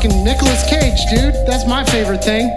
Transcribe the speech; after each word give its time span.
Fucking 0.00 0.22
Nicolas 0.22 0.62
Cage, 0.70 1.06
dude. 1.10 1.34
That's 1.44 1.66
my 1.66 1.82
favorite 1.82 2.22
thing. 2.22 2.50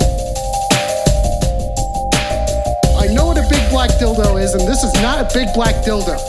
I 2.99 3.08
know 3.12 3.26
what 3.26 3.38
a 3.40 3.48
big 3.49 3.68
black 3.72 3.90
dildo 3.98 4.40
is, 4.40 4.54
and 4.54 4.62
this 4.68 4.84
is 4.84 4.94
not 5.02 5.18
a 5.18 5.27
big 5.34 5.48
black 5.55 5.73
dildo. 5.84 6.20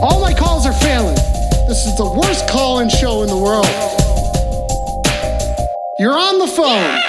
All 0.00 0.22
my 0.22 0.32
calls 0.32 0.64
are 0.64 0.72
failing. 0.72 1.16
This 1.68 1.84
is 1.84 1.94
the 1.98 2.10
worst 2.16 2.48
call 2.48 2.78
in 2.78 2.88
show 2.88 3.20
in 3.20 3.28
the 3.28 3.36
world. 3.36 3.66
You're 5.98 6.16
on 6.18 6.38
the 6.38 6.46
phone. 6.46 7.03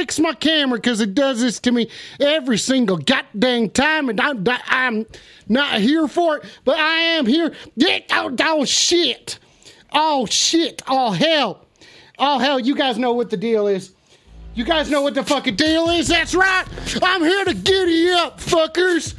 Fix 0.00 0.18
my 0.18 0.32
camera 0.32 0.78
because 0.78 1.02
it 1.02 1.14
does 1.14 1.42
this 1.42 1.60
to 1.60 1.70
me 1.70 1.90
every 2.18 2.56
single 2.56 2.96
goddamn 2.96 3.68
time, 3.68 4.08
and 4.08 4.18
I'm, 4.18 4.46
I'm 4.66 5.06
not 5.46 5.78
here 5.78 6.08
for 6.08 6.38
it, 6.38 6.44
but 6.64 6.78
I 6.78 7.00
am 7.00 7.26
here. 7.26 7.52
Oh, 8.10 8.34
oh 8.40 8.64
shit. 8.64 9.38
Oh 9.92 10.24
shit. 10.24 10.80
Oh 10.88 11.12
hell. 11.12 11.66
Oh 12.18 12.38
hell, 12.38 12.58
you 12.58 12.74
guys 12.74 12.96
know 12.96 13.12
what 13.12 13.28
the 13.28 13.36
deal 13.36 13.66
is. 13.66 13.92
You 14.54 14.64
guys 14.64 14.90
know 14.90 15.02
what 15.02 15.14
the 15.14 15.22
fucking 15.22 15.56
deal 15.56 15.90
is. 15.90 16.08
That's 16.08 16.34
right. 16.34 16.64
I'm 17.02 17.22
here 17.22 17.44
to 17.44 17.54
giddy 17.54 18.10
up, 18.10 18.40
fuckers. 18.40 19.14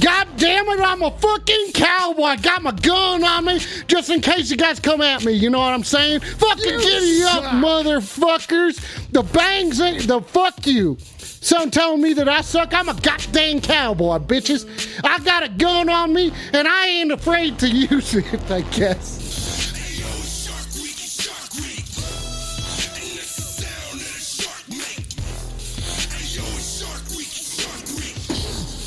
God 0.00 0.28
damn 0.36 0.66
it, 0.68 0.80
I'm 0.80 1.02
a 1.02 1.10
fucking 1.10 1.72
cowboy. 1.74 2.22
I 2.22 2.36
Got 2.36 2.62
my 2.62 2.72
gun 2.72 3.22
on 3.24 3.44
me 3.44 3.58
just 3.86 4.10
in 4.10 4.20
case 4.20 4.50
you 4.50 4.56
guys 4.56 4.80
come 4.80 5.00
at 5.00 5.24
me. 5.24 5.32
You 5.32 5.50
know 5.50 5.60
what 5.60 5.72
I'm 5.72 5.84
saying? 5.84 6.20
Fucking 6.20 6.64
You 6.64 6.80
giddy 6.80 7.22
up, 7.24 7.44
motherfuckers. 7.44 9.10
The 9.12 9.22
bangs 9.22 9.80
ain't 9.80 10.06
the 10.06 10.20
fuck 10.20 10.66
you. 10.66 10.96
Son 11.18 11.70
telling 11.70 12.00
me 12.00 12.12
that 12.14 12.28
I 12.28 12.40
suck. 12.40 12.72
I'm 12.72 12.88
a 12.88 12.94
goddamn 12.94 13.60
cowboy, 13.60 14.18
bitches. 14.18 14.66
I 15.04 15.18
got 15.20 15.42
a 15.42 15.48
gun 15.48 15.88
on 15.88 16.12
me 16.12 16.32
and 16.52 16.66
I 16.68 16.86
ain't 16.86 17.12
afraid 17.12 17.58
to 17.60 17.68
use 17.90 18.14
it, 18.14 18.50
I 18.50 18.62
guess. 18.62 19.21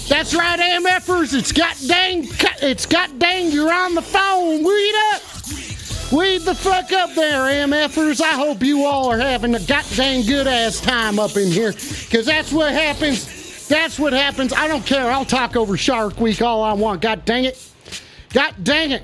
That's 0.07 0.35
right, 0.35 0.59
AMFers. 0.59 1.33
It's 1.33 1.51
got 1.51 1.75
dang, 1.87 2.27
it's 2.61 2.85
got 2.85 3.17
dang. 3.17 3.51
You're 3.51 3.73
on 3.73 3.95
the 3.95 4.01
phone. 4.01 4.63
Weed 4.63 4.95
up. 5.13 5.21
Weed 6.11 6.43
the 6.43 6.53
fuck 6.53 6.91
up 6.91 7.15
there, 7.15 7.39
AMFers. 7.39 8.21
I 8.21 8.33
hope 8.33 8.61
you 8.61 8.85
all 8.85 9.11
are 9.11 9.17
having 9.17 9.55
a 9.55 9.59
god 9.59 9.83
dang 9.95 10.23
good 10.25 10.45
ass 10.45 10.79
time 10.79 11.17
up 11.17 11.35
in 11.35 11.47
here. 11.47 11.71
Cause 11.71 12.25
that's 12.25 12.51
what 12.51 12.71
happens. 12.71 13.67
That's 13.67 13.97
what 13.97 14.13
happens. 14.13 14.53
I 14.53 14.67
don't 14.67 14.85
care. 14.85 15.09
I'll 15.09 15.25
talk 15.25 15.55
over 15.55 15.75
Shark 15.75 16.19
Week 16.19 16.41
all 16.41 16.61
I 16.61 16.73
want. 16.73 17.01
God 17.01 17.25
dang 17.25 17.45
it. 17.45 17.71
God 18.31 18.53
dang 18.63 18.91
it. 18.91 19.03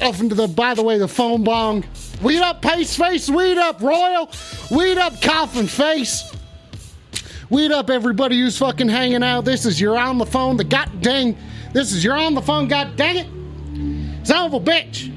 Off 0.00 0.20
into 0.20 0.34
the, 0.34 0.48
by 0.48 0.72
the 0.72 0.82
way, 0.82 0.96
the 0.96 1.08
phone 1.08 1.44
bong. 1.44 1.84
Weed 2.22 2.40
up, 2.40 2.62
pace 2.62 2.96
face. 2.96 3.28
Weed 3.28 3.58
up, 3.58 3.82
Royal. 3.82 4.30
Weed 4.70 4.96
up, 4.96 5.20
coffin 5.20 5.66
face. 5.66 6.22
Weed 7.50 7.72
up, 7.72 7.88
everybody 7.88 8.38
who's 8.38 8.58
fucking 8.58 8.88
hanging 8.88 9.22
out. 9.22 9.44
This 9.44 9.64
is 9.64 9.80
your 9.80 9.98
on 9.98 10.18
the 10.18 10.26
phone. 10.26 10.56
The 10.56 10.64
god 10.64 11.00
dang. 11.00 11.36
This 11.72 11.92
is 11.92 12.04
your 12.04 12.16
on 12.16 12.34
the 12.34 12.42
phone. 12.42 12.68
God 12.68 12.96
dang 12.96 13.16
it. 13.16 14.26
Son 14.26 14.46
of 14.46 14.54
a 14.54 14.60
bitch. 14.60 15.10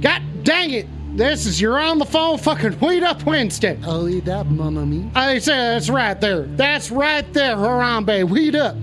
God 0.00 0.22
dang 0.44 0.70
it. 0.70 0.86
This 1.16 1.46
is 1.46 1.60
your 1.60 1.80
on 1.80 1.98
the 1.98 2.04
phone 2.04 2.38
fucking 2.38 2.78
Weed 2.78 3.02
Up 3.02 3.24
Wednesday. 3.24 3.76
Oh, 3.84 4.06
eat 4.06 4.28
up, 4.28 4.46
mama 4.46 4.86
me. 4.86 5.10
I 5.16 5.38
said 5.38 5.74
that's 5.74 5.90
right 5.90 6.20
there. 6.20 6.42
That's 6.42 6.92
right 6.92 7.30
there, 7.32 7.56
Harambe. 7.56 8.28
Weed 8.28 8.54
up. 8.54 8.76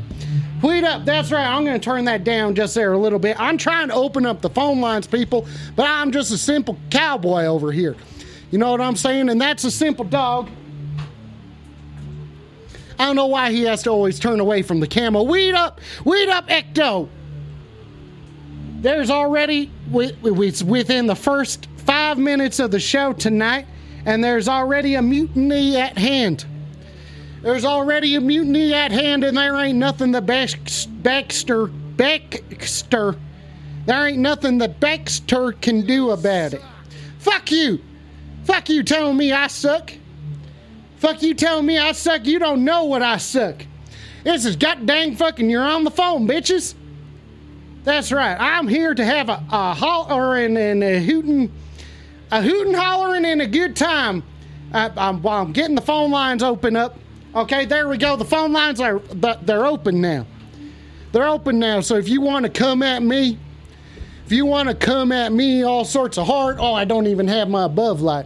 Weed 0.62 0.84
up. 0.84 1.06
That's 1.06 1.32
right. 1.32 1.46
I'm 1.46 1.64
going 1.64 1.80
to 1.80 1.84
turn 1.84 2.04
that 2.06 2.26
down 2.26 2.56
just 2.56 2.76
there 2.76 2.92
a 2.92 2.98
little 2.98 3.20
bit. 3.20 3.40
I'm 3.40 3.58
trying 3.58 3.88
to 3.88 3.94
open 3.94 4.26
up 4.26 4.42
the 4.42 4.50
phone 4.50 4.82
lines, 4.82 5.08
people, 5.08 5.48
but 5.78 5.88
I'm 5.88 6.12
just 6.12 6.32
a 6.34 6.38
simple 6.38 6.78
cowboy 6.90 7.46
over 7.46 7.72
here. 7.72 7.96
You 8.52 8.58
know 8.58 8.72
what 8.72 8.82
I'm 8.82 8.96
saying? 8.98 9.30
And 9.30 9.40
that's 9.40 9.64
a 9.64 9.72
simple 9.72 10.06
dog. 10.06 10.50
I 12.98 13.06
don't 13.06 13.16
know 13.16 13.28
why 13.28 13.52
he 13.52 13.64
has 13.64 13.84
to 13.84 13.90
always 13.90 14.20
turn 14.20 14.40
away 14.40 14.62
from 14.62 14.80
the 14.80 14.88
camera. 14.88 15.24
Weed 15.24 15.54
up. 15.54 15.82
Weed 16.06 16.30
up, 16.30 16.48
Ecto. 16.48 17.10
There's 18.82 19.10
already, 19.10 19.72
it's 19.94 20.64
within 20.64 21.08
the 21.08 21.16
first 21.16 21.68
five 21.78 22.18
minutes 22.18 22.60
of 22.60 22.72
the 22.72 22.80
show 22.80 23.14
tonight, 23.14 23.66
and 24.06 24.24
there's 24.24 24.48
already 24.48 24.96
a 24.96 25.02
mutiny 25.02 25.78
at 25.78 25.98
hand. 25.98 26.46
There's 27.42 27.66
already 27.66 28.16
a 28.16 28.22
mutiny 28.22 28.74
at 28.74 28.92
hand, 28.92 29.24
and 29.24 29.38
there 29.38 29.56
ain't 29.56 29.78
nothing 29.78 30.12
the 30.12 30.22
Bax- 30.22 30.86
Baxter, 30.86 31.68
Baxter, 31.68 33.16
there 33.86 34.08
ain't 34.08 34.18
nothing 34.18 34.58
the 34.58 34.68
Baxter 34.68 35.52
can 35.52 35.86
do 35.86 36.10
about 36.12 36.54
it. 36.54 36.62
Fuck 37.20 37.52
you. 37.52 37.80
Fuck 38.44 38.70
you 38.70 38.84
telling 38.84 39.18
me 39.18 39.32
I 39.32 39.48
suck. 39.48 39.94
Fuck 40.98 41.22
you 41.22 41.34
telling 41.34 41.66
me 41.66 41.78
I 41.78 41.92
suck. 41.92 42.26
You 42.26 42.40
don't 42.40 42.64
know 42.64 42.86
what 42.86 43.02
I 43.02 43.18
suck. 43.18 43.66
This 44.24 44.46
is 44.46 44.56
god 44.56 44.86
dang 44.86 45.16
fucking, 45.16 45.50
you're 45.50 45.64
on 45.64 45.84
the 45.84 45.92
phone, 45.92 46.28
bitches. 46.28 46.74
That's 47.84 48.12
right. 48.12 48.36
I'm 48.40 48.68
here 48.68 48.96
to 48.96 49.06
have 49.06 49.30
a, 49.30 49.44
a 49.52 49.74
hollering 49.76 50.58
and 50.58 50.84
a 50.84 51.00
hooting, 51.00 51.54
a 52.32 52.42
hooting, 52.42 52.74
hollering, 52.74 53.26
and 53.26 53.44
a 53.44 53.48
good 53.48 53.76
time. 53.76 54.24
I, 54.74 54.92
I'm, 54.98 55.22
while 55.22 55.44
I'm 55.44 55.54
getting 55.54 55.76
the 55.76 55.82
phone 55.82 56.10
lines 56.10 56.42
open 56.42 56.76
up. 56.76 56.98
Okay, 57.36 57.66
there 57.66 57.88
we 57.88 57.98
go. 57.98 58.16
The 58.16 58.26
phone 58.26 58.52
lines 58.54 58.80
are 58.80 59.00
they're 59.00 59.68
open 59.68 60.02
now. 60.02 60.26
They're 61.12 61.28
open 61.28 61.60
now. 61.60 61.82
So 61.82 61.96
if 61.96 62.10
you 62.10 62.22
want 62.22 62.46
to 62.46 62.52
come 62.52 62.82
at 62.82 63.04
me, 63.04 63.38
if 64.26 64.32
you 64.32 64.48
want 64.48 64.70
to 64.70 64.76
come 64.76 65.12
at 65.12 65.32
me 65.32 65.64
all 65.64 65.86
sorts 65.86 66.18
of 66.18 66.26
hard, 66.26 66.58
oh, 66.60 66.74
I 66.74 66.86
don't 66.86 67.06
even 67.06 67.28
have 67.28 67.48
my 67.48 67.66
above 67.66 68.02
light. 68.02 68.26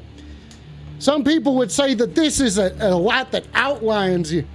Some 1.00 1.24
people 1.24 1.56
would 1.56 1.72
say 1.72 1.94
that 1.96 2.14
this 2.14 2.40
is 2.40 2.58
a, 2.58 2.76
a 2.80 2.94
light 2.94 3.32
that 3.32 3.46
outlines 3.54 4.32
you. 4.32 4.46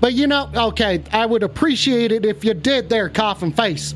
But 0.00 0.14
you 0.14 0.26
know, 0.26 0.50
okay, 0.54 1.02
I 1.12 1.26
would 1.26 1.42
appreciate 1.42 2.12
it 2.12 2.24
if 2.24 2.44
you 2.44 2.54
did 2.54 2.88
there, 2.88 3.08
coffin 3.08 3.52
face. 3.52 3.94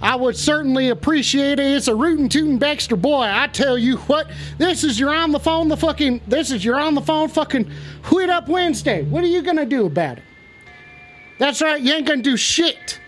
I 0.00 0.16
would 0.16 0.36
certainly 0.36 0.88
appreciate 0.88 1.60
it. 1.60 1.76
It's 1.76 1.86
a 1.86 1.94
rootin' 1.94 2.28
tootin' 2.28 2.58
Baxter 2.58 2.96
boy. 2.96 3.22
I 3.22 3.46
tell 3.46 3.78
you 3.78 3.98
what, 3.98 4.28
this 4.58 4.82
is 4.82 4.98
your 4.98 5.14
on 5.14 5.30
the 5.30 5.38
phone, 5.38 5.68
the 5.68 5.76
fucking, 5.76 6.22
this 6.26 6.50
is 6.50 6.64
your 6.64 6.80
on 6.80 6.94
the 6.94 7.00
phone 7.00 7.28
fucking 7.28 7.70
Wheat 8.10 8.28
Up 8.28 8.48
Wednesday. 8.48 9.04
What 9.04 9.22
are 9.22 9.28
you 9.28 9.42
gonna 9.42 9.66
do 9.66 9.86
about 9.86 10.18
it? 10.18 10.24
That's 11.38 11.62
right, 11.62 11.80
you 11.80 11.92
ain't 11.92 12.06
gonna 12.06 12.22
do 12.22 12.36
shit. 12.36 12.98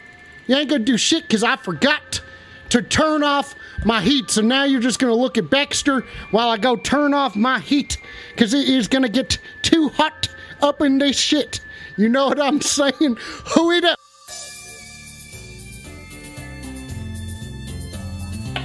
You 0.47 0.57
ain't 0.57 0.71
gonna 0.71 0.85
do 0.85 0.97
shit 0.97 1.23
because 1.23 1.43
I 1.43 1.57
forgot 1.57 2.21
to 2.69 2.83
turn 2.83 3.25
off 3.25 3.57
my 3.85 4.01
heat. 4.01 4.31
So 4.31 4.41
now 4.41 4.65
you're 4.65 4.81
just 4.81 4.99
gonna 4.99 5.15
look 5.15 5.39
at 5.39 5.51
Baxter 5.51 6.05
while 6.31 6.49
I 6.49 6.57
go 6.57 6.77
turn 6.77 7.15
off 7.15 7.37
my 7.37 7.59
heat 7.59 8.01
because 8.31 8.55
it 8.55 8.69
is 8.69 8.89
gonna 8.89 9.09
get 9.09 9.39
too 9.63 9.89
hot 9.91 10.29
up 10.63 10.81
in 10.81 10.99
this 10.99 11.19
shit. 11.19 11.61
You 11.97 12.09
know 12.09 12.27
what 12.29 12.41
I'm 12.41 12.61
saying? 12.61 13.17
Wheat 13.57 13.85
up. 13.85 13.99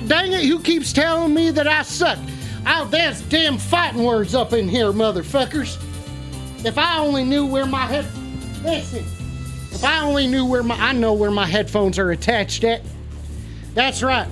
Dang 0.07 0.31
it, 0.31 0.45
who 0.45 0.59
keeps 0.59 0.91
telling 0.91 1.33
me 1.33 1.51
that 1.51 1.67
I 1.67 1.83
suck? 1.83 2.17
Oh, 2.65 2.87
there's 2.89 3.21
damn 3.23 3.57
fighting 3.57 4.03
words 4.03 4.33
up 4.33 4.53
in 4.53 4.67
here, 4.67 4.91
motherfuckers. 4.91 5.77
If 6.65 6.77
I 6.77 6.99
only 6.99 7.23
knew 7.23 7.45
where 7.45 7.65
my 7.65 7.85
head. 7.85 8.05
Listen. 8.63 9.05
If 9.71 9.83
I 9.83 10.01
only 10.01 10.27
knew 10.27 10.45
where 10.45 10.63
my. 10.63 10.75
I 10.75 10.93
know 10.93 11.13
where 11.13 11.31
my 11.31 11.45
headphones 11.45 11.99
are 11.99 12.11
attached 12.11 12.63
at. 12.63 12.81
That's 13.75 14.01
right. 14.01 14.27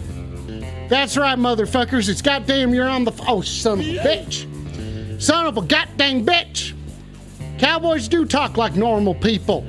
That's 0.90 1.18
right, 1.18 1.38
motherfuckers. 1.38 2.08
It's 2.08 2.22
goddamn 2.22 2.74
you're 2.74 2.88
on 2.88 3.04
the. 3.04 3.12
Oh, 3.28 3.42
son 3.42 3.80
of 3.80 3.86
a 3.86 3.98
bitch. 3.98 5.22
Son 5.22 5.46
of 5.46 5.58
a 5.58 5.62
goddamn 5.62 6.26
bitch. 6.26 6.74
Cowboys 7.60 8.08
do 8.08 8.26
talk 8.26 8.56
like 8.56 8.76
normal 8.76 9.16
people. 9.16 9.66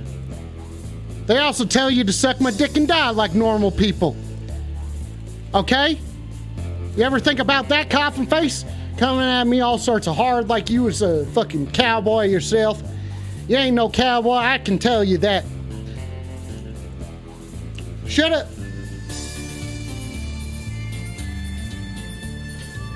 They 1.26 1.38
also 1.38 1.64
tell 1.64 1.90
you 1.90 2.04
to 2.04 2.12
suck 2.12 2.40
my 2.40 2.50
dick 2.50 2.76
and 2.76 2.86
die 2.86 3.10
like 3.10 3.34
normal 3.34 3.70
people. 3.70 4.16
Okay? 5.54 5.98
You 6.96 7.04
ever 7.04 7.18
think 7.18 7.38
about 7.38 7.68
that 7.68 7.90
coffin 7.90 8.26
face? 8.26 8.64
Coming 8.96 9.24
at 9.24 9.44
me 9.44 9.60
all 9.60 9.78
sorts 9.78 10.06
of 10.06 10.16
hard 10.16 10.48
like 10.48 10.70
you 10.70 10.84
was 10.84 11.02
a 11.02 11.24
fucking 11.26 11.70
cowboy 11.70 12.26
yourself. 12.26 12.82
You 13.46 13.56
ain't 13.56 13.74
no 13.74 13.88
cowboy, 13.88 14.36
I 14.36 14.58
can 14.58 14.78
tell 14.78 15.02
you 15.02 15.18
that. 15.18 15.44
Shut 18.06 18.32
up. 18.32 18.48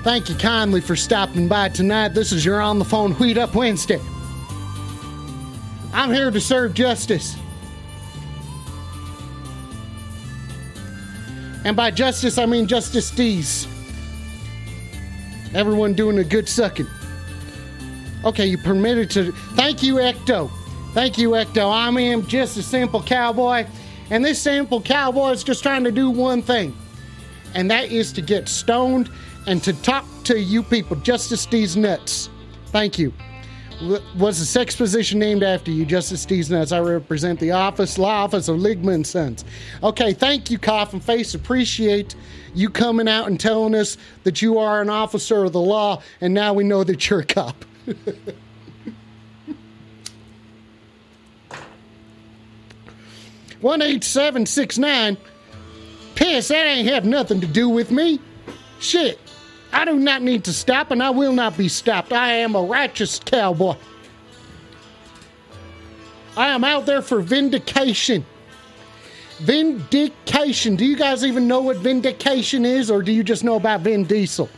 Thank 0.03 0.27
you 0.27 0.35
kindly 0.35 0.81
for 0.81 0.97
stopping 0.97 1.47
by 1.47 1.69
tonight. 1.69 2.09
This 2.09 2.33
is 2.33 2.43
your 2.43 2.59
On 2.59 2.77
the 2.77 2.83
Phone 2.83 3.13
Wheat 3.13 3.37
Up 3.37 3.55
Wednesday. 3.55 4.01
I'm 5.93 6.11
here 6.11 6.29
to 6.29 6.41
serve 6.41 6.73
justice. 6.73 7.37
And 11.63 11.77
by 11.77 11.89
justice, 11.89 12.37
I 12.37 12.45
mean 12.45 12.67
Justice 12.67 13.11
D's. 13.11 13.65
Everyone 15.53 15.93
doing 15.93 16.17
a 16.17 16.25
good 16.25 16.49
sucking. 16.49 16.87
Okay, 18.25 18.47
you 18.47 18.57
permitted 18.57 19.09
to. 19.11 19.31
Thank 19.55 19.81
you, 19.81 19.95
Ecto. 19.95 20.51
Thank 20.93 21.17
you, 21.17 21.29
Ecto. 21.29 21.71
I 21.71 21.89
am 22.01 22.27
just 22.27 22.57
a 22.57 22.61
simple 22.61 23.01
cowboy, 23.01 23.65
and 24.09 24.25
this 24.25 24.41
simple 24.41 24.81
cowboy 24.81 25.29
is 25.29 25.45
just 25.45 25.63
trying 25.63 25.85
to 25.85 25.93
do 25.93 26.09
one 26.09 26.41
thing, 26.41 26.75
and 27.55 27.71
that 27.71 27.89
is 27.89 28.11
to 28.11 28.21
get 28.21 28.49
stoned 28.49 29.09
and 29.47 29.63
to 29.63 29.73
talk 29.81 30.05
to 30.25 30.39
you 30.39 30.63
people. 30.63 30.95
Justice 30.97 31.45
D's 31.45 31.75
nuts. 31.75 32.29
Thank 32.67 32.97
you. 32.97 33.13
Was 34.17 34.39
the 34.39 34.45
sex 34.45 34.75
position 34.75 35.19
named 35.19 35.43
after 35.43 35.69
you, 35.71 35.85
Justice 35.85 36.25
D's 36.25 36.49
nuts? 36.49 36.71
I 36.71 36.79
represent 36.79 37.39
the 37.39 37.51
office, 37.51 37.97
law 37.97 38.23
office 38.23 38.47
of 38.47 38.57
Ligman 38.57 39.05
Sons. 39.05 39.43
Okay, 39.81 40.13
thank 40.13 40.49
you, 40.49 40.57
Coffin 40.57 41.01
Face. 41.01 41.33
Appreciate 41.33 42.15
you 42.53 42.69
coming 42.69 43.07
out 43.09 43.27
and 43.27 43.39
telling 43.39 43.75
us 43.75 43.97
that 44.23 44.41
you 44.41 44.57
are 44.57 44.81
an 44.81 44.89
officer 44.89 45.43
of 45.43 45.51
the 45.53 45.59
law, 45.59 46.01
and 46.21 46.33
now 46.33 46.53
we 46.53 46.63
know 46.63 46.83
that 46.83 47.09
you're 47.09 47.19
a 47.21 47.25
cop. 47.25 47.65
One 53.59 53.81
eight 53.81 54.03
seven 54.03 54.45
six 54.45 54.77
nine. 54.77 55.17
Piss, 56.15 56.49
that 56.49 56.65
ain't 56.65 56.87
have 56.89 57.05
nothing 57.05 57.41
to 57.41 57.47
do 57.47 57.69
with 57.69 57.91
me. 57.91 58.19
Shit. 58.79 59.19
I 59.73 59.85
do 59.85 59.99
not 59.99 60.21
need 60.21 60.43
to 60.45 60.53
stop, 60.53 60.91
and 60.91 61.01
I 61.01 61.09
will 61.09 61.33
not 61.33 61.57
be 61.57 61.67
stopped. 61.67 62.13
I 62.13 62.33
am 62.33 62.55
a 62.55 62.61
righteous 62.61 63.19
cowboy. 63.19 63.75
I 66.37 66.49
am 66.49 66.63
out 66.63 66.85
there 66.85 67.01
for 67.01 67.21
vindication. 67.21 68.25
Vindication. 69.39 70.75
Do 70.75 70.85
you 70.85 70.95
guys 70.95 71.25
even 71.25 71.47
know 71.47 71.61
what 71.61 71.77
vindication 71.77 72.65
is, 72.65 72.91
or 72.91 73.01
do 73.01 73.11
you 73.11 73.23
just 73.23 73.43
know 73.43 73.55
about 73.55 73.81
Vin 73.81 74.03
Diesel? 74.03 74.49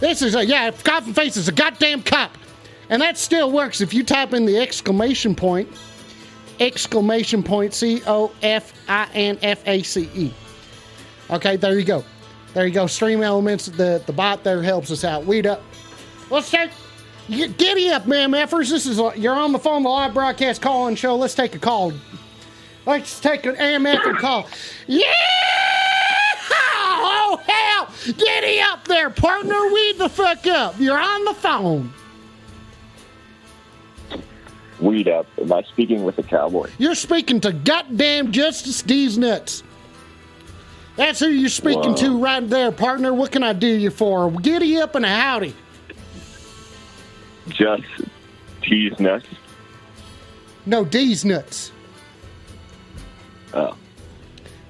This 0.00 0.20
is 0.20 0.34
a, 0.34 0.44
yeah, 0.44 0.70
Coffin 0.72 1.14
Face 1.14 1.36
is 1.36 1.48
a 1.48 1.52
goddamn 1.52 2.02
cop. 2.02 2.36
And 2.90 3.00
that 3.02 3.18
still 3.18 3.52
works 3.52 3.80
if 3.80 3.94
you 3.94 4.02
type 4.02 4.32
in 4.32 4.46
the 4.46 4.58
exclamation 4.58 5.34
point, 5.34 5.68
exclamation 6.58 7.42
point, 7.42 7.74
C 7.74 8.02
O 8.06 8.32
F 8.42 8.72
I 8.88 9.08
N 9.14 9.38
F 9.42 9.62
A 9.66 9.82
C 9.82 10.08
E. 10.14 10.32
Okay, 11.30 11.56
there 11.56 11.78
you 11.78 11.84
go. 11.84 12.04
There 12.58 12.66
you 12.66 12.74
go. 12.74 12.88
Stream 12.88 13.22
Elements, 13.22 13.66
the, 13.66 14.02
the 14.04 14.12
bot 14.12 14.42
there 14.42 14.60
helps 14.64 14.90
us 14.90 15.04
out. 15.04 15.24
Weed 15.24 15.46
up. 15.46 15.62
Let's 16.28 16.50
take, 16.50 16.72
get- 17.30 17.56
giddy 17.56 17.88
up, 17.88 18.08
man, 18.08 18.32
effers. 18.32 18.68
This 18.68 18.84
is, 18.84 18.98
a, 18.98 19.12
you're 19.14 19.36
on 19.36 19.52
the 19.52 19.60
phone, 19.60 19.84
the 19.84 19.88
live 19.88 20.12
broadcast 20.12 20.60
call-in 20.60 20.96
show. 20.96 21.14
Let's 21.14 21.36
take 21.36 21.54
a 21.54 21.60
call. 21.60 21.92
Let's 22.84 23.20
take 23.20 23.46
an 23.46 23.54
AMF 23.54 24.04
and 24.04 24.18
call. 24.18 24.48
Yeah! 24.88 25.04
Oh, 26.50 27.40
hell! 27.46 28.14
Giddy 28.14 28.60
up 28.60 28.88
there, 28.88 29.10
partner. 29.10 29.72
Weed 29.72 29.98
the 29.98 30.08
fuck 30.08 30.44
up. 30.48 30.80
You're 30.80 30.98
on 30.98 31.26
the 31.26 31.34
phone. 31.34 31.92
Weed 34.80 35.06
up. 35.06 35.26
Am 35.40 35.52
I 35.52 35.62
speaking 35.62 36.02
with 36.02 36.18
a 36.18 36.24
cowboy? 36.24 36.70
You're 36.78 36.96
speaking 36.96 37.40
to 37.42 37.52
goddamn 37.52 38.32
Justice 38.32 38.82
D's 38.82 39.16
nuts. 39.16 39.62
That's 40.98 41.20
who 41.20 41.28
you're 41.28 41.48
speaking 41.48 41.90
Wow. 41.90 41.94
to 41.94 42.18
right 42.18 42.50
there, 42.50 42.72
partner. 42.72 43.14
What 43.14 43.30
can 43.30 43.44
I 43.44 43.52
do 43.52 43.68
you 43.68 43.88
for? 43.90 44.32
Giddy 44.32 44.78
up 44.78 44.96
and 44.96 45.04
a 45.04 45.08
howdy. 45.08 45.54
Just 47.50 47.84
tease 48.62 48.98
nuts. 48.98 49.24
No, 50.66 50.84
D's 50.84 51.24
nuts. 51.24 51.70
Oh, 53.54 53.76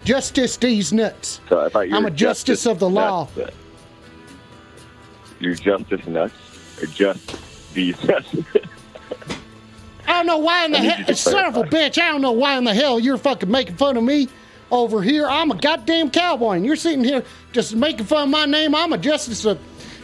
Justice 0.04 0.58
D's 0.58 0.92
nuts. 0.92 1.40
so 1.48 1.60
I 1.64 1.70
thought 1.70 1.88
you 1.88 1.96
I'm 1.96 2.04
a 2.04 2.10
justice 2.10 2.66
of 2.66 2.78
the 2.78 2.88
law. 2.90 3.26
nuts. 3.34 3.54
You're 5.40 5.54
justice 5.54 6.06
nuts, 6.06 6.34
or 6.82 6.86
just 6.88 7.72
these 7.72 8.02
nuts? 8.04 8.28
I 10.06 10.12
don't 10.12 10.26
know 10.26 10.38
why 10.38 10.66
in 10.66 10.72
the 10.72 10.78
hell, 10.78 11.14
son 11.16 11.46
of 11.46 11.56
a 11.56 11.62
bitch. 11.64 11.98
I 11.98 12.12
don't 12.12 12.20
know 12.20 12.32
why 12.32 12.58
in 12.58 12.64
the 12.64 12.74
hell 12.74 13.00
you're 13.00 13.16
fucking 13.16 13.50
making 13.50 13.76
fun 13.76 13.96
of 13.96 14.04
me 14.04 14.28
over 14.70 15.02
here. 15.02 15.26
I'm 15.26 15.50
a 15.50 15.56
goddamn 15.56 16.10
cowboy, 16.10 16.52
and 16.56 16.66
you're 16.66 16.76
sitting 16.76 17.04
here 17.04 17.24
just 17.52 17.74
making 17.74 18.06
fun 18.06 18.24
of 18.24 18.28
my 18.30 18.44
name. 18.44 18.74
I'm 18.74 18.92
a 18.92 18.98
justice 18.98 19.44
of 19.44 19.58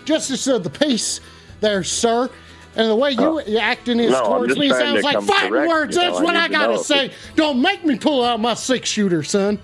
justice 0.05 0.47
of 0.47 0.65
the 0.65 0.71
peace, 0.71 1.21
there, 1.61 1.83
sir. 1.85 2.31
And 2.77 2.91
the 2.91 2.97
way 2.97 3.13
you 3.13 3.41
Oh. 3.41 3.59
acting 3.61 4.01
is 4.01 4.11
No, 4.11 4.25
towards 4.25 4.59
me 4.59 4.69
sounds 4.69 5.03
like 5.05 5.23
fighting 5.23 5.51
correct, 5.51 5.69
words. 5.69 5.97
you 5.97 6.03
know, 6.03 6.09
That's 6.09 6.21
I 6.21 6.25
what 6.25 6.37
I 6.37 6.49
gotta 6.49 6.79
say. 6.83 7.13
Don't 7.37 7.63
make 7.63 7.85
me 7.85 7.97
pull 7.97 8.25
out 8.25 8.41
my 8.41 8.55
six 8.55 8.89
shooter, 8.91 9.23
son. 9.23 9.61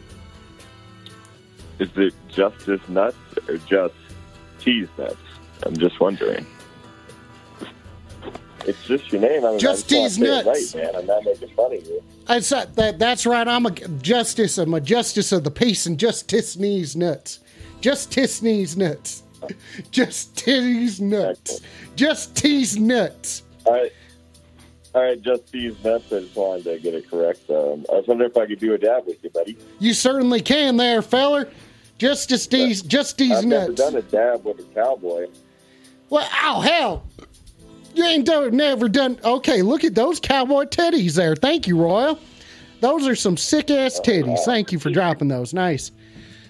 Is 1.80 1.88
it 1.96 2.14
justice 2.28 2.80
nuts 2.88 3.16
or 3.48 3.56
just 3.68 3.94
tease 4.60 4.86
nuts? 4.96 5.16
I'm 5.64 5.76
just 5.76 5.98
wondering. 5.98 6.46
It's 8.66 8.84
just 8.86 9.12
your 9.12 9.20
name. 9.20 9.44
I 9.44 9.50
mean, 9.50 9.58
Just 9.58 9.86
I 9.86 9.88
just 9.96 10.16
tease 10.16 10.18
wanna 10.18 10.30
say 10.32 10.40
it 10.40 10.44
nuts. 10.44 10.74
Right, 10.74 10.84
man. 10.84 10.96
I'm 10.96 11.06
not 11.06 11.24
making 11.24 11.48
fun 11.50 11.74
of 11.74 11.86
you. 11.86 12.02
That's 12.26 12.52
uh, 12.52 12.66
that. 12.74 12.98
That's 12.98 13.26
right. 13.26 13.46
I'm 13.46 13.66
a 13.66 13.70
justice. 13.70 14.58
I'm 14.58 14.74
a 14.74 14.80
justice 14.80 15.32
of 15.32 15.44
the 15.44 15.50
peace, 15.50 15.86
and 15.86 15.98
just 15.98 16.28
Tisney's 16.28 16.96
nuts. 16.96 17.40
Just 17.80 18.10
Tisney's 18.10 18.76
nuts. 18.76 19.22
Just 19.90 20.36
Titty's 20.36 21.00
nuts. 21.00 21.60
Just 21.96 22.36
T's 22.36 22.78
nuts. 22.78 23.42
All 23.64 23.72
right. 23.72 23.92
All 24.92 25.02
right, 25.02 25.22
just 25.22 25.52
these 25.52 25.82
nuts. 25.84 26.12
I 26.12 26.20
just 26.20 26.34
wanted 26.34 26.64
to 26.64 26.78
get 26.80 26.94
it 26.94 27.08
correct. 27.08 27.48
Um, 27.48 27.86
I 27.92 27.96
was 27.96 28.08
wondering 28.08 28.30
if 28.30 28.36
I 28.36 28.46
could 28.46 28.58
do 28.58 28.74
a 28.74 28.78
dab 28.78 29.06
with 29.06 29.22
you, 29.22 29.30
buddy. 29.30 29.56
You 29.78 29.94
certainly 29.94 30.40
can, 30.40 30.76
there, 30.76 31.00
feller. 31.00 31.48
Justice 31.98 32.46
D's. 32.48 32.82
Just 32.82 33.16
D's 33.16 33.30
I've 33.30 33.44
never 33.44 33.72
done 33.72 33.94
a 33.94 34.02
dab 34.02 34.44
with 34.44 34.58
a 34.58 34.62
cowboy. 34.74 35.28
Well, 36.08 36.28
oh 36.42 36.60
hell. 36.60 37.04
You 38.00 38.06
ain't 38.06 38.24
done, 38.24 38.56
never 38.56 38.88
done. 38.88 39.20
Okay, 39.22 39.60
look 39.60 39.84
at 39.84 39.94
those 39.94 40.20
cowboy 40.20 40.64
titties 40.64 41.16
there. 41.16 41.36
Thank 41.36 41.66
you, 41.66 41.76
Royal. 41.76 42.18
Those 42.80 43.06
are 43.06 43.14
some 43.14 43.36
sick 43.36 43.70
ass 43.70 44.00
titties. 44.00 44.42
Thank 44.46 44.72
you 44.72 44.78
for 44.78 44.90
dropping 44.90 45.28
those. 45.28 45.52
Nice, 45.52 45.92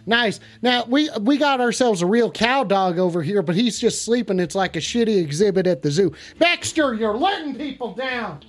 nice. 0.06 0.38
Now 0.62 0.84
we 0.84 1.10
we 1.18 1.38
got 1.38 1.60
ourselves 1.60 2.02
a 2.02 2.06
real 2.06 2.30
cow 2.30 2.62
dog 2.62 3.00
over 3.00 3.20
here, 3.20 3.42
but 3.42 3.56
he's 3.56 3.80
just 3.80 4.04
sleeping. 4.04 4.38
It's 4.38 4.54
like 4.54 4.76
a 4.76 4.78
shitty 4.78 5.20
exhibit 5.20 5.66
at 5.66 5.82
the 5.82 5.90
zoo. 5.90 6.12
Baxter, 6.38 6.94
you're 6.94 7.16
letting 7.16 7.56
people 7.56 7.94
down. 7.94 8.44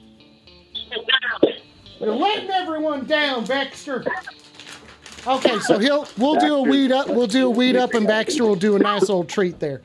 You're 1.99 2.13
letting 2.13 2.51
everyone 2.51 3.05
down, 3.07 3.45
Baxter. 3.45 4.05
Okay, 5.25 5.59
so 5.59 5.77
he'll 5.77 6.07
we'll 6.17 6.35
do 6.35 6.55
a 6.55 6.61
weed 6.61 6.91
up. 6.91 7.07
We'll 7.07 7.27
do 7.27 7.45
a 7.45 7.49
weed 7.49 7.75
up, 7.75 7.93
and 7.93 8.07
Baxter 8.07 8.43
will 8.43 8.55
do 8.55 8.75
a 8.75 8.79
nice 8.79 9.09
old 9.09 9.29
treat 9.29 9.59
there. 9.59 9.81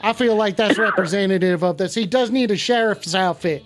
I 0.00 0.12
feel 0.14 0.36
like 0.36 0.56
that's 0.56 0.78
representative 0.78 1.62
of 1.62 1.76
this. 1.76 1.94
He 1.94 2.06
does 2.06 2.30
need 2.30 2.50
a 2.50 2.56
sheriff's 2.56 3.14
outfit. 3.14 3.62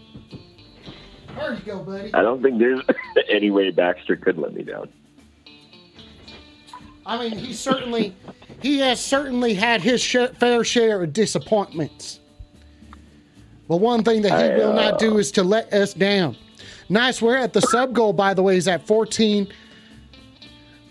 There 1.37 1.54
you 1.54 1.61
go, 1.61 1.78
buddy. 1.80 2.12
I 2.14 2.23
don't 2.23 2.42
think 2.42 2.59
there's 2.59 2.80
any 3.30 3.50
way 3.50 3.71
Baxter 3.71 4.16
could 4.16 4.38
let 4.38 4.54
me 4.54 4.62
down. 4.62 4.88
I 7.06 7.18
mean, 7.18 7.38
he 7.38 7.52
certainly, 7.52 8.16
he 8.62 8.78
has 8.78 9.04
certainly 9.04 9.54
had 9.54 9.83
his 9.83 10.00
sh- 10.00 10.16
fair 10.38 10.64
share 10.64 11.02
of 11.02 11.12
disappointments. 11.12 12.21
But 13.68 13.76
one 13.76 14.02
thing 14.02 14.23
that 14.23 14.38
he 14.38 14.52
I, 14.52 14.56
will 14.56 14.73
uh, 14.78 14.90
not 14.90 14.99
do 14.99 15.18
is 15.18 15.30
to 15.33 15.42
let 15.42 15.73
us 15.73 15.94
down. 15.94 16.37
Nice. 16.88 17.21
We're 17.23 17.37
at 17.37 17.52
the 17.52 17.62
sub 17.62 17.92
goal, 17.92 18.12
by 18.12 18.35
the 18.35 18.42
way, 18.42 18.56
is 18.56 18.68
at 18.68 18.87
14. 18.87 19.49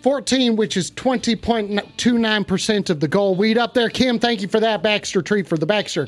14, 0.04 0.56
which 0.58 0.78
is 0.78 0.92
20.29% 0.92 2.90
of 2.90 3.00
the 3.00 3.08
goal. 3.08 3.36
Weed 3.36 3.58
up 3.58 3.74
there, 3.74 3.90
Kim. 3.90 4.20
Thank 4.20 4.42
you 4.42 4.50
for 4.50 4.60
that 4.60 4.84
Baxter 4.84 5.22
treat 5.22 5.48
for 5.48 5.58
the 5.58 5.66
Baxter. 5.66 6.08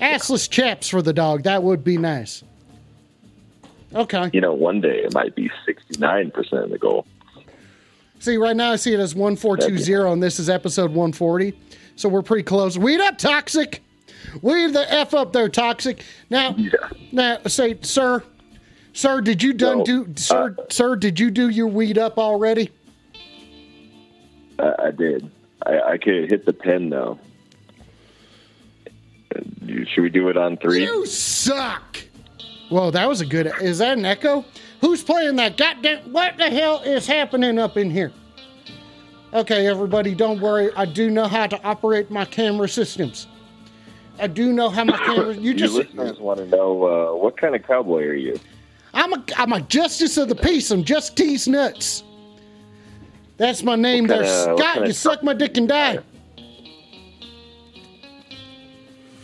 Assless 0.00 0.48
chaps 0.50 0.88
for 0.88 1.02
the 1.02 1.12
dog. 1.12 1.42
That 1.42 1.62
would 1.62 1.84
be 1.84 1.98
nice. 1.98 2.42
Okay. 3.94 4.30
You 4.32 4.40
know, 4.40 4.54
one 4.54 4.80
day 4.80 5.02
it 5.04 5.12
might 5.14 5.34
be 5.34 5.50
69% 5.68 6.64
of 6.64 6.70
the 6.70 6.78
goal. 6.78 7.06
See, 8.18 8.38
right 8.38 8.56
now 8.56 8.72
I 8.72 8.76
see 8.76 8.94
it 8.94 9.00
as 9.00 9.14
1420, 9.14 10.10
and 10.12 10.22
this 10.22 10.38
is 10.40 10.48
episode 10.48 10.90
140. 10.90 11.52
So 11.96 12.08
we're 12.08 12.22
pretty 12.22 12.42
close. 12.42 12.78
Weed 12.78 13.00
up, 13.00 13.18
Toxic. 13.18 13.82
Weed 14.42 14.72
the 14.72 14.90
F 14.92 15.12
up 15.14 15.32
there, 15.32 15.48
Toxic. 15.50 16.02
Now, 16.30 16.54
Yeah. 16.56 16.70
now, 17.12 17.38
say, 17.46 17.76
sir, 17.82 18.22
sir, 18.94 19.20
did 19.20 19.42
you 19.42 19.52
done 19.52 19.78
No, 19.78 19.84
do, 19.84 20.06
sir, 20.16 20.54
uh, 20.58 20.62
sir, 20.70 20.96
did 20.96 21.20
you 21.20 21.30
do 21.30 21.48
your 21.50 21.68
weed 21.68 21.98
up 21.98 22.18
already? 22.18 22.70
I, 24.58 24.74
I 24.86 24.90
did. 24.90 25.30
I, 25.64 25.80
I 25.80 25.98
could 25.98 26.28
hit 26.30 26.46
the 26.46 26.52
pen, 26.52 26.90
though. 26.90 27.18
Should 29.66 30.02
we 30.02 30.10
do 30.10 30.28
it 30.28 30.36
on 30.36 30.56
three? 30.56 30.84
You 30.84 31.04
suck. 31.06 31.98
Whoa, 32.68 32.90
that 32.90 33.08
was 33.08 33.20
a 33.20 33.26
good. 33.26 33.52
Is 33.60 33.78
that 33.78 33.98
an 33.98 34.04
echo? 34.04 34.44
Who's 34.80 35.02
playing 35.02 35.36
that? 35.36 35.56
Goddamn! 35.56 36.12
What 36.12 36.36
the 36.36 36.50
hell 36.50 36.80
is 36.82 37.06
happening 37.06 37.58
up 37.58 37.76
in 37.76 37.90
here? 37.90 38.12
Okay, 39.34 39.66
everybody, 39.66 40.14
don't 40.14 40.40
worry. 40.40 40.70
I 40.76 40.84
do 40.84 41.10
know 41.10 41.26
how 41.26 41.46
to 41.46 41.62
operate 41.62 42.10
my 42.10 42.24
camera 42.24 42.68
systems. 42.68 43.26
I 44.18 44.26
do 44.28 44.52
know 44.52 44.68
how 44.68 44.84
my 44.84 44.96
camera. 45.04 45.34
You 45.34 45.40
Your 45.50 45.54
just. 45.54 45.74
listeners 45.74 46.18
want 46.18 46.38
to 46.38 46.46
know 46.46 46.84
uh, 46.84 47.16
what 47.16 47.36
kind 47.36 47.54
of 47.54 47.62
cowboy 47.66 48.04
are 48.04 48.14
you? 48.14 48.38
I'm 48.94 49.12
a 49.12 49.24
I'm 49.36 49.52
a 49.52 49.60
justice 49.60 50.16
of 50.16 50.28
the 50.28 50.34
peace. 50.34 50.70
I'm 50.70 50.84
just 50.84 51.16
tease 51.16 51.46
nuts. 51.46 52.02
That's 53.36 53.62
my 53.62 53.76
name 53.76 54.06
there, 54.06 54.22
kinda- 54.22 54.56
Scott. 54.58 54.86
You 54.86 54.92
suck 54.92 55.22
my 55.22 55.34
dick 55.34 55.56
and 55.56 55.68
die. 55.68 55.98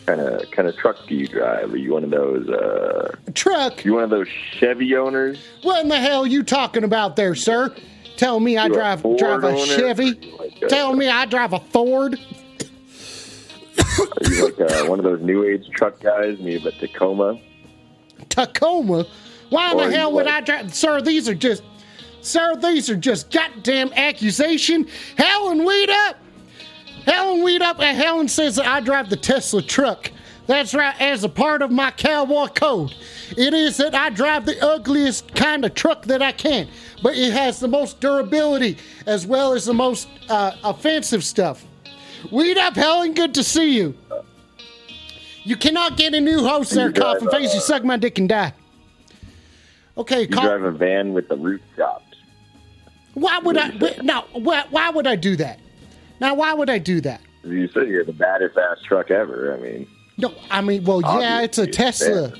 Kind 0.05 0.19
of 0.19 0.51
kind 0.51 0.67
of 0.67 0.75
truck 0.75 0.97
do 1.07 1.15
you 1.15 1.27
drive? 1.27 1.71
Are 1.73 1.77
you 1.77 1.93
one 1.93 2.03
of 2.03 2.09
those? 2.11 2.47
Uh, 2.49 3.15
Truck. 3.33 3.85
you 3.85 3.93
one 3.93 4.03
of 4.03 4.09
those 4.09 4.27
Chevy 4.59 4.95
owners? 4.97 5.39
What 5.61 5.81
in 5.81 5.87
the 5.87 5.97
hell 5.97 6.23
are 6.25 6.27
you 6.27 6.43
talking 6.43 6.83
about 6.83 7.15
there, 7.15 7.35
sir? 7.35 7.73
Tell 8.17 8.39
me 8.41 8.57
I 8.57 8.65
You 8.65 8.73
a 8.73 8.75
drive 8.75 9.01
Ford 9.01 9.17
drive 9.17 9.43
a? 9.45 9.57
Chevy. 9.65 10.13
Like 10.37 10.61
a- 10.61 10.67
Tell 10.67 10.93
me 10.93 11.07
I 11.07 11.25
drive 11.25 11.53
a 11.53 11.59
Ford. 11.59 12.19
Are 13.79 14.29
you 14.29 14.45
like 14.45 14.59
uh, 14.59 14.85
one 14.87 14.99
of 14.99 15.05
those 15.05 15.21
new 15.21 15.45
age 15.45 15.69
truck 15.73 15.99
guys? 16.01 16.37
Me, 16.39 16.57
but 16.57 16.73
Tacoma? 16.79 17.39
Tacoma. 18.27 19.05
Why 19.49 19.71
in 19.71 19.77
the 19.77 19.91
hell 19.91 20.11
would 20.13 20.25
like- 20.25 20.35
I 20.35 20.41
drive? 20.41 20.73
Sir, 20.75 20.99
these 21.01 21.29
are 21.29 21.35
just, 21.35 21.63
sir, 22.23 22.55
these 22.55 22.89
are 22.89 22.95
just 22.95 23.31
goddamn 23.31 23.91
accusation. 23.93 24.87
Helen, 25.17 25.65
weed 25.65 25.89
up. 25.89 26.17
Helen, 27.05 27.43
weed 27.43 27.61
up. 27.61 27.79
And 27.79 27.97
Helen 27.97 28.27
says 28.27 28.55
that 28.55 28.65
I 28.65 28.79
drive 28.79 29.09
the 29.09 29.17
Tesla 29.17 29.61
truck. 29.61 30.11
That's 30.45 30.73
right, 30.73 30.99
as 30.99 31.23
a 31.23 31.29
part 31.29 31.61
of 31.61 31.71
my 31.71 31.91
cowboy 31.91 32.47
code. 32.47 32.93
It 33.37 33.53
is 33.53 33.77
that 33.77 33.95
I 33.95 34.09
drive 34.09 34.45
the 34.45 34.61
ugliest 34.61 35.33
kind 35.35 35.63
of 35.63 35.73
truck 35.73 36.03
that 36.07 36.21
I 36.21 36.33
can, 36.33 36.67
but 37.01 37.15
it 37.15 37.31
has 37.31 37.61
the 37.61 37.69
most 37.69 38.01
durability 38.01 38.77
as 39.05 39.25
well 39.25 39.53
as 39.53 39.63
the 39.65 39.73
most 39.73 40.09
uh, 40.29 40.51
offensive 40.65 41.23
stuff. 41.23 41.65
Weed 42.29 42.57
up, 42.57 42.75
Helen. 42.75 43.13
Good 43.13 43.33
to 43.35 43.43
see 43.43 43.77
you. 43.77 43.95
You 45.43 45.55
cannot 45.55 45.97
get 45.97 46.13
a 46.13 46.19
new 46.19 46.43
host 46.43 46.73
there, 46.73 46.91
coffin 46.91 47.29
face. 47.29 47.53
You 47.53 47.61
suck 47.61 47.83
my 47.85 47.97
dick 47.97 48.17
and 48.19 48.27
die. 48.27 48.53
Okay, 49.97 50.21
You 50.21 50.27
call, 50.27 50.43
drive 50.43 50.63
a 50.63 50.71
van 50.71 51.13
with 51.13 51.27
the 51.29 51.37
roof 51.37 51.61
chopped. 51.77 52.12
Why 53.13 53.39
would 53.39 53.57
I? 53.57 53.69
You 53.69 54.21
why, 54.41 54.65
why 54.69 54.89
would 54.89 55.07
I 55.07 55.15
do 55.15 55.35
that? 55.37 55.59
Now, 56.19 56.33
why 56.35 56.53
would 56.53 56.69
I 56.69 56.77
do 56.77 57.01
that? 57.01 57.21
You 57.43 57.67
said 57.69 57.87
you're 57.87 58.05
the 58.05 58.13
baddest 58.13 58.57
ass 58.57 58.77
truck 58.87 59.11
ever. 59.11 59.53
I 59.53 59.57
mean, 59.61 59.87
No, 60.17 60.33
I 60.49 60.61
mean, 60.61 60.83
well, 60.85 61.01
yeah, 61.01 61.41
it's 61.41 61.57
a 61.57 61.67
Tesla. 61.67 62.33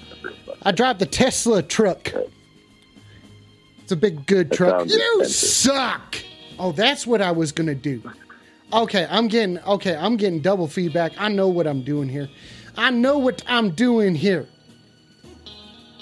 I 0.63 0.71
drive 0.71 0.99
the 0.99 1.05
Tesla 1.05 1.61
truck. 1.61 2.11
It's 3.79 3.91
a 3.91 3.97
big, 3.97 4.25
good 4.25 4.49
That 4.49 4.55
truck. 4.55 4.87
You 4.89 4.95
expensive. 5.19 5.31
suck. 5.31 6.15
Oh, 6.57 6.71
that's 6.71 7.05
what 7.05 7.21
I 7.21 7.31
was 7.31 7.51
gonna 7.51 7.75
do. 7.75 8.01
Okay, 8.71 9.05
I'm 9.09 9.27
getting 9.27 9.59
okay. 9.59 9.95
I'm 9.95 10.15
getting 10.17 10.39
double 10.39 10.67
feedback. 10.67 11.11
I 11.17 11.27
know 11.27 11.49
what 11.49 11.67
I'm 11.67 11.81
doing 11.83 12.07
here. 12.07 12.29
I 12.77 12.89
know 12.89 13.17
what 13.17 13.43
I'm 13.47 13.71
doing 13.71 14.15
here. 14.15 14.47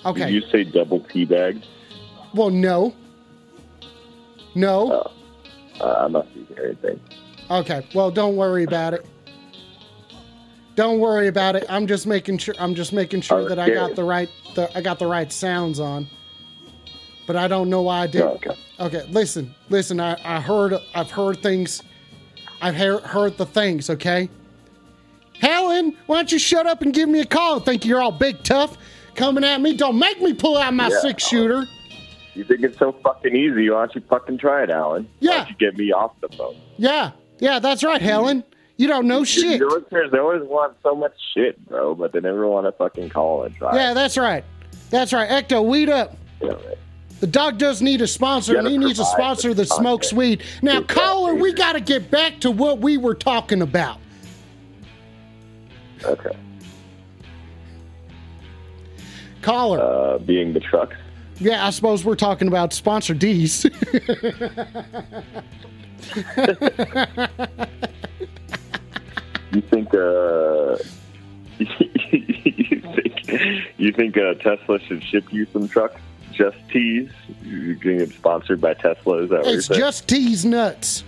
Okay. 0.06 0.32
Did 0.32 0.34
you 0.34 0.42
say 0.52 0.64
double 0.64 1.02
teabag? 1.02 1.64
well, 2.34 2.50
no. 2.50 2.94
No. 4.56 5.12
Uh, 5.80 5.84
I 6.06 6.08
must 6.08 6.34
be 6.34 6.46
hearing 6.46 6.76
things. 6.78 7.00
Okay. 7.50 7.86
Well, 7.94 8.12
don't 8.12 8.36
worry 8.36 8.64
about 8.64 8.94
it. 8.94 9.06
Don't 10.76 11.00
worry 11.00 11.28
about 11.28 11.56
it. 11.56 11.66
I'm 11.70 11.86
just 11.88 12.08
making 12.08 12.38
sure. 12.38 12.56
I'm 12.58 12.76
just 12.76 12.94
making 12.94 13.22
sure 13.22 13.48
that 13.50 13.60
I 13.60 13.70
got 13.70 13.96
the 13.96 14.04
right. 14.04 14.30
The, 14.56 14.76
I 14.78 14.82
got 14.82 15.00
the 15.00 15.08
right 15.08 15.32
sounds 15.32 15.80
on. 15.80 16.08
But 17.28 17.36
I 17.36 17.48
don't 17.48 17.70
know 17.70 17.82
why 17.82 18.02
I 18.04 18.08
did. 18.08 18.22
Oh, 18.22 18.30
okay. 18.36 18.52
Okay. 18.80 19.06
Listen. 19.10 19.54
Listen. 19.70 20.00
I, 20.00 20.20
I 20.24 20.40
heard. 20.40 20.74
I've 20.96 21.12
heard 21.12 21.42
things. 21.44 21.84
I've 22.62 22.76
heard, 22.76 23.04
heard 23.04 23.38
the 23.38 23.46
things. 23.46 23.90
Okay. 23.90 24.30
Helen, 25.40 25.98
why 26.06 26.18
don't 26.18 26.32
you 26.32 26.38
shut 26.40 26.68
up 26.68 26.84
and 26.84 26.94
give 26.94 27.10
me 27.10 27.20
a 27.20 27.26
call? 27.26 27.60
Think 27.60 27.84
you're 27.84 28.00
all 28.02 28.12
big 28.12 28.44
tough, 28.44 28.78
coming 29.16 29.44
at 29.44 29.60
me. 29.60 29.76
Don't 29.76 29.98
make 29.98 30.22
me 30.22 30.34
pull 30.34 30.56
out 30.56 30.74
my 30.76 30.88
Yeah. 30.90 31.00
six 31.02 31.28
shooter. 31.28 31.66
You 32.34 32.44
think 32.46 32.62
it's 32.64 32.78
so 32.78 32.94
fucking 33.04 33.36
easy? 33.36 33.70
Why 33.70 33.80
don't 33.86 33.96
you 33.96 34.02
fucking 34.10 34.38
try 34.38 34.64
it, 34.64 34.70
Alan? 34.70 35.10
Yeah. 35.20 35.30
Why 35.32 35.38
don't 35.40 35.50
you 35.50 35.56
get 35.58 35.78
me 35.78 35.92
off 35.92 36.14
the 36.22 36.30
phone? 36.30 36.56
Yeah. 36.78 37.12
Yeah. 37.40 37.60
That's 37.60 37.84
right, 37.84 38.02
Helen. 38.02 38.44
You 38.78 38.88
don't 38.88 39.06
know 39.08 39.24
shit. 39.24 39.60
Your 39.60 39.70
listeners, 39.80 40.12
they 40.12 40.18
always 40.18 40.42
want 40.44 40.76
so 40.82 40.96
much 40.96 41.14
shit, 41.36 41.64
bro, 41.68 41.94
but 41.94 42.14
they 42.14 42.20
never 42.20 42.48
want 42.48 42.66
to 42.66 42.72
fucking 42.72 43.10
call 43.10 43.44
and 43.44 43.56
try. 43.56 43.76
Yeah, 43.76 43.94
that's 43.94 44.18
right. 44.18 44.44
That's 44.90 45.14
right. 45.14 45.30
Ecto, 45.30 45.64
weed 45.64 45.90
up. 45.90 46.18
Know, 46.42 46.56
right? 46.56 46.78
The 47.20 47.28
dog 47.28 47.60
does 47.60 47.84
need 47.84 48.02
a 48.02 48.08
sponsor, 48.08 48.58
and 48.58 48.68
he 48.68 48.80
needs 48.80 48.98
a 48.98 49.06
sponsor 49.06 49.54
that 49.54 49.68
smokes 49.68 50.12
weed. 50.12 50.42
Now, 50.64 50.82
caller, 50.82 51.36
we 51.36 51.54
got 51.54 51.74
to 51.74 51.80
get 51.80 52.10
back 52.10 52.40
to 52.40 52.50
what 52.50 52.80
we 52.80 52.98
were 52.98 53.14
talking 53.14 53.62
about. 53.62 54.00
Okay. 56.04 56.36
Caller, 59.44 59.80
Uh, 59.80 60.18
being 60.18 60.54
the 60.54 60.60
trucks. 60.60 60.96
Yeah, 61.42 61.66
I 61.66 61.70
suppose 61.72 62.06
we're 62.06 62.16
talking 62.16 62.48
about 62.48 62.74
sponsor 62.74 63.14
D's. 63.14 63.66
You 69.54 69.62
think, 69.62 69.94
uh, 69.94 70.78
you 71.60 72.82
think, 72.96 73.74
you 73.78 73.92
think 73.92 74.18
uh, 74.18 74.36
Tesla 74.36 74.80
should 74.80 75.04
ship 75.04 75.32
you 75.34 75.46
some 75.52 75.68
trucks? 75.68 76.00
Just 76.32 76.58
teas? 76.72 77.10
You're 77.44 77.76
getting 77.76 78.10
sponsored 78.12 78.62
by 78.62 78.76
Tesla? 78.76 79.24
Is 79.24 79.30
that 79.30 79.42
what 79.42 79.48
it's 79.48 79.54
you're 79.54 79.62
saying? 79.62 79.80
just 79.80 80.08
T's 80.08 80.46
nuts. 80.46 81.04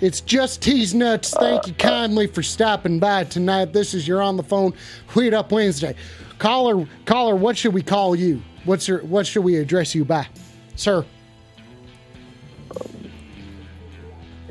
It's 0.00 0.20
just 0.20 0.60
T's 0.60 0.92
nuts. 0.92 1.32
Thank 1.32 1.68
you 1.68 1.74
kindly 1.74 2.26
for 2.26 2.42
stopping 2.42 2.98
by 2.98 3.22
tonight. 3.24 3.72
This 3.72 3.94
is 3.94 4.08
your 4.08 4.20
on 4.20 4.36
the 4.36 4.42
phone 4.42 4.72
Weed 5.14 5.32
Up 5.32 5.52
Wednesday. 5.52 5.94
Caller, 6.40 6.88
caller, 7.04 7.36
what 7.36 7.56
should 7.56 7.72
we 7.72 7.82
call 7.82 8.16
you? 8.16 8.42
What's 8.64 8.88
your 8.88 9.00
what 9.00 9.26
should 9.26 9.44
we 9.44 9.56
address 9.56 9.94
you 9.94 10.04
by, 10.04 10.26
sir? 10.76 11.04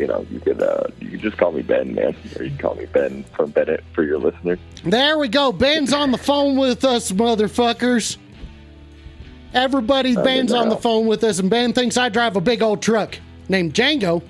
you 0.01 0.08
know, 0.08 0.25
you 0.32 0.39
could 0.39 0.62
uh, 0.62 0.88
you 1.00 1.12
could 1.12 1.22
just 1.22 1.38
call 1.38 1.51
me 1.51 1.62
Ben, 1.62 1.94
man, 1.94 2.15
or 2.36 2.44
you 2.44 2.50
can 2.50 2.58
call 2.58 2.75
me 2.75 2.86
Ben 2.88 3.24
from 3.36 3.51
Bennett 3.51 3.84
for 3.94 4.03
your 4.03 4.18
listeners. 4.18 4.58
There 4.84 5.20
we 5.20 5.27
go. 5.27 5.51
Ben's 5.51 5.94
on 5.94 6.10
the 6.12 6.18
phone 6.18 6.58
with 6.58 6.84
us, 6.84 7.12
motherfuckers. 7.12 8.18
Everybody, 9.53 10.18
I 10.18 10.24
Ben's 10.24 10.53
on 10.53 10.70
the 10.70 10.77
phone 10.77 11.06
with 11.06 11.24
us, 11.24 11.38
and 11.39 11.50
Ben 11.50 11.74
thinks 11.74 11.98
I 11.98 12.10
drive 12.10 12.36
a 12.36 12.41
big 12.41 12.63
old 12.63 12.82
truck 12.82 13.18
named 13.48 13.75
Django. 13.75 14.24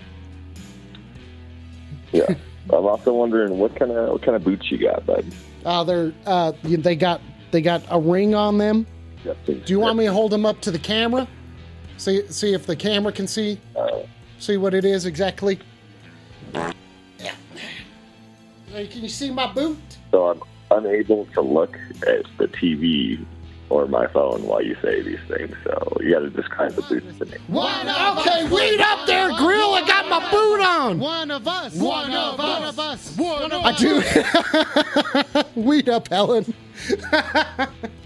Yeah. 2.12 2.26
I'm 2.66 2.86
also 2.86 3.14
wondering 3.14 3.58
what 3.58 3.76
kind 3.76 3.92
of 3.92 4.10
what 4.10 4.24
kind 4.24 4.36
of 4.36 4.44
boots 4.44 4.70
you 4.72 4.78
got, 4.78 5.06
bud. 5.06 5.26
Uh, 5.66 5.84
they're 5.86 6.14
uh, 6.26 6.52
they 6.64 6.96
got 6.96 7.22
they 7.52 7.62
got 7.62 7.84
a 7.90 8.00
ring 8.00 8.36
on 8.36 8.58
them. 8.58 8.86
Just 9.24 9.46
Do 9.46 9.64
you 9.68 9.80
want 9.80 9.98
me 9.98 10.06
to 10.06 10.14
hold 10.14 10.32
them 10.32 10.46
up 10.46 10.62
to 10.62 10.72
the 10.72 10.80
camera? 10.80 11.28
See 11.98 12.26
see 12.30 12.54
if 12.54 12.66
the 12.66 12.76
camera 12.76 13.12
can 13.12 13.28
see 13.28 13.60
Uh, 13.76 14.00
see 14.40 14.58
what 14.58 14.74
it 14.74 14.86
is 14.86 15.06
exactly. 15.06 15.60
Yeah. 16.54 17.34
Can 18.74 19.02
you 19.02 19.10
see 19.10 19.30
my 19.32 19.52
boot? 19.52 19.78
so 20.12 20.30
I'm 20.30 20.42
unable 20.72 21.26
to 21.34 21.42
look 21.42 21.78
at 22.08 22.26
the 22.38 22.48
TV 22.48 23.24
or 23.70 23.88
my 23.88 24.08
phone 24.08 24.44
while 24.44 24.62
you 24.62 24.76
say 24.82 25.02
these 25.02 25.20
things. 25.28 25.56
So 25.64 25.98
you 26.02 26.12
got 26.14 26.20
to 26.20 26.30
describe 26.30 26.74
the 26.74 26.82
boots 26.82 27.18
to 27.20 27.26
me. 27.26 27.38
One 27.48 27.88
okay, 28.20 28.48
wait 28.50 28.80
up 28.82 29.06
there, 29.08 29.30
Grill. 29.38 29.74
I 29.76 29.84
got 29.88 30.10
my 30.10 30.20
boot 30.32 30.62
on. 30.62 31.00
One 31.00 31.32
of 31.32 31.48
us. 31.48 31.76
One 31.76 32.12
of 32.12 32.40
us. 32.40 33.16
One 33.18 33.52
of 33.52 33.64
us. 33.66 33.66
I 33.66 35.44
do. 35.54 35.62
Weed 35.62 35.88
up, 35.88 36.08
Helen. 36.10 36.54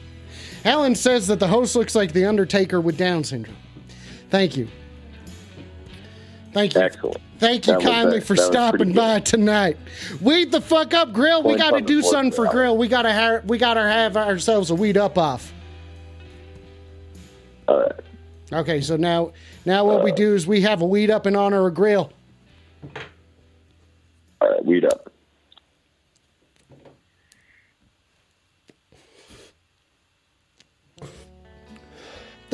Helen 0.66 0.96
says 0.96 1.28
that 1.28 1.40
the 1.40 1.48
host 1.48 1.76
looks 1.76 1.94
like 1.94 2.12
the 2.12 2.26
Undertaker 2.26 2.82
with 2.82 2.98
Down 2.98 3.24
syndrome. 3.24 3.56
Thank 4.32 4.58
you. 4.58 4.68
Thank 6.54 6.74
you. 6.74 6.82
Excellent. 6.82 7.22
Thank 7.38 7.68
you 7.68 7.74
That 7.74 7.84
kindly 7.84 8.20
for 8.20 8.36
that 8.36 8.42
stopping 8.42 8.92
by 8.92 9.20
good. 9.20 9.28
tonight. 9.28 9.78
Weed 10.22 10.52
the 10.52 10.60
fuck 10.60 10.96
up, 10.96 11.14
Grill. 11.14 11.44
We 11.44 11.56
got 11.56 11.72
to 11.72 11.82
do 11.82 12.02
something 12.02 12.32
for 12.32 12.48
Grill. 12.48 12.78
We 12.78 12.88
got 12.88 13.04
to 13.04 13.12
have 13.12 13.46
we 13.46 13.60
got 13.60 13.76
to 13.76 13.84
have 13.84 14.18
ourselves 14.18 14.72
a 14.72 14.76
weed 14.76 14.98
up 14.98 15.20
off. 15.20 15.54
All 17.68 17.82
right. 17.82 17.92
Okay, 18.52 18.82
so 18.82 18.96
now 18.96 19.34
now 19.66 19.86
what 19.86 20.04
we 20.04 20.12
uh. 20.14 20.16
do 20.16 20.34
is 20.34 20.48
we 20.48 20.62
have 20.62 20.82
a 20.82 20.86
weed 20.88 21.12
up 21.12 21.28
in 21.28 21.36
honor 21.36 21.68
of 21.68 21.76
Grill. 21.76 22.12
All 24.42 24.50
right. 24.50 24.66
Weed 24.66 24.86
up. 24.86 25.12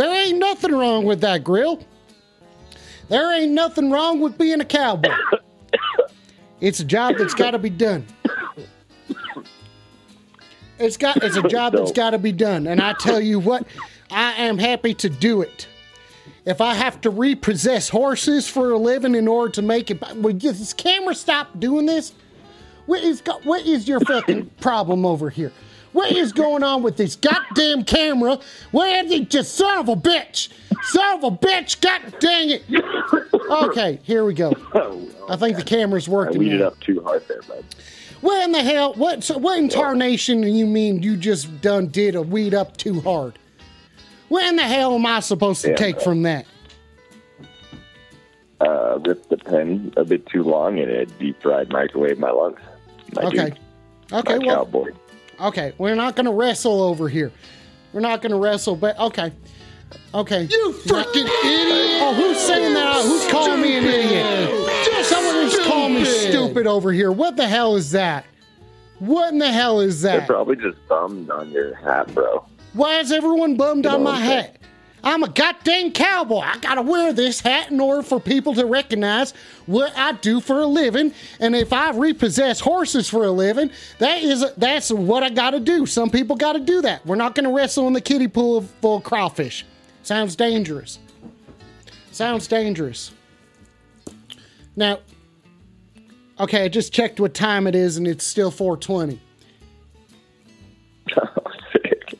There 0.01 0.25
ain't 0.25 0.39
nothing 0.39 0.71
wrong 0.71 1.05
with 1.05 1.21
that, 1.21 1.43
Grill. 1.43 1.79
There 3.09 3.39
ain't 3.39 3.51
nothing 3.51 3.91
wrong 3.91 4.19
with 4.19 4.35
being 4.35 4.59
a 4.59 4.65
cowboy. 4.65 5.13
It's 6.59 6.79
a 6.79 6.83
job 6.83 7.17
that's 7.19 7.35
got 7.35 7.51
to 7.51 7.59
be 7.59 7.69
done. 7.69 8.07
It's 10.79 10.97
got 10.97 11.17
it's 11.17 11.35
a 11.35 11.47
job 11.47 11.73
that's 11.73 11.91
got 11.91 12.09
to 12.11 12.17
be 12.17 12.31
done, 12.31 12.65
and 12.65 12.81
I 12.81 12.93
tell 12.93 13.21
you 13.21 13.37
what, 13.37 13.67
I 14.09 14.31
am 14.37 14.57
happy 14.57 14.95
to 14.95 15.07
do 15.07 15.43
it. 15.43 15.67
If 16.45 16.61
I 16.61 16.73
have 16.73 16.99
to 17.01 17.11
repossess 17.11 17.87
horses 17.87 18.47
for 18.47 18.71
a 18.71 18.79
living 18.79 19.13
in 19.13 19.27
order 19.27 19.51
to 19.51 19.61
make 19.61 19.91
it, 19.91 20.01
will 20.15 20.33
this 20.33 20.73
camera 20.73 21.13
stop 21.13 21.59
doing 21.59 21.85
this? 21.85 22.11
What 22.87 23.03
is 23.03 23.21
what 23.43 23.67
is 23.67 23.87
your 23.87 23.99
fucking 23.99 24.49
problem 24.61 25.05
over 25.05 25.29
here? 25.29 25.51
What 25.93 26.11
is 26.11 26.31
going 26.31 26.63
on 26.63 26.83
with 26.83 26.95
this 26.97 27.15
goddamn 27.17 27.83
camera? 27.83 28.39
Where 28.71 29.03
did 29.03 29.11
you 29.11 29.25
just 29.25 29.55
son 29.55 29.79
of 29.79 29.89
a 29.89 29.95
bitch, 29.95 30.47
son 30.83 31.17
of 31.17 31.23
a 31.25 31.31
bitch, 31.35 31.81
god 31.81 32.13
dang 32.19 32.49
it! 32.51 32.63
Okay, 33.51 33.99
here 34.03 34.23
we 34.23 34.33
go. 34.33 34.51
I 35.29 35.35
think 35.35 35.57
the 35.57 35.63
camera's 35.63 36.07
I 36.07 36.11
working. 36.11 36.39
weeded 36.39 36.61
now. 36.61 36.67
up 36.67 36.79
too 36.79 37.01
hard 37.03 37.27
there, 37.27 37.41
bud. 37.41 37.65
What 38.21 38.45
in 38.45 38.51
the 38.51 38.61
hell? 38.63 38.93
What? 38.93 39.23
So 39.23 39.37
what 39.37 39.59
incarnation 39.59 40.41
do 40.41 40.47
you 40.47 40.65
mean 40.65 41.01
you 41.03 41.17
just 41.17 41.59
done 41.61 41.87
did 41.87 42.15
a 42.15 42.21
weed 42.21 42.53
up 42.53 42.77
too 42.77 43.01
hard? 43.01 43.37
What 44.29 44.45
in 44.47 44.55
the 44.55 44.63
hell 44.63 44.95
am 44.95 45.05
I 45.05 45.19
supposed 45.19 45.61
to 45.63 45.75
take 45.75 45.95
man. 45.97 46.03
from 46.05 46.21
that? 46.23 46.45
Uh, 48.61 48.99
ripped 49.05 49.29
the 49.29 49.37
pen 49.37 49.91
a 49.97 50.05
bit 50.05 50.25
too 50.27 50.43
long 50.43 50.79
and 50.79 50.89
it 50.89 51.17
deep 51.19 51.41
fried 51.41 51.69
microwave 51.69 52.19
my 52.19 52.29
lungs. 52.29 52.59
My 53.15 53.23
Okay. 53.23 53.45
dude, 53.49 53.59
Okay, 54.13 54.37
my 54.37 54.45
well, 54.45 54.55
cowboy. 54.65 54.91
Okay, 55.41 55.73
we're 55.77 55.95
not 55.95 56.15
gonna 56.15 56.31
wrestle 56.31 56.81
over 56.81 57.09
here. 57.09 57.31
We're 57.93 57.99
not 58.01 58.21
gonna 58.21 58.37
wrestle, 58.37 58.75
but 58.75 58.97
okay, 58.99 59.31
okay. 60.13 60.43
You 60.43 60.73
fucking 60.73 61.25
idiot! 61.25 62.01
Oh, 62.03 62.13
who's 62.15 62.37
saying 62.39 62.73
that? 62.73 63.03
Who's 63.05 63.27
calling 63.31 63.61
me 63.61 63.77
an 63.77 63.83
idiot? 63.85 64.85
Just 64.85 65.09
Someone 65.09 65.35
is 65.45 65.59
calling 65.67 65.93
me 65.95 66.05
Stupid. 66.05 66.31
stupid 66.31 66.67
over 66.67 66.91
here. 66.93 67.11
What 67.11 67.35
the 67.35 67.47
hell 67.47 67.75
is 67.75 67.91
that? 67.91 68.25
What 68.99 69.33
in 69.33 69.39
the 69.39 69.51
hell 69.51 69.79
is 69.81 70.01
that? 70.03 70.11
They 70.13 70.19
that? 70.19 70.27
probably 70.27 70.55
just 70.57 70.77
bummed 70.87 71.29
on 71.31 71.49
your 71.49 71.73
hat, 71.75 72.13
bro. 72.13 72.45
Why 72.73 72.99
is 72.99 73.11
everyone 73.11 73.57
bummed 73.57 73.85
You 73.85 73.91
on 73.91 74.03
my 74.03 74.15
I'm 74.17 74.21
hat? 74.21 74.57
I'm 75.03 75.23
a 75.23 75.29
goddamn 75.29 75.91
cowboy. 75.91 76.39
I 76.39 76.57
gotta 76.59 76.81
wear 76.81 77.11
this 77.11 77.39
hat 77.39 77.71
in 77.71 77.79
order 77.79 78.03
for 78.03 78.19
people 78.19 78.53
to 78.55 78.65
recognize 78.65 79.33
what 79.65 79.97
I 79.97 80.11
do 80.13 80.39
for 80.39 80.59
a 80.59 80.67
living. 80.67 81.13
And 81.39 81.55
if 81.55 81.73
I 81.73 81.91
repossess 81.91 82.59
horses 82.59 83.09
for 83.09 83.25
a 83.25 83.31
living, 83.31 83.71
that 83.97 84.21
is 84.21 84.45
that's 84.57 84.91
what 84.91 85.23
I 85.23 85.29
gotta 85.29 85.59
do. 85.59 85.85
Some 85.85 86.09
people 86.09 86.35
gotta 86.35 86.59
do 86.59 86.81
that. 86.81 87.05
We're 87.05 87.15
not 87.15 87.35
gonna 87.35 87.51
wrestle 87.51 87.87
in 87.87 87.93
the 87.93 88.01
kiddie 88.01 88.27
pool 88.27 88.61
full 88.81 88.97
of 88.97 89.03
crawfish. 89.03 89.65
Sounds 90.03 90.35
dangerous. 90.35 90.99
Sounds 92.11 92.47
dangerous. 92.47 93.11
Now, 94.75 94.99
okay, 96.39 96.65
I 96.65 96.67
just 96.67 96.93
checked 96.93 97.19
what 97.19 97.33
time 97.33 97.67
it 97.67 97.75
is, 97.75 97.97
and 97.97 98.07
it's 98.07 98.25
still 98.25 98.51
420. 98.51 99.19
Sick. 101.71 102.13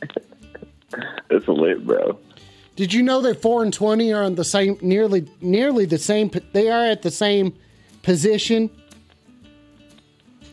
It's 1.30 1.48
late, 1.48 1.86
bro. 1.86 2.18
Did 2.76 2.92
you 2.92 3.02
know 3.02 3.20
that 3.22 3.42
four 3.42 3.62
and 3.62 3.72
twenty 3.72 4.12
are 4.12 4.22
on 4.22 4.34
the 4.34 4.44
same, 4.44 4.78
nearly, 4.80 5.28
nearly 5.40 5.84
the 5.84 5.98
same? 5.98 6.30
They 6.52 6.70
are 6.70 6.84
at 6.84 7.02
the 7.02 7.10
same 7.10 7.54
position 8.02 8.70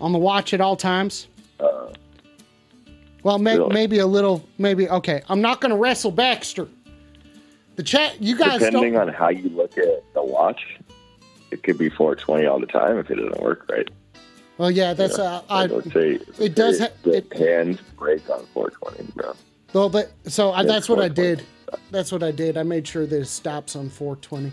on 0.01 0.11
the 0.11 0.17
watch 0.19 0.53
at 0.53 0.61
all 0.61 0.75
times. 0.75 1.27
well, 3.23 3.37
may, 3.39 3.57
really? 3.57 3.73
maybe 3.73 3.99
a 3.99 4.07
little, 4.07 4.45
maybe. 4.57 4.89
Okay, 4.89 5.21
I'm 5.29 5.41
not 5.41 5.61
going 5.61 5.71
to 5.71 5.77
wrestle 5.77 6.11
Baxter. 6.11 6.67
The 7.75 7.83
chat, 7.83 8.21
you 8.21 8.37
guys 8.37 8.59
Depending 8.59 8.97
on 8.97 9.07
how 9.07 9.29
you 9.29 9.47
look 9.49 9.77
at 9.77 10.03
the 10.13 10.21
watch, 10.21 10.77
it 11.51 11.63
could 11.63 11.77
be 11.77 11.89
420 11.89 12.45
all 12.45 12.59
the 12.59 12.65
time 12.65 12.97
if 12.97 13.09
it 13.09 13.15
doesn't 13.15 13.41
work 13.41 13.65
right. 13.71 13.89
well, 14.57 14.69
yeah, 14.69 14.93
that's. 14.93 15.17
Uh, 15.17 15.41
I, 15.49 15.61
Like, 15.67 15.71
let's 15.71 15.93
say 15.93 16.19
it 16.39 16.55
does 16.55 16.79
say 16.79 16.89
ha- 17.03 17.09
it- 17.09 17.33
hands 17.33 17.79
break 17.97 18.29
on 18.29 18.45
420, 18.53 19.11
bro. 19.13 19.33
well, 19.71 19.87
but 19.89 20.11
so 20.27 20.51
I, 20.51 20.63
that's 20.65 20.89
what 20.89 20.99
I 20.99 21.07
did. 21.07 21.45
That's 21.91 22.11
what 22.11 22.23
I 22.23 22.31
did. 22.31 22.57
I 22.57 22.63
made 22.63 22.87
sure 22.87 23.05
that 23.05 23.21
it 23.21 23.25
stops 23.25 23.75
on 23.75 23.89
420. 23.89 24.51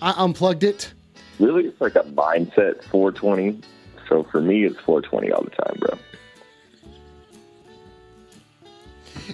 I 0.00 0.14
unplugged 0.16 0.64
it. 0.64 0.92
Really, 1.38 1.66
it's 1.66 1.80
like 1.80 1.96
a 1.96 2.02
mindset 2.02 2.82
420. 2.84 3.60
So 4.08 4.24
for 4.24 4.40
me, 4.40 4.64
it's 4.64 4.78
420 4.80 5.32
all 5.32 5.42
the 5.42 5.50
time, 5.50 5.78
bro. 5.78 5.98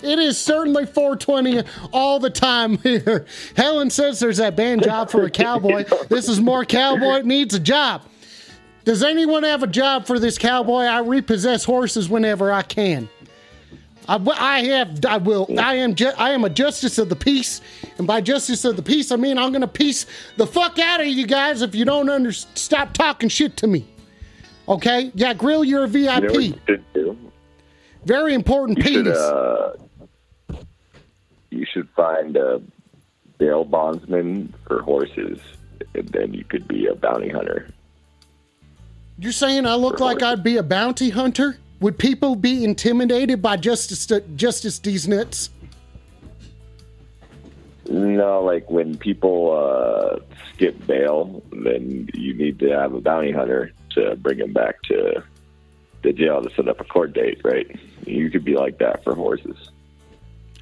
It 0.02 0.18
is 0.18 0.38
certainly 0.38 0.86
420 0.86 1.62
all 1.92 2.18
the 2.18 2.30
time 2.30 2.78
here. 2.78 3.26
Helen 3.56 3.90
says 3.90 4.20
there's 4.20 4.38
that 4.38 4.56
band 4.56 4.82
job 4.84 5.10
for 5.10 5.24
a 5.24 5.30
cowboy. 5.30 5.84
This 6.08 6.28
is 6.28 6.40
more 6.40 6.64
cowboy 6.64 7.16
it 7.16 7.26
needs 7.26 7.54
a 7.54 7.60
job. 7.60 8.02
Does 8.84 9.02
anyone 9.02 9.44
have 9.44 9.62
a 9.62 9.66
job 9.66 10.06
for 10.06 10.18
this 10.18 10.38
cowboy? 10.38 10.82
I 10.82 11.00
repossess 11.00 11.64
horses 11.64 12.08
whenever 12.08 12.50
I 12.50 12.62
can. 12.62 13.08
I, 14.08 14.16
I 14.38 14.64
have. 14.64 15.04
I 15.06 15.16
will. 15.18 15.48
I 15.58 15.76
am. 15.76 15.94
Ju- 15.94 16.12
I 16.18 16.30
am 16.30 16.44
a 16.44 16.50
justice 16.50 16.98
of 16.98 17.08
the 17.08 17.16
peace, 17.16 17.60
and 17.98 18.06
by 18.06 18.20
justice 18.20 18.64
of 18.64 18.76
the 18.76 18.82
peace, 18.82 19.12
I 19.12 19.16
mean 19.16 19.38
I'm 19.38 19.52
gonna 19.52 19.68
piece 19.68 20.06
the 20.36 20.46
fuck 20.46 20.78
out 20.78 21.00
of 21.00 21.06
you 21.06 21.26
guys 21.26 21.62
if 21.62 21.74
you 21.74 21.84
don't 21.84 22.08
under, 22.10 22.32
stop 22.32 22.92
talking 22.94 23.28
shit 23.28 23.56
to 23.58 23.66
me. 23.66 23.86
Okay? 24.68 25.10
Yeah, 25.14 25.34
grill. 25.34 25.62
You're 25.64 25.84
a 25.84 25.88
VIP. 25.88 26.22
You 26.22 26.28
know 26.28 26.38
you 26.40 26.54
should 26.66 26.92
do? 26.94 27.18
Very 28.04 28.34
important 28.34 28.78
You 28.78 28.84
should, 28.84 29.04
penis. 29.04 29.18
uh, 29.18 29.76
you 31.50 31.66
should 31.72 31.88
find 31.90 32.36
a 32.36 32.60
bail 33.38 33.64
bondsman 33.64 34.52
for 34.66 34.82
horses, 34.82 35.38
and 35.94 36.08
then 36.08 36.34
you 36.34 36.44
could 36.44 36.66
be 36.66 36.86
a 36.86 36.94
bounty 36.94 37.28
hunter. 37.28 37.68
You're 39.18 39.32
saying 39.32 39.66
I 39.66 39.74
look 39.74 40.00
like 40.00 40.22
I'd 40.22 40.42
be 40.42 40.56
a 40.56 40.62
bounty 40.62 41.10
hunter? 41.10 41.58
Would 41.82 41.98
people 41.98 42.36
be 42.36 42.62
intimidated 42.62 43.42
by 43.42 43.56
Justice 43.56 44.06
Justice 44.36 44.78
D's? 44.78 45.08
No, 47.88 48.40
like 48.40 48.70
when 48.70 48.96
people 48.96 49.50
uh, 49.50 50.20
skip 50.54 50.86
bail, 50.86 51.42
then 51.50 52.08
you 52.14 52.34
need 52.34 52.60
to 52.60 52.70
have 52.70 52.94
a 52.94 53.00
bounty 53.00 53.32
hunter 53.32 53.72
to 53.90 54.14
bring 54.14 54.38
them 54.38 54.52
back 54.52 54.80
to 54.82 55.24
the 56.02 56.12
jail 56.12 56.40
to 56.40 56.54
set 56.54 56.68
up 56.68 56.80
a 56.80 56.84
court 56.84 57.14
date, 57.14 57.40
right? 57.42 57.66
You 58.06 58.30
could 58.30 58.44
be 58.44 58.54
like 58.54 58.78
that 58.78 59.02
for 59.02 59.16
horses. 59.16 59.70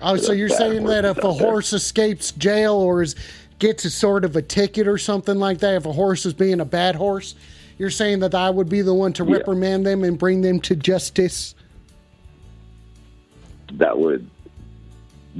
Oh, 0.00 0.16
so 0.16 0.32
Yeah, 0.32 0.38
you're 0.38 0.48
saying 0.48 0.84
that 0.86 1.04
if 1.04 1.18
a 1.18 1.20
there. 1.20 1.32
horse 1.32 1.74
escapes 1.74 2.32
jail 2.32 2.76
or 2.76 3.02
is, 3.02 3.14
gets 3.58 3.84
a 3.84 3.90
sort 3.90 4.24
of 4.24 4.36
a 4.36 4.42
ticket 4.42 4.88
or 4.88 4.96
something 4.96 5.38
like 5.38 5.58
that, 5.58 5.74
if 5.74 5.84
a 5.84 5.92
horse 5.92 6.24
is 6.24 6.32
being 6.32 6.60
a 6.60 6.64
bad 6.64 6.94
horse, 6.96 7.34
you're 7.80 7.88
saying 7.88 8.18
that 8.20 8.34
I 8.34 8.50
would 8.50 8.68
be 8.68 8.82
the 8.82 8.92
one 8.92 9.14
to 9.14 9.24
Yeah. 9.24 9.36
reprimand 9.38 9.86
them 9.86 10.04
and 10.04 10.18
bring 10.18 10.42
them 10.42 10.60
to 10.60 10.76
justice? 10.76 11.54
That 13.72 13.98
would 13.98 14.28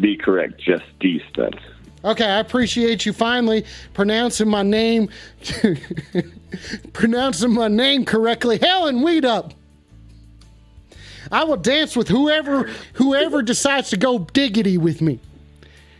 be 0.01 0.17
correct, 0.17 0.59
just 0.59 0.85
decent. 1.01 1.55
Okay, 2.03 2.25
I 2.25 2.39
appreciate 2.41 3.05
you 3.05 3.13
finally 3.13 3.67
pronouncing 3.93 4.49
my 4.49 4.63
name, 4.63 5.11
pronouncing 6.95 7.53
my 7.53 7.69
name 7.69 8.07
correctly. 8.07 8.57
Helen 8.57 9.03
Weed 9.03 9.27
up. 9.27 9.53
I 11.31 11.45
will 11.45 11.59
dance 11.59 11.95
with 11.95 12.09
whoever 12.09 12.71
whoever 12.95 13.43
decides 13.43 13.91
to 13.91 13.99
go 13.99 14.21
diggity 14.21 14.79
with 14.79 15.03
me. 15.03 15.21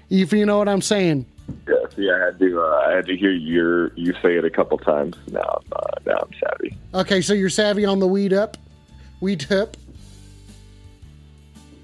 If 0.09 0.33
you 0.33 0.47
know 0.47 0.57
what 0.57 0.71
I'm 0.71 0.81
saying. 0.81 1.27
Yeah, 1.69 1.75
see, 1.95 2.11
I 2.11 2.19
had 2.19 2.39
to, 2.39 2.61
uh, 2.61 2.85
I 2.87 2.93
had 2.93 3.07
to 3.07 3.17
hear 3.17 3.31
your 3.31 3.93
you 3.97 4.13
say 4.23 4.37
it 4.37 4.45
a 4.45 4.51
couple 4.51 4.79
times. 4.79 5.17
Now, 5.31 5.41
I'm, 5.41 5.73
uh, 5.73 5.83
now 6.07 6.19
I'm 6.23 6.31
savvy. 6.41 6.77
Okay, 6.95 7.21
so 7.21 7.33
you're 7.33 7.51
savvy 7.51 7.85
on 7.85 7.99
the 7.99 8.07
weed 8.07 8.33
up, 8.33 8.57
weed 9.21 9.51
up. 9.53 9.77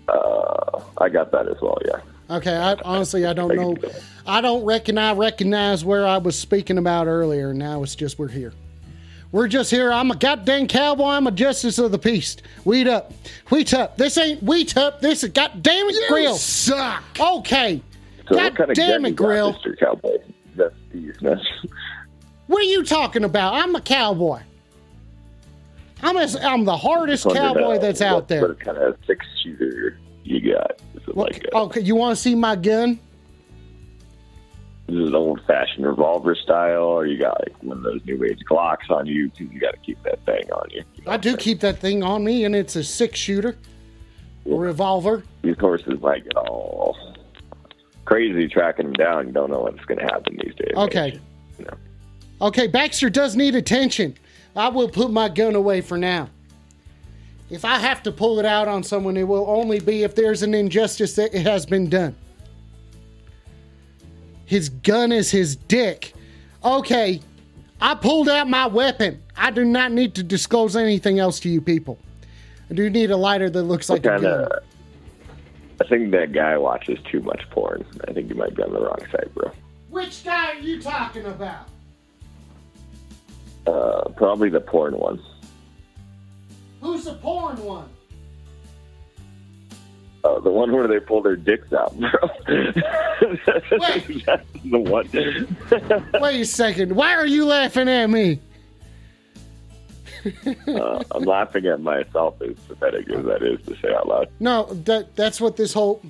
Uh, 0.09 0.81
I 0.99 1.09
got 1.09 1.33
that 1.33 1.49
as 1.49 1.61
well. 1.61 1.79
Yeah. 1.85 2.01
Okay, 2.37 2.57
I, 2.57 2.75
honestly, 2.85 3.25
I 3.27 3.33
don't 3.33 3.55
know. 3.55 3.77
I 4.27 4.41
don't 4.41 4.65
reckon 4.65 4.99
I 4.99 5.13
recognize 5.13 5.85
where 5.85 6.07
I 6.07 6.19
was 6.19 6.39
speaking 6.39 6.79
about 6.79 7.07
earlier. 7.07 7.55
Now 7.55 7.83
it's 7.83 7.95
just 7.95 8.19
we're 8.19 8.29
here. 8.29 8.53
We're 9.33 9.49
just 9.49 9.71
here. 9.71 9.93
I'm 9.93 10.11
a 10.11 10.17
goddamn 10.17 10.67
cowboy. 10.67 11.09
I'm 11.09 11.27
a 11.27 11.31
justice 11.31 11.79
of 11.79 11.91
the 11.91 11.99
peace. 11.99 12.37
Weed 12.65 12.89
up. 12.89 13.13
Wheat 13.51 13.75
up. 13.75 13.97
This 13.97 14.17
ain't 14.17 14.43
wheat 14.43 14.77
up. 14.77 15.01
This 15.01 15.25
is 15.25 15.31
goddamn 15.31 15.89
it, 15.89 16.09
grill. 16.09 16.37
suck. 16.37 17.03
Okay. 17.19 17.83
So 18.29 18.35
God 18.35 18.43
what 18.45 18.57
kind 18.57 18.71
of 18.71 18.77
damn 18.77 19.05
it, 19.05 19.11
you 19.11 19.15
Grill. 19.15 19.55
Mr. 19.55 19.79
Cowboy? 19.79 20.19
That's 20.57 20.75
decent. 20.93 21.41
What 22.47 22.61
are 22.61 22.65
you 22.67 22.85
talking 22.85 23.25
about? 23.25 23.55
I'm 23.55 23.75
a 23.75 23.81
cowboy. 23.81 24.41
I'm, 26.03 26.17
a, 26.17 26.29
I'm 26.43 26.65
the 26.65 26.77
hardest 26.77 27.25
cowboy 27.29 27.79
that's 27.79 28.01
out 28.03 28.29
there. 28.29 28.43
What 28.49 28.61
kind 28.61 28.77
of 28.79 28.97
six 29.07 29.25
shooter 29.43 29.99
you 30.25 30.53
got? 30.53 30.81
What- 31.07 31.33
like 31.33 31.45
a, 31.53 31.57
okay, 31.57 31.81
you 31.81 31.95
want 31.97 32.17
to 32.17 32.23
see 32.23 32.35
my 32.35 32.57
gun? 32.57 33.01
is 34.89 35.09
it 35.09 35.15
old 35.15 35.41
fashioned 35.49 35.85
revolver 35.85 36.37
style, 36.37 36.85
or 36.85 37.07
you 37.07 37.19
got 37.19 37.41
like 37.41 37.61
one 37.61 37.79
of 37.79 37.83
those 37.83 38.01
new 38.05 38.23
age 38.23 38.39
Glocks 38.49 38.89
on 38.89 39.05
you? 39.07 39.29
'cause 39.31 39.41
you 39.53 39.59
got 39.59 39.73
to 39.73 39.79
keep 39.81 40.01
that 40.05 40.25
thing 40.25 40.49
on 40.53 40.69
you. 40.71 40.85
you 40.95 41.05
know 41.05 41.11
I 41.11 41.17
do 41.17 41.31
saying? 41.31 41.39
keep 41.39 41.61
that 41.61 41.79
thing 41.81 42.05
on 42.05 42.23
me, 42.23 42.45
and 42.45 42.55
it's 42.55 42.77
a 42.77 42.85
six 42.85 43.19
shooter, 43.19 43.57
revolver. 44.45 45.25
These 45.43 45.59
horses 45.59 46.01
might 46.01 46.23
get 46.23 46.37
all 46.37 46.97
crazy 48.07 48.49
tracking 48.49 48.87
them 48.87 48.93
down. 48.95 49.27
You 49.27 49.33
don't 49.33 49.51
know 49.51 49.61
what's 49.61 49.85
going 49.85 49.99
to 49.99 50.05
happen 50.05 50.39
these 50.43 50.55
days. 50.55 50.73
Okay. 50.75 51.21
You 51.59 51.67
know. 51.67 51.77
Okay, 52.41 52.67
Baxter 52.67 53.11
does 53.11 53.37
need 53.37 53.55
attention. 53.55 54.17
I 54.55 54.69
will 54.69 54.89
put 54.89 55.11
my 55.11 55.29
gun 55.29 55.55
away 55.55 55.83
for 55.83 55.99
now. 55.99 56.31
If 57.51 57.65
I 57.65 57.79
have 57.79 58.03
to 58.05 58.13
pull 58.13 58.41
it 58.41 58.47
out 58.47 58.67
on 58.67 58.83
someone, 58.83 59.17
it 59.17 59.29
will 59.29 59.49
only 59.49 59.79
be 59.79 60.03
if 60.03 60.15
there's 60.15 60.43
an 60.43 60.55
injustice 60.55 61.15
that 61.17 61.35
it 61.35 61.47
has 61.47 61.67
been 61.67 61.89
done. 61.89 62.17
His 64.47 64.69
gun 64.69 65.13
is 65.13 65.31
his 65.31 65.57
dick. 65.57 66.13
Okay, 66.65 67.21
I 67.81 67.95
pulled 67.95 68.29
out 68.29 68.49
my 68.49 68.67
weapon. 68.67 69.23
I 69.37 69.51
do 69.51 69.65
not 69.65 69.93
need 69.93 70.15
to 70.17 70.23
disclose 70.23 70.77
anything 70.77 71.19
else 71.19 71.39
to 71.41 71.49
you 71.49 71.61
people. 71.61 71.99
I 72.71 72.75
do 72.75 72.91
need 72.91 73.11
a 73.11 73.17
lighter 73.17 73.49
that 73.51 73.63
looks 73.63 73.89
like 73.89 74.01
a 74.01 74.19
gun. 74.19 74.25
of. 74.25 74.53
I 75.81 75.85
think 75.87 76.11
that 76.13 76.33
guy 76.33 76.57
watches 76.57 76.99
too 77.11 77.21
much 77.21 77.49
porn. 77.51 77.85
I 78.09 78.13
think 78.13 78.29
you 78.31 78.35
might 78.35 78.55
be 78.55 78.63
on 78.63 78.73
the 78.73 78.81
wrong 78.81 78.99
side, 79.13 79.31
bro. 79.35 79.51
Which 79.91 80.25
guy 80.25 80.53
are 80.53 80.61
you 80.61 80.81
talking 80.81 81.27
about? 81.27 81.69
Uh, 83.67 84.09
probably 84.17 84.49
the 84.49 84.61
porn 84.61 84.97
one. 84.99 85.21
Who's 86.81 87.05
the 87.05 87.15
porn 87.15 87.57
one? 87.63 87.89
Uh, 90.25 90.41
the 90.41 90.51
one 90.51 90.73
where 90.73 90.89
they 90.89 90.99
pull 90.99 91.23
their 91.23 91.37
dicks 91.37 91.73
out, 91.73 91.97
bro. 91.99 92.11
Wait. 92.49 92.75
That's 94.27 94.47
the 94.65 94.79
one. 94.79 95.09
Wait 96.21 96.41
a 96.41 96.45
second. 96.45 96.97
Why 96.97 97.15
are 97.15 97.27
you 97.27 97.45
laughing 97.45 97.89
at 97.89 98.09
me? 98.09 98.41
Uh, 100.67 101.03
I'm 101.13 101.23
laughing 101.25 101.67
at 101.67 101.81
myself 101.81 102.41
as 102.43 102.59
pathetic 102.67 103.09
as 103.11 103.25
that 103.25 103.43
is 103.43 103.65
to 103.67 103.77
say 103.81 103.95
out 103.95 104.09
loud. 104.09 104.29
No, 104.41 104.65
that 104.85 105.15
that's 105.17 105.41
what 105.41 105.57
this 105.57 105.73
whole 105.73 106.03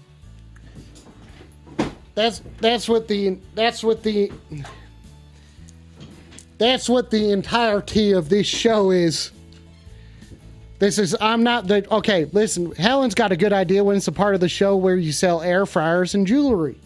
that's 2.15 2.43
that's 2.61 2.89
what 2.89 3.07
the 3.09 3.39
that's 3.55 3.85
what 3.85 4.03
the 4.03 4.33
that's 6.59 6.89
what 6.89 7.11
the 7.11 7.31
entirety 7.31 8.13
of 8.13 8.29
this 8.29 8.47
show 8.47 8.91
is. 8.91 9.31
This 10.79 10.99
is 10.99 11.15
I'm 11.21 11.43
not 11.43 11.69
the 11.69 11.87
okay, 11.95 12.25
listen, 12.33 12.73
Helen's 12.73 13.15
got 13.15 13.33
a 13.33 13.37
good 13.37 13.53
idea 13.53 13.85
when 13.85 13.97
it's 13.97 14.09
a 14.09 14.13
part 14.13 14.35
of 14.35 14.41
the 14.41 14.49
show 14.49 14.77
where 14.77 14.97
you 14.97 15.13
sell 15.13 15.43
air 15.43 15.67
fryers 15.67 16.15
and 16.15 16.27
jewelry. 16.27 16.79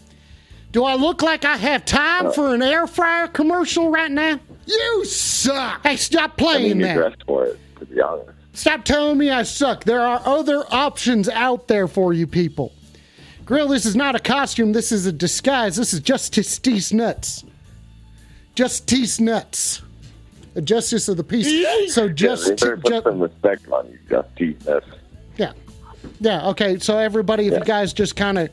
Do 0.73 0.85
I 0.85 0.95
look 0.95 1.23
like 1.23 1.45
I 1.45 1.57
have 1.57 1.85
time 1.85 2.33
for 2.33 2.55
an 2.55 2.63
air 2.63 2.87
fryer 2.87 3.27
commercial 3.29 3.91
right 3.91 4.11
now? 4.11 4.41
You 4.67 5.05
suck. 5.05 5.83
Hey, 5.83 5.97
stop 5.97 6.33
I 6.33 6.35
playing 6.43 6.63
mean, 6.69 6.81
you're 6.81 6.89
that. 6.89 6.95
dressed 6.97 7.23
for 7.27 7.47
it, 7.47 7.59
to 7.79 7.87
be 7.87 8.01
honest. 8.01 8.31
Stop 8.53 8.85
telling 8.85 9.17
me 9.19 9.31
I 9.31 9.43
suck. 9.43 9.85
There 9.85 10.01
are 10.01 10.21
other 10.25 10.65
options 10.71 11.29
out 11.29 11.69
there 11.69 11.89
for 11.89 12.13
you 12.13 12.27
people. 12.27 12.73
Grill, 13.45 13.69
this 13.69 13.85
is 13.87 13.97
not 13.97 14.15
a 14.15 14.19
costume. 14.21 14.73
This 14.73 14.93
is 14.93 15.07
a 15.07 15.13
disguise. 15.13 15.77
This 15.77 15.93
is 15.93 16.01
Justice 16.01 16.59
Tease 16.59 16.93
Nuts. 16.93 17.45
Justice 18.55 19.21
Nuts. 19.21 19.83
A 20.57 20.61
justice 20.61 21.09
of 21.09 21.17
the 21.17 21.25
peace. 21.25 21.47
So 21.95 22.05
Yeah, 22.07 22.13
just, 22.13 22.45
they 22.47 22.55
better 22.55 22.77
put 22.77 22.93
ju- 22.93 23.03
some 23.05 23.21
respect 23.21 23.69
on 23.71 23.87
you, 23.89 23.99
Justice. 24.09 24.67
Nuts. 24.67 24.87
yeah, 25.37 25.53
yeah. 26.21 26.49
Okay, 26.49 26.79
so 26.81 26.99
everybody, 26.99 27.47
if 27.47 27.53
Yeah. 27.53 27.59
you 27.61 27.65
guys 27.65 27.93
just 27.93 28.17
kind 28.17 28.37
of, 28.37 28.51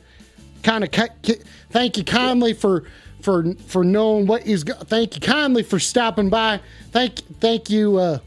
kind 0.62 0.84
of, 0.84 0.90
thank 1.70 1.96
you 1.98 2.04
kindly 2.04 2.52
for 2.54 2.84
for 3.20 3.54
for 3.66 3.84
knowing 3.84 4.26
what 4.26 4.46
is. 4.46 4.64
go- 4.64 4.74
Thank 4.74 5.14
you 5.16 5.20
kindly 5.20 5.62
for 5.62 5.78
stopping 5.78 6.28
by. 6.28 6.60
Thank 6.92 7.16
thank 7.40 7.70
you. 7.70 7.96
uh 7.98 8.18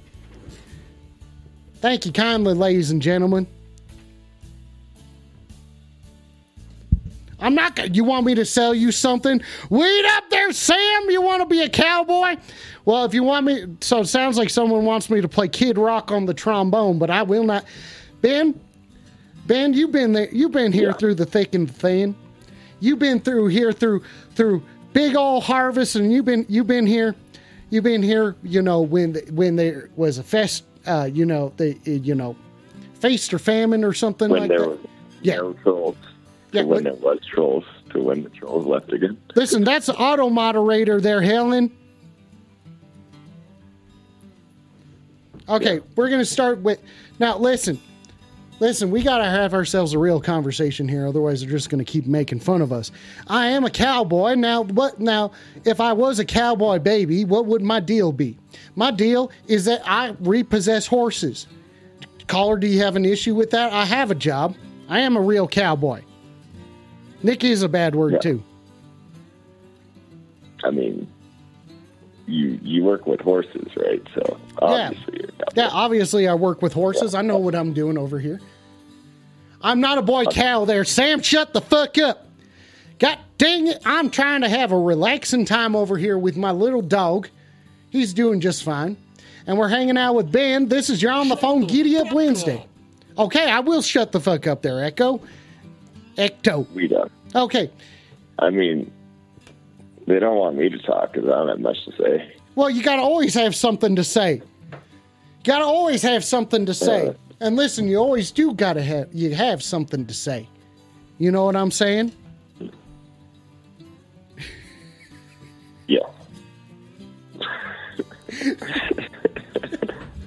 Thank 1.80 2.06
you 2.06 2.12
kindly, 2.12 2.54
ladies 2.54 2.91
and 2.91 3.01
gentlemen. 3.01 3.47
I'm 7.39 7.56
not. 7.56 7.75
gonna- 7.75 7.89
You 7.91 8.04
want 8.04 8.25
me 8.27 8.36
to 8.36 8.45
sell 8.45 8.73
you 8.73 8.91
something? 8.91 9.41
Wait 9.69 10.06
up 10.06 10.30
there, 10.30 10.51
Sam. 10.54 11.10
You 11.10 11.21
want 11.23 11.41
to 11.41 11.47
be 11.47 11.62
a 11.62 11.69
cowboy? 11.69 12.36
Well, 12.86 13.04
if 13.06 13.13
you 13.15 13.23
want 13.23 13.45
me, 13.47 13.65
so 13.82 13.99
it 14.01 14.08
sounds 14.08 14.38
like 14.38 14.49
someone 14.51 14.86
wants 14.86 15.10
me 15.10 15.21
to 15.21 15.27
play 15.27 15.47
Kid 15.47 15.77
Rock 15.80 16.12
on 16.12 16.25
the 16.27 16.34
trombone, 16.36 16.99
but 16.99 17.10
I 17.10 17.23
will 17.23 17.43
not. 17.43 17.65
Ben, 18.21 18.60
Ben, 19.47 19.73
you've 19.73 19.91
been 19.91 20.13
there. 20.13 20.30
You've 20.32 20.51
been 20.51 20.71
here 20.71 20.89
Yeah. 20.89 20.93
through 20.93 21.15
the 21.15 21.25
thick 21.25 21.56
and 21.56 21.69
thin. 21.69 22.13
You've 22.80 22.99
been 22.99 23.19
through 23.19 23.47
here 23.47 23.71
through 23.71 24.04
through 24.36 24.62
big 24.93 25.15
old 25.15 25.43
harvest, 25.43 25.95
and 25.95 26.12
you've 26.12 26.25
been 26.25 26.45
you've 26.49 26.67
been 26.67 26.86
here. 26.86 27.15
You've 27.69 27.84
been 27.84 28.04
here. 28.04 28.36
You 28.43 28.62
know 28.62 28.82
when 28.82 29.13
the, 29.13 29.21
when 29.32 29.56
there 29.56 29.89
was 29.95 30.17
a 30.17 30.23
fest. 30.23 30.63
Uh, 30.86 31.08
you 31.12 31.25
know 31.25 31.54
the 31.58 31.77
you 31.86 32.15
know 32.15 32.36
feast 32.99 33.34
or 33.34 33.39
famine 33.39 33.84
or 33.84 33.93
something 33.93 34.30
When 34.30 34.41
like 34.41 34.49
there 34.49 34.60
that. 34.62 34.69
was 34.69 34.80
Yeah. 35.21 35.36
no 35.38 35.54
trolls. 35.54 35.95
Yeah, 36.51 36.63
when 36.63 36.84
but- 36.84 36.84
there 36.84 37.01
was 37.01 37.19
trolls. 37.25 37.65
To 37.91 38.01
when 38.01 38.23
the 38.23 38.30
trolls 38.30 38.65
left 38.65 38.93
again. 38.93 39.17
Listen, 39.36 39.65
that's 39.65 39.88
the 39.88 39.95
auto 39.97 40.30
moderator 40.30 41.01
there, 41.01 41.21
Helen. 41.21 41.69
Okay, 45.49 45.82
we're 45.95 46.10
gonna 46.10 46.23
start 46.23 46.60
with 46.60 46.80
now. 47.19 47.38
Listen, 47.38 47.80
listen, 48.62 48.91
we 48.91 49.02
gotta 49.04 49.26
have 49.26 49.54
ourselves 49.54 49.91
a 49.93 50.00
real 50.00 50.21
conversation 50.21 50.88
here. 50.88 51.06
Otherwise, 51.08 51.41
they're 51.41 51.50
just 51.50 51.69
gonna 51.69 51.84
keep 51.84 52.06
making 52.06 52.39
fun 52.39 52.62
of 52.62 52.71
us. 52.71 52.91
I 53.28 53.47
am 53.47 53.65
a 53.65 53.69
cowboy 53.69 54.36
now. 54.36 54.63
What 54.63 55.00
now? 55.02 55.32
If 55.65 55.82
I 55.82 55.91
was 55.91 56.19
a 56.19 56.26
cowboy 56.26 56.80
baby, 56.80 57.26
what 57.26 57.47
would 57.47 57.62
my 57.63 57.82
deal 57.82 58.13
be? 58.13 58.38
My 58.76 58.91
deal 58.91 59.32
is 59.47 59.65
that 59.65 59.82
I 59.86 60.15
repossess 60.21 60.88
horses. 60.88 61.47
Caller, 62.28 62.56
do 62.58 62.67
you 62.67 62.80
have 62.80 62.95
an 62.95 63.04
issue 63.04 63.36
with 63.36 63.50
that? 63.52 63.74
I 63.74 63.84
have 63.84 64.12
a 64.12 64.15
job. 64.15 64.56
I 64.88 65.00
am 65.00 65.17
a 65.17 65.21
real 65.21 65.47
cowboy. 65.47 66.02
Nick 67.24 67.43
is 67.43 67.63
a 67.63 67.69
bad 67.69 67.95
word 67.95 68.13
Yeah. 68.13 68.19
too. 68.19 68.43
I 70.63 70.69
mean, 70.69 71.08
you 72.28 72.60
you 72.62 72.84
work 72.84 73.08
with 73.08 73.19
horses, 73.19 73.67
right? 73.76 74.02
So 74.13 74.38
obviously 74.60 75.19
you're 75.19 75.30
Yeah, 75.56 75.69
obviously 75.71 76.28
I 76.28 76.36
work 76.36 76.62
with 76.62 76.74
horses. 76.74 77.15
I 77.15 77.21
know 77.24 77.38
what 77.39 77.56
I'm 77.56 77.74
doing 77.74 77.97
over 77.97 78.19
here. 78.19 78.39
I'm 79.63 79.80
not 79.80 79.97
a 79.97 80.02
boy 80.02 80.24
uh, 80.24 80.32
cow 80.32 80.65
there. 80.65 80.84
Sam, 80.84 81.21
shut 81.21 81.54
the 81.54 81.62
fuck 81.62 81.97
up. 81.97 82.28
God 83.00 83.19
dang 83.38 83.67
it. 83.67 83.82
I'm 83.86 84.10
trying 84.10 84.41
to 84.41 84.50
have 84.50 84.71
a 84.71 84.80
relaxing 84.80 85.45
time 85.45 85.76
over 85.76 85.97
here 85.97 86.17
with 86.17 86.38
my 86.38 86.52
little 86.52 86.82
dog. 86.82 87.30
He's 87.89 88.13
doing 88.13 88.41
just 88.41 88.63
fine. 88.63 88.97
And 89.47 89.58
we're 89.58 89.69
hanging 89.69 89.97
out 89.97 90.13
with 90.13 90.32
Ben. 90.32 90.67
This 90.67 90.89
is 90.89 91.02
your 91.02 91.12
on 91.12 91.28
the 91.28 91.36
phone 91.36 91.65
Giddy 91.65 91.97
Up 91.97 92.13
Wednesday. 92.13 92.65
Okay, 93.17 93.50
I 93.50 93.60
will 93.60 93.82
shut 93.82 94.12
the 94.12 94.19
fuck 94.19 94.47
up 94.47 94.62
there, 94.62 94.84
Echo. 94.84 95.19
Ecto. 96.15 96.69
we 96.71 96.88
don't. 96.88 97.12
Okay. 97.36 97.71
I 98.39 98.50
mean, 98.50 98.91
they 100.08 100.19
don't 100.19 100.38
want 100.38 100.58
me 100.58 100.69
to 100.69 100.78
talk 100.80 101.13
because 101.13 101.28
I 101.28 101.34
don't 101.34 101.47
have 101.50 101.60
much 101.60 101.84
to 101.86 101.91
say. 101.93 102.36
Well, 102.56 102.69
you 102.69 102.84
got 102.84 102.97
to 102.97 103.02
always 103.02 103.34
have 103.34 103.56
something 103.56 103.95
to 103.95 104.04
say. 104.04 104.41
Got 105.43 105.60
to 105.60 105.65
always 105.65 106.02
have 106.04 106.24
something 106.24 106.65
to 106.67 106.74
say. 106.74 107.06
Yeah. 107.08 107.13
And 107.41 107.56
listen, 107.56 107.88
you 107.88 107.97
always 107.97 108.30
do 108.30 108.54
got 108.54 108.73
to 108.73 108.84
have 108.84 109.10
you 109.12 109.34
have 109.34 109.63
something 109.63 110.06
to 110.06 110.13
say. 110.13 110.47
You 111.17 111.32
know 111.32 111.43
what 111.43 111.56
I'm 111.56 111.71
saying? 111.71 112.12
Yeah. 115.88 115.99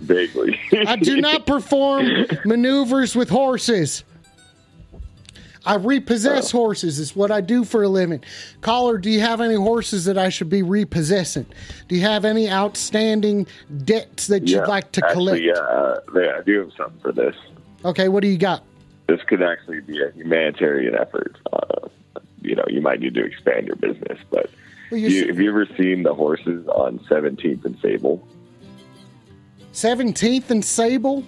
Vaguely. 0.00 0.59
I 0.87 0.96
do 0.96 1.20
not 1.20 1.46
perform 1.46 2.27
maneuvers 2.44 3.14
with 3.14 3.29
horses. 3.31 4.03
I 5.66 5.77
repossess 5.77 6.50
horses. 6.50 6.98
Is 6.98 7.16
what 7.16 7.31
I 7.31 7.40
do 7.40 7.64
for 7.64 7.83
a 7.83 7.88
living. 7.88 8.22
Caller, 8.61 8.98
do 8.98 9.11
you 9.11 9.20
have 9.20 9.40
any 9.40 9.55
horses 9.55 10.05
that 10.05 10.18
I 10.18 10.29
should 10.29 10.50
be 10.50 10.62
repossessing? 10.62 11.46
Do 11.88 11.94
you 11.94 12.03
have 12.03 12.24
any 12.24 12.50
outstanding 12.50 13.46
debts 13.85 14.27
that 14.27 14.48
you'd 14.48 14.68
like 14.68 14.92
to 14.92 15.00
collect? 15.00 15.42
Actually, 15.44 16.24
yeah, 16.24 16.38
I 16.38 16.42
do 16.42 16.61
have 16.61 16.72
something 16.77 17.00
for 17.00 17.12
this. 17.12 17.35
Okay, 17.85 18.09
what 18.09 18.22
do 18.22 18.29
you 18.29 18.38
got? 18.38 18.62
This 19.07 19.20
could 19.27 19.42
actually 19.42 19.81
be 19.81 20.03
a 20.03 20.11
humanitarian 20.12 20.94
effort. 20.94 21.37
Uh, 21.53 21.88
you 22.40 22.55
know, 22.55 22.64
you 22.68 22.81
might 22.81 23.00
need 23.00 23.14
to 23.14 23.24
expand 23.24 23.66
your 23.66 23.77
business, 23.77 24.18
but 24.31 24.50
Well, 24.90 25.00
you 25.00 25.27
have 25.27 25.38
you 25.38 25.50
ever 25.50 25.66
seen 25.77 26.03
the 26.03 26.14
horses 26.14 26.66
on 26.68 26.98
17th 27.11 27.64
and 27.64 27.79
Sable? 27.81 28.27
17th 29.72 30.50
and 30.50 30.64
Sable? 30.64 31.24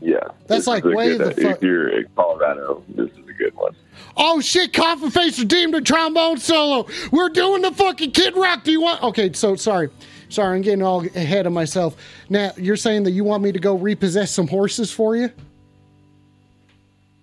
Yeah, 0.00 0.28
That's 0.46 0.66
like 0.66 0.84
way 0.84 1.16
the 1.16 1.32
fu- 1.32 1.48
If 1.48 1.62
you're 1.62 1.88
in 1.88 2.06
Colorado, 2.16 2.82
this 2.88 3.10
is 3.10 3.28
a 3.28 3.32
good 3.32 3.54
one. 3.54 3.76
Oh 4.16 4.40
shit, 4.40 4.72
Coffin 4.72 5.10
Face 5.10 5.38
redeemed 5.38 5.74
a 5.74 5.80
trombone 5.80 6.38
solo. 6.38 6.86
We're 7.12 7.28
doing 7.28 7.62
the 7.62 7.72
fucking 7.72 8.12
Kid 8.12 8.34
Rock. 8.36 8.64
Do 8.64 8.72
you 8.72 8.80
want 8.80 9.02
Okay, 9.02 9.32
so 9.32 9.56
sorry. 9.56 9.90
Sorry, 10.30 10.56
I'm 10.56 10.62
getting 10.62 10.82
all 10.82 11.04
ahead 11.04 11.46
of 11.46 11.52
myself. 11.52 11.96
Now, 12.28 12.52
you're 12.56 12.76
saying 12.76 13.02
that 13.02 13.10
you 13.10 13.24
want 13.24 13.42
me 13.42 13.52
to 13.52 13.58
go 13.58 13.74
repossess 13.76 14.30
some 14.30 14.46
horses 14.46 14.92
for 14.92 15.16
you? 15.16 15.30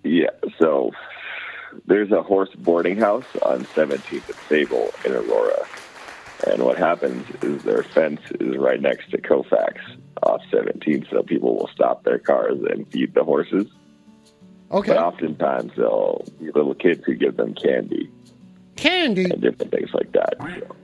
Yeah, 0.04 0.30
so 0.58 0.92
there's 1.86 2.12
a 2.12 2.22
horse 2.22 2.50
boarding 2.56 2.98
house 2.98 3.24
on 3.42 3.64
17th 3.64 4.28
and 4.28 4.36
Sable 4.48 4.90
in 5.04 5.12
Aurora. 5.12 5.66
And 6.46 6.62
what 6.62 6.78
happens 6.78 7.26
is 7.42 7.62
their 7.64 7.82
fence 7.82 8.20
is 8.40 8.56
right 8.56 8.80
next 8.80 9.10
to 9.10 9.18
Colfax 9.20 9.80
off 10.22 10.42
17, 10.50 11.06
so 11.10 11.22
people 11.22 11.56
will 11.56 11.68
stop 11.74 12.04
their 12.04 12.18
cars 12.18 12.58
and 12.70 12.90
feed 12.90 13.14
the 13.14 13.24
horses. 13.24 13.66
Okay. 14.70 14.92
But 14.92 14.98
oftentimes 14.98 15.72
they'll 15.76 16.24
be 16.38 16.50
little 16.52 16.74
kids 16.74 17.02
who 17.04 17.14
give 17.14 17.36
them 17.36 17.54
candy 17.54 18.10
Candy. 18.76 19.24
and 19.24 19.40
different 19.40 19.72
things 19.72 19.90
like 19.94 20.12
that. 20.12 20.34
So 20.38 20.76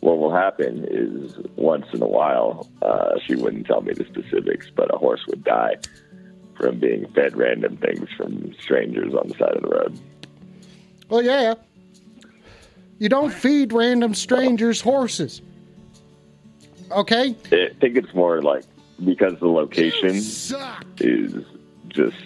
what 0.00 0.18
will 0.18 0.34
happen 0.34 0.86
is 0.90 1.36
once 1.56 1.86
in 1.92 2.02
a 2.02 2.06
while, 2.06 2.68
uh, 2.82 3.18
she 3.26 3.34
wouldn't 3.36 3.66
tell 3.66 3.80
me 3.82 3.92
the 3.92 4.04
specifics, 4.04 4.70
but 4.74 4.92
a 4.94 4.98
horse 4.98 5.24
would 5.28 5.44
die 5.44 5.76
from 6.56 6.78
being 6.78 7.06
fed 7.14 7.36
random 7.36 7.76
things 7.76 8.08
from 8.16 8.54
strangers 8.60 9.14
on 9.14 9.28
the 9.28 9.34
side 9.34 9.54
of 9.54 9.62
the 9.62 9.68
road. 9.68 9.98
Well, 11.08 11.22
yeah. 11.22 11.54
You 12.98 13.08
don't 13.08 13.32
feed 13.32 13.72
random 13.72 14.14
strangers 14.14 14.80
horses. 14.80 15.42
Okay? 16.90 17.34
I 17.52 17.70
think 17.80 17.96
it's 17.96 18.14
more 18.14 18.42
like 18.42 18.64
because 19.04 19.38
the 19.40 19.48
location 19.48 20.16
is 20.98 21.44
just 21.88 22.16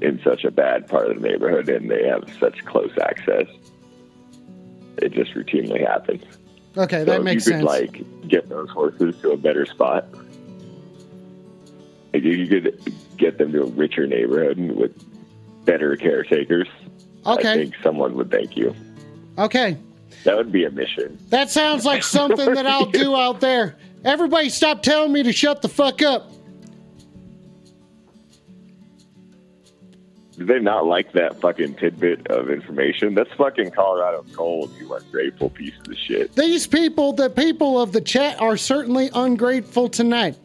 in 0.00 0.20
such 0.22 0.44
a 0.44 0.50
bad 0.50 0.86
part 0.86 1.10
of 1.10 1.20
the 1.20 1.28
neighborhood 1.28 1.68
and 1.68 1.90
they 1.90 2.06
have 2.06 2.24
such 2.38 2.64
close 2.64 2.92
access. 3.00 3.46
It 4.98 5.12
just 5.12 5.32
routinely 5.34 5.86
happens. 5.86 6.22
Okay, 6.76 7.00
So 7.00 7.04
that 7.06 7.22
makes 7.24 7.46
you 7.46 7.52
could 7.52 7.58
sense. 7.60 7.66
like 7.66 8.28
get 8.28 8.48
those 8.48 8.70
horses 8.70 9.16
to 9.22 9.32
a 9.32 9.36
better 9.36 9.66
spot. 9.66 10.06
Like 12.14 12.22
you 12.22 12.46
could 12.46 12.92
get 13.16 13.38
them 13.38 13.52
to 13.52 13.62
a 13.62 13.66
richer 13.66 14.06
neighborhood 14.06 14.58
with 14.58 15.64
better 15.64 15.96
caretakers. 15.96 16.68
Okay. 17.26 17.52
I 17.52 17.56
think 17.56 17.74
someone 17.82 18.14
would 18.14 18.30
thank 18.30 18.56
you. 18.56 18.74
Okay. 19.36 19.76
That 20.24 20.36
would 20.36 20.52
be 20.52 20.64
a 20.64 20.70
mission. 20.70 21.18
That 21.30 21.50
sounds 21.50 21.84
like 21.84 22.02
something 22.02 22.54
that 22.54 22.66
I'll 22.66 22.86
do 22.86 23.14
out 23.16 23.40
there. 23.40 23.76
Everybody 24.04 24.48
stop 24.48 24.82
telling 24.82 25.12
me 25.12 25.22
to 25.22 25.32
shut 25.32 25.62
the 25.62 25.68
fuck 25.68 26.02
up. 26.02 26.30
Do 30.38 30.44
they 30.44 30.60
not 30.60 30.86
like 30.86 31.12
that 31.12 31.40
fucking 31.40 31.74
tidbit 31.74 32.28
of 32.28 32.48
information? 32.48 33.14
That's 33.14 33.32
fucking 33.32 33.72
Colorado 33.72 34.24
gold, 34.34 34.72
you 34.78 34.94
ungrateful 34.94 35.50
piece 35.50 35.74
of 35.84 35.96
shit. 35.96 36.32
These 36.36 36.68
people, 36.68 37.12
the 37.12 37.28
people 37.28 37.80
of 37.80 37.90
the 37.90 38.00
chat, 38.00 38.40
are 38.40 38.56
certainly 38.56 39.10
ungrateful 39.12 39.88
tonight. 39.88 40.36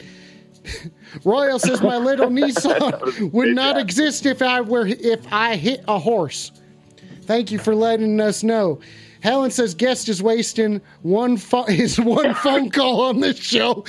Royal 1.24 1.60
says 1.60 1.80
my 1.80 1.96
little 1.96 2.26
Nissan 2.30 3.30
would 3.32 3.54
not 3.54 3.78
exist 3.78 4.26
if 4.26 4.42
I 4.42 4.62
were 4.62 4.86
if 4.86 5.32
I 5.32 5.54
hit 5.54 5.84
a 5.86 6.00
horse. 6.00 6.50
Thank 7.22 7.52
you 7.52 7.60
for 7.60 7.74
letting 7.74 8.20
us 8.20 8.42
know. 8.42 8.80
Helen 9.24 9.50
says 9.50 9.74
guest 9.74 10.10
is 10.10 10.22
wasting 10.22 10.82
one 11.00 11.38
his 11.66 11.98
one 12.00 12.34
phone 12.34 12.68
call 12.68 13.00
on 13.00 13.20
this 13.20 13.38
show. 13.38 13.82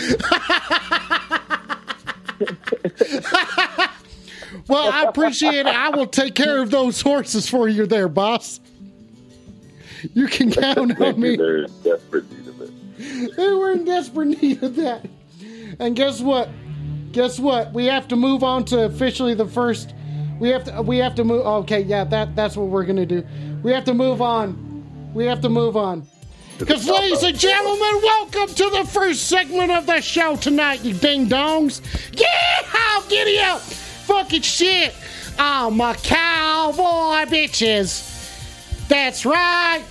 well, 4.70 4.90
I 4.94 5.04
appreciate 5.10 5.66
it. 5.66 5.68
I 5.68 5.90
will 5.90 6.08
take 6.08 6.36
care 6.36 6.62
of 6.62 6.72
those 6.72 7.02
horses 7.02 7.50
for 7.50 7.68
you 7.68 7.86
there, 7.86 8.08
boss. 8.08 8.62
You 10.14 10.28
can 10.28 10.52
count 10.52 11.02
on 11.02 11.20
me. 11.20 11.36
They're 11.36 11.66
in 11.66 11.72
desperate 11.84 12.32
need 12.32 12.48
of 12.48 12.62
it. 12.62 13.36
They 13.36 13.50
were 13.50 13.74
in 13.74 13.84
desperate 13.84 14.42
need 14.42 14.64
of 14.64 14.78
that. 14.78 15.06
And 15.80 15.98
guess 15.98 16.22
what? 16.22 16.48
Guess 17.12 17.40
what? 17.40 17.74
We 17.74 17.88
have 17.88 18.08
to 18.08 18.16
move 18.16 18.42
on 18.42 18.64
to 18.66 18.86
officially 18.86 19.34
the 19.34 19.48
first. 19.48 19.94
We 20.40 20.48
have 20.48 20.64
to. 20.64 20.82
We 20.82 20.98
have 21.00 21.14
to 21.16 21.26
move. 21.26 21.46
Okay, 21.46 21.82
yeah, 21.82 22.06
that 22.06 22.38
that's 22.38 22.56
what 22.56 22.68
we're 22.68 22.86
gonna 22.86 23.06
do. 23.06 23.26
We 23.64 23.74
have 23.74 23.84
to 23.84 23.94
move 23.94 24.22
on. 24.22 24.65
We 25.16 25.26
have 25.28 25.40
to 25.42 25.50
move 25.50 25.78
on. 25.78 26.06
Because, 26.60 26.86
ladies 26.90 27.24
and 27.24 27.40
gentlemen, 27.40 28.02
welcome 28.04 28.54
to 28.54 28.70
the 28.70 28.84
first 28.84 29.30
segment 29.30 29.72
of 29.72 29.86
the 29.86 30.02
show 30.02 30.36
tonight, 30.36 30.84
you 30.84 30.94
ding 30.94 31.28
dongs. 31.28 31.80
Yeah, 32.12 33.02
giddy 33.08 33.40
up, 33.40 33.62
fucking 33.62 34.42
shit. 34.42 34.94
Oh 35.40 35.72
my 35.72 35.94
cowboy 35.94 37.32
bitches. 37.32 38.12
That's 38.90 39.26
right. 39.26 39.84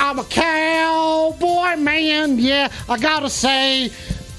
I'm 0.00 0.18
a 0.18 0.24
cowboy 0.24 1.76
man. 1.76 2.36
Yeah, 2.40 2.68
I 2.88 2.98
gotta 2.98 3.30
say 3.30 3.92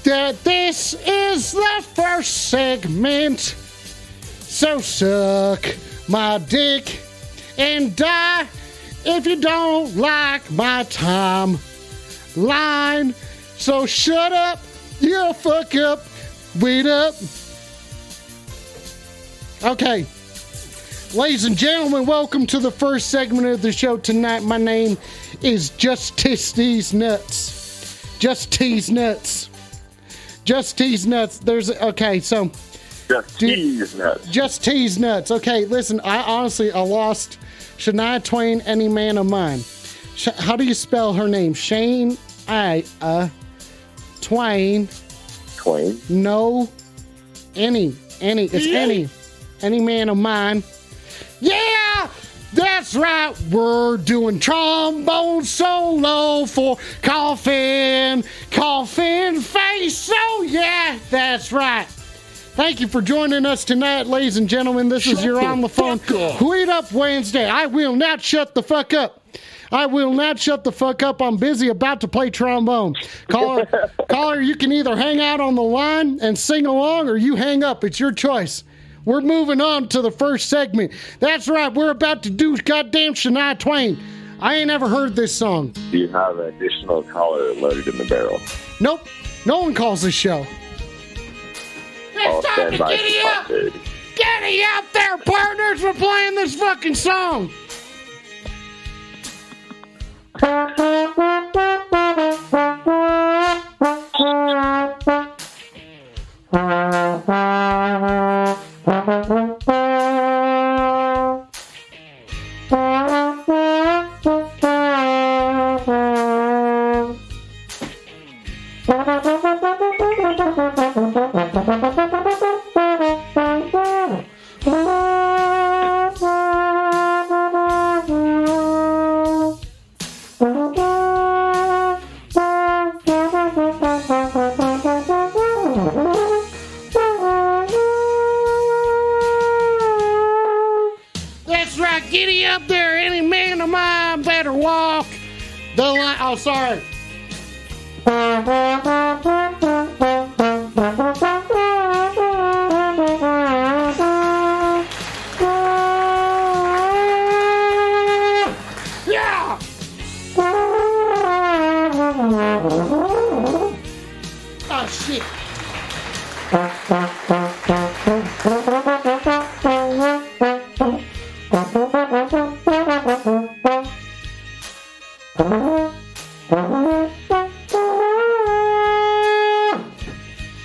that 0.04 0.44
this 0.44 0.92
is 1.06 1.52
the 1.52 1.86
first 1.94 2.50
segment. 2.50 3.40
So 4.40 4.78
suck 4.80 5.74
my 6.06 6.36
dick 6.36 7.00
and 7.56 7.96
die 7.96 8.46
if 9.10 9.26
you 9.26 9.36
don't 9.40 9.96
like 9.96 10.48
my 10.50 10.84
time 10.84 11.58
line. 12.36 13.14
So 13.56 13.86
shut 13.86 14.32
up, 14.32 14.60
you 15.00 15.32
fuck 15.32 15.74
up, 15.74 16.04
wait 16.60 16.86
up. 16.86 17.14
Okay. 19.64 20.06
Ladies 21.14 21.46
and 21.46 21.56
gentlemen, 21.56 22.04
welcome 22.04 22.46
to 22.48 22.58
the 22.58 22.70
first 22.70 23.08
segment 23.08 23.46
of 23.46 23.62
the 23.62 23.72
show 23.72 23.96
tonight. 23.96 24.42
My 24.42 24.58
name 24.58 24.98
is 25.42 25.70
Justice 25.70 26.52
These 26.52 26.92
Nuts. 26.92 28.18
Just 28.18 28.52
Tease 28.52 28.90
Nuts. 28.90 29.48
Just 30.44 30.76
Tease 30.76 31.06
Nuts. 31.06 31.38
There's 31.38 31.70
okay, 31.70 32.20
so 32.20 32.50
Just 33.08 33.40
tease 33.40 33.94
nuts. 33.94 34.28
just 34.28 34.62
tease 34.62 34.98
nuts. 34.98 35.30
Okay, 35.30 35.64
listen, 35.64 35.98
I 36.00 36.18
honestly 36.22 36.70
I 36.72 36.80
lost 36.80 37.38
Shania 37.78 38.22
Twain, 38.22 38.60
any 38.62 38.88
man 38.88 39.18
of 39.18 39.26
mine. 39.30 39.60
Sh- 40.16 40.28
how 40.36 40.56
do 40.56 40.64
you 40.64 40.74
spell 40.74 41.12
her 41.14 41.28
name? 41.28 41.54
Shane 41.54 42.18
I 42.48 42.84
uh 43.00 43.28
Twain. 44.20 44.88
Twain. 45.56 46.00
No 46.08 46.68
any. 47.54 47.94
Any. 48.20 48.44
It's 48.46 48.66
any. 48.66 49.08
Any 49.62 49.80
man 49.80 50.08
of 50.08 50.16
mine. 50.16 50.62
Yeah! 51.40 52.08
That's 52.52 52.94
right. 52.94 53.38
We're 53.50 53.98
doing 53.98 54.40
trombone 54.40 55.44
solo 55.44 56.46
for 56.46 56.78
coffin, 57.02 58.24
coffin 58.50 59.40
face. 59.40 60.10
Oh 60.12 60.46
yeah, 60.48 60.98
that's 61.10 61.52
right. 61.52 61.86
Thank 62.58 62.80
you 62.80 62.88
for 62.88 63.00
joining 63.00 63.46
us 63.46 63.64
tonight, 63.64 64.08
ladies 64.08 64.36
and 64.36 64.48
gentlemen. 64.48 64.88
This 64.88 65.06
is 65.06 65.22
your 65.24 65.40
on 65.40 65.60
the 65.60 65.68
phone 65.68 66.00
Tweet 66.00 66.68
Up 66.68 66.90
Wednesday. 66.90 67.48
I 67.48 67.66
will 67.66 67.94
not 67.94 68.20
shut 68.20 68.56
the 68.56 68.64
fuck 68.64 68.92
up. 68.92 69.24
I 69.70 69.86
will 69.86 70.12
not 70.12 70.40
shut 70.40 70.64
the 70.64 70.72
fuck 70.72 71.04
up. 71.04 71.22
I'm 71.22 71.36
busy 71.36 71.68
about 71.68 72.00
to 72.00 72.08
play 72.08 72.30
trombone. 72.30 72.96
Caller, 73.28 73.64
caller, 74.08 74.40
you 74.40 74.56
can 74.56 74.72
either 74.72 74.96
hang 74.96 75.20
out 75.20 75.40
on 75.40 75.54
the 75.54 75.62
line 75.62 76.18
and 76.20 76.36
sing 76.36 76.66
along 76.66 77.08
or 77.08 77.16
you 77.16 77.36
hang 77.36 77.62
up. 77.62 77.84
It's 77.84 78.00
your 78.00 78.10
choice. 78.10 78.64
We're 79.04 79.20
moving 79.20 79.60
on 79.60 79.86
to 79.90 80.02
the 80.02 80.10
first 80.10 80.48
segment. 80.48 80.90
That's 81.20 81.46
right. 81.46 81.72
We're 81.72 81.90
about 81.90 82.24
to 82.24 82.30
do 82.30 82.56
goddamn 82.56 83.14
Shania 83.14 83.56
Twain. 83.56 83.96
I 84.40 84.56
ain't 84.56 84.72
ever 84.72 84.88
heard 84.88 85.14
this 85.14 85.32
song. 85.32 85.68
Do 85.92 85.98
you 85.98 86.08
have 86.08 86.40
an 86.40 86.46
additional 86.56 87.04
caller 87.04 87.54
loaded 87.54 87.86
in 87.86 87.98
the 87.98 88.06
barrel? 88.06 88.40
Nope. 88.80 89.06
No 89.46 89.60
one 89.60 89.74
calls 89.74 90.02
this 90.02 90.14
show. 90.14 90.44
I'll 92.20 92.38
It's 92.38 92.48
time 92.48 92.72
to 92.72 92.78
by 92.78 92.96
giddy 92.96 93.18
up! 93.20 93.46
posterity. 93.46 93.80
Giddy 94.16 94.62
up 94.62 94.84
there, 94.92 95.18
partners! 95.18 95.82
We're 95.82 95.94
playing 95.94 96.34
this 96.34 96.54
fucking 96.54 96.94
song! 96.94 97.50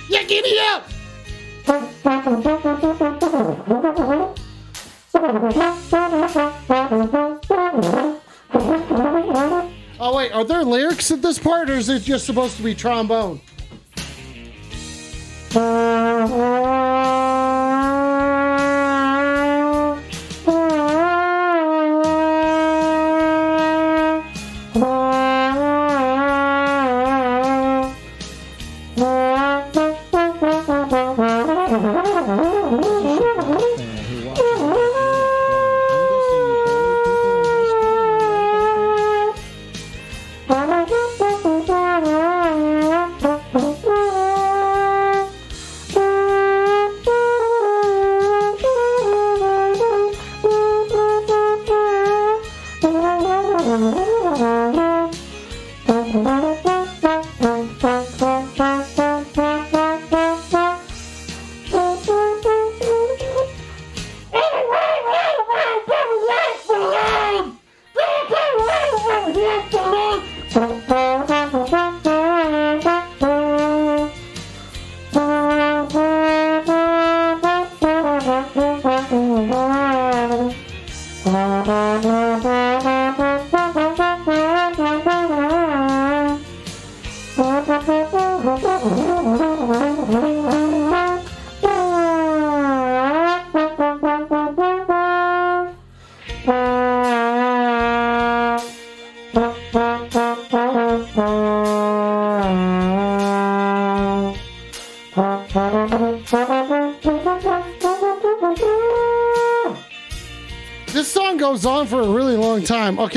Yeah, 0.08 0.22
give 0.26 0.44
up! 0.60 0.84
Oh 10.00 10.16
wait, 10.16 10.32
are 10.32 10.44
there 10.44 10.62
lyrics 10.64 11.10
at 11.10 11.22
this 11.22 11.38
part, 11.38 11.70
or 11.70 11.74
is 11.74 11.88
it 11.88 12.02
just 12.02 12.26
supposed 12.26 12.56
to 12.58 12.62
be 12.62 12.74
trombone? 12.74 13.40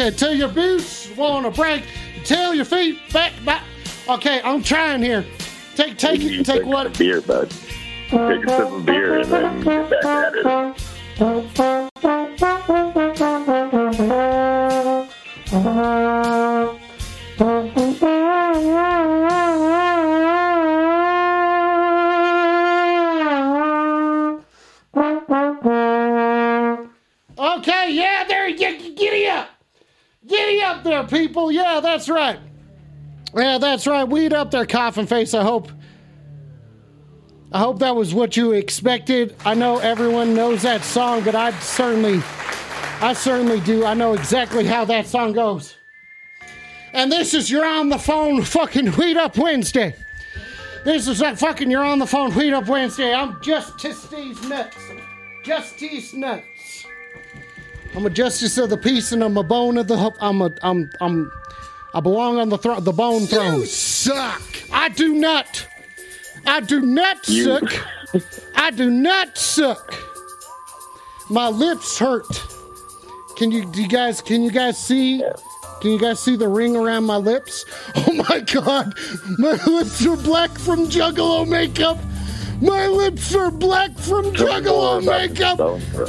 Okay, 0.08 0.16
tell 0.16 0.34
your 0.34 0.48
boots 0.48 1.10
want 1.18 1.44
to 1.44 1.52
break. 1.52 1.84
Tell 2.24 2.56
your 2.56 2.64
feet 2.64 2.98
back 3.12 3.34
back. 3.44 3.64
Okay, 4.08 4.40
I'm 4.42 4.64
trying 4.64 5.02
here. 5.02 5.26
Take 5.76 5.98
take 5.98 6.22
You 6.22 6.46
take 6.46 6.62
take 6.62 6.66
what? 6.66 6.88
a 6.88 6.90
beer, 6.98 7.20
bud. 7.20 7.50
Take 8.10 8.46
a 8.46 8.50
sip 8.50 8.72
of 8.72 8.86
beer 8.86 9.18
and 9.20 9.30
then 9.30 9.64
get 9.66 9.90
back 10.02 10.27
that's 32.08 32.16
right. 32.16 32.40
Yeah, 33.36 33.58
that's 33.58 33.86
right. 33.86 34.08
Weed 34.08 34.34
up 34.34 34.52
there, 34.52 34.66
coffin 34.66 35.08
face. 35.08 35.34
I 35.34 35.44
hope. 35.44 35.72
I 37.52 37.60
hope 37.60 37.80
that 37.80 37.96
was 37.96 38.14
what 38.14 38.36
you 38.36 38.52
expected. 38.54 39.36
I 39.46 39.54
know 39.54 39.78
everyone 39.78 40.34
knows 40.34 40.62
that 40.64 40.84
song, 40.84 41.24
but 41.24 41.34
I 41.34 41.52
certainly, 41.60 42.22
I 43.02 43.14
certainly 43.14 43.62
do. 43.62 43.86
I 43.86 43.94
know 43.94 44.14
exactly 44.14 44.66
how 44.66 44.84
that 44.86 45.08
song 45.08 45.34
goes. 45.34 45.76
And 46.94 47.12
this 47.12 47.34
is 47.34 47.50
You're 47.50 47.66
on 47.66 47.90
the 47.90 47.98
Phone 47.98 48.42
fucking 48.44 48.92
Weed 48.98 49.18
Up 49.18 49.38
Wednesday. 49.38 49.96
This 50.84 51.08
is 51.08 51.20
that 51.20 51.40
fucking 51.40 51.72
You're 51.72 51.86
on 51.86 52.00
the 52.00 52.08
Phone 52.08 52.34
Weed 52.36 52.54
Up 52.54 52.68
Wednesday. 52.68 53.14
I'm 53.14 53.42
Justice 53.42 54.12
Nuts. 54.44 54.78
Justice 55.44 56.14
Nuts. 56.14 56.86
I'm 57.96 58.06
a 58.06 58.10
justice 58.10 58.58
of 58.58 58.70
the 58.70 58.78
peace, 58.78 59.14
and 59.14 59.24
I'm 59.24 59.38
a 59.38 59.44
bone 59.44 59.78
of 59.78 59.88
the. 59.88 60.14
I'm 60.20 60.42
a. 60.42 60.52
I'm. 60.62 60.90
I'm. 61.00 61.32
I 61.98 62.00
belong 62.00 62.38
on 62.38 62.50
the 62.50 62.60
throne, 62.60 62.84
the 62.84 62.92
bone 62.94 63.26
throne. 63.26 63.62
You 63.62 63.66
suck. 63.66 64.44
I 64.72 64.90
do 64.90 65.16
not. 65.16 65.66
I 66.46 66.60
do 66.60 66.80
not 66.80 67.28
You- 67.28 67.44
suck. 67.46 67.74
I 68.56 68.70
do 68.70 68.92
not 68.92 69.36
suck. 69.36 69.96
My 71.28 71.50
lips 71.50 71.98
hurt. 71.98 72.28
Can 73.36 73.50
you, 73.52 73.66
do 73.66 73.82
you 73.82 73.88
guys? 73.88 74.22
Can 74.22 74.44
you 74.44 74.52
guys 74.52 74.78
see? 74.78 75.24
Can 75.82 75.90
you 75.92 75.98
guys 76.00 76.20
see 76.20 76.36
the 76.36 76.48
ring 76.48 76.76
around 76.76 77.06
my 77.06 77.18
lips? 77.18 77.66
Oh 77.96 78.14
my 78.30 78.40
god, 78.42 78.94
my 79.40 79.54
lips 79.66 80.06
are 80.06 80.16
black 80.18 80.52
from 80.52 80.86
Juggalo 80.88 81.48
makeup. 81.48 81.98
My 82.62 82.88
lips 82.88 83.34
are 83.36 83.50
black 83.52 83.98
from 83.98 84.26
Juggalo 84.36 85.04
makeup. 85.04 85.58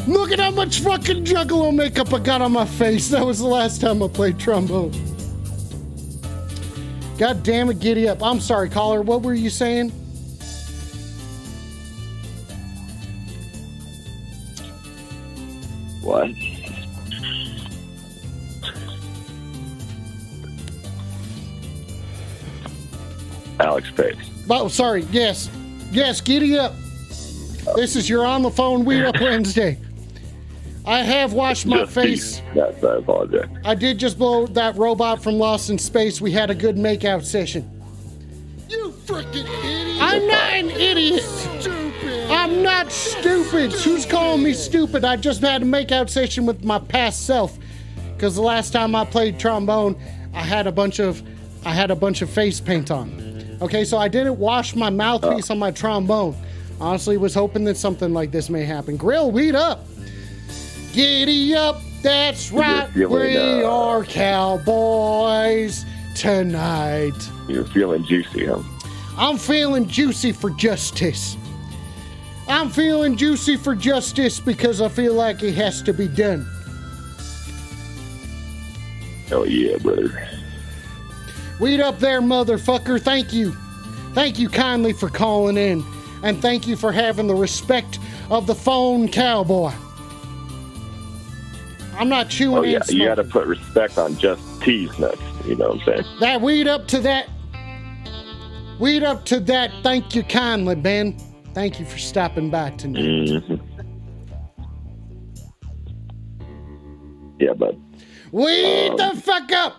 Look 0.07 0.33
at 0.33 0.39
how 0.39 0.51
much 0.51 0.81
fucking 0.81 1.25
Juggalo 1.25 1.75
makeup 1.75 2.13
I 2.13 2.19
got 2.19 2.43
on 2.43 2.53
my 2.53 2.67
face. 2.67 3.09
That 3.09 3.25
was 3.25 3.39
the 3.39 3.47
last 3.47 3.81
time 3.81 4.03
I 4.03 4.09
played 4.09 4.39
trombone. 4.39 4.93
God 7.19 7.43
damn 7.43 7.69
it, 7.69 7.81
giddy 7.81 8.09
up. 8.09 8.23
I'm 8.23 8.39
sorry, 8.39 8.71
caller. 8.71 9.03
What 9.03 9.23
were 9.23 9.35
you 9.35 9.51
saying? 9.51 9.91
What? 16.01 16.31
Alex 23.59 23.91
Pace. 23.91 24.17
Oh, 24.49 24.69
sorry. 24.69 25.03
Yes. 25.11 25.51
Yes, 25.91 26.21
giddy 26.21 26.57
up. 26.57 26.75
This 27.75 27.97
is 27.97 28.09
your 28.09 28.25
on 28.25 28.43
the 28.43 28.51
phone 28.51 28.85
Weed 28.85 29.05
Up 29.05 29.21
Wednesday. 29.21 29.77
I 30.89 31.03
have 31.03 31.35
washed 31.35 31.67
my 31.67 31.81
Just 31.81 31.93
face. 31.93 32.41
Pete. 32.41 32.45
Yes, 32.55 32.83
I 32.83 32.97
apologize. 32.97 33.47
I 33.63 33.75
did 33.75 33.99
just 33.99 34.19
blow 34.19 34.47
that 34.47 34.75
robot 34.77 35.23
from 35.23 35.35
Lost 35.35 35.69
in 35.69 35.77
Space. 35.77 36.19
We 36.19 36.33
had 36.33 36.49
a 36.49 36.55
good 36.55 36.77
makeout 36.77 37.27
session. 37.27 37.71
You 38.71 38.95
freaking 39.05 39.45
idiot. 39.63 39.99
I'm 40.01 40.27
not 40.27 40.51
an 40.55 40.71
idiot. 40.71 41.23
stupid. 41.23 42.31
I'm 42.31 42.63
not 42.63 42.91
stupid. 42.91 43.73
Who's 43.73 44.07
calling 44.07 44.43
me 44.43 44.55
stupid? 44.55 45.05
I 45.05 45.17
just 45.17 45.43
had 45.43 45.61
a 45.61 45.67
makeout 45.67 46.09
session 46.09 46.47
with 46.47 46.65
my 46.65 46.79
past 46.79 47.27
self. 47.27 47.59
Because 48.15 48.35
the 48.35 48.43
last 48.43 48.71
time 48.71 48.95
I 48.95 49.05
played 49.05 49.39
trombone, 49.39 49.95
I 50.33 50.41
had 50.41 50.67
a 50.67 50.73
bunch 50.73 51.01
of 51.01 51.23
I 51.67 51.75
had 51.75 51.91
a 51.91 51.97
bunch 51.97 52.23
of 52.23 52.31
face 52.31 52.61
paint 52.61 52.91
on. 52.91 53.59
Okay, 53.61 53.85
so 53.85 53.99
I 53.99 54.09
didn't 54.09 54.39
wash 54.39 54.75
my 54.75 54.89
mouthpiece 54.89 55.51
on 55.51 55.59
my 55.59 55.71
trombone. 55.71 56.35
Honestly, 56.81 57.19
was 57.19 57.35
hoping 57.35 57.65
that 57.65 57.77
something 57.77 58.15
like 58.15 58.31
this 58.31 58.49
may 58.49 58.65
happen. 58.65 58.97
Grill, 58.97 59.31
weed 59.31 59.55
up. 59.55 59.85
Giddy 60.93 61.55
up, 61.55 61.81
that's 62.03 62.51
right. 62.51 62.93
We 62.95 63.37
uh, 63.37 63.69
are 63.69 64.05
cowboys 64.05 65.85
tonight. 66.15 67.13
You're 67.49 67.65
feeling 67.67 68.05
juicy, 68.05 68.47
huh? 68.47 68.63
I'm 69.17 69.37
feeling 69.37 69.87
juicy 69.87 70.33
for 70.33 70.51
justice. 70.51 71.37
I'm 72.49 72.71
feeling 72.71 73.17
juicy 73.17 73.57
for 73.57 73.75
justice 73.75 74.41
because 74.41 74.81
I 74.81 74.89
feel 74.89 75.13
like 75.13 75.43
it 75.43 75.55
has 75.55 75.83
to 75.83 75.93
be 75.93 76.09
done. 76.09 76.49
Oh 79.31 79.45
yeah, 79.45 79.77
brother. 79.77 80.29
Weed 81.61 81.81
up 81.81 81.99
there, 81.99 82.23
motherfucker. 82.23 83.01
Thank 83.01 83.33
you. 83.33 83.53
Thank 84.15 84.39
you 84.39 84.49
kindly 84.49 84.93
for 84.93 85.11
calling 85.11 85.57
in. 85.57 85.85
And 86.23 86.41
thank 86.41 86.67
you 86.67 86.77
for 86.77 86.93
having 86.93 87.27
the 87.27 87.35
respect 87.35 87.99
of 88.31 88.47
the 88.47 88.55
phone 88.55 89.09
cowboy. 89.09 89.73
I'm 91.99 92.09
not 92.09 92.29
chewing 92.29 92.57
Oh 92.59 92.63
yeah, 92.63 92.79
you 92.89 93.05
got 93.07 93.17
to 93.17 93.25
put 93.25 93.47
respect 93.47 93.99
on 93.99 94.17
just 94.19 94.41
tease 94.63 94.97
nuts. 95.01 95.21
You 95.45 95.57
know 95.57 95.71
what 95.71 95.81
I'm 95.89 96.05
saying? 96.05 96.21
That 96.21 96.41
weed 96.41 96.69
up 96.69 96.87
to 96.89 97.01
that. 97.01 97.29
Weed 98.79 99.03
up 99.03 99.25
to 99.27 99.41
that. 99.41 99.73
Thank 99.83 100.15
you 100.15 100.23
kindly, 100.23 100.77
Ben. 100.77 101.19
Thank 101.55 101.81
you 101.81 101.87
for 101.87 101.99
stopping 101.99 102.51
by 102.51 102.71
tonight. 102.71 103.43
hmm 103.43 103.55
Yeah, 107.41 107.55
bud. 107.55 107.81
Weed 108.31 108.91
Um, 108.91 108.97
the 108.97 109.21
fuck 109.21 109.51
up. 109.53 109.77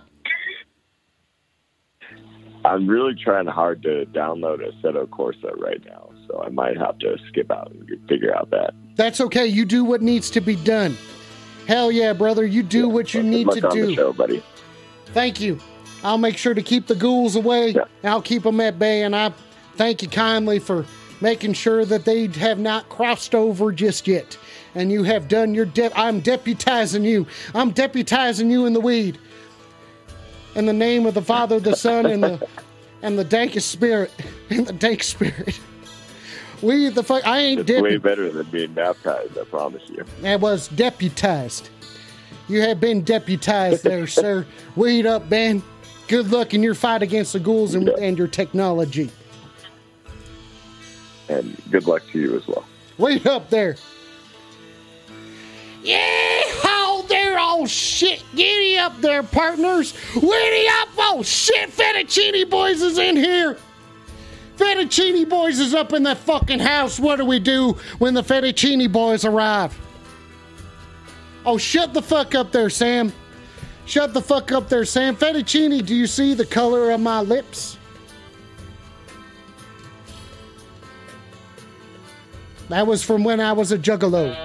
I'm 2.65 2.87
really 2.87 3.15
trying 3.15 3.47
hard 3.47 3.81
to 3.83 4.05
download 4.11 4.59
a 4.61 4.73
Assetto 4.73 5.07
Corsa 5.07 5.57
right 5.57 5.81
now, 5.85 6.09
so 6.27 6.43
I 6.43 6.49
might 6.49 6.75
have 6.77 6.97
to 6.99 7.15
skip 7.29 7.49
out 7.49 7.71
and 7.71 7.87
figure 8.09 8.35
out 8.35 8.49
that. 8.51 8.73
That's 8.97 9.21
okay. 9.21 9.47
You 9.47 9.63
do 9.63 9.85
what 9.85 10.01
needs 10.01 10.29
to 10.31 10.41
be 10.41 10.57
done. 10.57 10.97
Hell 11.69 11.91
yeah, 11.91 12.13
brother. 12.13 12.47
You 12.47 12.63
do 12.63 12.89
what 12.89 13.13
you 13.13 13.21
need 13.21 13.47
to 13.51 13.69
on 13.69 13.77
the 13.77 13.85
do. 13.85 13.93
show, 13.93 14.11
buddy. 14.11 14.41
Thank 15.13 15.39
you. 15.39 15.59
I'll 16.03 16.17
make 16.17 16.35
sure 16.35 16.55
to 16.55 16.63
keep 16.63 16.87
the 16.87 16.95
ghouls 16.95 17.35
away. 17.35 17.73
Yeah. 17.73 17.83
I'll 18.03 18.23
keep 18.23 18.41
them 18.41 18.59
at 18.59 18.79
bay, 18.79 19.03
and 19.03 19.15
I 19.15 19.31
thank 19.75 20.01
you 20.01 20.07
kindly 20.09 20.57
for 20.57 20.83
making 21.21 21.53
sure 21.53 21.85
that 21.85 22.05
they 22.05 22.25
have 22.25 22.57
not 22.57 22.89
crossed 22.89 23.35
over 23.35 23.71
just 23.71 24.07
yet. 24.07 24.35
And 24.73 24.91
you 24.91 25.03
have 25.03 25.27
done 25.27 25.53
your 25.53 25.65
de- 25.65 25.95
I'm 25.95 26.23
deputizing 26.23 27.03
you. 27.03 27.27
I'm 27.53 27.71
deputizing 27.71 28.49
you 28.49 28.65
in 28.65 28.73
the 28.73 28.81
weed. 28.81 29.19
In 30.55 30.65
the 30.65 30.73
name 30.73 31.05
of 31.05 31.13
the 31.13 31.21
Father, 31.21 31.59
the 31.59 31.75
Son, 31.75 32.07
and 32.07 32.23
the 32.23 32.47
and 33.03 33.19
the 33.19 33.25
dankest 33.25 33.61
spirit, 33.61 34.11
and 34.49 34.65
the 34.65 34.73
dank 34.73 35.03
spirit. 35.03 35.59
We 36.61 36.89
the 36.89 37.03
fuck. 37.03 37.25
I 37.25 37.39
ain't 37.39 37.69
It's 37.69 37.81
way 37.81 37.97
better 37.97 38.29
than 38.31 38.47
being 38.47 38.73
baptized, 38.73 39.37
I 39.37 39.43
promise 39.45 39.83
you. 39.87 40.03
That 40.21 40.41
was 40.41 40.67
deputized. 40.69 41.69
You 42.47 42.61
have 42.61 42.79
been 42.79 43.03
deputized 43.03 43.83
there, 43.83 44.07
sir. 44.07 44.45
Weed 44.75 45.05
up, 45.05 45.29
Ben. 45.29 45.63
Good 46.07 46.31
luck 46.31 46.53
in 46.53 46.63
your 46.63 46.75
fight 46.75 47.03
against 47.03 47.33
the 47.33 47.39
ghouls 47.39 47.75
and, 47.75 47.87
and 47.89 48.17
your 48.17 48.27
technology. 48.27 49.11
And 51.29 51.55
good 51.69 51.85
luck 51.85 52.01
to 52.11 52.19
you 52.19 52.35
as 52.35 52.47
well. 52.47 52.65
Wait 52.97 53.25
up 53.27 53.49
there. 53.49 53.77
Yeah, 55.83 55.97
oh 56.65 57.05
there, 57.07 57.37
oh 57.39 57.65
shit. 57.67 58.23
Giddy 58.35 58.77
up 58.77 58.99
there, 58.99 59.23
partners. 59.23 59.93
Giddy 60.13 60.67
up, 60.81 60.89
oh 60.97 61.21
shit. 61.23 61.69
Fettuccine 61.69 62.49
Boys 62.49 62.81
is 62.81 62.97
in 62.97 63.15
here. 63.15 63.57
Fettuccine 64.59 65.27
Boys 65.27 65.59
is 65.59 65.73
up 65.73 65.93
in 65.93 66.03
that 66.03 66.17
fucking 66.17 66.59
house. 66.59 66.99
What 66.99 67.15
do 67.15 67.25
we 67.25 67.39
do 67.39 67.77
when 67.97 68.13
the 68.13 68.21
Fettuccine 68.21 68.91
Boys 68.91 69.23
arrive? 69.23 69.77
Oh, 71.45 71.57
shut 71.57 71.93
the 71.93 72.01
fuck 72.01 72.35
up 72.35 72.51
there, 72.51 72.69
Sam. 72.69 73.13
Shut 73.85 74.13
the 74.13 74.21
fuck 74.21 74.51
up 74.51 74.67
there, 74.67 74.83
Sam. 74.83 75.15
Fettuccine, 75.15 75.85
do 75.85 75.95
you 75.95 76.05
see 76.05 76.33
the 76.33 76.45
color 76.45 76.91
of 76.91 76.99
my 76.99 77.21
lips? 77.21 77.77
That 82.67 82.85
was 82.85 83.01
from 83.01 83.23
when 83.23 83.39
I 83.39 83.53
was 83.53 83.71
a 83.71 83.77
juggalo. 83.77 84.35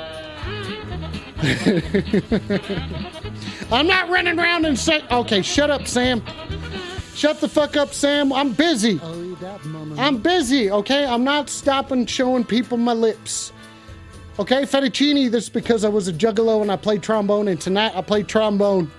I'm 3.72 3.86
not 3.86 4.08
running 4.08 4.38
around 4.38 4.64
and 4.64 4.78
say, 4.78 5.02
okay, 5.10 5.42
shut 5.42 5.70
up, 5.70 5.88
Sam. 5.88 6.22
Shut 7.14 7.40
the 7.40 7.48
fuck 7.48 7.76
up, 7.76 7.94
Sam. 7.94 8.32
I'm 8.32 8.52
busy. 8.52 9.00
I'm 9.96 10.18
busy, 10.18 10.70
okay? 10.70 11.06
I'm 11.06 11.24
not 11.24 11.48
stopping 11.48 12.06
showing 12.06 12.44
people 12.44 12.76
my 12.76 12.92
lips. 12.92 13.52
Okay, 14.38 14.62
fettuccine, 14.62 15.30
this 15.30 15.44
is 15.44 15.50
because 15.50 15.84
I 15.84 15.88
was 15.88 16.08
a 16.08 16.12
juggalo 16.12 16.60
and 16.60 16.72
I 16.72 16.76
played 16.76 17.04
trombone, 17.04 17.46
and 17.46 17.60
tonight 17.60 17.92
I 17.94 18.02
played 18.02 18.26
trombone. 18.26 18.90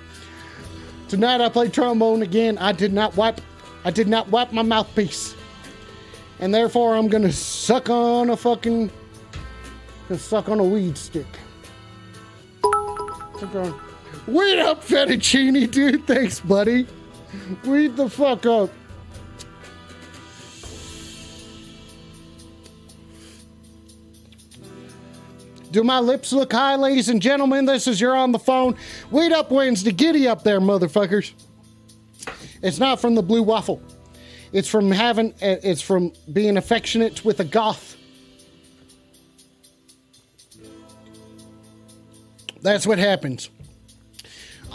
Tonight 1.09 1.41
I 1.41 1.49
played 1.49 1.73
trombone 1.73 2.21
again. 2.21 2.57
I 2.57 2.71
did 2.71 2.93
not 2.93 3.15
wipe 3.15 3.41
I 3.83 3.91
did 3.91 4.07
not 4.07 4.29
wipe 4.29 4.51
my 4.51 4.63
mouthpiece. 4.63 5.35
And 6.39 6.53
therefore 6.53 6.95
I'm 6.95 7.07
gonna 7.07 7.31
suck 7.31 7.89
on 7.89 8.29
a 8.29 8.37
fucking 8.37 8.89
gonna 10.07 10.19
suck 10.19 10.49
on 10.49 10.59
a 10.59 10.63
weed 10.63 10.97
stick. 10.97 11.27
Weed 14.25 14.59
up, 14.59 14.83
fettuccine, 14.83 15.69
dude. 15.69 16.07
Thanks, 16.07 16.39
buddy. 16.39 16.87
Weed 17.65 17.95
the 17.95 18.09
fuck 18.09 18.45
up. 18.45 18.69
Do 25.71 25.83
my 25.83 25.99
lips 25.99 26.31
look 26.31 26.53
high, 26.53 26.75
ladies 26.75 27.09
and 27.09 27.21
gentlemen? 27.21 27.65
This 27.65 27.85
is 27.85 27.99
You're 27.99 28.15
on 28.15 28.31
the 28.31 28.39
Phone. 28.39 28.77
Weed 29.11 29.33
Up 29.33 29.51
Wednesday. 29.51 29.91
Giddy 29.91 30.25
up 30.27 30.43
there, 30.43 30.61
motherfuckers. 30.61 31.33
It's 32.61 32.79
not 32.79 33.01
from 33.01 33.15
the 33.15 33.21
blue 33.21 33.43
waffle. 33.43 33.81
It's 34.53 34.69
from 34.69 34.89
having, 34.89 35.31
uh, 35.41 35.59
it's 35.63 35.81
from 35.81 36.13
being 36.31 36.55
affectionate 36.55 37.25
with 37.25 37.41
a 37.41 37.43
goth. 37.43 37.97
That's 42.61 42.87
what 42.87 42.97
happens. 42.97 43.49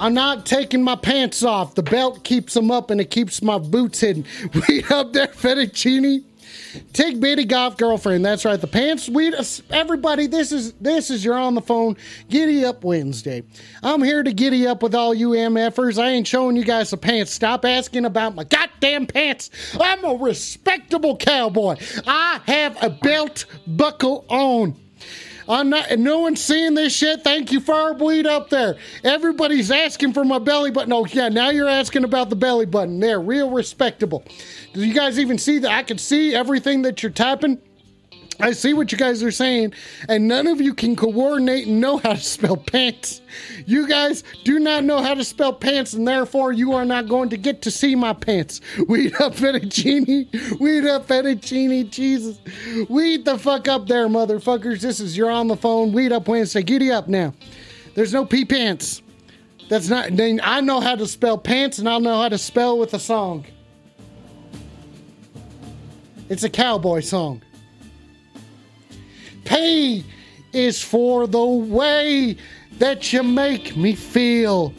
I'm 0.01 0.15
not 0.15 0.47
taking 0.47 0.83
my 0.83 0.97
pants 0.97 1.43
off. 1.43 1.75
The 1.75 1.83
belt 1.83 2.25
keeps 2.25 2.55
them 2.55 2.71
up 2.71 2.91
and 2.91 3.01
it 3.03 3.11
keeps 3.11 3.43
my 3.43 3.59
boots 3.59 4.01
hidden. 4.01 4.25
Weed 4.69 4.91
up 4.91 5.13
there, 5.13 5.27
fettuccine. 5.27 6.25
Take 6.93 7.21
bitty 7.21 7.45
golf 7.45 7.77
girlfriend. 7.77 8.25
That's 8.25 8.45
right. 8.45 8.61
The 8.61 8.67
pants. 8.67 9.09
We 9.09 9.35
everybody. 9.71 10.27
This 10.27 10.53
is 10.53 10.73
this 10.75 11.11
is 11.11 11.25
your 11.25 11.37
on 11.37 11.55
the 11.55 11.61
phone. 11.61 11.97
Giddy 12.29 12.65
up 12.65 12.85
Wednesday. 12.85 13.43
I'm 13.83 14.03
here 14.03 14.23
to 14.23 14.33
giddy 14.33 14.67
up 14.67 14.83
with 14.83 14.95
all 14.95 15.13
you 15.13 15.31
MFers. 15.31 16.03
I 16.03 16.11
ain't 16.11 16.27
showing 16.27 16.57
you 16.57 16.65
guys 16.65 16.91
the 16.91 16.97
pants. 16.97 17.33
Stop 17.33 17.65
asking 17.65 18.05
about 18.05 18.35
my 18.35 18.45
goddamn 18.45 19.07
pants. 19.07 19.51
I'm 19.81 20.05
a 20.05 20.15
respectable 20.15 21.17
cowboy. 21.17 21.77
I 22.07 22.41
have 22.47 22.83
a 22.83 22.91
belt 22.91 23.47
buckle 23.67 24.25
on. 24.29 24.77
I'm 25.51 25.69
not, 25.69 25.91
and 25.91 26.05
no 26.05 26.21
one's 26.21 26.41
seeing 26.41 26.75
this 26.75 26.95
shit. 26.95 27.25
Thank 27.25 27.51
you, 27.51 27.61
Fireweed 27.61 28.25
up 28.25 28.51
there. 28.51 28.77
Everybody's 29.03 29.73
asking 29.73 30.13
for 30.13 30.25
my 30.25 30.39
belly 30.39 30.71
button. 30.71 30.93
Oh, 30.93 31.07
yeah, 31.07 31.29
now 31.29 31.51
you're 31.51 31.69
asking 31.69 32.05
about 32.05 32.31
the 32.31 32.37
belly 32.37 32.67
button. 32.67 33.01
There, 33.01 33.21
real 33.21 33.51
respectable. 33.51 34.25
Do 34.73 34.85
you 34.85 34.95
guys 34.95 35.19
even 35.19 35.39
see 35.39 35.59
that? 35.59 35.71
I 35.73 35.83
can 35.83 35.99
see 35.99 36.37
everything 36.37 36.83
that 36.83 37.03
you're 37.03 37.11
tapping. 37.11 37.61
I 38.41 38.53
see 38.53 38.73
what 38.73 38.91
you 38.93 38.99
guys 38.99 39.23
are 39.23 39.31
saying, 39.31 39.75
and 40.09 40.27
none 40.27 40.47
of 40.47 40.61
you 40.61 40.75
can 40.75 40.97
coordinate 40.97 41.67
and 41.67 41.81
know 41.81 41.99
how 41.99 42.15
to 42.15 42.21
spell 42.21 42.57
pants. 42.57 43.21
You 43.67 43.87
guys 43.87 44.25
do 44.45 44.59
not 44.59 44.85
know 44.85 45.03
how 45.03 45.15
to 45.15 45.25
spell 45.25 45.53
pants, 45.53 45.93
and 45.93 46.07
therefore 46.07 46.53
you 46.53 46.73
are 46.73 46.85
not 46.85 47.09
going 47.09 47.29
to 47.31 47.37
get 47.37 47.63
to 47.63 47.71
see 47.71 47.95
my 47.95 48.13
pants. 48.13 48.61
Weed 48.89 49.15
up 49.21 49.35
fettuccine. 49.35 50.59
Weed 50.59 50.87
up 50.87 51.07
fettuccine. 51.07 51.91
Jesus. 51.91 52.41
Weed 52.89 53.25
the 53.25 53.39
fuck 53.39 53.69
up 53.69 53.87
there, 53.87 54.09
motherfuckers. 54.09 54.81
This 54.81 55.01
is 55.01 55.17
You're 55.17 55.31
on 55.31 55.49
the 55.49 55.57
Phone. 55.57 55.93
Weed 55.93 56.13
up 56.13 56.29
Wednesday. 56.29 56.63
Giddy 56.63 56.91
up 56.91 57.09
now. 57.09 57.35
There's 57.95 58.13
no 58.13 58.25
pee 58.25 58.45
pants. 58.45 59.03
That's 59.69 59.89
not. 59.89 60.11
I 60.19 60.61
know 60.61 60.81
how 60.81 60.97
to 60.97 61.07
spell 61.07 61.39
pants, 61.39 61.79
and 61.79 61.89
I'll 61.89 62.01
know 62.01 62.21
how 62.21 62.29
to 62.29 62.39
spell 62.39 62.79
with 62.79 62.95
a 62.95 62.99
song. 62.99 63.45
It's 66.29 66.45
a 66.45 66.51
cowboy 66.51 67.01
song. 67.01 67.43
P 69.45 70.05
is 70.53 70.83
for 70.83 71.27
the 71.27 71.45
way 71.45 72.37
that 72.79 73.13
you 73.13 73.23
make 73.23 73.77
me 73.77 73.95
feel. 73.95 74.75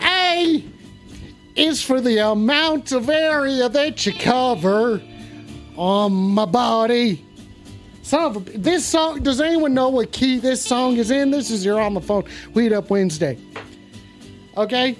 A 0.00 0.64
is 1.56 1.82
for 1.82 2.00
the 2.00 2.18
amount 2.18 2.92
of 2.92 3.08
area 3.08 3.68
that 3.68 4.06
you 4.06 4.12
cover 4.12 5.02
on 5.76 6.12
my 6.12 6.44
body. 6.44 7.24
Son 8.02 8.24
of 8.24 8.36
a, 8.36 8.58
this 8.58 8.86
song, 8.86 9.22
does 9.22 9.40
anyone 9.40 9.74
know 9.74 9.88
what 9.88 10.12
key 10.12 10.38
this 10.38 10.64
song 10.64 10.96
is 10.96 11.10
in? 11.10 11.30
This 11.30 11.50
is 11.50 11.64
your 11.64 11.80
on 11.80 11.94
the 11.94 12.00
phone. 12.00 12.24
Weed 12.54 12.72
Up 12.72 12.90
Wednesday. 12.90 13.38
Okay? 14.56 14.96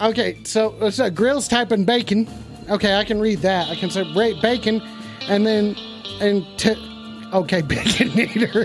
Okay, 0.00 0.42
so 0.44 0.74
uh, 0.80 0.86
it's 0.86 0.98
a 0.98 1.10
grill's 1.10 1.48
typing 1.48 1.84
bacon. 1.84 2.28
Okay, 2.68 2.96
I 2.96 3.04
can 3.04 3.20
read 3.20 3.40
that. 3.40 3.68
I 3.68 3.74
can 3.74 3.90
say 3.90 4.04
bacon 4.40 4.80
and 5.28 5.46
then 5.46 5.76
and 6.20 6.44
okay, 7.32 7.62
bacon 7.62 8.08
eater. 8.18 8.64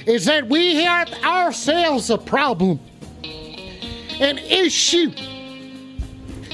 is 0.06 0.26
that 0.26 0.48
we 0.48 0.84
have 0.84 1.12
ourselves 1.24 2.10
a 2.10 2.18
problem, 2.18 2.80
an 3.24 4.38
issue 4.38 5.12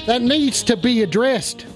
that 0.06 0.22
needs 0.22 0.62
to 0.64 0.76
be 0.76 1.02
addressed. 1.02 1.66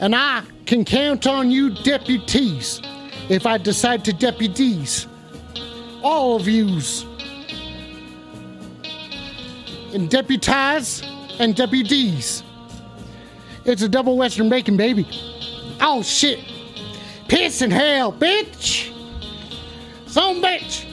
And 0.00 0.14
I 0.14 0.42
can 0.66 0.84
count 0.84 1.26
on 1.26 1.50
you, 1.50 1.70
deputies, 1.70 2.80
if 3.28 3.46
I 3.46 3.58
decide 3.58 4.04
to 4.06 4.12
deputies, 4.12 5.06
all 6.02 6.36
of 6.36 6.46
yous 6.46 7.04
and 9.92 10.10
deputize 10.10 11.02
and 11.38 11.54
deputies. 11.54 12.42
It's 13.64 13.82
a 13.82 13.88
double 13.88 14.16
Western 14.16 14.48
bacon, 14.48 14.76
baby. 14.76 15.06
Oh 15.80 16.02
shit. 16.02 16.40
Piss 17.28 17.62
in 17.62 17.70
hell, 17.70 18.12
bitch. 18.12 18.94
Some 20.18 20.42
bitch. 20.42 20.84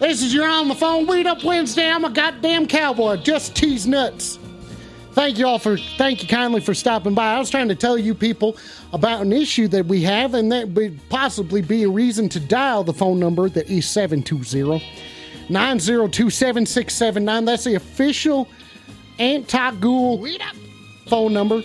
This 0.00 0.24
is 0.24 0.34
your 0.34 0.48
on 0.48 0.66
the 0.66 0.74
phone 0.74 1.06
weed 1.06 1.24
up 1.24 1.44
Wednesday. 1.44 1.88
I'm 1.88 2.04
a 2.04 2.10
goddamn 2.10 2.66
cowboy. 2.66 3.14
Just 3.18 3.54
tease 3.54 3.86
nuts. 3.86 4.40
Thank 5.12 5.38
you 5.38 5.46
all 5.46 5.60
for 5.60 5.76
thank 5.76 6.20
you 6.20 6.28
kindly 6.28 6.60
for 6.60 6.74
stopping 6.74 7.14
by. 7.14 7.32
I 7.32 7.38
was 7.38 7.48
trying 7.48 7.68
to 7.68 7.76
tell 7.76 7.96
you 7.96 8.12
people 8.12 8.56
about 8.92 9.22
an 9.22 9.32
issue 9.32 9.68
that 9.68 9.86
we 9.86 10.02
have, 10.02 10.34
and 10.34 10.50
that 10.50 10.68
would 10.70 10.98
possibly 11.10 11.62
be 11.62 11.84
a 11.84 11.88
reason 11.88 12.28
to 12.30 12.40
dial 12.40 12.82
the 12.82 12.92
phone 12.92 13.20
number 13.20 13.48
that 13.50 13.70
is 13.70 13.88
720 13.88 14.84
902 15.48 16.28
7679. 16.28 17.44
That's 17.44 17.62
the 17.62 17.76
official 17.76 18.48
anti 19.20 19.76
ghoul 19.76 20.26
phone 21.06 21.32
number. 21.32 21.62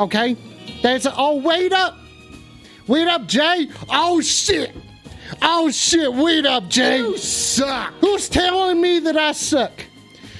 Okay? 0.00 0.36
That's 0.82 1.06
oh 1.08 1.36
wait 1.36 1.72
up. 1.72 1.96
Wait 2.88 3.06
up, 3.06 3.28
Jay. 3.28 3.68
Oh 3.88 4.20
shit. 4.20 4.74
Oh 5.42 5.70
shit, 5.70 6.12
wait 6.12 6.46
up, 6.46 6.68
Jay. 6.68 6.98
You 6.98 7.16
suck. 7.18 7.94
Who's 8.00 8.28
telling 8.28 8.80
me 8.80 9.00
that 9.00 9.16
I 9.16 9.32
suck? 9.32 9.72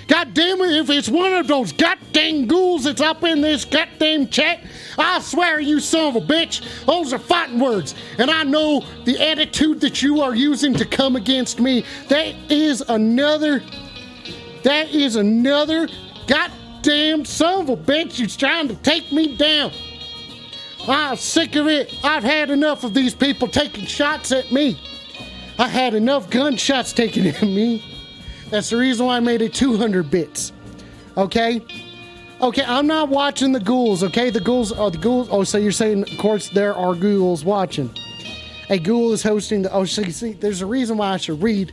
God 0.09 0.35
damn 0.35 0.61
it, 0.61 0.77
if 0.77 0.91
it's 0.91 1.09
one 1.09 1.33
of 1.33 1.49
those 1.49 1.73
goddamn 1.73 2.47
ghouls 2.47 2.85
that's 2.85 3.01
up 3.01 3.25
in 3.25 3.41
this 3.41 3.65
goddamn 3.65 4.29
chat, 4.29 4.63
I 4.97 5.19
swear 5.21 5.59
you 5.59 5.81
son 5.81 6.17
of 6.17 6.23
a 6.23 6.27
bitch, 6.27 6.65
those 6.87 7.13
are 7.13 7.19
fighting 7.19 7.59
words. 7.59 7.95
And 8.19 8.31
I 8.31 8.45
know 8.45 8.85
the 9.05 9.21
attitude 9.21 9.81
that 9.81 10.03
you 10.03 10.21
are 10.21 10.35
using 10.35 10.75
to 10.75 10.85
come 10.85 11.17
against 11.17 11.59
me. 11.59 11.85
That 12.09 12.35
is 12.51 12.83
another, 12.83 13.63
that 14.63 14.91
is 14.91 15.17
another 15.17 15.89
goddamn 16.29 17.25
son 17.25 17.63
of 17.63 17.69
a 17.71 17.77
bitch 17.77 18.19
who's 18.19 18.37
trying 18.37 18.69
to 18.69 18.77
take 18.77 19.11
me 19.11 19.37
down. 19.37 19.73
I'm 20.89 21.17
sick 21.17 21.57
of 21.57 21.67
it. 21.67 21.99
I've 22.05 22.23
had 22.23 22.51
enough 22.51 22.85
of 22.85 22.95
these 22.95 23.15
people 23.15 23.49
taking 23.49 23.87
shots 23.87 24.33
at 24.33 24.53
me. 24.53 24.79
I 25.59 25.69
had 25.69 25.95
enough 25.95 26.31
gunshots 26.31 26.93
taken 26.93 27.27
at 27.27 27.43
me. 27.43 27.85
That's 28.51 28.71
the 28.71 28.77
reason 28.77 29.07
why 29.07 29.17
I 29.17 29.21
made 29.21 29.43
it 29.43 29.55
200 29.55 30.11
bits. 30.11 30.53
Okay? 31.17 31.61
Okay, 32.41 32.63
I'm 32.67 32.87
not 32.87 33.09
watching 33.09 33.53
the 33.53 33.61
ghouls, 33.61 34.05
okay? 34.05 34.29
The 34.31 34.41
ghouls 34.41 34.71
are 34.71 34.91
the 34.91 34.99
ghouls. 34.99 35.29
Oh, 35.31 35.43
so 35.43 35.59
you're 35.59 35.73
saying, 35.73 36.03
of 36.03 36.19
course, 36.19 36.51
there 36.51 36.75
are 36.75 36.95
ghouls 36.95 37.45
watching. 37.45 37.91
A 38.69 38.79
ghoul 38.79 39.13
is 39.13 39.23
hosting 39.23 39.63
the. 39.63 39.73
Oh, 39.73 39.85
so 39.85 40.03
you 40.03 40.11
see, 40.11 40.33
there's 40.35 40.61
a 40.61 40.67
reason 40.67 40.99
why 40.99 41.13
I 41.13 41.17
should 41.17 41.43
read. 41.43 41.73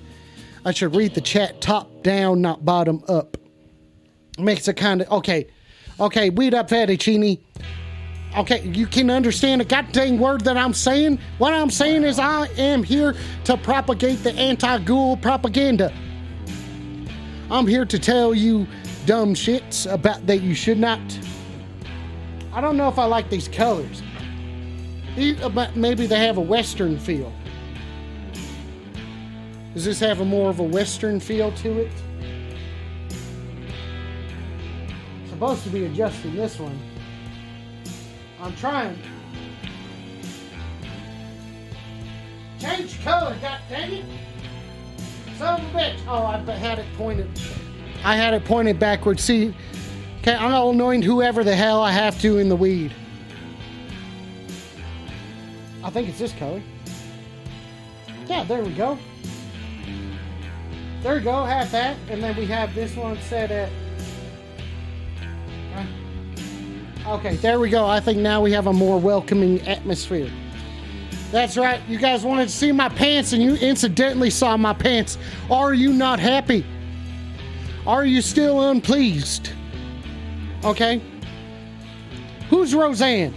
I 0.63 0.71
should 0.71 0.95
read 0.95 1.15
the 1.15 1.21
chat 1.21 1.59
top 1.59 2.03
down, 2.03 2.41
not 2.41 2.63
bottom 2.63 3.03
up. 3.09 3.35
Makes 4.37 4.67
it 4.67 4.77
kind 4.77 5.01
of. 5.01 5.11
Okay. 5.11 5.47
Okay, 5.99 6.29
weed 6.29 6.53
up, 6.53 6.69
fettuccine. 6.69 7.39
Okay, 8.35 8.63
you 8.63 8.87
can 8.87 9.11
understand 9.11 9.61
a 9.61 9.65
goddamn 9.65 10.17
word 10.17 10.41
that 10.45 10.57
I'm 10.57 10.73
saying. 10.73 11.19
What 11.37 11.53
I'm 11.53 11.69
saying 11.69 12.03
is, 12.03 12.17
I 12.17 12.47
am 12.57 12.81
here 12.81 13.15
to 13.43 13.57
propagate 13.57 14.23
the 14.23 14.33
anti 14.33 14.79
ghoul 14.79 15.17
propaganda. 15.17 15.93
I'm 17.51 17.67
here 17.67 17.85
to 17.85 17.99
tell 17.99 18.33
you 18.33 18.65
dumb 19.05 19.35
shits 19.35 19.91
about 19.91 20.25
that 20.25 20.41
you 20.41 20.55
should 20.55 20.79
not. 20.79 20.99
I 22.53 22.61
don't 22.61 22.75
know 22.75 22.87
if 22.87 22.97
I 22.97 23.05
like 23.05 23.29
these 23.29 23.47
colors. 23.47 24.01
Uh, 25.15 25.67
Maybe 25.75 26.07
they 26.07 26.19
have 26.19 26.37
a 26.37 26.41
western 26.41 26.97
feel. 26.97 27.31
Does 29.75 29.85
this 29.85 29.99
have 29.99 30.21
a 30.21 30.25
more 30.25 30.49
of 30.49 30.59
a 30.59 30.63
western 30.63 31.19
feel 31.19 31.51
to 31.51 31.81
it? 31.81 31.91
Supposed 35.29 35.63
to 35.63 35.69
be 35.69 35.85
adjusting 35.85 36.35
this 36.35 36.59
one. 36.59 36.79
I'm 38.43 38.53
trying. 38.57 38.99
Change 42.59 43.01
color, 43.01 43.37
god 43.41 43.61
dang 43.69 43.93
it! 43.93 44.05
Son 45.37 45.61
of 45.61 45.73
a 45.73 45.77
bitch! 45.77 45.97
Oh, 46.09 46.25
I 46.25 46.37
had 46.51 46.77
it 46.77 46.85
pointed. 46.97 47.29
I 48.03 48.17
had 48.17 48.33
it 48.33 48.43
pointed 48.43 48.79
backwards. 48.79 49.23
See, 49.23 49.55
okay, 50.19 50.35
I'm 50.35 50.51
not 50.51 50.67
annoying 50.67 51.01
whoever 51.01 51.45
the 51.45 51.55
hell 51.55 51.81
I 51.81 51.91
have 51.91 52.19
to 52.19 52.37
in 52.37 52.49
the 52.49 52.55
weed. 52.57 52.93
I 55.81 55.89
think 55.89 56.09
it's 56.09 56.19
this 56.19 56.33
color. 56.33 56.61
Yeah, 58.27 58.43
there 58.43 58.61
we 58.61 58.73
go. 58.73 58.99
There 61.01 61.15
we 61.15 61.21
go, 61.21 61.45
have 61.45 61.71
that. 61.71 61.95
And 62.09 62.21
then 62.21 62.35
we 62.35 62.45
have 62.47 62.75
this 62.75 62.93
one 62.97 63.17
set 63.21 63.51
at. 63.51 63.69
Okay, 67.05 67.35
there 67.35 67.59
we 67.59 67.69
go. 67.69 67.85
I 67.85 67.99
think 67.99 68.19
now 68.19 68.41
we 68.41 68.51
have 68.53 68.67
a 68.67 68.73
more 68.73 68.97
welcoming 68.97 69.61
atmosphere. 69.67 70.31
That's 71.31 71.57
right. 71.57 71.81
You 71.89 71.97
guys 71.97 72.23
wanted 72.23 72.45
to 72.45 72.53
see 72.53 72.71
my 72.71 72.87
pants 72.89 73.33
and 73.33 73.43
you 73.43 73.55
incidentally 73.55 74.29
saw 74.29 74.55
my 74.55 74.73
pants. 74.73 75.17
Are 75.51 75.73
you 75.73 75.91
not 75.91 76.19
happy? 76.19 76.65
Are 77.85 78.05
you 78.05 78.21
still 78.21 78.69
unpleased? 78.69 79.49
Okay. 80.63 81.01
Who's 82.49 82.73
Roseanne? 82.73 83.33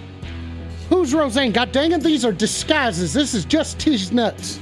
Who's 0.88 1.12
Roseanne? 1.12 1.50
God 1.50 1.72
dang 1.72 1.90
it, 1.90 2.02
these 2.02 2.24
are 2.24 2.32
disguises. 2.32 3.12
This 3.12 3.34
is 3.34 3.44
just 3.44 3.80
T's 3.80 4.12
nuts. 4.12 4.60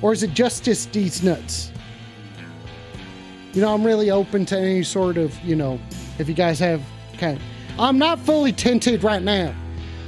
Or 0.00 0.12
is 0.12 0.22
it 0.22 0.32
Justice 0.32 0.86
D's 0.86 1.22
nuts? 1.24 1.72
You 3.52 3.62
know, 3.62 3.74
I'm 3.74 3.82
really 3.82 4.10
open 4.10 4.44
to 4.46 4.58
any 4.58 4.84
sort 4.84 5.16
of, 5.16 5.36
you 5.42 5.56
know, 5.56 5.80
if 6.18 6.28
you 6.28 6.34
guys 6.34 6.60
have. 6.60 6.82
Okay. 7.14 7.38
I'm 7.78 7.98
not 7.98 8.18
fully 8.20 8.52
tinted 8.52 9.04
right 9.04 9.22
now. 9.22 9.54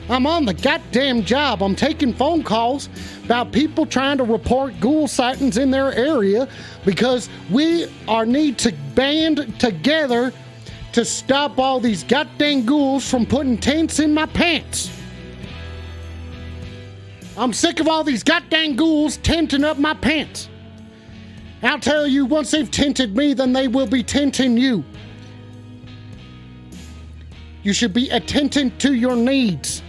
I'm 0.08 0.26
on 0.26 0.46
the 0.46 0.54
goddamn 0.54 1.24
job. 1.24 1.62
I'm 1.62 1.76
taking 1.76 2.14
phone 2.14 2.42
calls 2.42 2.88
about 3.24 3.52
people 3.52 3.84
trying 3.84 4.16
to 4.18 4.24
report 4.24 4.80
ghoul 4.80 5.06
sightings 5.06 5.58
in 5.58 5.70
their 5.70 5.92
area 5.92 6.48
because 6.86 7.28
we 7.50 7.86
are 8.06 8.24
need 8.24 8.56
to 8.58 8.72
band 8.94 9.60
together 9.60 10.32
to 10.92 11.04
stop 11.04 11.58
all 11.58 11.78
these 11.78 12.04
goddamn 12.04 12.64
ghouls 12.64 13.08
from 13.08 13.26
putting 13.26 13.58
tents 13.58 13.98
in 13.98 14.14
my 14.14 14.24
pants. 14.24 14.90
I'm 17.36 17.52
sick 17.52 17.78
of 17.78 17.86
all 17.86 18.02
these 18.02 18.22
goddamn 18.22 18.76
ghouls 18.76 19.18
tenting 19.18 19.62
up 19.62 19.78
my 19.78 19.92
pants. 19.92 20.48
I'll 21.62 21.78
tell 21.78 22.06
you, 22.06 22.24
once 22.24 22.50
they've 22.50 22.70
tinted 22.70 23.14
me, 23.14 23.34
then 23.34 23.52
they 23.52 23.68
will 23.68 23.86
be 23.86 24.02
tinting 24.02 24.56
you. 24.56 24.84
You 27.68 27.74
should 27.74 27.92
be 27.92 28.08
attentive 28.08 28.78
to 28.78 28.94
your 28.94 29.14
needs. 29.14 29.82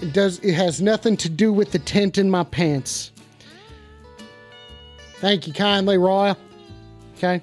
It 0.00 0.12
does 0.12 0.38
it 0.40 0.54
has 0.54 0.80
nothing 0.80 1.16
to 1.18 1.28
do 1.28 1.52
with 1.52 1.72
the 1.72 1.78
tent 1.78 2.18
in 2.18 2.30
my 2.30 2.44
pants. 2.44 3.12
Thank 5.20 5.46
you 5.46 5.52
kindly, 5.52 5.98
Royal. 5.98 6.36
Okay. 7.16 7.42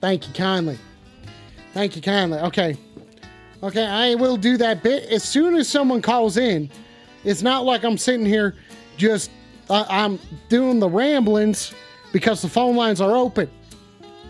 Thank 0.00 0.28
you 0.28 0.34
kindly. 0.34 0.78
Thank 1.72 1.96
you 1.96 2.02
kindly. 2.02 2.38
Okay. 2.38 2.76
Okay, 3.62 3.84
I 3.84 4.14
will 4.14 4.36
do 4.36 4.56
that 4.58 4.82
bit. 4.82 5.10
As 5.10 5.24
soon 5.24 5.56
as 5.56 5.68
someone 5.68 6.02
calls 6.02 6.36
in, 6.36 6.70
it's 7.24 7.42
not 7.42 7.64
like 7.64 7.82
I'm 7.82 7.96
sitting 7.96 8.26
here 8.26 8.54
just, 8.98 9.30
uh, 9.70 9.86
I'm 9.88 10.18
doing 10.50 10.78
the 10.78 10.88
ramblings 10.88 11.72
because 12.12 12.42
the 12.42 12.48
phone 12.48 12.76
lines 12.76 13.00
are 13.00 13.16
open. 13.16 13.50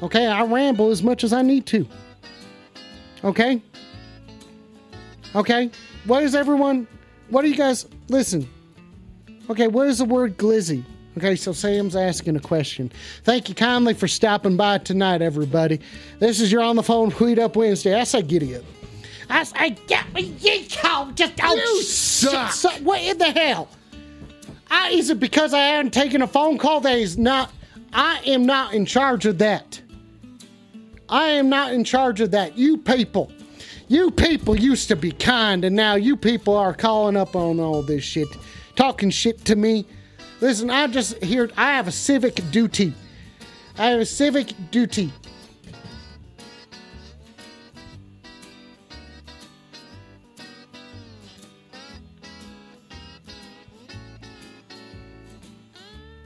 Okay, 0.02 0.26
I 0.26 0.44
ramble 0.44 0.90
as 0.90 1.02
much 1.02 1.24
as 1.24 1.32
I 1.32 1.42
need 1.42 1.66
to. 1.66 1.86
Okay? 3.24 3.60
Okay? 5.34 5.70
What 6.06 6.22
is 6.22 6.34
everyone, 6.34 6.86
what 7.30 7.42
do 7.42 7.48
you 7.48 7.56
guys, 7.56 7.86
listen. 8.08 8.48
Okay, 9.48 9.68
what 9.68 9.86
is 9.88 9.98
the 9.98 10.04
word 10.04 10.36
glizzy? 10.36 10.84
Okay, 11.16 11.36
so 11.36 11.52
Sam's 11.52 11.96
asking 11.96 12.36
a 12.36 12.40
question. 12.40 12.90
Thank 13.22 13.48
you 13.48 13.54
kindly 13.54 13.94
for 13.94 14.08
stopping 14.08 14.56
by 14.56 14.78
tonight, 14.78 15.22
everybody. 15.22 15.80
This 16.18 16.40
is 16.40 16.50
your 16.50 16.62
on 16.62 16.76
the 16.76 16.82
phone 16.82 17.10
Tweet 17.10 17.38
Up 17.38 17.56
Wednesday. 17.56 17.98
I 17.98 18.04
say 18.04 18.20
giddy 18.20 18.56
up. 18.56 18.64
I 19.30 19.44
say 19.44 19.70
get 19.86 20.12
me, 20.12 20.34
call 20.70 21.10
just 21.12 21.32
oh 21.42 21.54
You 21.54 21.82
shit, 21.82 22.50
suck. 22.50 22.74
what 22.80 23.00
in 23.00 23.16
the 23.16 23.30
hell? 23.30 23.68
I, 24.70 24.90
is 24.90 25.08
it 25.08 25.20
because 25.20 25.54
I 25.54 25.60
haven't 25.60 25.92
taken 25.94 26.20
a 26.20 26.26
phone 26.26 26.58
call 26.58 26.80
that 26.80 26.98
is 26.98 27.16
not? 27.16 27.50
I 27.92 28.20
am 28.26 28.44
not 28.44 28.74
in 28.74 28.84
charge 28.84 29.24
of 29.24 29.38
that. 29.38 29.80
I 31.08 31.28
am 31.28 31.48
not 31.48 31.72
in 31.72 31.84
charge 31.84 32.20
of 32.20 32.32
that. 32.32 32.58
You 32.58 32.76
people, 32.76 33.30
you 33.88 34.10
people 34.10 34.58
used 34.58 34.88
to 34.88 34.96
be 34.96 35.12
kind, 35.12 35.64
and 35.64 35.74
now 35.76 35.94
you 35.94 36.16
people 36.16 36.56
are 36.56 36.74
calling 36.74 37.16
up 37.16 37.36
on 37.36 37.60
all 37.60 37.82
this 37.82 38.02
shit, 38.04 38.28
talking 38.76 39.10
shit 39.10 39.44
to 39.46 39.56
me. 39.56 39.86
Listen, 40.40 40.70
I 40.70 40.86
just 40.86 41.22
here. 41.22 41.50
I 41.56 41.74
have 41.74 41.88
a 41.88 41.92
civic 41.92 42.40
duty. 42.50 42.92
I 43.78 43.86
have 43.90 44.00
a 44.00 44.06
civic 44.06 44.52
duty. 44.70 45.12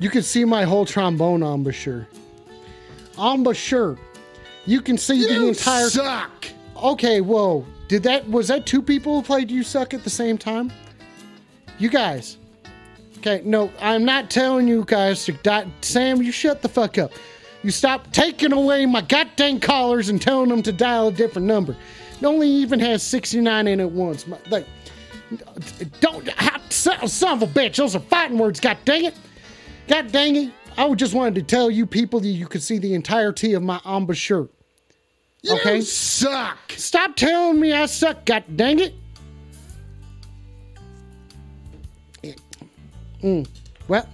You 0.00 0.10
can 0.10 0.22
see 0.22 0.44
my 0.44 0.64
whole 0.64 0.84
trombone 0.86 1.42
embouchure. 1.42 2.06
Embouchure. 3.18 3.98
You 4.64 4.80
can 4.80 4.96
see 4.96 5.24
the 5.24 5.32
You 5.32 5.48
entire. 5.48 5.88
suck. 5.88 6.46
Okay, 6.82 7.20
whoa. 7.20 7.64
Did 7.88 8.02
that 8.04 8.28
was 8.28 8.48
that 8.48 8.66
two 8.66 8.82
people 8.82 9.14
who 9.16 9.22
played 9.22 9.50
You 9.50 9.62
Suck 9.62 9.94
at 9.94 10.04
the 10.04 10.10
same 10.10 10.38
time? 10.38 10.70
You 11.78 11.88
guys. 11.88 12.38
Okay, 13.18 13.42
no, 13.44 13.70
I'm 13.80 14.04
not 14.04 14.30
telling 14.30 14.68
you 14.68 14.84
guys 14.86 15.24
to 15.24 15.32
di- 15.32 15.66
Sam, 15.80 16.22
you 16.22 16.30
shut 16.30 16.62
the 16.62 16.68
fuck 16.68 16.98
up. 16.98 17.10
You 17.64 17.72
stop 17.72 18.12
taking 18.12 18.52
away 18.52 18.86
my 18.86 19.00
goddamn 19.00 19.58
callers 19.58 20.08
and 20.08 20.22
telling 20.22 20.48
them 20.48 20.62
to 20.62 20.72
dial 20.72 21.08
a 21.08 21.12
different 21.12 21.48
number. 21.48 21.74
It 22.20 22.24
only 22.24 22.48
even 22.48 22.78
has 22.78 23.02
69 23.02 23.66
in 23.66 23.80
it 23.80 23.90
once. 23.90 24.26
My- 24.28 24.38
Like, 24.50 24.66
don't, 26.00 26.28
how- 26.30 26.60
son 26.68 27.32
of 27.32 27.42
a 27.42 27.46
bitch, 27.52 27.76
those 27.76 27.96
are 27.96 28.00
fighting 28.00 28.38
words, 28.38 28.60
god 28.60 28.78
dang 28.84 29.06
it. 29.06 29.14
God 29.88 30.12
dang 30.12 30.36
it. 30.36 30.52
I 30.76 30.92
just 30.94 31.14
wanted 31.14 31.34
to 31.36 31.42
tell 31.42 31.70
you 31.70 31.86
people 31.86 32.20
that 32.20 32.28
you 32.28 32.46
could 32.46 32.62
see 32.62 32.78
the 32.78 32.94
entirety 32.94 33.54
of 33.54 33.62
my 33.64 33.80
embouchure. 33.84 34.48
You 35.42 35.54
Okay. 35.54 35.80
suck. 35.80 36.72
Stop 36.76 37.16
telling 37.16 37.60
me 37.60 37.72
I 37.72 37.86
suck, 37.86 38.24
god 38.24 38.44
dang 38.56 38.80
it. 38.80 38.94
Mm. 43.22 43.48
Well, 43.88 44.08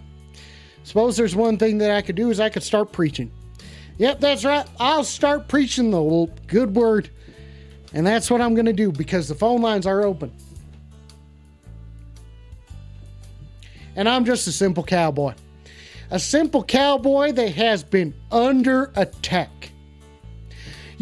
suppose 0.82 1.16
there's 1.16 1.36
one 1.36 1.58
thing 1.58 1.78
that 1.78 1.90
I 1.90 2.00
could 2.02 2.16
do 2.16 2.30
is 2.30 2.40
I 2.40 2.48
could 2.48 2.62
start 2.62 2.92
preaching. 2.92 3.30
Yep, 3.98 4.20
that's 4.20 4.44
right. 4.44 4.66
I'll 4.80 5.04
start 5.04 5.46
preaching 5.48 5.90
the 5.90 6.30
good 6.46 6.74
word. 6.74 7.10
And 7.92 8.06
that's 8.06 8.30
what 8.30 8.40
I'm 8.40 8.54
going 8.54 8.66
to 8.66 8.72
do 8.72 8.90
because 8.90 9.28
the 9.28 9.34
phone 9.34 9.62
lines 9.62 9.86
are 9.86 10.02
open. 10.02 10.32
And 13.94 14.08
I'm 14.08 14.24
just 14.24 14.48
a 14.48 14.52
simple 14.52 14.82
cowboy. 14.82 15.34
A 16.10 16.18
simple 16.18 16.64
cowboy 16.64 17.32
that 17.32 17.52
has 17.54 17.84
been 17.84 18.12
under 18.32 18.90
attack. 18.96 19.70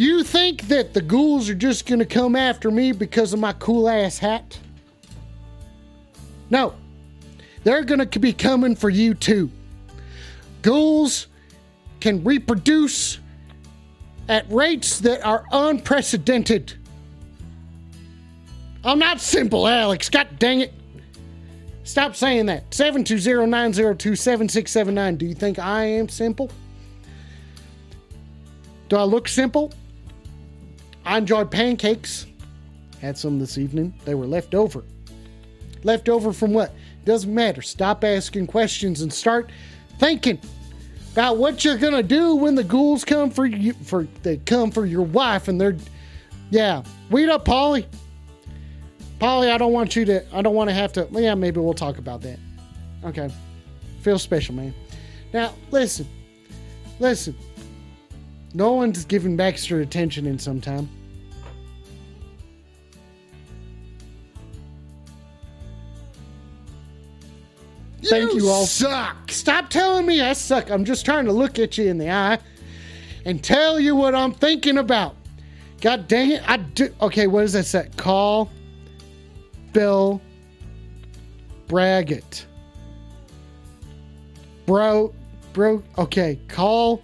You 0.02 0.24
think 0.24 0.66
that 0.66 0.94
the 0.94 1.00
ghouls 1.00 1.48
are 1.48 1.54
just 1.54 1.86
gonna 1.86 2.04
come 2.04 2.34
after 2.34 2.72
me 2.72 2.90
because 2.90 3.32
of 3.32 3.38
my 3.38 3.52
cool 3.52 3.88
ass 3.88 4.18
hat? 4.18 4.58
No. 6.50 6.74
They're 7.62 7.84
gonna 7.84 8.06
be 8.06 8.32
coming 8.32 8.74
for 8.74 8.90
you 8.90 9.14
too. 9.14 9.48
Ghouls 10.62 11.28
can 12.00 12.24
reproduce 12.24 13.20
at 14.28 14.50
rates 14.50 14.98
that 14.98 15.24
are 15.24 15.44
unprecedented. 15.52 16.74
I'm 18.82 18.98
not 18.98 19.20
simple, 19.20 19.68
Alex. 19.68 20.10
God 20.10 20.36
dang 20.40 20.62
it. 20.62 20.74
Stop 21.84 22.16
saying 22.16 22.46
that. 22.46 22.68
720-902-7679. 22.72 25.18
Do 25.18 25.26
you 25.26 25.34
think 25.34 25.60
I 25.60 25.84
am 25.84 26.08
simple? 26.08 26.50
Do 28.88 28.96
I 28.96 29.04
look 29.04 29.28
simple? 29.28 29.72
I 31.04 31.18
enjoyed 31.18 31.50
pancakes. 31.50 32.26
Had 33.00 33.18
some 33.18 33.38
this 33.38 33.58
evening. 33.58 33.94
They 34.04 34.14
were 34.14 34.26
left 34.26 34.54
over. 34.54 34.84
Left 35.82 36.08
over 36.08 36.32
from 36.32 36.52
what? 36.52 36.72
Doesn't 37.04 37.34
matter. 37.34 37.62
Stop 37.62 38.04
asking 38.04 38.46
questions 38.46 39.00
and 39.02 39.12
start 39.12 39.50
thinking 39.98 40.38
about 41.12 41.36
what 41.36 41.64
you're 41.64 41.78
gonna 41.78 42.02
do 42.02 42.36
when 42.36 42.54
the 42.54 42.64
ghouls 42.64 43.04
come 43.04 43.30
for 43.30 43.44
you. 43.44 43.72
For 43.72 44.06
they 44.22 44.36
come 44.38 44.70
for 44.70 44.86
your 44.86 45.02
wife 45.02 45.48
and 45.48 45.60
they're, 45.60 45.76
yeah. 46.50 46.82
Weed 47.10 47.28
up, 47.28 47.44
Polly. 47.44 47.86
Polly, 49.18 49.50
I 49.50 49.58
don't 49.58 49.72
want 49.72 49.96
you 49.96 50.04
to. 50.06 50.36
I 50.36 50.42
don't 50.42 50.54
want 50.54 50.70
to 50.70 50.74
have 50.74 50.92
to. 50.94 51.08
Yeah, 51.10 51.34
maybe 51.34 51.60
we'll 51.60 51.74
talk 51.74 51.98
about 51.98 52.22
that. 52.22 52.38
Okay. 53.04 53.30
Feel 54.00 54.18
special, 54.18 54.54
man. 54.54 54.74
Now 55.32 55.54
listen, 55.70 56.06
listen. 56.98 57.36
No 58.54 58.72
one's 58.72 59.04
giving 59.04 59.36
Baxter 59.36 59.80
attention 59.80 60.26
in 60.26 60.38
some 60.38 60.60
time. 60.60 60.88
Thank 68.04 68.34
you 68.34 68.48
all. 68.48 68.66
Suck. 68.66 69.30
Stop 69.30 69.70
telling 69.70 70.06
me 70.06 70.20
I 70.20 70.32
suck. 70.32 70.70
I'm 70.70 70.84
just 70.84 71.04
trying 71.04 71.24
to 71.26 71.32
look 71.32 71.58
at 71.58 71.78
you 71.78 71.86
in 71.86 71.98
the 71.98 72.10
eye 72.10 72.38
and 73.24 73.42
tell 73.42 73.78
you 73.78 73.96
what 73.96 74.14
I'm 74.14 74.32
thinking 74.32 74.78
about. 74.78 75.16
God 75.80 76.08
dang 76.08 76.32
it. 76.32 76.48
I 76.48 76.58
do. 76.58 76.94
Okay, 77.00 77.26
what 77.26 77.42
does 77.42 77.52
that 77.54 77.64
say? 77.64 77.88
Call 77.96 78.50
Bill 79.72 80.20
Braggett. 81.68 82.46
Bro, 84.66 85.14
bro, 85.52 85.82
okay, 85.98 86.38
call. 86.48 87.02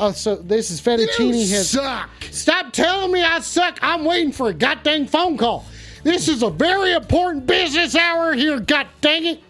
Oh, 0.00 0.12
so 0.12 0.36
this 0.36 0.70
is 0.70 0.80
Fettuccine 0.80 1.34
You 1.34 1.56
has. 1.56 1.70
suck. 1.70 2.08
Stop 2.30 2.72
telling 2.72 3.10
me 3.10 3.22
I 3.22 3.40
suck. 3.40 3.78
I'm 3.82 4.04
waiting 4.04 4.30
for 4.30 4.48
a 4.48 4.54
goddamn 4.54 5.06
phone 5.06 5.36
call. 5.36 5.66
This 6.04 6.28
is 6.28 6.44
a 6.44 6.50
very 6.50 6.92
important 6.92 7.46
business 7.46 7.96
hour 7.96 8.32
here, 8.34 8.60
god 8.60 8.86
dang 9.00 9.26
it. 9.26 9.40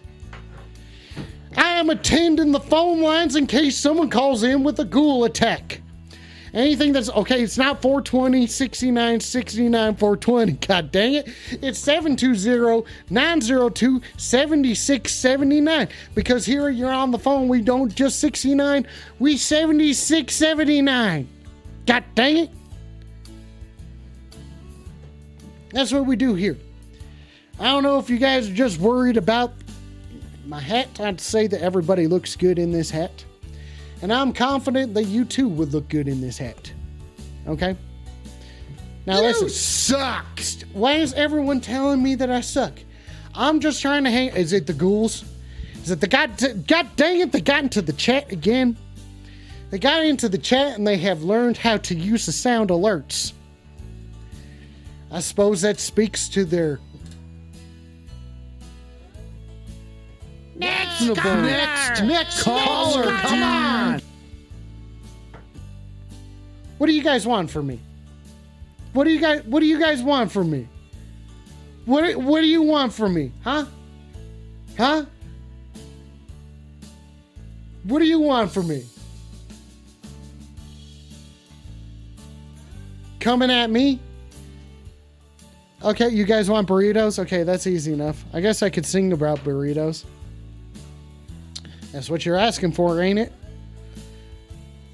I 1.55 1.73
am 1.73 1.91
attending 1.91 2.51
the 2.51 2.59
phone 2.59 3.01
lines 3.01 3.35
in 3.35 3.45
case 3.45 3.77
someone 3.77 4.09
calls 4.09 4.41
in 4.43 4.63
with 4.63 4.79
a 4.79 4.85
ghoul 4.85 5.25
attack. 5.25 5.81
Anything 6.53 6.93
that's 6.93 7.09
okay, 7.09 7.43
it's 7.43 7.57
not 7.57 7.81
420 7.81 8.47
69 8.47 9.19
69 9.19 9.95
420. 9.95 10.51
God 10.67 10.91
dang 10.91 11.13
it. 11.15 11.29
It's 11.61 11.79
720 11.79 12.85
902 13.09 14.01
7679. 14.17 15.87
Because 16.15 16.45
here 16.45 16.69
you're 16.69 16.91
on 16.91 17.11
the 17.11 17.19
phone, 17.19 17.47
we 17.47 17.61
don't 17.61 17.93
just 17.93 18.19
69, 18.19 18.87
we 19.19 19.37
76 19.37 20.33
79. 20.33 21.27
God 21.85 22.03
dang 22.15 22.37
it. 22.37 22.49
That's 25.71 25.93
what 25.93 26.05
we 26.05 26.15
do 26.15 26.33
here. 26.33 26.57
I 27.59 27.65
don't 27.65 27.83
know 27.83 27.99
if 27.99 28.09
you 28.09 28.17
guys 28.17 28.49
are 28.49 28.53
just 28.53 28.79
worried 28.79 29.17
about 29.17 29.53
my 30.45 30.59
hat. 30.59 30.99
I'd 30.99 31.21
say 31.21 31.45
that 31.47 31.61
everybody 31.61 32.07
looks 32.07 32.35
good 32.35 32.57
in 32.57 32.71
this 32.71 32.89
hat. 32.89 33.25
And 34.01 34.13
I'm 34.13 34.31
confident 34.33 34.93
that 34.93 35.05
you 35.05 35.25
too 35.25 35.47
would 35.47 35.73
look 35.73 35.89
good 35.89 36.07
in 36.07 36.21
this 36.21 36.37
hat. 36.37 36.71
Okay? 37.47 37.75
Now 39.05 39.17
You 39.17 39.23
listen. 39.23 39.49
suck. 39.49 40.39
Why 40.73 40.93
is 40.95 41.13
everyone 41.13 41.61
telling 41.61 42.01
me 42.01 42.15
that 42.15 42.29
I 42.29 42.41
suck? 42.41 42.73
I'm 43.35 43.59
just 43.59 43.81
trying 43.81 44.03
to 44.03 44.11
hang. 44.11 44.29
Is 44.29 44.53
it 44.53 44.67
the 44.67 44.73
ghouls? 44.73 45.25
Is 45.83 45.91
it 45.91 46.01
the 46.01 46.07
god? 46.07 46.31
God 46.67 46.87
dang 46.95 47.21
it! 47.21 47.31
They 47.31 47.41
got 47.41 47.63
into 47.63 47.81
the 47.81 47.93
chat 47.93 48.31
again. 48.31 48.77
They 49.69 49.79
got 49.79 50.03
into 50.05 50.27
the 50.29 50.37
chat 50.37 50.77
and 50.77 50.85
they 50.85 50.97
have 50.97 51.23
learned 51.23 51.57
how 51.57 51.77
to 51.77 51.95
use 51.95 52.25
the 52.25 52.31
sound 52.31 52.69
alerts. 52.69 53.33
I 55.11 55.19
suppose 55.19 55.61
that 55.61 55.79
speaks 55.79 56.27
to 56.29 56.45
their. 56.45 56.79
Next 60.59 61.01
reasonable. 61.01 61.41
Next, 61.41 62.03
next 62.03 62.43
caller, 62.43 63.03
caller, 63.03 63.17
come 63.17 63.43
on. 63.43 64.01
What 66.77 66.87
do 66.87 66.93
you 66.93 67.03
guys 67.03 67.25
want 67.25 67.49
from 67.49 67.67
me? 67.67 67.79
What 68.93 69.05
do 69.05 69.11
you 69.11 69.19
guys 69.19 69.43
What 69.45 69.61
do 69.61 69.65
you 69.65 69.79
guys 69.79 70.03
want 70.03 70.31
from 70.31 70.51
me? 70.51 70.67
What 71.85 72.15
What 72.15 72.41
do 72.41 72.47
you 72.47 72.61
want 72.61 72.93
from 72.93 73.13
me? 73.13 73.31
Huh? 73.43 73.65
Huh? 74.77 75.05
What 77.83 77.99
do 77.99 78.05
you 78.05 78.19
want 78.19 78.51
from 78.51 78.67
me? 78.67 78.85
Coming 83.19 83.51
at 83.51 83.69
me? 83.69 83.99
Okay, 85.83 86.09
you 86.09 86.25
guys 86.25 86.49
want 86.49 86.67
burritos? 86.67 87.19
Okay, 87.19 87.43
that's 87.43 87.65
easy 87.65 87.93
enough. 87.93 88.23
I 88.33 88.41
guess 88.41 88.61
I 88.61 88.69
could 88.69 88.85
sing 88.85 89.13
about 89.13 89.39
burritos. 89.39 90.05
That's 91.91 92.09
what 92.09 92.25
you're 92.25 92.37
asking 92.37 92.71
for, 92.73 93.01
ain't 93.01 93.19
it? 93.19 93.31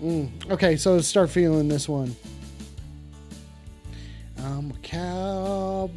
Mm. 0.01 0.51
Okay, 0.51 0.75
so 0.77 0.95
let's 0.95 1.07
start 1.07 1.29
feeling 1.29 1.67
this 1.67 1.87
one. 1.89 2.15
I'm 4.39 4.71
a 4.71 4.77
cowboy, 4.81 5.87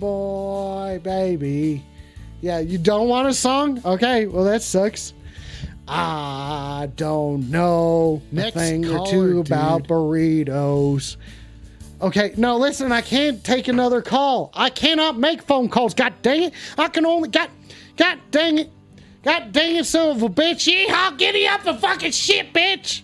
baby. 1.01 1.85
Yeah, 2.41 2.61
you 2.61 2.79
don't 2.79 3.09
want 3.09 3.29
a 3.29 3.35
song? 3.35 3.83
Okay, 3.85 4.27
well, 4.27 4.45
that 4.45 4.63
sucks. 4.63 5.13
I 5.87 6.89
don't 6.97 7.51
know 7.51 8.23
Next 8.31 8.57
a 8.57 8.59
thing 8.59 8.87
or 8.87 9.07
two 9.07 9.41
about 9.41 9.85
burritos. 9.85 11.17
Okay, 12.01 12.33
no, 12.37 12.57
listen, 12.59 12.93
I 12.93 13.01
can't 13.01 13.43
take 13.43 13.67
another 13.69 14.03
call. 14.03 14.51
I 14.55 14.71
cannot 14.71 15.19
make 15.19 15.43
phone 15.43 15.69
calls. 15.69 15.95
God 15.95 16.15
dang 16.23 16.45
it. 16.45 16.55
I 16.77 16.89
can 16.89 17.05
only, 17.05 17.29
God, 17.29 17.51
God 17.97 18.19
dang 18.31 18.59
it. 18.59 18.71
God 19.23 19.53
dang 19.53 19.77
it, 19.77 19.85
son 19.85 20.17
of 20.17 20.23
a 20.23 20.29
bitch. 20.29 20.73
Yeehaw, 20.73 21.19
giddy 21.19 21.47
up 21.47 21.67
and 21.67 21.79
fucking 21.79 22.13
shit, 22.13 22.53
bitch. 22.53 23.03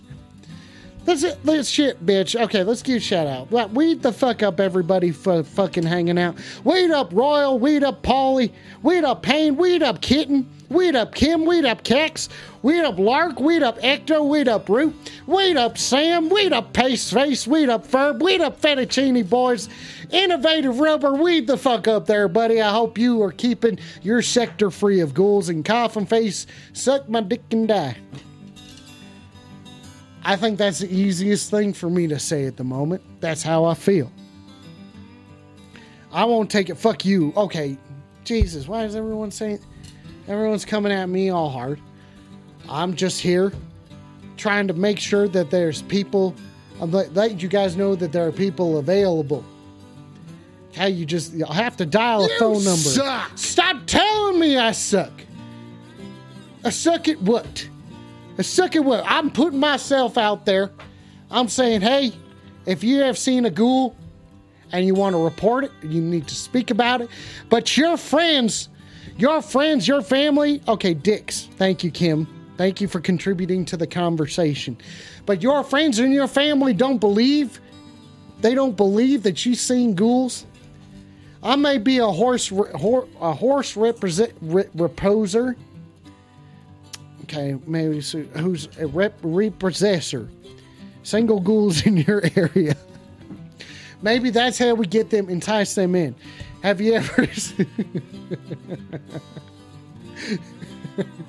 Let's, 1.05 1.23
let's 1.43 1.69
shit, 1.69 2.03
bitch. 2.03 2.39
Okay, 2.45 2.63
let's 2.63 2.81
give 2.81 3.03
shout 3.03 3.27
out. 3.27 3.51
Well, 3.51 3.69
Weed 3.69 4.01
the 4.01 4.11
fuck 4.11 4.41
up, 4.41 4.59
everybody 4.59 5.11
for 5.11 5.43
fucking 5.43 5.83
hanging 5.83 6.17
out. 6.17 6.35
Weed 6.63 6.89
up 6.89 7.09
Royal, 7.13 7.59
weed 7.59 7.83
up 7.83 8.01
Polly, 8.01 8.51
weed 8.81 9.03
up 9.03 9.21
Payne, 9.21 9.55
weed 9.55 9.83
up 9.83 10.01
Kitten, 10.01 10.49
weed 10.69 10.95
up 10.95 11.13
Kim, 11.15 11.45
weed 11.45 11.65
up 11.65 11.83
Kex, 11.83 12.29
weed 12.61 12.81
up 12.83 12.97
Lark, 12.97 13.39
weed 13.39 13.63
up 13.63 13.79
Ecto, 13.79 14.27
weed 14.27 14.47
up 14.47 14.67
Root, 14.69 14.95
weed 15.27 15.57
up 15.57 15.77
Sam, 15.77 16.29
weed 16.29 16.53
up 16.53 16.73
Pace 16.73 17.11
Face, 17.11 17.47
weed 17.47 17.69
up 17.69 17.85
Ferb, 17.87 18.21
weed 18.21 18.41
up 18.41 18.61
Fettuccine 18.61 19.27
Boys, 19.29 19.69
Innovative 20.11 20.79
Rubber, 20.79 21.13
weed 21.13 21.47
the 21.47 21.57
fuck 21.57 21.87
up 21.87 22.05
there, 22.05 22.27
buddy. 22.27 22.61
I 22.61 22.71
hope 22.71 22.97
you 22.97 23.21
are 23.23 23.31
keeping 23.31 23.79
your 24.01 24.21
sector 24.21 24.69
free 24.71 24.99
of 24.99 25.13
ghouls 25.13 25.49
and 25.49 25.63
coffin 25.63 26.05
face. 26.05 26.47
Suck 26.73 27.07
my 27.09 27.21
dick 27.21 27.43
and 27.51 27.67
die. 27.67 27.97
I 30.23 30.35
think 30.35 30.57
that's 30.57 30.79
the 30.79 30.91
easiest 30.91 31.51
thing 31.51 31.71
for 31.71 31.87
me 31.87 32.07
to 32.07 32.17
say 32.17 32.45
at 32.45 32.57
the 32.57 32.63
moment. 32.63 33.03
That's 33.19 33.43
how 33.43 33.65
I 33.65 33.75
feel. 33.75 34.11
I 36.11 36.25
won't 36.25 36.49
take 36.49 36.69
it. 36.69 36.75
Fuck 36.75 37.05
you. 37.05 37.31
Okay. 37.37 37.77
Jesus, 38.23 38.67
why 38.67 38.85
is 38.85 38.95
everyone 38.95 39.29
saying 39.29 39.59
everyone's 40.27 40.65
coming 40.65 40.91
at 40.91 41.07
me 41.07 41.29
all 41.29 41.49
hard? 41.49 41.79
I'm 42.69 42.95
just 42.95 43.21
here 43.21 43.51
trying 44.37 44.67
to 44.67 44.73
make 44.73 44.99
sure 44.99 45.27
that 45.29 45.49
there's 45.51 45.81
people 45.83 46.35
I'm 46.81 46.91
let, 46.91 47.13
let 47.13 47.41
you 47.41 47.47
guys 47.47 47.77
know 47.77 47.95
that 47.95 48.11
there 48.11 48.27
are 48.27 48.31
people 48.31 48.79
available. 48.79 49.45
How 50.75 50.87
you 50.87 51.05
just 51.05 51.33
you'll 51.33 51.47
have 51.53 51.77
to 51.77 51.85
dial 51.85 52.25
a 52.25 52.27
You 52.27 52.39
phone 52.39 52.63
number. 52.63 52.77
suck. 52.79 53.31
Stop 53.37 53.85
telling 53.85 54.39
me 54.39 54.57
I 54.57 54.71
suck. 54.73 55.11
I 56.65 56.69
suck 56.71 57.07
at 57.07 57.21
what? 57.21 57.69
I 58.37 58.41
suck 58.41 58.75
at 58.75 58.83
what? 58.83 59.03
I'm 59.07 59.31
putting 59.31 59.59
myself 59.59 60.17
out 60.17 60.45
there. 60.45 60.69
I'm 61.31 61.47
saying, 61.47 61.79
hey, 61.81 62.11
if 62.65 62.83
you 62.83 62.99
have 63.01 63.17
seen 63.17 63.45
a 63.45 63.49
ghoul 63.49 63.95
and 64.73 64.85
you 64.85 64.93
want 64.95 65.13
to 65.15 65.23
report 65.23 65.63
it, 65.63 65.71
you 65.83 66.01
need 66.01 66.27
to 66.27 66.35
speak 66.35 66.71
about 66.71 66.99
it. 66.99 67.09
But 67.49 67.77
your 67.77 67.95
friends, 67.95 68.67
your 69.17 69.41
friends, 69.41 69.87
your 69.87 70.01
family, 70.01 70.61
okay, 70.67 70.93
dicks. 70.93 71.47
Thank 71.57 71.83
you, 71.83 71.91
Kim. 71.91 72.27
Thank 72.57 72.79
you 72.81 72.87
for 72.87 72.99
contributing 72.99 73.65
to 73.65 73.77
the 73.77 73.87
conversation. 73.87 74.77
But 75.25 75.41
your 75.41 75.63
friends 75.63 75.99
and 75.99 76.13
your 76.13 76.27
family 76.27 76.73
don't 76.73 76.99
believe, 76.99 77.59
they 78.41 78.53
don't 78.55 78.77
believe 78.77 79.23
that 79.23 79.45
you've 79.45 79.57
seen 79.57 79.95
ghouls. 79.95 80.45
I 81.43 81.55
may 81.55 81.77
be 81.77 81.99
a 81.99 82.07
horse, 82.07 82.47
hor- 82.49 83.07
a 83.21 83.33
horse 83.33 83.75
represent, 83.75 84.33
re- 84.41 84.69
reposer. 84.75 85.55
Okay, 87.23 87.57
maybe 87.67 88.01
so 88.01 88.21
who's 88.21 88.67
a 88.79 88.87
rep 88.87 89.17
repossessor? 89.21 90.29
Single 91.03 91.39
ghouls 91.39 91.85
in 91.85 91.97
your 91.97 92.23
area. 92.35 92.75
Maybe 94.01 94.29
that's 94.29 94.57
how 94.57 94.73
we 94.75 94.85
get 94.87 95.09
them, 95.09 95.29
entice 95.29 95.75
them 95.75 95.95
in. 95.95 96.15
Have 96.65 96.81
you 96.81 96.93
ever? 96.93 97.27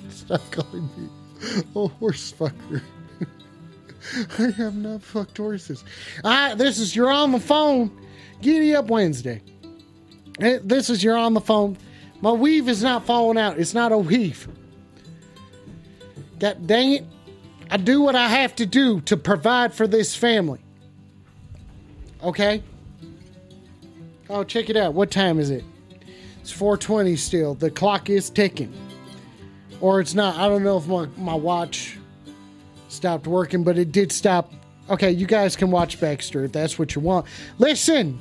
Stop 0.08 0.40
calling 0.50 0.88
me 0.96 1.10
a 1.74 1.88
horse 1.88 2.32
fucker. 2.32 2.80
I 4.38 4.50
have 4.52 4.74
not 4.76 5.02
fucked 5.02 5.36
horses. 5.36 5.84
Ah, 6.24 6.54
this 6.56 6.78
is 6.78 6.96
you're 6.96 7.10
on 7.10 7.32
the 7.32 7.38
phone. 7.38 7.90
Giddy 8.40 8.74
up 8.74 8.86
Wednesday. 8.86 9.42
Eh, 10.40 10.58
This 10.64 10.88
is 10.88 11.04
you're 11.04 11.18
on 11.18 11.34
the 11.34 11.42
phone. 11.42 11.76
My 12.22 12.32
weave 12.32 12.66
is 12.70 12.82
not 12.82 13.04
falling 13.04 13.36
out. 13.36 13.58
It's 13.58 13.74
not 13.74 13.92
a 13.92 13.98
weave. 13.98 14.48
God 16.38 16.66
dang 16.66 16.92
it. 16.94 17.04
I 17.70 17.76
do 17.76 18.00
what 18.00 18.16
I 18.16 18.28
have 18.28 18.56
to 18.56 18.64
do 18.64 19.02
to 19.02 19.18
provide 19.18 19.74
for 19.74 19.86
this 19.86 20.16
family. 20.16 20.60
Okay? 22.22 22.62
Oh, 24.28 24.42
check 24.44 24.68
it 24.68 24.76
out. 24.76 24.94
What 24.94 25.10
time 25.10 25.38
is 25.38 25.50
it? 25.50 25.64
It's 26.40 26.50
420 26.50 27.16
still. 27.16 27.54
The 27.54 27.70
clock 27.70 28.10
is 28.10 28.30
ticking. 28.30 28.74
Or 29.80 30.00
it's 30.00 30.14
not. 30.14 30.36
I 30.36 30.48
don't 30.48 30.64
know 30.64 30.78
if 30.78 30.86
my, 30.86 31.06
my 31.16 31.34
watch 31.34 31.98
stopped 32.88 33.26
working, 33.26 33.62
but 33.62 33.78
it 33.78 33.92
did 33.92 34.10
stop. 34.10 34.52
Okay, 34.88 35.10
you 35.10 35.26
guys 35.26 35.56
can 35.56 35.70
watch 35.70 36.00
Baxter 36.00 36.44
if 36.44 36.52
that's 36.52 36.78
what 36.78 36.94
you 36.94 37.00
want. 37.00 37.26
Listen! 37.58 38.18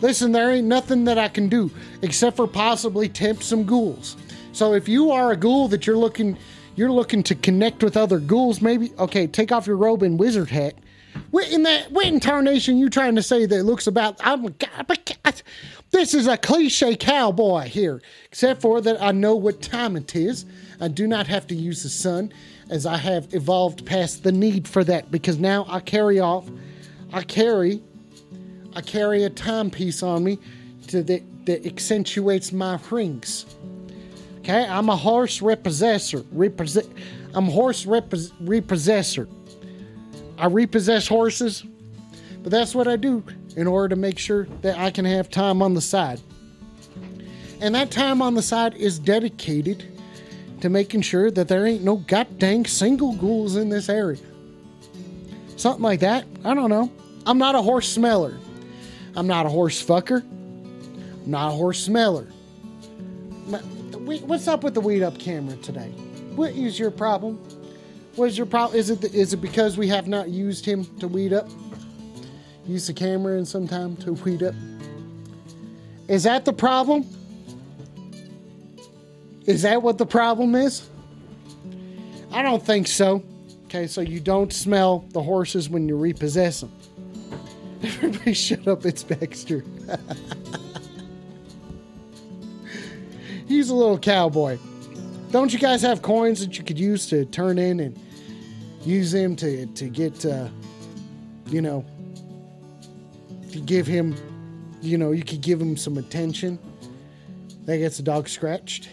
Listen, 0.00 0.32
there 0.32 0.50
ain't 0.50 0.66
nothing 0.66 1.04
that 1.04 1.16
I 1.18 1.28
can 1.28 1.48
do 1.48 1.70
except 2.02 2.36
for 2.36 2.48
possibly 2.48 3.08
tempt 3.08 3.44
some 3.44 3.64
ghouls. 3.64 4.16
So 4.52 4.74
if 4.74 4.88
you 4.88 5.10
are 5.10 5.32
a 5.32 5.36
ghoul 5.36 5.68
that 5.68 5.86
you're 5.86 5.96
looking 5.96 6.36
you're 6.74 6.90
looking 6.90 7.22
to 7.24 7.34
connect 7.34 7.82
with 7.84 7.96
other 7.96 8.18
ghouls, 8.18 8.60
maybe 8.60 8.92
okay, 8.98 9.26
take 9.26 9.52
off 9.52 9.66
your 9.66 9.76
robe 9.76 10.02
and 10.02 10.18
wizard 10.18 10.50
hat. 10.50 10.74
In 11.32 11.62
that 11.62 11.90
what 11.90 12.06
incarnation 12.06 12.76
you 12.76 12.90
trying 12.90 13.14
to 13.14 13.22
say 13.22 13.46
that 13.46 13.64
looks 13.64 13.86
about 13.86 14.20
I'm 14.20 14.54
this 15.90 16.14
is 16.14 16.26
a 16.26 16.36
cliche 16.36 16.94
cowboy 16.94 17.62
here. 17.62 18.02
Except 18.26 18.60
for 18.60 18.80
that 18.82 19.00
I 19.02 19.12
know 19.12 19.34
what 19.36 19.62
time 19.62 19.96
it 19.96 20.14
is. 20.14 20.44
I 20.80 20.88
do 20.88 21.06
not 21.06 21.26
have 21.26 21.46
to 21.48 21.54
use 21.54 21.82
the 21.82 21.88
sun 21.88 22.32
as 22.70 22.86
I 22.86 22.96
have 22.96 23.32
evolved 23.34 23.86
past 23.86 24.24
the 24.24 24.32
need 24.32 24.68
for 24.68 24.84
that 24.84 25.10
because 25.10 25.38
now 25.38 25.64
I 25.68 25.80
carry 25.80 26.20
off 26.20 26.48
I 27.12 27.22
carry 27.22 27.82
I 28.74 28.80
carry 28.80 29.24
a 29.24 29.30
timepiece 29.30 30.02
on 30.02 30.24
me 30.24 30.38
to 30.88 31.02
that, 31.02 31.46
that 31.46 31.66
accentuates 31.66 32.52
my 32.52 32.78
rings. 32.90 33.44
Okay, 34.38 34.66
I'm 34.66 34.88
a 34.88 34.96
horse 34.96 35.42
repossessor. 35.42 36.24
Repossess, 36.32 36.88
I'm 37.34 37.46
horse 37.46 37.86
repos, 37.86 38.32
repossessor. 38.40 39.28
I 40.42 40.46
repossess 40.46 41.06
horses, 41.06 41.64
but 42.42 42.50
that's 42.50 42.74
what 42.74 42.88
I 42.88 42.96
do 42.96 43.22
in 43.56 43.68
order 43.68 43.90
to 43.90 43.96
make 43.96 44.18
sure 44.18 44.46
that 44.62 44.76
I 44.76 44.90
can 44.90 45.04
have 45.04 45.30
time 45.30 45.62
on 45.62 45.74
the 45.74 45.80
side. 45.80 46.20
And 47.60 47.76
that 47.76 47.92
time 47.92 48.20
on 48.20 48.34
the 48.34 48.42
side 48.42 48.74
is 48.74 48.98
dedicated 48.98 49.84
to 50.60 50.68
making 50.68 51.02
sure 51.02 51.30
that 51.30 51.46
there 51.46 51.64
ain't 51.64 51.84
no 51.84 51.98
goddamn 51.98 52.64
single 52.64 53.12
ghouls 53.12 53.54
in 53.54 53.68
this 53.68 53.88
area. 53.88 54.18
Something 55.56 55.84
like 55.84 56.00
that. 56.00 56.24
I 56.44 56.54
don't 56.54 56.70
know. 56.70 56.90
I'm 57.24 57.38
not 57.38 57.54
a 57.54 57.62
horse 57.62 57.88
smeller. 57.88 58.36
I'm 59.14 59.28
not 59.28 59.46
a 59.46 59.48
horse 59.48 59.80
fucker. 59.80 60.22
I'm 60.22 61.30
not 61.30 61.52
a 61.52 61.54
horse 61.54 61.78
smeller. 61.78 62.24
What's 64.26 64.48
up 64.48 64.64
with 64.64 64.74
the 64.74 64.80
weed 64.80 65.04
up 65.04 65.20
camera 65.20 65.54
today? 65.58 65.90
What 66.34 66.50
is 66.50 66.80
your 66.80 66.90
problem? 66.90 67.40
What 68.16 68.26
is 68.26 68.36
your 68.36 68.46
problem? 68.46 68.78
Is 68.78 68.90
it 68.90 69.02
is 69.14 69.32
it 69.32 69.38
because 69.38 69.78
we 69.78 69.88
have 69.88 70.06
not 70.06 70.28
used 70.28 70.66
him 70.66 70.84
to 70.98 71.08
weed 71.08 71.32
up? 71.32 71.48
Use 72.66 72.86
the 72.86 72.92
camera 72.92 73.38
in 73.38 73.46
some 73.46 73.66
time 73.66 73.96
to 73.98 74.12
weed 74.12 74.42
up. 74.42 74.54
Is 76.08 76.24
that 76.24 76.44
the 76.44 76.52
problem? 76.52 77.06
Is 79.46 79.62
that 79.62 79.82
what 79.82 79.98
the 79.98 80.06
problem 80.06 80.54
is? 80.54 80.88
I 82.30 82.42
don't 82.42 82.64
think 82.64 82.86
so. 82.86 83.22
Okay, 83.64 83.86
so 83.86 84.02
you 84.02 84.20
don't 84.20 84.52
smell 84.52 85.04
the 85.12 85.22
horses 85.22 85.70
when 85.70 85.88
you 85.88 85.96
repossess 85.96 86.60
them. 86.60 86.72
Everybody 87.82 88.34
shut 88.34 88.68
up, 88.68 88.84
it's 88.84 89.02
Baxter. 89.02 89.64
He's 93.48 93.70
a 93.70 93.74
little 93.74 93.98
cowboy. 93.98 94.58
Don't 95.32 95.50
you 95.50 95.58
guys 95.58 95.80
have 95.80 96.02
coins 96.02 96.40
that 96.40 96.58
you 96.58 96.62
could 96.62 96.78
use 96.78 97.06
to 97.06 97.24
turn 97.24 97.58
in 97.58 97.80
and 97.80 97.98
use 98.82 99.12
them 99.12 99.34
to 99.36 99.64
to 99.64 99.88
get, 99.88 100.26
uh, 100.26 100.48
you 101.46 101.62
know, 101.62 101.86
to 103.50 103.58
give 103.60 103.86
him, 103.86 104.14
you 104.82 104.98
know, 104.98 105.12
you 105.12 105.24
could 105.24 105.40
give 105.40 105.58
him 105.58 105.74
some 105.74 105.96
attention. 105.96 106.58
That 107.64 107.78
gets 107.78 107.96
the 107.96 108.02
dog 108.02 108.28
scratched. 108.28 108.90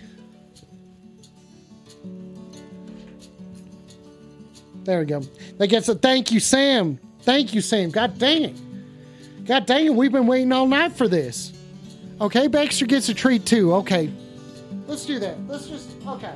There 4.85 4.99
we 4.99 5.05
go. 5.05 5.21
That 5.57 5.67
gets 5.67 5.89
a 5.89 5.95
thank 5.95 6.31
you, 6.31 6.39
Sam. 6.39 6.99
Thank 7.23 7.53
you, 7.53 7.59
Sam. 7.59 7.89
God 7.89 8.17
dang 8.17 8.43
it. 8.43 9.45
God 9.45 9.65
dang 9.65 9.87
it, 9.87 9.93
we've 9.93 10.11
been 10.11 10.25
waiting 10.25 10.53
all 10.53 10.67
night 10.67 10.93
for 10.93 11.09
this. 11.09 11.51
Okay, 12.21 12.47
Baxter 12.47 12.85
gets 12.85 13.09
a 13.09 13.13
treat 13.13 13.45
too. 13.45 13.73
Okay. 13.75 14.09
Let's 14.89 15.05
do 15.05 15.19
that. 15.19 15.37
Let's 15.47 15.67
just, 15.67 15.87
okay. 16.07 16.33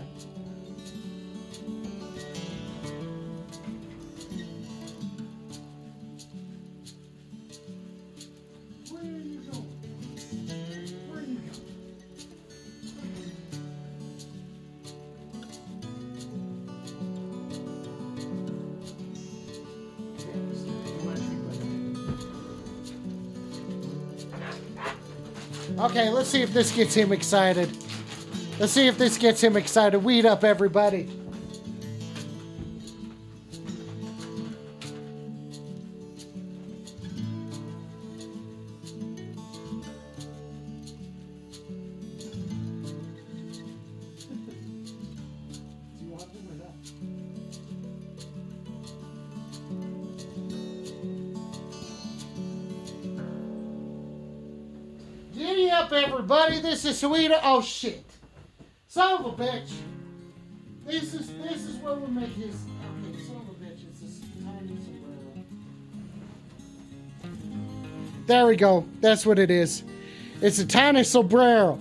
Okay, 25.79 26.09
let's 26.09 26.29
see 26.29 26.43
if 26.43 26.53
this 26.53 26.71
gets 26.71 26.93
him 26.93 27.11
excited. 27.11 27.75
Let's 28.59 28.71
see 28.71 28.87
if 28.87 28.97
this 28.97 29.17
gets 29.17 29.43
him 29.43 29.57
excited. 29.57 29.97
Weed 30.03 30.25
up, 30.25 30.43
everybody. 30.43 31.09
Giddy 55.33 55.69
up, 55.69 55.91
everybody. 55.91 56.61
This 56.61 56.85
is 56.85 57.01
Sweeta. 57.01 57.39
Oh, 57.43 57.61
shit. 57.61 58.12
Son 58.93 59.25
of 59.25 59.25
a 59.25 59.43
bitch. 59.43 59.73
This 60.85 61.15
is 61.15 61.33
this 61.41 61.63
is 61.65 61.77
where 61.77 61.95
we 61.95 62.05
make 62.13 62.29
his. 62.29 62.53
Okay, 62.53 63.23
son 63.23 63.37
of 63.37 63.49
a 63.49 63.53
bitch. 63.65 63.89
It's 63.89 64.01
this 64.01 64.19
tiny 64.43 64.77
sombrero. 64.85 65.45
There 68.27 68.45
we 68.45 68.55
go. 68.55 68.85
That's 69.01 69.25
what 69.25 69.39
it 69.39 69.49
is. 69.49 69.83
It's 70.41 70.59
a 70.59 70.67
tiny 70.67 71.03
sombrero. 71.03 71.79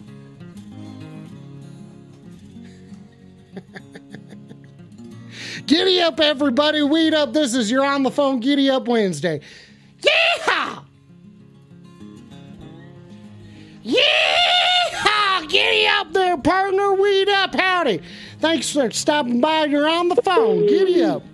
Giddy 5.67 6.01
up, 6.01 6.19
everybody. 6.19 6.81
Weed 6.81 7.13
up. 7.13 7.35
This 7.35 7.55
is 7.55 7.71
your 7.71 7.85
on 7.85 8.05
the 8.05 8.11
phone 8.11 8.41
Giddy 8.41 8.71
Up 8.71 8.89
Wednesday. 8.89 9.43
Howdy. 17.83 18.01
Thanks 18.39 18.73
for 18.73 18.89
stopping 18.93 19.41
by. 19.41 19.65
You're 19.65 19.89
on 19.89 20.09
the 20.09 20.15
phone. 20.23 20.69
Giddy 20.69 21.03
up. 21.03 21.25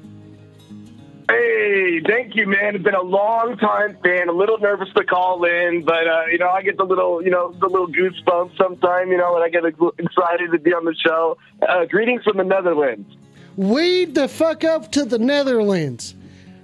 Hey, 1.29 2.01
thank 2.07 2.37
you, 2.37 2.47
man. 2.47 2.75
It's 2.75 2.83
been 2.83 2.95
a 2.95 3.03
long 3.03 3.59
time 3.59 3.99
fan. 4.03 4.31
A 4.31 4.33
little 4.33 4.57
nervous 4.57 4.89
to 4.97 5.05
call 5.05 5.45
in, 5.45 5.85
but 5.85 6.09
uh, 6.09 6.23
you 6.33 6.39
know, 6.39 6.49
I 6.49 6.63
get 6.63 6.79
the 6.79 6.85
little, 6.85 7.23
you 7.23 7.31
know, 7.31 7.53
the 7.53 7.67
little 7.67 7.89
goosebumps 7.89 8.57
sometime. 8.57 9.11
You 9.13 9.19
know, 9.19 9.35
when 9.35 9.43
I 9.43 9.51
get 9.51 9.63
excited 9.67 10.51
to 10.53 10.59
be 10.59 10.73
on 10.73 10.87
the 10.87 10.95
show. 10.95 11.37
Uh, 11.69 11.85
greetings 11.85 12.23
from 12.25 12.39
the 12.39 12.45
Netherlands. 12.45 13.15
Weed 13.57 14.15
the 14.15 14.27
fuck 14.27 14.65
up 14.65 14.91
to 14.93 15.05
the 15.05 15.19
Netherlands. 15.19 16.15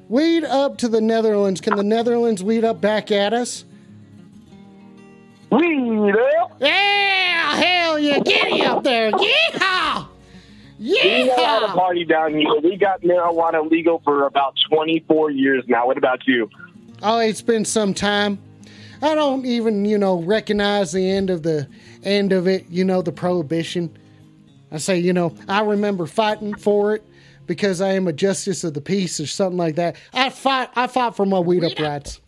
Weed 0.09 0.45
up 0.45 0.79
to 0.79 0.89
the 0.89 1.03
Netherlands. 1.03 1.61
Can 1.61 1.77
the 1.77 1.85
Netherlands 1.85 2.43
weed 2.43 2.65
up 2.65 2.81
back 2.81 3.11
at 3.11 3.35
us? 3.35 3.67
Weed 5.55 6.17
up. 6.17 6.57
Yeah, 6.61 7.57
hell 7.57 7.99
yeah. 7.99 8.19
Giddy 8.21 8.63
up 8.63 8.83
there. 8.83 9.13
Yeehaw! 9.13 10.09
We 10.79 11.27
know 11.27 11.37
how 11.37 11.61
to 11.61 11.67
Yeehaw! 11.67 11.75
party 11.75 12.05
down 12.05 12.35
here. 12.35 12.49
We 12.63 12.77
got 12.77 13.03
marijuana 13.03 13.71
legal 13.71 14.01
for 14.05 14.27
about 14.27 14.55
24 14.69 15.31
years 15.31 15.65
now. 15.69 15.87
What 15.87 15.99
about 15.99 16.27
you? 16.27 16.51
Oh, 17.03 17.19
it's 17.19 17.43
been 17.43 17.65
some 17.65 17.95
time. 17.95 18.39
I 19.03 19.15
don't 19.15 19.45
even, 19.45 19.85
you 19.85 19.99
know, 19.99 20.23
recognize 20.23 20.93
the 20.93 21.09
end 21.11 21.31
of 21.31 21.43
the 21.43 21.69
end 22.03 22.33
of 22.33 22.49
it, 22.49 22.67
you 22.71 22.85
know, 22.85 23.03
the 23.03 23.13
prohibition. 23.13 23.97
I 24.73 24.79
say, 24.79 24.99
you 24.99 25.13
know, 25.13 25.35
I 25.47 25.61
remember 25.63 26.07
fighting 26.07 26.55
for 26.55 26.95
it 26.95 27.05
because 27.47 27.81
I 27.81 27.93
am 27.93 28.09
a 28.09 28.13
justice 28.13 28.65
of 28.65 28.75
the 28.75 28.81
peace 28.81 29.21
or 29.21 29.27
something 29.27 29.59
like 29.59 29.77
that. 29.77 29.97
I 30.13 30.31
fought 30.31 30.73
I 30.75 30.87
fought 30.87 31.17
for 31.17 31.27
my 31.27 31.39
weed 31.39 31.65
up 31.65 31.79
rights. 31.79 32.21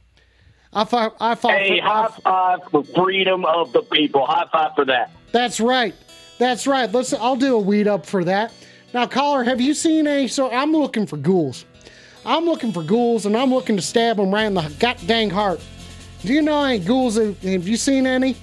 I 0.77 0.85
fought 0.85 1.17
I 1.19 1.35
fought 1.35 1.53
Hey, 1.53 1.81
for, 1.81 1.87
high 1.87 2.09
five 2.23 2.59
for 2.71 2.85
freedom 2.85 3.47
of 3.47 3.73
the 3.73 3.81
people. 3.81 4.27
High 4.27 4.45
five 4.53 4.75
for 4.75 4.85
that. 4.85 5.11
That's 5.33 5.59
right. 5.59 5.95
That's 6.39 6.67
right. 6.67 6.93
Let's 6.93 7.15
I'll 7.15 7.35
do 7.35 7.57
a 7.57 7.59
weed 7.59 7.89
up 7.89 8.05
for 8.05 8.23
that. 8.25 8.53
Now, 8.93 9.07
caller, 9.07 9.43
have 9.43 9.59
you 9.59 9.73
seen 9.73 10.07
any 10.07 10.29
so 10.29 10.51
I'm 10.51 10.73
looking 10.73 11.07
for 11.07 11.17
ghouls. 11.17 11.65
I'm 12.27 12.45
looking 12.45 12.73
for 12.75 12.83
ghouls 12.83 13.25
and 13.25 13.35
I'm 13.35 13.55
looking 13.55 13.77
to 13.77 13.83
stab 13.83 14.19
them 14.19 14.31
right 14.35 14.45
in 14.45 14.53
the 14.53 14.71
god 14.79 14.99
dang 15.07 15.31
heart. 15.31 15.63
Do 16.21 16.35
you 16.35 16.43
know 16.43 16.63
any 16.63 16.79
ghouls? 16.79 17.17
Have 17.17 17.43
have 17.43 17.67
you 17.67 17.79
seen 17.79 18.07
any? 18.07 18.37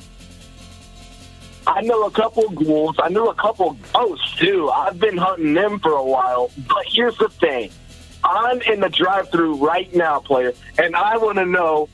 I 1.67 1.81
know 1.81 2.07
a 2.07 2.11
couple 2.11 2.49
ghouls. 2.49 2.95
I 2.97 3.09
know 3.09 3.29
a 3.29 3.36
couple 3.36 3.77
oh, 3.93 4.07
ghosts 4.07 4.38
too. 4.38 4.71
I've 4.71 4.99
been 4.99 5.17
hunting 5.17 5.53
them 5.53 5.79
for 5.79 5.91
a 5.91 6.03
while. 6.03 6.49
But 6.67 6.84
here's 6.88 7.17
the 7.19 7.29
thing: 7.29 7.69
I'm 8.23 8.59
in 8.63 8.79
the 8.79 8.89
drive-through 8.89 9.57
right 9.57 9.93
now, 9.93 10.19
player, 10.19 10.53
and 10.79 10.95
I 10.95 11.17
want 11.17 11.38
to 11.38 11.45
know 11.45 11.89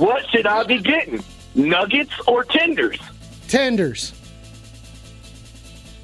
what 0.00 0.28
should 0.30 0.46
I 0.46 0.64
be 0.64 0.78
getting? 0.80 1.22
Nuggets 1.54 2.12
or 2.26 2.44
tenders? 2.44 2.98
Tenders. 3.48 4.12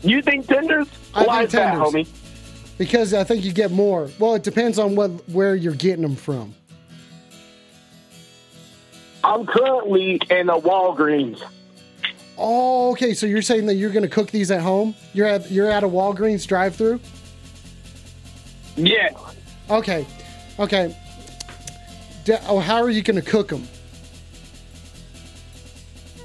You 0.03 0.23
think 0.23 0.47
tenders? 0.47 0.89
I 1.15 1.25
Why 1.25 1.39
think 1.39 1.47
is 1.49 1.53
that, 1.53 1.75
homie? 1.75 2.09
Because 2.79 3.13
I 3.13 3.25
think 3.25 3.45
you 3.45 3.53
get 3.53 3.71
more. 3.71 4.09
Well, 4.19 4.35
it 4.35 4.43
depends 4.43 4.79
on 4.79 4.95
what 4.97 5.11
where 5.29 5.55
you're 5.55 5.75
getting 5.75 6.03
them 6.03 6.17
from. 6.17 6.55
I'm 9.23 9.45
currently 9.47 10.19
in 10.31 10.49
a 10.49 10.59
Walgreens. 10.59 11.43
Oh, 12.39 12.93
okay. 12.93 13.13
So 13.13 13.27
you're 13.27 13.43
saying 13.43 13.67
that 13.67 13.75
you're 13.75 13.91
going 13.91 14.03
to 14.03 14.09
cook 14.09 14.31
these 14.31 14.51
at 14.51 14.63
home? 14.63 14.95
You're 15.13 15.27
at 15.27 15.51
you're 15.51 15.71
at 15.71 15.85
a 15.85 15.89
Walgreens 15.89 16.47
drive-through. 16.47 17.01
Yeah, 18.77 19.11
Okay, 19.69 20.07
okay. 20.59 20.97
D- 22.25 22.35
oh, 22.49 22.59
how 22.61 22.83
are 22.83 22.91
you 22.91 23.03
going 23.03 23.23
to 23.23 23.29
cook 23.31 23.49
them? 23.49 23.67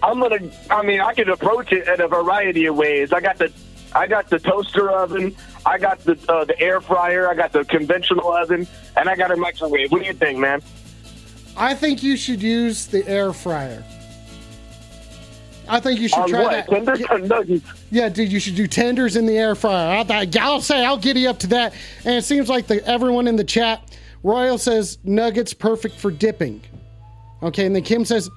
I'm 0.05 0.19
gonna. 0.19 0.39
I 0.69 0.83
mean, 0.83 1.01
I 1.01 1.13
could 1.13 1.29
approach 1.29 1.71
it 1.71 1.87
in 1.87 1.99
a 1.99 2.07
variety 2.07 2.65
of 2.67 2.75
ways. 2.75 3.11
I 3.11 3.19
got 3.21 3.37
the, 3.39 3.51
I 3.93 4.05
got 4.07 4.29
the 4.29 4.37
toaster 4.39 4.91
oven. 4.91 5.35
I 5.65 5.79
got 5.79 5.99
the 6.01 6.17
uh, 6.29 6.45
the 6.45 6.59
air 6.59 6.79
fryer. 6.79 7.27
I 7.27 7.33
got 7.33 7.51
the 7.51 7.65
conventional 7.65 8.31
oven, 8.31 8.67
and 8.95 9.09
I 9.09 9.15
got 9.15 9.31
a 9.31 9.35
microwave. 9.35 9.91
What 9.91 10.01
do 10.01 10.07
you 10.07 10.13
think, 10.13 10.37
man? 10.37 10.61
I 11.57 11.73
think 11.73 12.03
you 12.03 12.17
should 12.17 12.41
use 12.43 12.85
the 12.85 13.07
air 13.07 13.33
fryer. 13.33 13.83
I 15.67 15.79
think 15.79 15.99
you 15.99 16.07
should 16.07 16.19
On 16.19 16.29
try 16.29 16.43
what? 16.43 16.51
that. 16.51 16.69
Tenders 16.69 16.99
Yeah, 16.99 17.07
or 17.09 17.19
nuggets? 17.19 17.65
yeah, 17.89 18.09
dude, 18.09 18.31
you 18.31 18.39
should 18.39 18.53
do 18.55 18.67
tenders 18.67 19.15
in 19.15 19.25
the 19.25 19.35
air 19.37 19.55
fryer. 19.55 20.05
I'll, 20.07 20.29
I'll 20.39 20.61
say 20.61 20.85
I'll 20.85 20.97
giddy 20.97 21.25
up 21.25 21.39
to 21.39 21.47
that. 21.47 21.73
And 22.03 22.13
it 22.15 22.23
seems 22.23 22.49
like 22.49 22.67
the 22.67 22.85
everyone 22.87 23.27
in 23.27 23.35
the 23.35 23.43
chat, 23.43 23.97
Royal 24.21 24.59
says 24.59 24.99
nuggets 25.03 25.53
perfect 25.55 25.95
for 25.95 26.11
dipping. 26.11 26.61
Okay, 27.45 27.67
and 27.67 27.75
then 27.75 27.83
Kim 27.83 28.03
says, 28.05 28.29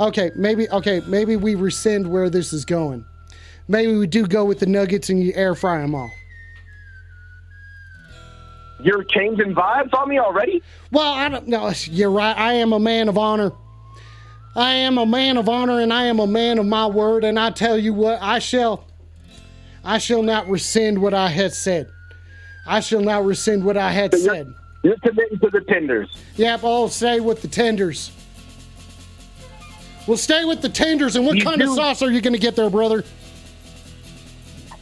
okay, 0.00 0.30
maybe 0.34 0.66
okay, 0.70 1.02
maybe 1.06 1.36
we 1.36 1.54
rescind 1.54 2.10
where 2.10 2.30
this 2.30 2.54
is 2.54 2.64
going. 2.64 3.04
Maybe 3.68 3.94
we 3.94 4.06
do 4.06 4.26
go 4.26 4.46
with 4.46 4.60
the 4.60 4.66
nuggets 4.66 5.10
and 5.10 5.22
you 5.22 5.32
air 5.34 5.54
fry 5.54 5.80
them 5.82 5.94
all. 5.94 6.10
You're 8.80 9.04
changing 9.04 9.54
vibes 9.54 9.92
on 9.94 10.08
me 10.08 10.18
already? 10.18 10.62
Well, 10.90 11.12
I 11.12 11.28
don't 11.28 11.48
know. 11.48 11.70
You're 11.86 12.10
right. 12.10 12.36
I 12.36 12.54
am 12.54 12.72
a 12.72 12.78
man 12.78 13.08
of 13.08 13.18
honor. 13.18 13.52
I 14.54 14.72
am 14.72 14.96
a 14.96 15.04
man 15.06 15.36
of 15.36 15.48
honor 15.50 15.80
and 15.80 15.92
I 15.92 16.04
am 16.04 16.18
a 16.20 16.26
man 16.26 16.58
of 16.58 16.66
my 16.66 16.86
word. 16.86 17.24
And 17.24 17.38
I 17.38 17.50
tell 17.50 17.76
you 17.78 17.92
what, 17.92 18.18
I 18.22 18.38
shall, 18.38 18.84
I 19.84 19.98
shall 19.98 20.22
not 20.22 20.48
rescind 20.48 21.00
what 21.02 21.12
I 21.14 21.28
had 21.28 21.52
said. 21.52 21.88
I 22.66 22.80
shall 22.80 23.00
not 23.02 23.24
rescind 23.24 23.64
what 23.64 23.76
I 23.76 23.90
had 23.90 24.12
So 24.14 24.18
you're- 24.18 24.36
said. 24.38 24.54
You're 24.82 24.96
committing 24.98 25.38
to 25.40 25.50
the 25.50 25.62
tenders. 25.62 26.08
Yep, 26.36 26.62
I'll 26.62 26.88
say 26.88 27.18
with 27.18 27.42
the 27.42 27.48
tenders. 27.48 28.12
We'll 30.06 30.16
stay 30.16 30.44
with 30.44 30.62
the 30.62 30.68
tenders. 30.68 31.16
And 31.16 31.26
what 31.26 31.36
You 31.36 31.44
kind 31.44 31.60
of 31.62 31.70
sauce 31.74 32.02
are 32.02 32.10
you 32.10 32.20
going 32.20 32.32
to 32.32 32.38
get 32.38 32.56
there, 32.56 32.70
brother? 32.70 33.04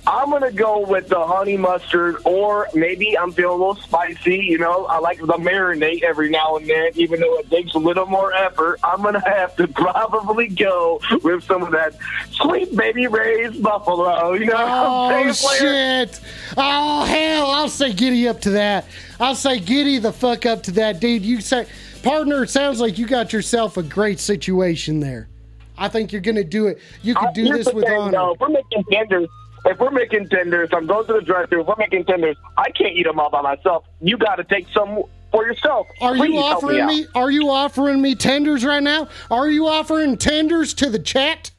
I'm 0.07 0.29
gonna 0.31 0.53
go 0.53 0.81
with 0.81 1.09
the 1.09 1.25
honey 1.27 1.57
mustard, 1.57 2.17
or 2.25 2.69
maybe 2.75 3.17
I'm 3.17 3.33
feeling 3.33 3.59
a 3.59 3.65
little 3.65 3.83
spicy. 3.83 4.37
You 4.37 4.59
know, 4.59 4.85
I 4.85 4.99
like 4.99 5.19
the 5.19 5.27
marinate 5.27 6.03
every 6.03 6.29
now 6.29 6.57
and 6.57 6.69
then, 6.69 6.91
even 6.95 7.21
though 7.21 7.39
it 7.39 7.51
takes 7.51 7.73
a 7.73 7.79
little 7.79 8.05
more 8.05 8.35
effort. 8.35 8.81
I'm 8.85 9.03
gonna 9.03 9.21
have 9.27 9.57
to 9.57 9.67
probably 9.67 10.49
go 10.49 11.01
with 11.23 11.45
some 11.45 11.63
of 11.63 11.71
that 11.73 11.95
Sweet 12.33 12.77
Baby 12.77 13.07
Ray's 13.07 13.57
buffalo. 13.57 14.35
You 14.35 14.47
know 14.47 14.53
what 14.55 14.63
Oh 14.67 15.09
I'm 15.15 15.33
saying, 15.33 16.09
shit! 16.09 16.21
Oh 16.59 17.05
hell! 17.07 17.47
I'll 17.51 17.71
say 17.71 17.93
giddy 17.95 18.29
up 18.29 18.43
to 18.43 18.51
that. 18.51 18.85
I'll 19.19 19.35
say 19.35 19.59
giddy 19.59 19.99
the 19.99 20.13
fuck 20.13 20.45
up 20.45 20.65
to 20.65 20.71
that, 20.73 21.01
dude. 21.01 21.25
You 21.25 21.41
say, 21.41 21.67
partner. 22.05 22.45
It 22.45 22.51
sounds 22.51 22.81
like 22.81 22.99
you 22.99 23.07
got 23.07 23.33
yourself 23.33 23.77
a 23.77 23.83
great 23.83 24.21
situation 24.21 25.01
there. 25.01 25.29
I 25.77 25.89
think 25.89 26.13
you're 26.13 26.21
gonna 26.21 26.45
do 26.45 26.69
it. 26.69 26.79
You 27.03 27.15
Uh, 27.17 27.33
do 27.33 27.49
this 27.53 27.73
with 27.73 27.89
honor. 27.89 28.13
though. 28.13 28.33
If 28.35 28.41
we're 28.41 28.49
making 28.49 28.85
tenders, 28.93 29.29
if 29.65 29.79
we're 29.81 29.91
making 29.91 30.29
tenders, 30.29 30.69
I'm 30.73 30.87
going 30.87 31.07
to 31.07 31.15
the 31.15 31.23
drive-thru. 31.23 31.63
If 31.63 31.67
we're 31.67 31.75
making 31.79 32.05
tenders, 32.05 32.37
I 32.57 32.71
can't 32.71 32.93
eat 32.95 33.05
them 33.07 33.19
all 33.19 33.31
by 33.31 33.41
myself. 33.41 33.85
You 34.01 34.17
got 34.19 34.37
to 34.37 34.45
take 34.45 34.67
some 34.73 35.03
for 35.33 35.45
yourself. 35.47 35.89
Are 36.01 36.15
Please 36.15 36.35
you 36.35 36.39
offering 36.39 36.81
out. 36.81 36.87
me? 36.89 37.07
Are 37.17 37.31
you 37.31 37.49
offering 37.51 38.01
me 38.01 38.15
tenders 38.15 38.65
right 38.65 38.83
now? 38.83 39.09
Are 39.31 39.49
you 39.49 39.67
offering 39.67 40.17
tenders 40.17 40.75
to 40.75 40.91
the 40.91 40.99
chat? 41.01 41.51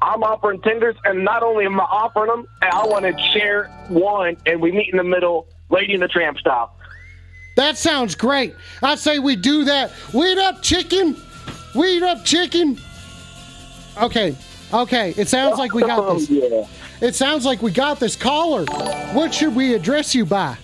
I'm 0.00 0.22
offering 0.24 0.60
tenders, 0.62 0.96
and 1.04 1.22
not 1.24 1.42
only 1.44 1.64
am 1.64 1.78
I 1.80 1.84
offering 1.84 2.28
them, 2.28 2.46
I 2.62 2.84
want 2.86 3.04
to 3.04 3.16
share 3.32 3.66
one, 3.88 4.36
and 4.46 4.60
we 4.60 4.72
meet 4.72 4.88
in 4.90 4.96
the 4.96 5.04
middle, 5.04 5.46
Lady 5.70 5.92
and 5.94 6.02
the 6.02 6.08
Tramp 6.08 6.38
style. 6.38 6.74
That 7.54 7.76
sounds 7.76 8.14
great. 8.14 8.54
I 8.82 8.94
say 8.94 9.18
we 9.18 9.36
do 9.36 9.64
that. 9.64 9.92
Weed 10.12 10.38
up 10.38 10.62
chicken. 10.62 11.16
Weed 11.74 12.02
up 12.02 12.24
chicken. 12.24 12.78
Okay. 14.00 14.34
Okay. 14.72 15.14
It 15.16 15.28
sounds 15.28 15.58
like 15.58 15.74
we 15.74 15.82
got 15.82 15.98
Oh, 16.02 16.18
this. 16.18 16.30
yeah. 16.30 16.66
It 17.06 17.14
sounds 17.14 17.44
like 17.44 17.60
we 17.62 17.70
got 17.72 18.00
this 18.00 18.16
caller. 18.16 18.64
What 19.12 19.34
should 19.34 19.54
we 19.54 19.74
address 19.74 20.14
you 20.14 20.24
by? 20.24 20.56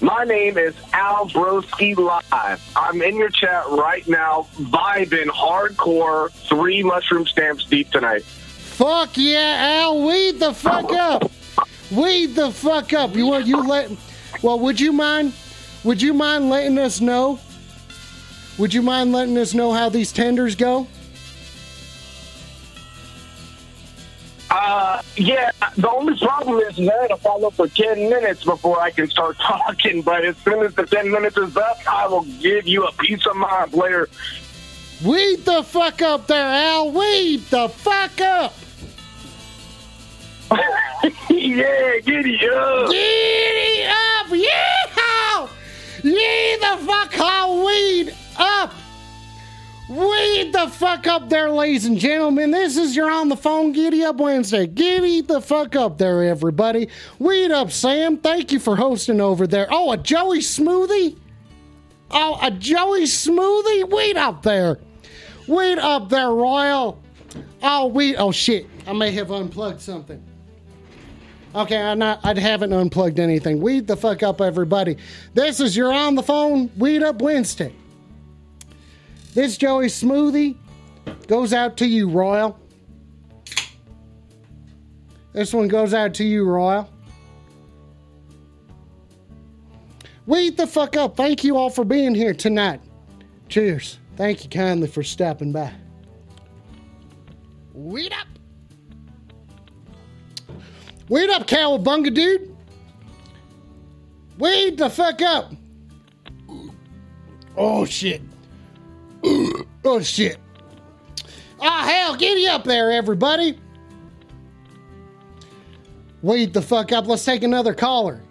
My 0.00 0.24
name 0.24 0.58
is 0.58 0.74
Al 0.92 1.28
Broski 1.28 1.96
Live. 1.96 2.62
I'm 2.76 3.02
in 3.02 3.16
your 3.16 3.30
chat 3.30 3.64
right 3.70 4.06
now, 4.06 4.46
vibing 4.56 5.26
hardcore, 5.26 6.30
three 6.48 6.82
mushroom 6.84 7.26
stamps 7.26 7.64
deep 7.64 7.90
tonight. 7.90 8.22
Fuck 8.24 9.10
yeah, 9.16 9.80
Al. 9.82 10.06
Weed 10.06 10.38
the 10.38 10.52
fuck 10.54 10.92
up. 10.92 11.30
Weed 11.90 12.36
the 12.36 12.52
fuck 12.52 12.92
up. 12.92 13.16
You 13.16 13.26
want 13.26 13.46
you 13.46 13.56
let 13.66 13.90
well, 14.42 14.58
would 14.58 14.80
you 14.80 14.92
mind 14.92 15.32
would 15.84 16.02
you 16.02 16.12
mind 16.12 16.50
letting 16.50 16.78
us 16.78 17.00
know? 17.00 17.38
Would 18.58 18.74
you 18.74 18.82
mind 18.82 19.12
letting 19.12 19.38
us 19.38 19.54
know 19.54 19.72
how 19.72 19.88
these 19.88 20.12
tenders 20.12 20.56
go? 20.56 20.88
Uh, 24.50 25.00
yeah, 25.16 25.50
the 25.76 25.88
only 25.90 26.18
problem 26.18 26.58
is 26.60 26.78
I 26.78 26.82
have 26.82 27.08
to 27.08 27.16
follow 27.18 27.50
for 27.50 27.68
10 27.68 28.10
minutes 28.10 28.44
before 28.44 28.80
I 28.80 28.90
can 28.90 29.08
start 29.08 29.36
talking, 29.40 30.02
but 30.02 30.24
as 30.24 30.36
soon 30.38 30.64
as 30.64 30.74
the 30.74 30.84
10 30.84 31.10
minutes 31.10 31.36
is 31.36 31.56
up, 31.56 31.78
I 31.86 32.06
will 32.08 32.24
give 32.40 32.66
you 32.66 32.84
a 32.84 32.92
piece 32.92 33.24
of 33.26 33.36
mind, 33.36 33.72
player. 33.72 34.08
Weed 35.04 35.44
the 35.44 35.62
fuck 35.62 36.02
up 36.02 36.26
there, 36.26 36.48
Al. 36.48 36.90
Weed 36.90 37.42
the 37.50 37.68
fuck 37.68 38.20
up. 38.20 38.54
yeah, 41.30 41.98
giddy 42.00 42.48
up. 42.48 42.90
Giddy 42.90 43.84
up! 43.84 44.26
Yeehaw! 44.28 45.50
Yee 46.02 46.56
the 46.56 46.86
fuck 46.86 47.18
all 47.20 47.66
weed 47.66 48.14
up! 48.38 48.72
Weed 49.88 50.52
the 50.52 50.68
fuck 50.68 51.06
up 51.06 51.30
there, 51.30 51.50
ladies 51.50 51.86
and 51.86 51.98
gentlemen. 51.98 52.50
This 52.50 52.76
is 52.76 52.94
your 52.94 53.10
on 53.10 53.30
the 53.30 53.36
phone 53.36 53.72
Giddy 53.72 54.04
Up 54.04 54.16
Wednesday. 54.16 54.66
Giddy 54.66 55.22
the 55.22 55.40
fuck 55.40 55.76
up 55.76 55.96
there, 55.96 56.22
everybody. 56.24 56.88
Weed 57.18 57.50
up, 57.50 57.72
Sam. 57.72 58.18
Thank 58.18 58.52
you 58.52 58.58
for 58.58 58.76
hosting 58.76 59.20
over 59.20 59.46
there. 59.46 59.66
Oh, 59.70 59.92
a 59.92 59.96
Joey 59.96 60.40
smoothie? 60.40 61.16
Oh, 62.10 62.38
a 62.42 62.50
Joey 62.50 63.04
smoothie? 63.04 63.90
Weed 63.90 64.18
up 64.18 64.42
there. 64.42 64.78
Weed 65.46 65.78
up 65.78 66.10
there, 66.10 66.30
Royal. 66.32 67.02
Oh, 67.62 67.86
weed. 67.86 68.16
Oh, 68.16 68.30
shit. 68.30 68.66
I 68.86 68.92
may 68.92 69.10
have 69.12 69.30
unplugged 69.30 69.80
something. 69.80 70.22
Okay, 71.58 71.76
I'm 71.76 71.98
not, 71.98 72.20
I 72.22 72.38
haven't 72.38 72.72
unplugged 72.72 73.18
anything. 73.18 73.60
Weed 73.60 73.88
the 73.88 73.96
fuck 73.96 74.22
up, 74.22 74.40
everybody. 74.40 74.96
This 75.34 75.58
is 75.58 75.76
your 75.76 75.92
on 75.92 76.14
the 76.14 76.22
phone 76.22 76.70
Weed 76.78 77.02
Up 77.02 77.20
Wednesday. 77.20 77.74
This 79.34 79.56
Joey 79.56 79.86
Smoothie 79.86 80.54
goes 81.26 81.52
out 81.52 81.76
to 81.78 81.86
you, 81.86 82.08
Royal. 82.08 82.56
This 85.32 85.52
one 85.52 85.66
goes 85.66 85.94
out 85.94 86.14
to 86.14 86.24
you, 86.24 86.44
Royal. 86.44 86.88
Weed 90.26 90.56
the 90.56 90.66
fuck 90.68 90.96
up. 90.96 91.16
Thank 91.16 91.42
you 91.42 91.56
all 91.56 91.70
for 91.70 91.84
being 91.84 92.14
here 92.14 92.34
tonight. 92.34 92.80
Cheers. 93.48 93.98
Thank 94.14 94.44
you 94.44 94.50
kindly 94.50 94.86
for 94.86 95.02
stopping 95.02 95.50
by. 95.50 95.72
Weed 97.74 98.12
up. 98.12 98.37
Weed 101.08 101.30
up, 101.30 101.46
cowabunga, 101.46 102.12
dude. 102.12 102.54
Wait 104.38 104.76
the 104.76 104.90
fuck 104.90 105.22
up. 105.22 105.52
Oh, 107.56 107.84
shit. 107.84 108.22
oh, 109.84 110.00
shit. 110.00 110.38
Ah, 111.60 111.84
hell, 111.84 112.14
giddy 112.14 112.46
up 112.46 112.64
there, 112.64 112.92
everybody. 112.92 113.58
Wait 116.22 116.52
the 116.52 116.62
fuck 116.62 116.92
up. 116.92 117.06
Let's 117.06 117.24
take 117.24 117.42
another 117.42 117.74
caller. 117.74 118.22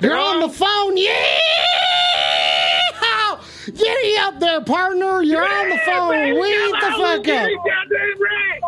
You're 0.00 0.18
on 0.18 0.40
the 0.40 0.48
phone. 0.48 0.96
Yeah! 0.96 1.73
Giddy 3.66 4.16
up 4.18 4.40
there, 4.40 4.60
partner. 4.62 5.22
You're 5.22 5.42
on 5.42 5.68
the 5.70 5.78
phone. 5.86 6.40
Weed 6.40 6.72
the 6.72 6.92
fuck 6.96 7.28
up. 7.28 7.48
Right. 8.18 8.60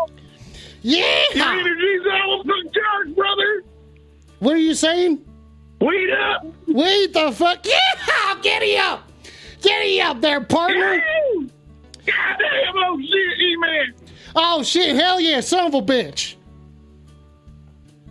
Yeah! 0.82 1.22
Energy's 1.34 2.06
all 2.12 2.42
the 2.44 2.70
charts, 2.72 3.10
brother. 3.14 3.64
What 4.38 4.54
are 4.54 4.58
you 4.58 4.74
saying? 4.74 5.24
Weed 5.80 6.10
up. 6.10 6.46
Weed 6.66 7.12
the 7.12 7.32
fuck. 7.32 7.66
Yeah! 7.66 8.38
Giddy 8.42 8.76
up. 8.78 9.10
Giddy 9.60 10.00
up 10.00 10.20
there, 10.20 10.40
partner. 10.40 11.02
Goddamn, 12.06 12.76
oh 12.76 13.00
shit, 13.00 13.40
E-Man. 13.40 13.94
Oh, 14.36 14.62
shit. 14.62 14.94
Hell 14.94 15.18
yeah, 15.20 15.40
son 15.40 15.66
of 15.66 15.74
a 15.74 15.82
bitch. 15.82 16.35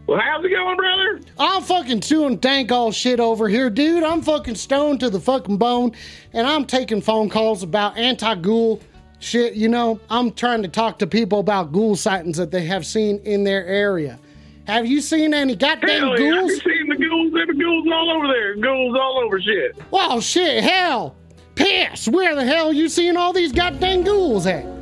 Well, 0.07 0.19
how's 0.19 0.45
it 0.45 0.49
going, 0.49 0.77
brother? 0.77 1.19
I'm 1.39 1.63
fucking 1.63 2.01
doing 2.01 2.37
dank 2.37 2.71
all 2.71 2.91
shit 2.91 3.19
over 3.19 3.49
here, 3.49 3.71
dude. 3.71 4.03
I'm 4.03 4.21
fucking 4.21 4.55
stoned 4.55 4.99
to 4.99 5.09
the 5.09 5.19
fucking 5.19 5.57
bone, 5.57 5.93
and 6.33 6.45
I'm 6.45 6.65
taking 6.65 7.01
phone 7.01 7.27
calls 7.29 7.63
about 7.63 7.97
anti-ghoul 7.97 8.81
shit. 9.19 9.55
You 9.55 9.67
know, 9.67 9.99
I'm 10.09 10.31
trying 10.31 10.61
to 10.61 10.67
talk 10.67 10.99
to 10.99 11.07
people 11.07 11.39
about 11.39 11.71
ghoul 11.71 11.95
sightings 11.95 12.37
that 12.37 12.51
they 12.51 12.65
have 12.65 12.85
seen 12.85 13.19
in 13.25 13.43
their 13.43 13.65
area. 13.65 14.19
Have 14.67 14.85
you 14.85 15.01
seen 15.01 15.33
any 15.33 15.55
goddamn 15.55 15.89
Hell 15.89 16.19
yeah, 16.19 16.31
ghouls? 16.31 16.51
I've 16.51 16.61
seen 16.61 16.87
the 16.89 16.95
ghouls. 16.97 17.33
There 17.33 17.45
the 17.47 17.53
ghouls 17.53 17.87
all 17.91 18.11
over 18.11 18.27
there. 18.27 18.55
Ghouls 18.57 18.97
all 18.99 19.23
over 19.25 19.41
shit. 19.41 19.75
Oh 19.91 20.19
shit, 20.19 20.63
hell, 20.63 21.15
piss. 21.55 22.07
Where 22.07 22.35
the 22.35 22.45
hell 22.45 22.71
you 22.71 22.89
seeing 22.89 23.17
all 23.17 23.33
these 23.33 23.51
goddamn 23.51 24.03
ghouls 24.03 24.45
at? 24.45 24.74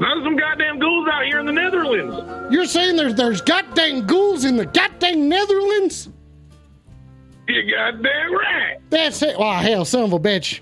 There's 0.00 0.24
some 0.24 0.34
goddamn 0.34 0.78
ghouls 0.78 1.08
out 1.12 1.26
here 1.26 1.40
in 1.40 1.46
the 1.46 1.52
Netherlands. 1.52 2.16
You're 2.50 2.64
saying 2.64 2.96
there's 2.96 3.14
there's 3.14 3.42
goddamn 3.42 4.06
ghouls 4.06 4.46
in 4.46 4.56
the 4.56 4.64
goddamn 4.64 5.28
Netherlands? 5.28 6.08
You 7.46 7.70
goddamn 7.70 8.32
right. 8.32 8.78
That's 8.88 9.20
it. 9.22 9.36
Oh 9.38 9.52
hell, 9.52 9.84
son 9.84 10.04
of 10.04 10.14
a 10.14 10.18
bitch. 10.18 10.60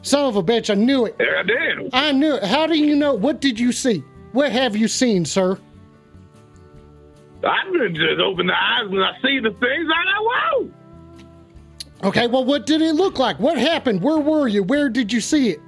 Son 0.00 0.24
of 0.24 0.36
a 0.36 0.42
bitch, 0.42 0.70
I 0.70 0.74
knew 0.74 1.04
it. 1.04 1.18
Goddamn. 1.18 1.38
I 1.38 1.42
did. 1.42 1.94
I 1.94 2.12
knew 2.12 2.34
it. 2.36 2.44
How 2.44 2.66
do 2.66 2.78
you 2.78 2.96
know? 2.96 3.12
What 3.12 3.42
did 3.42 3.60
you 3.60 3.70
see? 3.70 4.02
What 4.32 4.50
have 4.50 4.74
you 4.74 4.88
seen, 4.88 5.26
sir? 5.26 5.58
I 7.44 7.88
just 7.92 8.20
open 8.20 8.46
the 8.46 8.54
eyes 8.54 8.88
when 8.88 9.02
I 9.02 9.12
see 9.20 9.40
the 9.40 9.50
things. 9.50 9.90
I 9.94 10.04
know, 10.04 10.22
whoa. 10.22 10.70
Okay, 12.08 12.26
well, 12.26 12.44
what 12.44 12.64
did 12.64 12.80
it 12.80 12.94
look 12.94 13.18
like? 13.18 13.38
What 13.38 13.58
happened? 13.58 14.00
Where 14.00 14.18
were 14.18 14.48
you? 14.48 14.62
Where 14.62 14.88
did 14.88 15.12
you 15.12 15.20
see 15.20 15.50
it? 15.50 15.60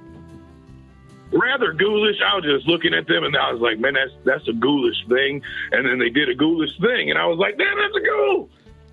Rather 1.31 1.73
ghoulish. 1.73 2.17
I 2.25 2.35
was 2.35 2.45
just 2.45 2.67
looking 2.67 2.93
at 2.93 3.07
them 3.07 3.23
and 3.23 3.35
I 3.35 3.51
was 3.51 3.61
like, 3.61 3.79
man, 3.79 3.93
that's 3.93 4.11
that's 4.23 4.47
a 4.47 4.53
ghoulish 4.53 5.05
thing. 5.09 5.41
And 5.71 5.85
then 5.85 5.99
they 5.99 6.09
did 6.09 6.29
a 6.29 6.35
ghoulish 6.35 6.77
thing, 6.79 7.09
and 7.09 7.19
I 7.19 7.25
was 7.25 7.37
like, 7.37 7.57
damn, 7.57 7.77
that's 7.77 7.95
a 7.95 8.01
ghoul. 8.01 8.49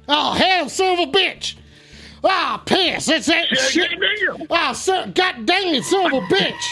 Oh, 0.09 0.33
hell, 0.33 0.69
silver 0.69 1.11
bitch! 1.11 1.57
Ah, 2.23 2.63
piss! 2.65 3.07
That's 3.07 3.27
that 3.27 3.47
shit! 3.57 3.91
Goddamn. 3.91 4.47
Oh, 4.51 5.45
dang 5.45 5.75
it, 5.75 5.85
son 5.85 6.07
of 6.07 6.13
a 6.13 6.27
bitch! 6.27 6.65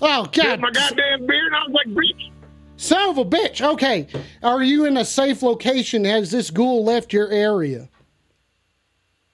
Oh, 0.00 0.26
god, 0.32 0.60
my 0.60 0.70
goddamn 0.70 1.26
beard, 1.26 1.46
and 1.46 1.56
I 1.56 1.62
was 1.66 1.72
like, 1.72 1.86
bitch. 1.94 2.30
son 2.76 3.10
of 3.10 3.18
a 3.18 3.24
bitch! 3.24 3.60
Okay, 3.60 4.08
are 4.42 4.62
you 4.62 4.84
in 4.84 4.96
a 4.96 5.04
safe 5.04 5.42
location? 5.42 6.04
Has 6.04 6.30
this 6.30 6.50
ghoul 6.50 6.84
left 6.84 7.12
your 7.12 7.30
area? 7.30 7.88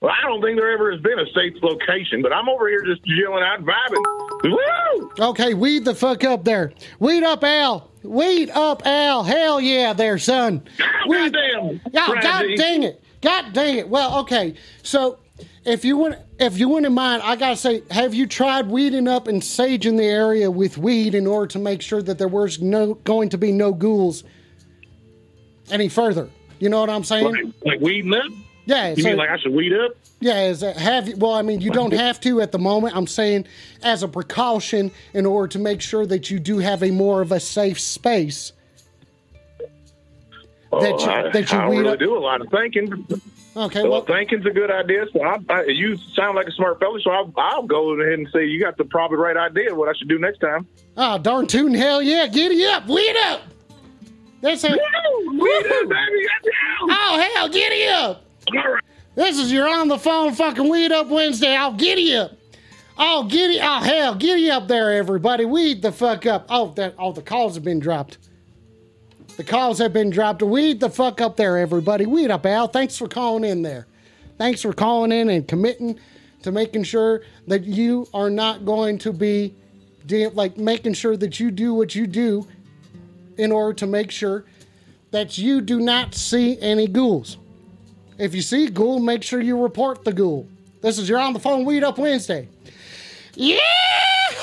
Well, 0.01 0.13
I 0.13 0.21
don't 0.27 0.43
think 0.43 0.59
there 0.59 0.71
ever 0.71 0.93
has 0.93 1.01
been 1.01 1.19
a 1.19 1.27
safe 1.35 1.55
location, 1.63 2.21
but 2.23 2.33
I'm 2.33 2.49
over 2.49 2.69
here 2.69 2.85
just 2.85 3.05
chilling 3.05 3.43
out, 3.43 3.61
vibing. 3.61 4.24
Woo! 4.43 5.11
Okay, 5.19 5.55
weed 5.55 5.85
the 5.85 5.95
fuck 5.95 6.25
up 6.25 6.45
there. 6.45 6.73
Weed 6.99 7.23
up, 7.23 7.45
Al. 7.45 7.91
Weed 8.03 8.51
up, 8.51 8.87
Al. 8.87 9.23
Hell 9.23 9.61
yeah, 9.61 9.93
there, 9.93 10.19
son. 10.19 10.63
Weed. 11.09 11.33
Goddamn. 11.33 11.81
Oh, 11.95 12.19
God 12.21 12.47
dang 12.57 12.83
it. 12.83 13.03
God 13.21 13.53
dang 13.53 13.79
it. 13.79 13.89
Well, 13.89 14.19
okay. 14.21 14.55
So, 14.83 15.19
if 15.65 15.85
you 15.85 15.97
want, 15.97 16.17
if 16.39 16.59
you 16.59 16.69
wouldn't 16.69 16.93
mind, 16.93 17.23
I 17.23 17.37
gotta 17.37 17.57
say, 17.57 17.83
have 17.91 18.13
you 18.13 18.27
tried 18.27 18.69
weeding 18.69 19.09
up 19.09 19.29
and 19.29 19.41
saging 19.41 19.97
the 19.97 20.05
area 20.05 20.51
with 20.51 20.77
weed 20.77 21.15
in 21.15 21.27
order 21.27 21.47
to 21.49 21.59
make 21.59 21.81
sure 21.81 22.03
that 22.03 22.19
there 22.19 22.29
was 22.29 22.61
no 22.61 22.95
going 22.95 23.31
to 23.31 23.39
be 23.39 23.51
no 23.51 23.73
ghouls 23.73 24.25
any 25.71 25.89
further? 25.89 26.29
You 26.59 26.69
know 26.69 26.81
what 26.81 26.91
I'm 26.91 27.05
saying? 27.05 27.25
Like, 27.25 27.55
like 27.65 27.81
weeding 27.81 28.15
up? 28.15 28.31
Yeah. 28.67 28.95
You 28.95 29.03
so- 29.03 29.09
mean 29.11 29.19
like 29.19 29.31
I 29.31 29.39
should 29.39 29.53
weed 29.53 29.73
up? 29.73 29.93
yeah, 30.21 30.47
is 30.49 30.61
that 30.61 30.77
have 30.77 31.09
you? 31.09 31.17
Well, 31.17 31.33
I 31.35 31.43
mean, 31.43 31.61
you 31.61 31.71
don't 31.71 31.93
have 32.07 32.21
to 32.21 32.41
at 32.41 32.53
the 32.53 32.59
moment. 32.59 32.97
I'm 32.97 33.07
saying 33.07 33.47
as 33.83 34.03
a 34.03 34.09
precaution 34.09 34.91
in 35.13 35.27
order 35.27 35.49
to 35.49 35.59
make 35.59 35.81
sure 35.81 36.07
that 36.07 36.31
you 36.31 36.39
do 36.39 36.59
have 36.59 36.83
a 36.83 36.91
more 36.91 37.21
of 37.21 37.31
a 37.33 37.41
safe 37.41 37.79
space. 37.81 38.53
Oh, 40.73 40.81
that 40.81 41.01
you- 41.01 41.07
Oh, 41.07 41.11
I, 41.11 41.31
that 41.31 41.53
you 41.53 41.59
I 41.59 41.63
don't 41.67 41.77
really 41.77 41.89
up- 41.93 41.99
do 41.99 42.17
a 42.17 42.19
lot 42.19 42.41
of 42.41 42.49
thinking. 42.51 43.07
Okay, 43.57 43.83
Well, 43.83 43.93
well, 43.93 44.01
thinking's 44.03 44.45
a 44.47 44.51
good 44.51 44.69
idea. 44.73 45.05
So 45.13 45.23
I, 45.23 45.39
I, 45.49 45.65
you 45.67 45.97
sound 46.17 46.35
like 46.35 46.49
a 46.49 46.51
smart 46.53 46.81
fella, 46.81 46.99
so 47.01 47.11
I'll, 47.13 47.33
I'll 47.37 47.63
go 47.63 47.91
ahead 48.01 48.19
and 48.19 48.29
say 48.33 48.47
you 48.47 48.59
got 48.61 48.77
the 48.77 48.85
probably 48.85 49.17
right 49.19 49.37
idea 49.37 49.71
of 49.71 49.77
what 49.77 49.89
I 49.89 49.93
should 49.97 50.09
do 50.09 50.19
next 50.19 50.39
time. 50.39 50.67
oh 50.97 51.19
darn 51.19 51.47
tootin' 51.47 51.75
hell 51.75 52.03
yeah, 52.03 52.27
giddy 52.27 52.65
up, 52.65 52.89
weed 52.89 53.15
up. 53.27 53.43
That's 54.41 54.65
it. 54.65 54.73
Weed 54.73 55.67
up, 55.67 55.89
baby. 55.89 56.27
Oh 56.83 57.31
hell, 57.35 57.49
giddy 57.49 57.87
up. 57.87 58.24
This 59.15 59.39
is 59.39 59.53
your 59.53 59.69
on 59.69 59.89
the 59.89 59.99
phone 59.99 60.35
fucking 60.35 60.69
weed 60.69 60.93
up 60.93 61.09
Wednesday. 61.09 61.55
I'll 61.55 61.75
giddy 61.75 62.15
up. 62.15 62.33
Oh 62.97 63.25
giddy, 63.25 63.59
oh 63.61 63.81
hell, 63.81 64.15
giddy 64.15 64.51
up 64.51 64.69
there, 64.69 64.93
everybody. 64.93 65.45
Weed 65.45 65.83
the 65.83 65.93
fuck 65.93 66.27
up. 66.27 66.47
Oh 66.49 66.73
that, 66.77 66.95
oh 66.99 67.13
the 67.13 67.23
calls 67.23 67.55
have 67.55 67.65
been 67.65 67.81
dropped. 67.81 68.19
The 69.37 69.45
calls 69.45 69.79
have 69.79 69.93
been 69.93 70.11
dropped. 70.11 70.43
Weed 70.43 70.81
the 70.81 70.91
fuck 70.91 71.21
up 71.21 71.37
there, 71.37 71.59
everybody. 71.59 72.07
Weed 72.07 72.31
up, 72.31 72.47
Al. 72.47 72.69
Thanks 72.69 72.97
for 72.97 73.09
calling 73.09 73.45
in 73.45 73.63
there. 73.63 73.87
Thanks 74.39 74.63
for 74.63 74.73
calling 74.73 75.11
in 75.13 75.29
and 75.29 75.47
committing 75.47 75.99
to 76.43 76.53
making 76.53 76.85
sure 76.85 77.23
that 77.49 77.65
you 77.65 78.07
are 78.15 78.31
not 78.31 78.65
going 78.65 78.99
to 78.99 79.13
be 79.13 79.55
de- 80.07 80.29
like 80.29 80.57
making 80.57 80.95
sure 80.95 81.17
that 81.17 81.41
you 81.41 81.51
do 81.51 81.75
what 81.75 81.95
you 81.95 82.07
do 82.07 82.47
in 83.39 83.51
order 83.51 83.75
to 83.75 83.87
make 83.87 84.11
sure 84.11 84.45
that 85.11 85.39
you 85.39 85.61
do 85.61 85.81
not 85.81 86.15
see 86.15 86.61
any 86.61 86.87
ghouls. 86.87 87.39
If 88.19 88.35
you 88.35 88.43
see 88.43 88.67
a 88.67 88.71
ghoul, 88.71 89.01
make 89.01 89.23
sure 89.23 89.41
you 89.41 89.61
report 89.61 90.05
the 90.05 90.13
ghoul. 90.13 90.49
This 90.83 90.99
is 90.99 91.09
your 91.09 91.19
on 91.19 91.33
the 91.33 91.41
phone 91.41 91.65
weed 91.65 91.83
up 91.83 91.99
Wednesday. 91.99 92.49
Yeah! 93.35 93.59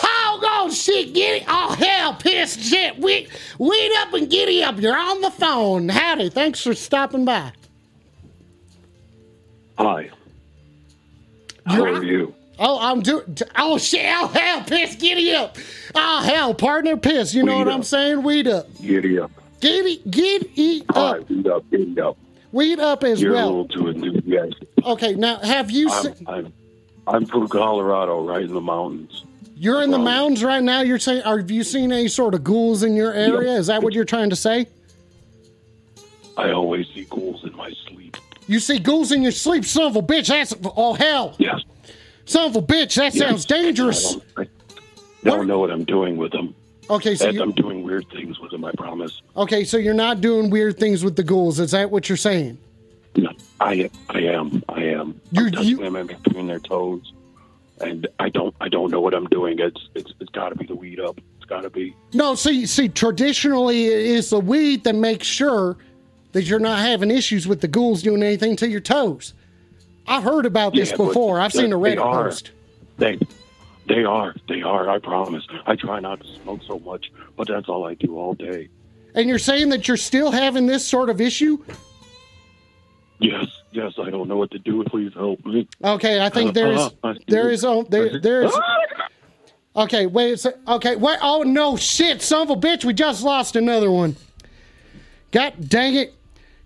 Oh, 0.03 0.39
go 0.41 0.73
shit, 0.73 1.13
giddy. 1.13 1.45
Oh, 1.47 1.73
hell, 1.75 2.13
piss, 2.15 2.61
shit. 2.61 2.97
Weed, 2.99 3.29
weed 3.57 3.91
up 3.99 4.13
and 4.13 4.29
giddy 4.29 4.63
up. 4.63 4.79
You're 4.79 4.97
on 4.97 5.21
the 5.21 5.31
phone. 5.31 5.87
Howdy. 5.89 6.29
Thanks 6.29 6.61
for 6.61 6.73
stopping 6.73 7.25
by. 7.25 7.53
Hi. 9.77 10.09
How 11.65 11.77
You're- 11.77 11.91
are 11.99 12.03
you? 12.03 12.33
Oh, 12.59 12.77
I'm 12.79 13.01
doing. 13.01 13.37
Oh, 13.57 13.77
shit. 13.77 14.05
Oh, 14.05 14.27
hell, 14.27 14.63
piss, 14.63 14.95
giddy 14.95 15.33
up. 15.33 15.57
Oh, 15.95 16.21
hell, 16.21 16.53
partner, 16.53 16.95
piss. 16.97 17.33
You 17.33 17.43
know 17.43 17.57
Weed 17.57 17.65
what 17.65 17.73
I'm 17.73 17.83
saying? 17.83 18.21
Weed 18.23 18.47
up. 18.47 18.67
Giddy 18.81 19.19
up. 19.19 19.31
Giddy, 19.61 20.01
giddy 20.09 20.83
up. 20.89 21.27
weed 21.29 21.47
up, 21.47 21.63
giddy 21.71 21.99
up. 22.01 22.17
Weed 22.51 22.79
up 22.79 23.03
as 23.03 23.21
You're 23.21 23.33
a 23.33 23.35
well. 23.35 23.47
little 23.63 23.67
too 23.67 23.87
enthusiastic. 23.89 24.67
Okay, 24.83 25.13
now, 25.15 25.37
have 25.39 25.71
you 25.71 25.89
I'm, 25.89 26.03
seen. 26.03 26.27
I'm, 26.27 26.53
I'm 27.07 27.25
from 27.25 27.47
Colorado, 27.47 28.25
right 28.25 28.43
in 28.43 28.53
the 28.53 28.61
mountains. 28.61 29.25
You're 29.55 29.83
in 29.83 29.91
the 29.91 29.97
Um, 29.97 30.03
mountains 30.03 30.43
right 30.43 30.61
now. 30.63 30.81
You're 30.81 30.99
saying, 30.99 31.21
have 31.23 31.49
you 31.51 31.63
seen 31.63 31.91
any 31.91 32.07
sort 32.07 32.33
of 32.33 32.43
ghouls 32.43 32.83
in 32.83 32.95
your 32.95 33.13
area? 33.13 33.51
Is 33.53 33.67
that 33.67 33.83
what 33.83 33.93
you're 33.93 34.05
trying 34.05 34.31
to 34.31 34.35
say? 34.35 34.67
I 36.37 36.51
always 36.51 36.87
see 36.93 37.05
ghouls 37.09 37.43
in 37.43 37.55
my 37.55 37.71
sleep. 37.87 38.17
You 38.47 38.59
see 38.59 38.79
ghouls 38.79 39.11
in 39.11 39.21
your 39.21 39.31
sleep, 39.31 39.63
son 39.65 39.83
of 39.85 39.95
a 39.95 40.01
bitch. 40.01 40.27
That's 40.27 40.53
oh 40.75 40.93
hell, 40.93 41.35
Yes. 41.37 41.61
son 42.25 42.47
of 42.49 42.55
a 42.55 42.61
bitch. 42.61 42.95
That 42.95 43.13
yes. 43.13 43.17
sounds 43.19 43.45
dangerous. 43.45 44.15
I 44.35 44.43
don't, 44.43 44.49
I 45.25 45.29
don't 45.29 45.47
know 45.47 45.59
what 45.59 45.69
I'm 45.71 45.83
doing 45.83 46.17
with 46.17 46.31
them. 46.31 46.55
Okay, 46.89 47.15
so 47.15 47.29
you, 47.29 47.41
I'm 47.41 47.51
doing 47.53 47.83
weird 47.83 48.09
things 48.09 48.39
with 48.39 48.51
them, 48.51 48.65
I 48.65 48.71
promise. 48.73 49.21
okay, 49.37 49.63
so 49.63 49.77
you're 49.77 49.93
not 49.93 50.19
doing 50.21 50.49
weird 50.49 50.77
things 50.77 51.03
with 51.03 51.15
the 51.15 51.23
ghouls. 51.23 51.59
Is 51.59 51.71
that 51.71 51.89
what 51.91 52.09
you're 52.09 52.17
saying? 52.17 52.57
No, 53.15 53.31
I, 53.59 53.89
I 54.09 54.19
am. 54.21 54.63
I 54.69 54.83
am. 54.85 55.19
You- 55.31 55.45
I'm 55.45 55.51
touching 55.51 55.67
you- 55.69 55.77
them 55.77 55.95
in 55.95 56.07
between 56.07 56.47
their 56.47 56.59
toes. 56.59 57.13
And 57.79 58.07
I 58.19 58.29
don't 58.29 58.53
I 58.61 58.69
don't 58.69 58.91
know 58.91 58.99
what 59.01 59.15
I'm 59.15 59.25
doing. 59.27 59.57
It's 59.57 59.89
it's 59.95 60.13
it's 60.19 60.29
gotta 60.29 60.53
be 60.53 60.67
the 60.67 60.75
weed 60.75 60.99
up. 60.99 61.19
It's 61.37 61.45
gotta 61.45 61.67
be 61.71 61.95
No, 62.13 62.35
see, 62.35 62.67
see, 62.67 62.89
traditionally 62.89 63.87
it 63.87 64.05
is 64.05 64.29
the 64.29 64.39
weed 64.39 64.83
that 64.83 64.93
makes 64.93 65.25
sure 65.25 65.77
that 66.33 66.43
you're 66.43 66.59
not 66.59 66.77
having 66.77 67.09
issues 67.09 67.47
with 67.47 67.59
the 67.61 67.67
ghouls 67.67 68.03
doing 68.03 68.21
anything 68.21 68.55
to 68.57 68.69
your 68.69 68.81
toes. 68.81 69.33
I 70.05 70.21
heard 70.21 70.45
about 70.45 70.75
this 70.75 70.91
Yeah, 70.91 70.97
before. 70.97 71.39
I've 71.39 71.53
seen 71.53 71.73
a 71.73 71.75
Reddit 71.77 71.97
post. 72.03 72.51
They, 72.99 73.17
they 73.91 74.05
are. 74.05 74.33
They 74.47 74.61
are. 74.61 74.89
I 74.89 74.99
promise. 74.99 75.45
I 75.65 75.75
try 75.75 75.99
not 75.99 76.21
to 76.21 76.27
smoke 76.27 76.61
so 76.65 76.79
much, 76.79 77.11
but 77.35 77.49
that's 77.49 77.67
all 77.67 77.85
I 77.85 77.95
do 77.95 78.17
all 78.17 78.33
day. 78.33 78.69
And 79.13 79.27
you're 79.27 79.39
saying 79.39 79.67
that 79.69 79.87
you're 79.87 79.97
still 79.97 80.31
having 80.31 80.65
this 80.65 80.87
sort 80.87 81.09
of 81.09 81.19
issue? 81.19 81.61
Yes, 83.19 83.47
yes. 83.71 83.93
I 84.01 84.09
don't 84.09 84.29
know 84.29 84.37
what 84.37 84.51
to 84.51 84.59
do. 84.59 84.81
Please 84.85 85.13
help 85.13 85.45
me. 85.45 85.67
Okay, 85.83 86.23
I 86.23 86.29
think 86.29 86.53
there 86.53 86.71
is 86.71 86.89
Uh, 87.03 87.15
there 87.27 87.49
is 87.49 87.65
oh, 87.65 87.83
there 87.83 88.19
there 88.19 88.43
is 88.43 88.57
Okay, 89.75 90.05
wait 90.05 90.33
a 90.33 90.37
sec. 90.37 90.55
Okay, 90.67 90.95
wait. 90.95 91.19
Oh 91.21 91.43
no, 91.43 91.75
shit, 91.75 92.21
son 92.21 92.43
of 92.43 92.49
a 92.49 92.55
bitch! 92.55 92.85
We 92.85 92.93
just 92.93 93.23
lost 93.23 93.57
another 93.57 93.91
one. 93.91 94.15
God 95.31 95.53
dang 95.67 95.95
it! 95.95 96.13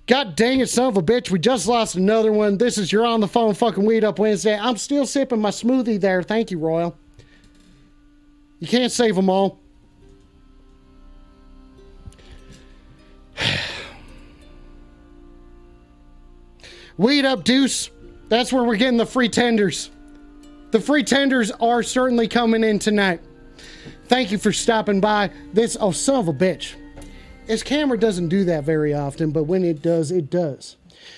God 0.08 0.36
dang 0.36 0.60
it, 0.60 0.70
son 0.70 0.88
of 0.88 0.98
a 0.98 1.02
bitch! 1.02 1.32
We 1.32 1.40
just 1.40 1.68
lost 1.68 1.96
another 1.96 2.32
one. 2.32 2.60
This 2.60 2.78
is 2.78 2.92
your 2.92 3.06
on 3.06 3.20
the 3.20 3.28
phone 3.28 3.56
fucking 3.56 3.84
weed 3.84 4.04
up 4.04 4.20
Wednesday. 4.20 4.58
I'm 4.58 4.78
still 4.78 5.08
sipping 5.08 5.42
my 5.42 5.50
smoothie 5.50 6.00
there. 6.00 6.22
Thank 6.22 6.52
you, 6.52 6.60
Royal. 6.60 6.96
You 8.60 8.68
can't 8.68 8.92
save 8.92 9.16
them 9.16 9.30
all. 9.30 9.60
Weed 16.98 17.26
up, 17.26 17.44
Deuce. 17.44 17.90
That's 18.30 18.52
where 18.54 18.64
we're 18.64 18.78
getting 18.78 18.98
the 18.98 19.06
free 19.06 19.30
tenders. 19.30 19.92
The 20.72 20.80
free 20.80 21.04
tenders 21.04 21.52
are 21.52 21.84
certainly 21.84 22.28
coming 22.28 22.64
in 22.64 22.80
tonight. 22.80 23.22
Thank 24.08 24.32
you 24.32 24.38
for 24.38 24.52
stopping 24.52 25.00
by. 25.00 25.32
This 25.54 25.78
oh 25.80 25.92
son 25.92 26.16
of 26.16 26.28
a 26.28 26.34
bitch. 26.34 26.74
His 27.48 27.64
camera 27.64 27.98
doesn't 27.98 28.30
do 28.30 28.44
that 28.46 28.64
very 28.64 28.94
often, 28.94 29.32
but 29.32 29.44
when 29.46 29.64
it 29.64 29.82
does, 29.82 30.12
it 30.12 30.30
does. 30.30 30.78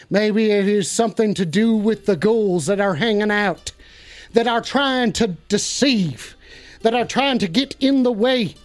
Maybe 0.09 0.51
it 0.51 0.67
is 0.67 0.89
something 0.89 1.33
to 1.33 1.45
do 1.45 1.75
with 1.75 2.05
the 2.05 2.15
ghouls 2.15 2.65
that 2.67 2.79
are 2.79 2.95
hanging 2.95 3.31
out, 3.31 3.71
that 4.33 4.47
are 4.47 4.61
trying 4.61 5.13
to 5.13 5.27
deceive, 5.49 6.36
that 6.87 6.93
are 6.93 7.03
trying 7.05 7.37
to 7.37 7.49
get 7.49 7.75
in 7.81 8.03
the 8.03 8.11
way, 8.13 8.55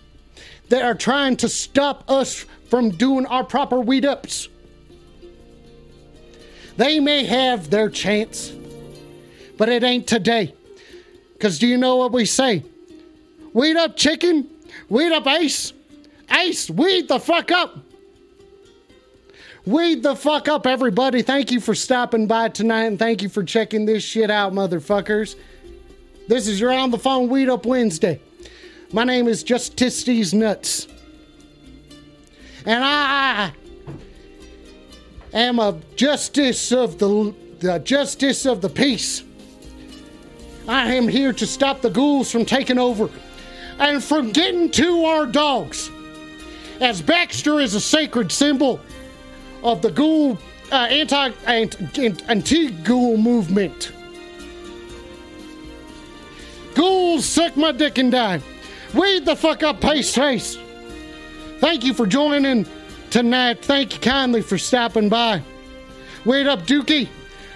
that 0.69 0.83
are 0.83 0.95
trying 0.95 1.37
to 1.37 1.49
stop 1.49 2.09
us 2.09 2.47
from 2.71 2.91
doing 2.91 3.27
our 3.27 3.43
proper 3.43 3.81
weed 3.81 4.05
ups. 4.05 4.49
They 6.77 7.01
may 7.01 7.25
have 7.25 7.69
their 7.69 7.91
chance, 7.91 8.53
but 9.59 9.69
it 9.69 9.83
ain't 9.83 10.07
today. 10.07 10.55
Because 11.33 11.59
do 11.59 11.67
you 11.67 11.77
know 11.77 11.97
what 11.97 12.13
we 12.13 12.25
say? 12.25 12.63
Weed 13.55 13.77
up 13.77 13.97
chicken, 13.97 14.49
weed 14.89 15.11
up 15.11 15.27
ace, 15.27 15.73
ace, 16.31 16.71
weed 16.71 17.09
the 17.09 17.19
fuck 17.19 17.51
up. 17.51 17.77
Weed 19.67 20.05
the 20.05 20.15
fuck 20.15 20.47
up, 20.47 20.65
everybody. 20.69 21.23
Thank 21.23 21.51
you 21.51 21.59
for 21.59 21.75
stopping 21.75 22.29
by 22.29 22.51
tonight 22.51 22.85
and 22.85 23.01
thank 23.01 23.21
you 23.21 23.29
for 23.29 23.43
checking 23.43 23.85
this 23.85 24.05
shit 24.05 24.31
out, 24.31 24.53
motherfuckers. 24.53 25.35
This 26.33 26.49
is 26.49 26.59
your 26.59 26.73
on 26.73 26.91
the 26.91 26.99
phone 26.99 27.29
Weed 27.29 27.51
Up 27.51 27.67
Wednesday. 27.67 28.19
My 28.91 29.05
name 29.05 29.29
is 29.29 29.43
Justice 29.43 30.33
Nuts. 30.33 30.89
And 32.65 32.83
I 32.83 33.53
am 35.35 35.59
a 35.59 35.79
justice 35.95 36.73
of 36.73 36.99
the, 36.99 37.35
the 37.59 37.81
justice 37.81 38.47
of 38.47 38.63
the 38.63 38.71
peace. 38.71 39.25
I 40.67 40.95
am 40.95 41.07
here 41.07 41.35
to 41.35 41.47
stop 41.47 41.83
the 41.83 41.91
ghouls 41.91 42.33
from 42.33 42.47
taking 42.47 42.79
over 42.79 43.11
and 43.79 44.03
from 44.03 44.33
getting 44.33 44.71
to 44.71 45.05
our 45.05 45.27
dogs. 45.27 45.91
As 46.81 47.03
Baxter 47.03 47.61
is 47.61 47.75
a 47.75 47.81
sacred 47.81 48.33
symbol 48.33 48.81
of 49.63 49.83
the 49.83 49.91
ghoul 49.91 50.39
uh, 50.71 50.77
anti 50.77 51.29
anti 51.47 52.71
ghoul 52.71 53.19
movement. 53.19 53.93
Ghouls 56.75 57.25
suck 57.25 57.57
my 57.57 57.73
dick 57.73 57.99
and 57.99 58.13
die. 58.13 58.41
Weed 58.95 59.25
the 59.25 59.37
fuck 59.37 59.63
up, 59.63 59.81
pace 59.81 60.15
face. 60.15 60.59
Thank 61.59 61.85
you 61.85 61.95
for 61.95 62.07
joining 62.07 62.67
tonight. 63.11 63.65
Thank 63.65 63.95
you 63.95 64.01
kindly 64.01 64.43
for 64.43 64.59
stopping 64.59 65.09
by. 65.09 65.43
Wait 66.25 66.47
up, 66.47 66.61
Dookie. 66.67 67.09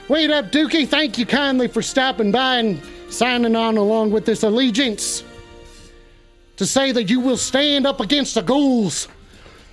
Wait 0.09 0.31
up, 0.31 0.47
Dookie. 0.47 0.87
Thank 0.87 1.19
you 1.19 1.27
kindly 1.27 1.69
for 1.69 1.83
stopping 1.83 2.31
by 2.33 2.57
and 2.57 2.81
signing 3.11 3.57
on 3.57 3.77
along 3.77 4.11
with 4.13 4.25
this 4.27 4.43
allegiance. 4.43 5.25
to 6.57 6.67
say 6.67 6.93
that 6.93 7.11
you 7.11 7.21
will 7.21 7.37
stand 7.37 7.87
up 7.87 8.01
against 8.01 8.35
the 8.35 8.43
ghouls 8.43 9.09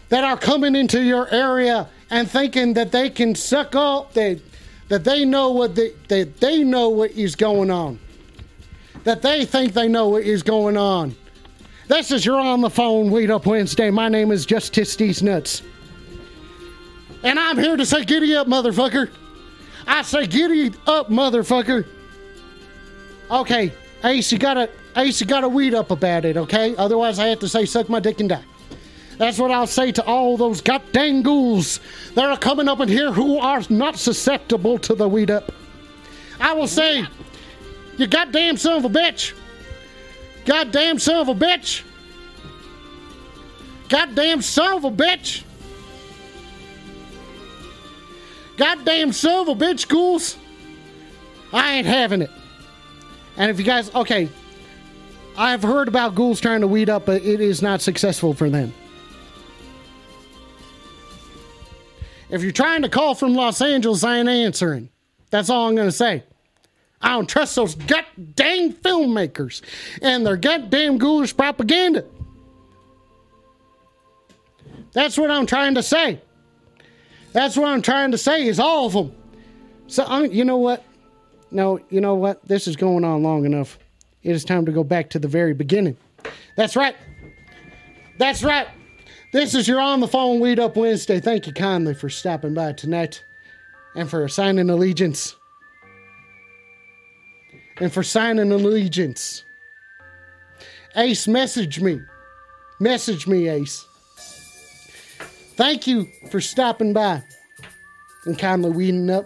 that 0.09 0.23
are 0.23 0.37
coming 0.37 0.75
into 0.75 1.01
your 1.01 1.27
area 1.33 1.87
and 2.09 2.29
thinking 2.29 2.73
that 2.73 2.91
they 2.91 3.09
can 3.09 3.33
suck 3.35 3.75
up 3.75 4.13
that 4.13 4.39
that 4.89 5.03
they 5.05 5.23
know 5.25 5.49
what 5.51 5.75
they, 5.75 5.91
that 6.09 6.39
they 6.39 6.63
know 6.63 6.89
what 6.89 7.11
is 7.11 7.35
going 7.35 7.71
on. 7.71 7.97
That 9.03 9.21
they 9.21 9.45
think 9.45 9.73
they 9.73 9.87
know 9.87 10.09
what 10.09 10.23
is 10.23 10.43
going 10.43 10.77
on. 10.77 11.15
This 11.87 12.11
is 12.11 12.25
your 12.25 12.39
on 12.39 12.61
the 12.61 12.69
phone 12.69 13.11
Weed 13.11 13.29
Up 13.29 13.45
Wednesday. 13.45 13.89
My 13.89 14.07
name 14.07 14.31
is 14.31 14.45
Justice 14.45 14.95
These 14.95 15.21
Nuts. 15.21 15.61
And 17.23 17.37
I'm 17.37 17.57
here 17.57 17.75
to 17.75 17.85
say 17.85 18.05
giddy 18.05 18.35
up, 18.35 18.47
motherfucker. 18.47 19.09
I 19.85 20.01
say 20.01 20.27
giddy 20.27 20.73
up, 20.87 21.09
motherfucker. 21.09 21.85
Okay, 23.29 23.73
Ace, 24.03 24.31
you 24.31 24.37
gotta 24.37 24.69
Ace, 24.95 25.19
you 25.19 25.27
gotta 25.27 25.49
weed 25.49 25.73
up 25.73 25.91
about 25.91 26.23
it, 26.23 26.37
okay? 26.37 26.75
Otherwise 26.77 27.19
I 27.19 27.27
have 27.27 27.39
to 27.39 27.49
say 27.49 27.65
suck 27.65 27.89
my 27.89 27.99
dick 27.99 28.19
and 28.19 28.29
die. 28.29 28.43
That's 29.17 29.37
what 29.37 29.51
I'll 29.51 29.67
say 29.67 29.91
to 29.93 30.05
all 30.05 30.37
those 30.37 30.61
goddamn 30.61 31.21
ghouls 31.23 31.79
that 32.15 32.25
are 32.25 32.37
coming 32.37 32.67
up 32.67 32.79
in 32.79 32.89
here 32.89 33.11
who 33.11 33.37
are 33.37 33.61
not 33.69 33.97
susceptible 33.97 34.77
to 34.79 34.95
the 34.95 35.07
weed 35.07 35.31
up. 35.31 35.51
I 36.39 36.53
will 36.53 36.67
say, 36.67 37.05
you 37.97 38.07
goddamn 38.07 38.57
son 38.57 38.77
of 38.77 38.85
a 38.85 38.89
bitch. 38.89 39.33
Goddamn 40.45 40.99
son 40.99 41.17
of 41.17 41.29
a 41.29 41.35
bitch. 41.35 41.83
Goddamn 43.89 44.41
son 44.41 44.77
of 44.77 44.85
a 44.85 44.91
bitch. 44.91 45.43
Goddamn 48.57 49.13
son 49.13 49.41
of 49.41 49.47
a 49.49 49.55
bitch, 49.55 49.87
ghouls. 49.87 50.37
I 51.51 51.73
ain't 51.73 51.87
having 51.87 52.21
it. 52.21 52.31
And 53.37 53.49
if 53.49 53.59
you 53.59 53.65
guys, 53.65 53.93
okay, 53.93 54.29
I've 55.37 55.63
heard 55.63 55.87
about 55.87 56.15
ghouls 56.15 56.39
trying 56.39 56.61
to 56.61 56.67
weed 56.67 56.89
up, 56.89 57.05
but 57.05 57.23
it 57.23 57.41
is 57.41 57.61
not 57.61 57.81
successful 57.81 58.33
for 58.33 58.49
them. 58.49 58.73
If 62.29 62.41
you're 62.41 62.51
trying 62.51 62.81
to 62.81 62.89
call 62.89 63.15
from 63.15 63.35
Los 63.35 63.61
Angeles, 63.61 64.03
I 64.03 64.17
ain't 64.17 64.29
answering. 64.29 64.89
That's 65.29 65.49
all 65.49 65.67
I'm 65.67 65.75
going 65.75 65.87
to 65.87 65.91
say. 65.91 66.23
I 67.03 67.09
don't 67.09 67.27
trust 67.27 67.55
those 67.55 67.75
goddamn 67.75 68.73
filmmakers 68.73 69.61
and 70.01 70.25
their 70.25 70.37
goddamn 70.37 70.97
ghoulish 70.97 71.35
propaganda. 71.35 72.05
That's 74.93 75.17
what 75.17 75.29
I'm 75.29 75.45
trying 75.45 75.75
to 75.75 75.83
say. 75.83 76.21
That's 77.33 77.57
what 77.57 77.67
I'm 77.67 77.81
trying 77.81 78.11
to 78.11 78.17
say 78.17 78.47
is 78.47 78.59
all 78.59 78.85
of 78.85 78.93
them. 78.93 79.15
So, 79.87 80.05
I'm, 80.07 80.31
you 80.31 80.45
know 80.45 80.57
what? 80.57 80.83
No, 81.51 81.79
you 81.89 81.99
know 81.99 82.15
what? 82.15 82.47
This 82.47 82.67
is 82.67 82.75
going 82.75 83.03
on 83.03 83.21
long 83.21 83.45
enough. 83.45 83.77
It 84.21 84.31
is 84.31 84.45
time 84.45 84.65
to 84.65 84.71
go 84.71 84.83
back 84.83 85.09
to 85.11 85.19
the 85.19 85.27
very 85.27 85.53
beginning. 85.53 85.97
That's 86.55 86.75
right. 86.75 86.95
That's 88.17 88.43
right. 88.43 88.67
This 89.33 89.55
is 89.55 89.67
your 89.67 89.81
On 89.81 89.99
the 89.99 90.07
Phone 90.07 90.39
Weed 90.39 90.59
Up 90.59 90.77
Wednesday. 90.77 91.19
Thank 91.19 91.47
you 91.47 91.53
kindly 91.53 91.95
for 91.95 92.07
stopping 92.09 92.53
by 92.53 92.73
tonight 92.73 93.23
and 93.95 94.09
for 94.09 94.27
signing 94.27 94.69
allegiance. 94.69 95.35
And 97.83 97.91
for 97.91 98.01
signing 98.01 98.49
allegiance. 98.53 99.43
Ace, 100.95 101.27
message 101.27 101.81
me. 101.81 101.99
Message 102.79 103.27
me, 103.27 103.49
Ace. 103.49 103.85
Thank 105.57 105.85
you 105.85 106.07
for 106.31 106.39
stopping 106.39 106.93
by 106.93 107.21
and 108.23 108.39
kindly 108.39 108.71
weeding 108.71 109.09
up, 109.09 109.25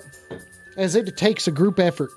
as 0.75 0.95
it 0.95 1.15
takes 1.15 1.47
a 1.47 1.51
group 1.51 1.77
effort. 1.77 2.09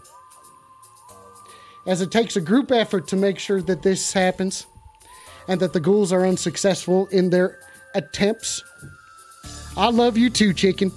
As 1.87 2.01
it 2.01 2.11
takes 2.11 2.37
a 2.37 2.41
group 2.41 2.73
effort 2.73 3.07
to 3.09 3.17
make 3.17 3.39
sure 3.39 3.61
that 3.61 3.83
this 3.83 4.15
happens 4.15 4.67
and 5.47 5.61
that 5.61 5.75
the 5.75 5.81
ghouls 5.81 6.11
are 6.11 6.25
unsuccessful 6.25 7.07
in 7.09 7.29
their 7.29 7.59
attempts. 7.95 8.65
I 9.77 9.91
love 9.91 10.17
you 10.17 10.31
too, 10.31 10.55
chicken. 10.55 10.91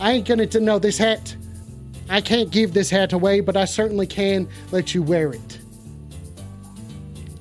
I 0.00 0.10
ain't 0.10 0.26
gonna 0.26 0.48
t- 0.48 0.58
know 0.58 0.80
this 0.80 0.98
hat. 0.98 1.36
I 2.10 2.20
can't 2.20 2.50
give 2.50 2.74
this 2.74 2.90
hat 2.90 3.12
away, 3.12 3.38
but 3.38 3.56
I 3.56 3.64
certainly 3.64 4.06
can 4.06 4.48
let 4.72 4.94
you 4.94 5.02
wear 5.02 5.32
it. 5.32 5.60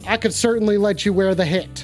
I 0.06 0.16
could 0.16 0.34
certainly 0.34 0.78
let 0.78 1.06
you 1.06 1.12
wear 1.12 1.34
the 1.34 1.44
hat. 1.44 1.84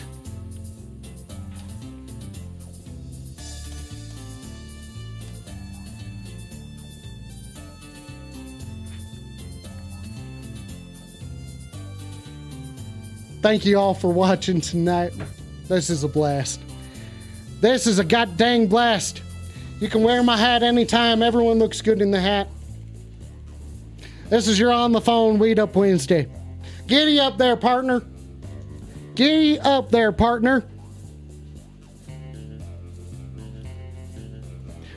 Thank 13.42 13.66
you 13.66 13.80
all 13.80 13.96
for 13.96 14.14
watching 14.14 14.62
tonight. 14.62 15.14
This 15.68 15.90
is 15.90 16.04
a 16.04 16.08
blast. 16.08 16.62
This 17.62 17.88
is 17.88 17.98
a 17.98 18.04
goddamn 18.04 18.68
blast. 18.68 19.24
You 19.80 19.90
can 19.90 20.04
wear 20.04 20.22
my 20.22 20.38
hat 20.38 20.62
anytime. 20.62 21.24
Everyone 21.24 21.58
looks 21.58 21.82
good 21.82 22.02
in 22.02 22.12
the 22.12 22.22
hat. 22.22 22.48
This 24.30 24.48
is 24.48 24.60
your 24.60 24.72
on 24.72 24.92
the 24.92 25.02
phone 25.02 25.38
Weed 25.38 25.60
Up 25.60 25.76
Wednesday. 25.76 26.28
Giddy 26.88 27.20
up 27.20 27.38
there, 27.38 27.56
partner. 27.56 28.02
Giddy 29.14 29.60
up 29.60 29.92
there, 29.92 30.12
partner. 30.12 30.66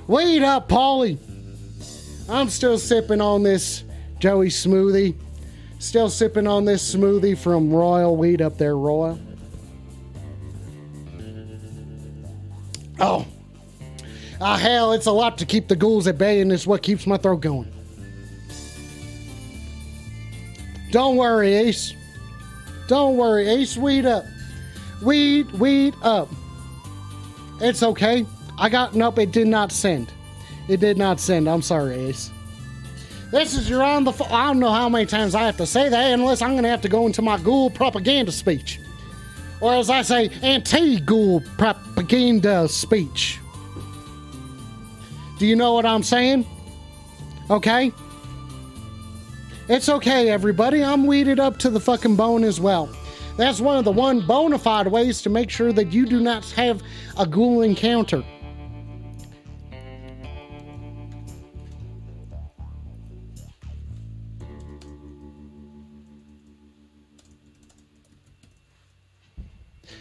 Weed 0.07 0.43
up, 0.43 0.69
Paulie. 0.69 1.19
I'm 2.31 2.49
still 2.49 2.79
sipping 2.79 3.21
on 3.21 3.43
this 3.43 3.85
Joey 4.19 4.49
smoothie. 4.49 5.15
Still 5.79 6.09
sipping 6.09 6.47
on 6.47 6.65
this 6.65 6.95
smoothie 6.95 7.37
from 7.37 7.71
Royal 7.71 8.17
Weed 8.17 8.41
up 8.41 8.57
there, 8.57 8.77
Royal. 8.77 9.19
Oh. 12.99 13.27
Ah, 14.41 14.57
hell, 14.57 14.93
it's 14.93 15.07
a 15.07 15.13
lot 15.13 15.39
to 15.39 15.47
keep 15.47 15.69
the 15.69 15.77
ghouls 15.77 16.07
at 16.07 16.17
bay, 16.17 16.41
and 16.41 16.51
it's 16.51 16.67
what 16.67 16.83
keeps 16.83 17.07
my 17.07 17.19
throat 17.19 17.43
going. 17.43 17.71
Don't 20.91 21.17
worry, 21.17 21.55
Ace. 21.55 21.95
Don't 22.87 23.17
worry, 23.17 23.49
Ace. 23.49 23.77
Weed 23.77 24.07
up. 24.07 24.25
Weed, 25.03 25.51
weed 25.53 25.95
up. 26.03 26.29
It's 27.61 27.83
okay. 27.83 28.27
I 28.57 28.69
got, 28.69 28.95
nope, 28.95 29.19
it 29.19 29.31
did 29.31 29.47
not 29.49 29.71
send. 29.73 30.13
It 30.69 30.81
did 30.81 30.97
not 30.97 31.21
send. 31.21 31.49
I'm 31.49 31.63
sorry, 31.63 31.95
Ace. 32.07 32.31
This 33.31 33.55
is 33.55 33.69
your 33.69 33.83
on 33.83 34.05
the. 34.05 34.13
I 34.31 34.47
don't 34.47 34.59
know 34.59 34.73
how 34.73 34.89
many 34.89 35.05
times 35.05 35.35
I 35.35 35.45
have 35.45 35.59
to 35.59 35.67
say 35.67 35.91
that, 35.91 36.13
unless 36.13 36.41
I'm 36.41 36.53
going 36.53 36.63
to 36.63 36.71
have 36.71 36.81
to 36.83 36.89
go 36.89 37.05
into 37.05 37.21
my 37.21 37.37
ghoul 37.39 37.69
propaganda 37.69 38.33
speech. 38.33 38.81
Or 39.61 39.75
as 39.75 39.91
I 39.91 40.03
say, 40.03 40.31
anti 40.41 41.01
ghoul 41.01 41.43
propaganda 41.59 42.69
speech. 42.69 43.39
Do 45.39 45.47
you 45.47 45.57
know 45.57 45.75
what 45.75 45.85
I'm 45.85 46.03
saying? 46.03 46.47
Okay? 47.51 47.93
It's 49.71 49.91
okay, 49.91 50.31
everybody. 50.31 50.83
I'm 50.83 51.07
weeded 51.07 51.39
up 51.39 51.59
to 51.59 51.69
the 51.69 51.79
fucking 51.79 52.17
bone 52.17 52.43
as 52.43 52.59
well. 52.59 52.89
That's 53.37 53.61
one 53.61 53.77
of 53.77 53.85
the 53.85 53.93
one 53.93 54.27
bona 54.27 54.59
fide 54.59 54.87
ways 54.87 55.21
to 55.23 55.31
make 55.31 55.51
sure 55.51 55.75
that 55.75 55.93
you 55.93 56.07
do 56.07 56.21
not 56.21 56.47
have 56.53 56.83
a 57.19 57.27
ghoul 57.27 57.61
encounter. 57.61 58.25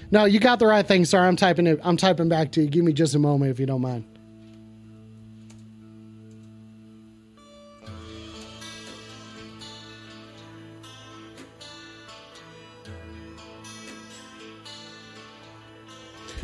No, 0.09 0.23
you 0.23 0.39
got 0.39 0.59
the 0.59 0.67
right 0.67 0.87
thing, 0.87 1.03
sir. 1.03 1.19
I'm 1.19 1.35
typing 1.35 1.67
it. 1.67 1.81
I'm 1.83 1.97
typing 1.97 2.29
back 2.29 2.53
to 2.53 2.61
you. 2.61 2.69
Give 2.69 2.85
me 2.85 2.93
just 2.93 3.15
a 3.15 3.19
moment 3.19 3.51
if 3.51 3.59
you 3.59 3.65
don't 3.65 3.81
mind. 3.81 4.16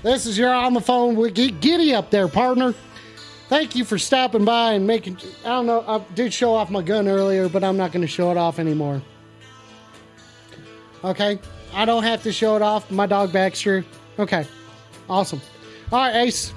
This 0.04 0.26
is 0.26 0.38
your 0.38 0.54
on 0.54 0.74
the 0.74 0.82
phone 0.82 1.16
with 1.16 1.34
Giddy 1.34 1.96
up 1.96 2.10
there, 2.10 2.28
partner. 2.28 2.76
Thank 3.48 3.74
you 3.76 3.86
for 3.86 3.98
stopping 3.98 4.44
by 4.44 4.74
and 4.74 4.86
making. 4.86 5.18
I 5.46 5.50
don't 5.50 5.66
know. 5.66 5.84
I 5.88 6.00
did 6.14 6.34
show 6.34 6.54
off 6.54 6.70
my 6.70 6.82
gun 6.82 7.08
earlier, 7.08 7.48
but 7.48 7.64
I'm 7.64 7.78
not 7.78 7.94
going 7.94 8.02
to 8.02 8.08
show 8.08 8.30
it 8.30 8.38
off 8.38 8.60
anymore. 8.60 9.02
Okay, 11.04 11.40
I 11.74 11.86
don't 11.86 12.04
have 12.04 12.22
to 12.24 12.34
show 12.34 12.58
it 12.58 12.62
off. 12.62 12.92
My 12.92 13.06
dog 13.06 13.32
Baxter. 13.32 13.86
Okay, 14.20 14.46
awesome. 15.10 15.42
All 15.92 16.00
right, 16.00 16.16
Ace. 16.16 16.54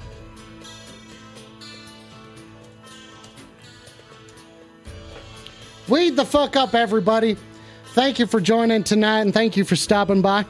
Weed 5.87 6.17
the 6.17 6.25
fuck 6.25 6.57
up, 6.57 6.75
everybody. 6.75 7.37
Thank 7.93 8.19
you 8.19 8.27
for 8.27 8.41
joining 8.41 8.83
tonight 8.83 9.21
and 9.21 9.33
thank 9.33 9.55
you 9.55 9.63
for 9.63 9.77
stopping 9.77 10.21
by 10.21 10.45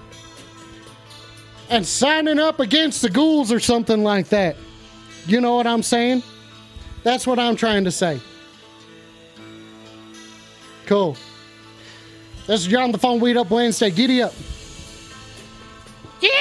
and 1.69 1.85
signing 1.85 2.39
up 2.39 2.60
against 2.60 3.02
the 3.02 3.10
ghouls 3.10 3.52
or 3.52 3.60
something 3.60 4.03
like 4.03 4.30
that. 4.30 4.56
You 5.26 5.41
know 5.41 5.56
what 5.56 5.68
I'm 5.68 5.84
saying? 5.84 6.23
That's 7.03 7.27
what 7.27 7.39
I'm 7.39 7.56
trying 7.56 7.84
to 7.84 7.91
say. 7.91 8.19
Cool. 10.85 11.18
This 12.45 12.61
is 12.61 12.68
John 12.68 12.91
the 12.91 12.98
Phone 12.98 13.19
Weed 13.19 13.35
Up 13.35 13.49
Wednesday. 13.49 13.91
Giddy 13.91 14.22
up. 14.22 14.34
Yeah! 16.22 16.31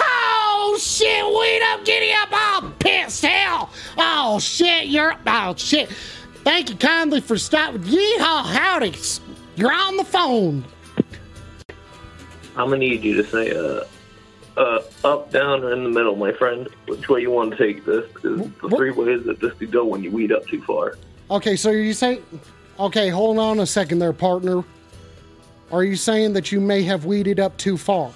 Oh 0.00 0.78
shit, 0.80 1.24
weed 1.24 1.62
up, 1.72 1.84
giddy 1.84 2.12
up, 2.12 2.28
oh 2.32 2.72
pissed 2.78 3.24
hell. 3.24 3.70
Oh 3.96 4.38
shit, 4.38 4.86
you're 4.86 5.14
oh 5.26 5.54
shit. 5.56 5.88
Thank 6.44 6.70
you 6.70 6.76
kindly 6.76 7.20
for 7.20 7.38
stopping. 7.38 7.82
Yeehaw, 7.82 8.44
howdy. 8.44 8.94
You're 9.56 9.72
on 9.72 9.96
the 9.96 10.04
phone. 10.04 10.64
I'm 12.56 12.70
gonna 12.70 12.78
need 12.78 13.04
you 13.04 13.22
to 13.22 13.24
say 13.28 13.52
uh, 13.52 13.84
uh, 14.56 14.80
up, 15.04 15.30
down, 15.30 15.62
or 15.62 15.72
in 15.72 15.84
the 15.84 15.90
middle, 15.90 16.16
my 16.16 16.32
friend. 16.32 16.68
Which 16.86 17.08
way 17.08 17.20
you 17.20 17.30
want 17.30 17.50
to 17.52 17.56
take 17.56 17.84
this? 17.84 18.06
Because 18.12 18.38
the 18.38 18.68
three 18.70 18.90
ways 18.90 19.24
that 19.24 19.40
this 19.40 19.52
could 19.54 19.70
go 19.70 19.84
when 19.84 20.02
you 20.02 20.10
weed 20.10 20.32
up 20.32 20.46
too 20.46 20.62
far. 20.62 20.96
Okay, 21.30 21.56
so 21.56 21.70
you 21.70 21.92
say 21.92 22.20
okay, 22.78 23.08
hold 23.08 23.38
on 23.38 23.60
a 23.60 23.66
second 23.66 23.98
there, 23.98 24.12
partner. 24.12 24.64
Are 25.72 25.82
you 25.82 25.96
saying 25.96 26.34
that 26.34 26.52
you 26.52 26.60
may 26.60 26.82
have 26.82 27.04
weeded 27.04 27.40
up 27.40 27.56
too 27.56 27.76
far? 27.76 28.12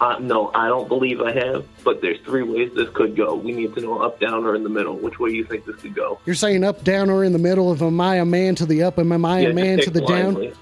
Uh, 0.00 0.18
no, 0.18 0.50
I 0.52 0.66
don't 0.66 0.88
believe 0.88 1.20
I 1.20 1.32
have. 1.32 1.64
But 1.84 2.00
there's 2.00 2.18
three 2.22 2.42
ways 2.42 2.72
this 2.74 2.88
could 2.90 3.14
go. 3.14 3.34
We 3.36 3.52
need 3.52 3.74
to 3.76 3.80
know 3.82 4.00
up, 4.00 4.18
down, 4.18 4.44
or 4.44 4.56
in 4.56 4.64
the 4.64 4.68
middle. 4.68 4.96
Which 4.96 5.20
way 5.20 5.30
you 5.30 5.44
think 5.44 5.64
this 5.64 5.76
could 5.76 5.94
go? 5.94 6.18
You're 6.24 6.34
saying 6.34 6.64
up, 6.64 6.82
down, 6.82 7.08
or 7.08 7.22
in 7.22 7.32
the 7.32 7.38
middle 7.38 7.70
of 7.70 7.82
am 7.82 8.00
I 8.00 8.16
a 8.16 8.24
man 8.24 8.56
to 8.56 8.66
the 8.66 8.82
up 8.82 8.98
and 8.98 9.12
am 9.12 9.24
I 9.24 9.40
Yeah, 9.40 9.52
man 9.52 9.78
to 9.80 9.90
the 9.90 10.00
pick 10.00 10.08
down? 10.08 10.52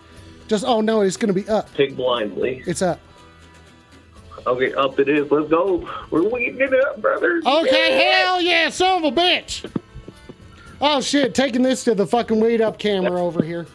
Just 0.49 0.65
oh 0.65 0.81
no, 0.81 1.01
it's 1.03 1.17
gonna 1.17 1.33
be 1.33 1.49
up. 1.49 1.73
Take 1.75 1.97
blindly. 1.97 2.63
It's 2.67 2.83
up. 2.83 3.01
Okay, 4.47 4.73
up 4.75 4.99
it 4.99 5.09
is. 5.09 5.31
Let's 5.31 5.49
go. 5.49 5.89
We're 6.11 6.29
weeding 6.29 6.61
it 6.61 6.75
up, 6.87 7.01
brother. 7.01 7.41
Okay, 7.45 7.99
Yeah. 7.99 8.23
hell 8.25 8.41
yeah, 8.41 8.69
son 8.71 9.05
of 9.05 9.13
a 9.13 9.17
bitch. 9.21 9.71
Oh 10.81 11.01
shit, 11.01 11.35
taking 11.35 11.63
this 11.63 11.85
to 11.85 11.95
the 11.95 12.07
fucking 12.07 12.41
weed 12.41 12.61
up 12.61 12.79
camera 12.79 13.23
over 13.23 13.43
here. 13.43 13.67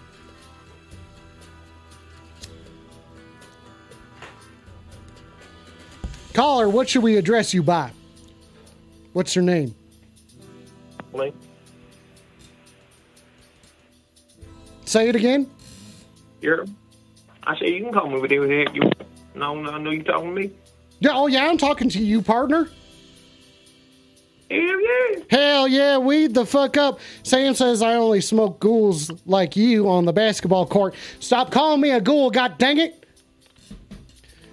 Caller, 6.34 6.68
what 6.70 6.90
should 6.90 7.04
we 7.04 7.16
address 7.18 7.54
you 7.54 7.64
by? 7.64 7.92
What's 9.14 9.36
your 9.36 9.44
name? 9.44 9.74
Like, 11.14 11.34
Say 14.86 15.10
it 15.10 15.16
again. 15.16 15.50
You're. 16.42 16.66
I 17.44 17.58
say 17.58 17.70
you 17.72 17.84
can 17.86 17.94
call 17.94 18.08
me 18.10 18.20
whatever 18.20 18.46
the 18.48 18.60
heck 18.66 18.76
you. 18.76 18.84
No, 19.36 19.60
no, 19.60 19.72
I 19.72 19.78
know 19.78 19.92
you 19.92 20.04
talking 20.04 20.34
to 20.34 20.42
me. 20.42 20.52
Yeah, 21.00 21.12
oh 21.14 21.28
yeah, 21.28 21.48
I'm 21.48 21.58
talking 21.58 21.90
to 21.90 22.00
you, 22.00 22.22
partner. 22.22 22.70
Hell 24.50 24.60
yeah. 24.60 25.20
Hell 25.30 25.68
yeah, 25.68 25.98
weed 25.98 26.34
the 26.34 26.46
fuck 26.46 26.78
up. 26.78 27.00
Sam 27.24 27.56
says 27.56 27.82
I 27.82 27.96
only 27.96 28.22
smoke 28.22 28.60
ghouls 28.60 29.12
like 29.26 29.56
you 29.56 29.90
on 29.90 30.06
the 30.06 30.14
basketball 30.14 30.68
court. 30.68 30.96
Stop 31.20 31.52
calling 31.52 31.82
me 31.82 31.92
a 31.92 32.00
ghoul, 32.00 32.30
god 32.30 32.58
dang 32.58 32.78
it. 32.78 33.06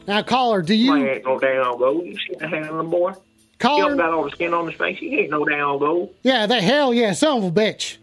Now, 0.07 0.23
caller, 0.23 0.63
do 0.63 0.75
you 0.75 0.95
ain't 0.95 1.25
no 1.25 1.39
damn 1.39 1.79
gold. 1.79 2.05
You 2.05 2.17
see 2.17 2.35
the 2.39 2.49
handling, 2.49 2.91
boy? 2.91 3.11
You 3.11 3.17
caller? 3.59 3.89
don't 3.91 3.99
got 3.99 4.13
all 4.13 4.25
the 4.25 4.31
skin 4.31 4.53
on 4.53 4.67
his 4.67 4.75
face. 4.75 4.99
He 4.99 5.21
ain't 5.21 5.31
no 5.31 5.45
damn 5.45 5.79
gold. 5.79 6.15
Yeah, 6.23 6.47
that 6.47 6.63
hell 6.63 6.93
yeah, 6.93 7.13
son 7.13 7.39
of 7.39 7.45
a 7.45 7.51
bitch. 7.53 7.99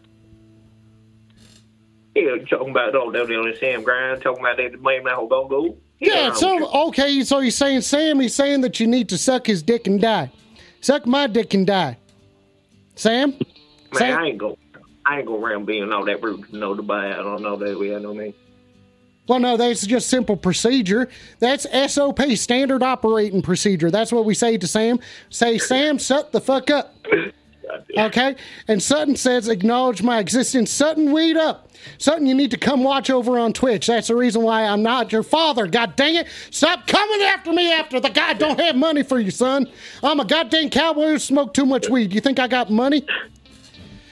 Yeah, 2.16 2.36
you 2.36 2.46
talking 2.46 2.70
about 2.70 2.96
all 2.96 3.12
that 3.12 3.24
on 3.24 3.50
the 3.50 3.58
Sam 3.60 3.84
grind, 3.84 4.22
talking 4.22 4.42
about 4.42 4.58
that 4.58 4.82
blame 4.82 5.04
that 5.06 5.16
whole 5.16 5.28
gold 5.28 5.50
gold. 5.50 5.82
Yeah, 6.00 6.34
so 6.34 6.70
okay, 6.88 7.24
so 7.24 7.40
he's 7.40 7.58
saying 7.58 7.82
Sam, 7.82 8.20
he's 8.20 8.34
saying 8.34 8.62
that 8.62 8.80
you 8.80 8.88
need 8.88 9.10
to 9.10 9.18
suck 9.18 9.46
his 9.46 9.62
dick 9.62 9.86
and 9.86 10.00
die. 10.00 10.32
Suck 10.82 11.06
my 11.06 11.28
dick 11.28 11.54
and 11.54 11.68
die. 11.68 11.98
Sam? 12.96 13.32
Man, 13.32 13.40
Sam? 13.94 14.20
I 14.20 14.26
ain't 14.28 14.38
go. 14.38 14.58
I 15.06 15.18
ain't 15.20 15.28
go 15.28 15.44
around 15.44 15.66
being 15.66 15.92
all 15.92 16.06
that 16.06 16.22
rude 16.22 16.50
to 16.52 16.84
buy. 16.84 17.10
I 17.10 17.18
don't 17.18 17.42
know 17.42 17.58
that 17.58 17.78
we 17.78 17.90
had 17.90 18.04
no 18.04 18.14
me. 18.14 18.34
Well, 19.28 19.40
no, 19.40 19.58
that's 19.58 19.86
just 19.86 20.10
simple 20.10 20.36
procedure. 20.36 21.08
That's 21.40 21.68
SOP, 21.94 22.20
standard 22.36 22.82
operating 22.82 23.42
procedure. 23.42 23.92
That's 23.92 24.12
what 24.12 24.26
we 24.26 24.34
say 24.34 24.58
to 24.58 24.68
Sam. 24.68 25.00
Say, 25.30 25.58
Sam, 25.60 25.98
shut 25.98 26.32
the 26.32 26.42
fuck 26.42 26.70
up. 26.72 26.96
Okay? 27.98 28.36
And 28.68 28.82
Sutton 28.82 29.16
says, 29.16 29.48
acknowledge 29.48 30.02
my 30.02 30.20
existence. 30.20 30.72
Sutton, 30.72 31.12
weed 31.12 31.38
up. 31.38 31.70
Sutton, 31.98 32.26
you 32.26 32.34
need 32.34 32.52
to 32.52 32.58
come 32.58 32.84
watch 32.84 33.10
over 33.10 33.40
on 33.40 33.54
Twitch. 33.54 33.88
That's 33.88 34.10
the 34.10 34.16
reason 34.16 34.41
why 34.41 34.66
I'm 34.66 34.84
not 34.84 35.12
your 35.12 35.24
father. 35.24 35.66
God 35.68 35.96
dang 35.96 36.16
it. 36.16 36.28
Stop 36.52 36.88
coming 36.88 37.22
after 37.22 37.54
me 37.54 37.72
after 37.72 38.00
the 38.00 38.10
guy 38.10 38.34
don't 38.34 38.60
have 38.60 38.76
money 38.76 39.04
for 39.04 39.20
you, 39.20 39.32
son. 39.32 39.68
I'm 40.04 40.20
a 40.20 40.26
goddamn 40.26 40.70
cowboy 40.70 41.08
who 41.08 41.20
smoked 41.20 41.56
too 41.56 41.66
much 41.66 41.90
weed. 41.90 42.14
You 42.14 42.22
think 42.22 42.40
I 42.40 42.48
got 42.48 42.70
money? 42.70 43.06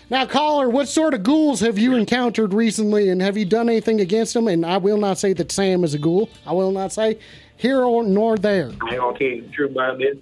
Now, 0.09 0.25
caller, 0.25 0.69
what 0.69 0.88
sort 0.88 1.13
of 1.13 1.23
ghouls 1.23 1.59
have 1.59 1.77
you 1.77 1.95
encountered 1.95 2.53
recently, 2.53 3.09
and 3.09 3.21
have 3.21 3.35
you 3.35 3.43
done 3.43 3.67
anything 3.67 3.99
against 3.99 4.34
them? 4.34 4.47
And 4.47 4.65
I 4.65 4.77
will 4.77 4.97
not 4.97 5.17
say 5.17 5.34
that 5.34 5.51
Sam 5.51 5.84
is 5.84 5.93
a 5.93 5.99
ghoul. 5.99 6.29
I 6.45 6.53
will 6.53 6.71
not 6.71 6.93
say 6.93 7.19
here 7.57 7.81
or 7.81 8.03
nor 8.03 8.38
there. 8.38 8.71
I 8.81 8.93
ain't 8.93 9.01
gonna 9.01 9.17
tell 9.17 9.27
you 9.27 9.49
the 9.51 9.95
this. 9.99 10.17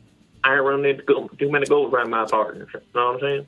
I 0.45 0.53
ain't 0.55 0.63
running 0.63 0.85
into 0.91 1.03
go, 1.03 1.27
too 1.39 1.51
many 1.51 1.65
goals 1.65 1.91
around 1.91 2.11
my 2.11 2.25
partner. 2.25 2.67
You 2.73 2.79
know 2.93 3.05
what 3.07 3.13
I'm 3.15 3.19
saying? 3.19 3.47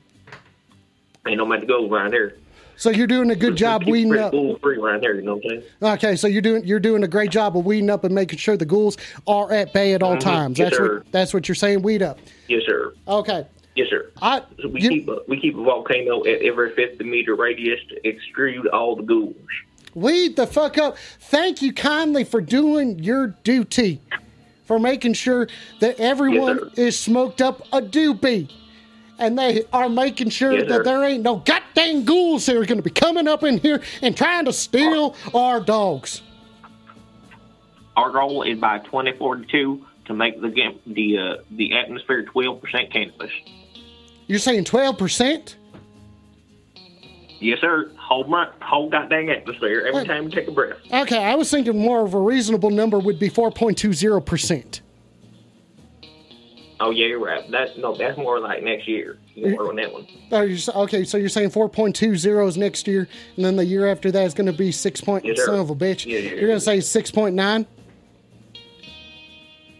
Ain't 1.26 1.36
no 1.38 1.46
many 1.46 1.64
goals 1.64 1.90
around 1.92 2.12
here. 2.12 2.36
So 2.76 2.90
you're 2.90 3.06
doing 3.06 3.30
a 3.30 3.36
good 3.36 3.56
job 3.56 3.82
Keep 3.82 3.90
weeding 3.92 4.18
up. 4.18 4.32
Free 4.60 4.78
around 4.78 5.00
here. 5.00 5.14
You 5.14 5.22
know 5.22 5.36
what 5.36 5.44
I'm 5.44 5.50
saying? 5.50 5.62
Okay, 5.94 6.16
so 6.16 6.26
you're 6.28 6.42
doing 6.42 6.64
you're 6.64 6.78
doing 6.80 7.02
a 7.04 7.08
great 7.08 7.30
job 7.30 7.56
of 7.56 7.64
weeding 7.64 7.90
up 7.90 8.04
and 8.04 8.14
making 8.14 8.38
sure 8.38 8.56
the 8.56 8.64
ghouls 8.66 8.96
are 9.26 9.52
at 9.52 9.72
bay 9.72 9.94
at 9.94 10.02
all 10.02 10.16
times. 10.16 10.54
Mm-hmm. 10.54 10.62
Yes, 10.62 10.70
That's 10.70 10.76
sir. 10.76 10.94
what 10.98 11.12
that's 11.12 11.34
what 11.34 11.48
you're 11.48 11.54
saying. 11.56 11.82
Weed 11.82 12.02
up. 12.02 12.18
Yes, 12.48 12.62
sir. 12.66 12.94
Okay. 13.06 13.46
Yes, 13.74 13.88
sir. 13.90 14.10
I 14.22 14.42
So 14.60 14.68
we 14.68 14.80
you- 14.82 14.88
keep 14.90 15.08
a, 15.08 15.18
we 15.28 15.40
keep 15.40 15.56
a 15.56 15.62
volcano 15.62 16.20
at 16.24 16.40
every 16.42 16.72
50 16.74 17.04
meter 17.04 17.34
radius 17.36 17.80
to 17.90 18.00
extrude 18.02 18.64
all 18.72 18.94
the 18.96 19.02
ghouls. 19.04 19.34
weed 19.94 20.36
the 20.36 20.46
fuck 20.46 20.78
up. 20.78 20.96
Thank 21.20 21.62
you 21.62 21.72
kindly 21.72 22.24
for 22.24 22.40
doing 22.40 22.98
your 23.00 23.28
duty, 23.44 24.00
for 24.68 24.78
making 24.78 25.14
sure 25.14 25.48
that 25.80 25.98
everyone 25.98 26.58
sir. 26.58 26.70
is 26.76 26.96
smoked 26.98 27.40
up 27.40 27.62
a 27.72 27.80
doobie. 27.80 28.52
And 29.18 29.36
they 29.36 29.64
are 29.72 29.88
making 29.88 30.28
sure 30.28 30.52
Yes, 30.52 30.68
that 30.68 30.74
sir. 30.76 30.84
there 30.84 31.02
ain't 31.04 31.22
no 31.24 31.36
goddamn 31.36 32.04
ghouls 32.04 32.46
that 32.46 32.54
are 32.54 32.64
going 32.66 32.78
to 32.78 32.82
be 32.82 32.90
coming 32.90 33.26
up 33.26 33.42
in 33.42 33.58
here 33.58 33.82
and 34.02 34.16
trying 34.16 34.44
to 34.44 34.52
steal 34.52 35.16
our 35.34 35.58
dogs. 35.58 36.22
Our 37.96 38.12
goal 38.12 38.42
is 38.44 38.58
by 38.60 38.78
2042 38.78 39.84
to 40.04 40.14
make 40.14 40.40
the 40.40 40.50
the 40.86 41.18
uh, 41.18 41.36
the 41.50 41.76
atmosphere 41.76 42.24
12% 42.32 42.92
cannabis. 42.92 43.32
You're 44.28 44.38
saying 44.38 44.64
12%? 44.64 45.54
Yes, 47.40 47.60
sir. 47.60 47.90
Hold 47.98 48.28
my 48.28 48.48
whole 48.60 48.88
goddamn 48.90 49.28
atmosphere 49.30 49.84
every 49.86 50.04
time 50.06 50.24
you 50.24 50.30
take 50.30 50.48
a 50.48 50.50
breath. 50.52 50.76
Okay, 50.92 51.22
I 51.24 51.34
was 51.36 51.50
thinking 51.50 51.78
more 51.78 52.04
of 52.04 52.14
a 52.14 52.20
reasonable 52.20 52.70
number 52.70 52.98
would 52.98 53.18
be 53.18 53.30
4.20%. 53.30 54.80
Oh 56.80 56.90
yeah, 56.90 57.06
you're 57.06 57.18
right. 57.24 57.48
That's 57.50 57.76
no, 57.76 57.94
that's 57.94 58.16
more 58.16 58.38
like 58.38 58.62
next 58.62 58.86
year. 58.86 59.18
Work 59.36 59.60
on 59.68 59.76
that 59.76 59.92
one. 59.92 60.06
Oh, 60.30 60.42
you're, 60.42 60.58
okay, 60.82 61.02
so 61.04 61.16
you're 61.16 61.28
saying 61.28 61.50
4.20 61.50 62.46
is 62.48 62.56
next 62.56 62.86
year, 62.86 63.08
and 63.36 63.44
then 63.44 63.56
the 63.56 63.64
year 63.64 63.88
after 63.88 64.12
that 64.12 64.24
is 64.24 64.32
going 64.34 64.46
to 64.46 64.52
be 64.52 64.70
6. 64.70 65.00
Point, 65.00 65.24
Yes, 65.24 65.44
son 65.44 65.58
of 65.58 65.70
a 65.70 65.74
bitch. 65.74 66.06
Yeah, 66.06 66.18
yeah, 66.18 66.30
you're 66.34 66.46
going 66.46 66.58
to 66.58 66.60
say 66.60 66.78
6.9, 66.78 67.66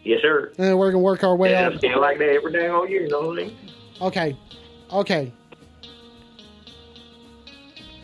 Yes, 0.04 0.22
sir. 0.22 0.46
and 0.58 0.66
then 0.66 0.76
we're 0.78 0.90
going 0.90 1.00
to 1.00 1.04
work 1.04 1.22
our 1.22 1.36
way 1.36 1.50
Yeah, 1.52 1.68
up. 1.68 1.80
feel 1.80 2.00
like 2.00 2.18
that 2.18 2.30
every 2.30 2.52
day 2.52 2.66
all 2.66 2.88
year. 2.88 3.02
You 3.02 3.08
know 3.10 3.20
what 3.28 3.38
I 3.38 3.42
mean? 3.44 3.56
Okay, 4.00 4.36
okay. 4.92 5.32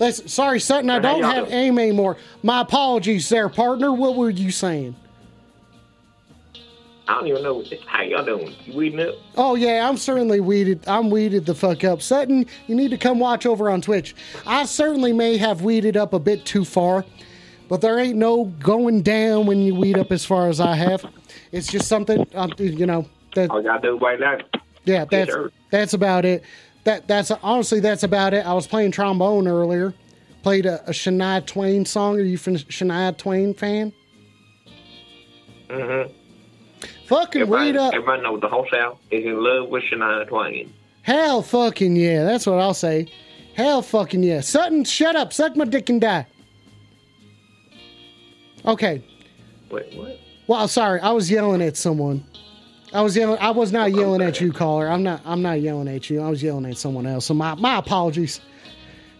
That's, 0.04 0.30
sorry, 0.30 0.60
Sutton, 0.60 0.90
I 0.90 0.98
don't 0.98 1.22
have 1.22 1.48
doing? 1.48 1.58
aim 1.58 1.78
anymore. 1.78 2.18
My 2.42 2.60
apologies 2.60 3.26
there, 3.30 3.48
partner. 3.48 3.90
What 3.90 4.16
were 4.16 4.28
you 4.28 4.50
saying? 4.50 4.94
I 7.08 7.14
don't 7.14 7.26
even 7.26 7.42
know 7.42 7.64
how 7.86 8.02
y'all 8.02 8.22
doing. 8.22 8.54
You 8.66 8.76
weeding 8.76 9.00
up? 9.00 9.14
Oh 9.38 9.54
yeah, 9.54 9.88
I'm 9.88 9.96
certainly 9.96 10.40
weeded. 10.40 10.86
I'm 10.86 11.08
weeded 11.08 11.46
the 11.46 11.54
fuck 11.54 11.84
up. 11.84 12.02
Sutton, 12.02 12.44
you 12.66 12.74
need 12.74 12.90
to 12.90 12.98
come 12.98 13.18
watch 13.18 13.46
over 13.46 13.70
on 13.70 13.80
Twitch. 13.80 14.14
I 14.44 14.66
certainly 14.66 15.14
may 15.14 15.38
have 15.38 15.62
weeded 15.62 15.96
up 15.96 16.12
a 16.12 16.18
bit 16.18 16.44
too 16.44 16.66
far, 16.66 17.06
but 17.70 17.80
there 17.80 17.98
ain't 17.98 18.18
no 18.18 18.44
going 18.44 19.00
down 19.00 19.46
when 19.46 19.62
you 19.62 19.74
weed 19.74 19.96
up 19.96 20.12
as 20.12 20.22
far 20.22 20.50
as 20.50 20.60
I 20.60 20.74
have. 20.76 21.02
It's 21.50 21.66
just 21.66 21.88
something, 21.88 22.26
um, 22.34 22.52
you 22.58 22.84
know. 22.84 23.08
That 23.36 23.50
All 23.50 23.62
y'all 23.62 23.80
do 23.80 23.96
right 23.98 24.20
now. 24.20 24.36
yeah, 24.84 25.06
that's 25.06 25.34
that's 25.70 25.94
about 25.94 26.26
it. 26.26 26.44
That 26.84 27.08
that's 27.08 27.30
honestly 27.30 27.80
that's 27.80 28.02
about 28.02 28.34
it. 28.34 28.46
I 28.46 28.52
was 28.52 28.66
playing 28.66 28.92
trombone 28.92 29.48
earlier. 29.48 29.94
Played 30.42 30.66
a, 30.66 30.82
a 30.84 30.90
Shania 30.90 31.44
Twain 31.46 31.86
song. 31.86 32.16
Are 32.16 32.22
you 32.22 32.34
a 32.34 32.38
Shania 32.38 33.16
Twain 33.16 33.54
fan? 33.54 33.92
Mm-hmm. 35.68 36.12
Fucking 37.06 37.42
Everybody, 37.42 37.72
weed 37.72 37.76
up. 37.78 37.94
everybody 37.94 38.22
knows 38.22 38.40
the 38.40 38.48
whole 38.48 38.66
South 38.70 38.98
is 39.10 39.24
in 39.24 39.42
love 39.42 39.68
with 39.70 39.82
Shania 39.84 40.28
Twain. 40.28 40.72
Hell 41.02 41.42
fucking 41.42 41.96
yeah. 41.96 42.24
That's 42.24 42.46
what 42.46 42.58
I'll 42.60 42.74
say. 42.74 43.08
Hell 43.54 43.82
fucking 43.82 44.22
yeah. 44.22 44.40
Sutton, 44.40 44.84
shut 44.84 45.16
up. 45.16 45.32
Suck 45.32 45.56
my 45.56 45.64
dick 45.64 45.88
and 45.88 46.00
die. 46.00 46.26
Okay. 48.66 49.02
Wait, 49.70 49.96
what? 49.96 50.18
Well, 50.46 50.68
sorry. 50.68 51.00
I 51.00 51.10
was 51.12 51.30
yelling 51.30 51.62
at 51.62 51.76
someone. 51.76 52.24
I 52.94 53.02
was 53.02 53.16
yelling. 53.16 53.38
I 53.40 53.50
was 53.50 53.72
not 53.72 53.92
yelling 53.92 54.22
at 54.22 54.40
you, 54.40 54.52
caller. 54.52 54.88
I'm 54.88 55.02
not. 55.02 55.20
I'm 55.24 55.42
not 55.42 55.60
yelling 55.60 55.88
at 55.88 56.08
you. 56.08 56.20
I 56.22 56.28
was 56.30 56.42
yelling 56.42 56.64
at 56.66 56.78
someone 56.78 57.06
else. 57.06 57.26
So 57.26 57.34
my 57.34 57.54
my 57.56 57.78
apologies. 57.78 58.40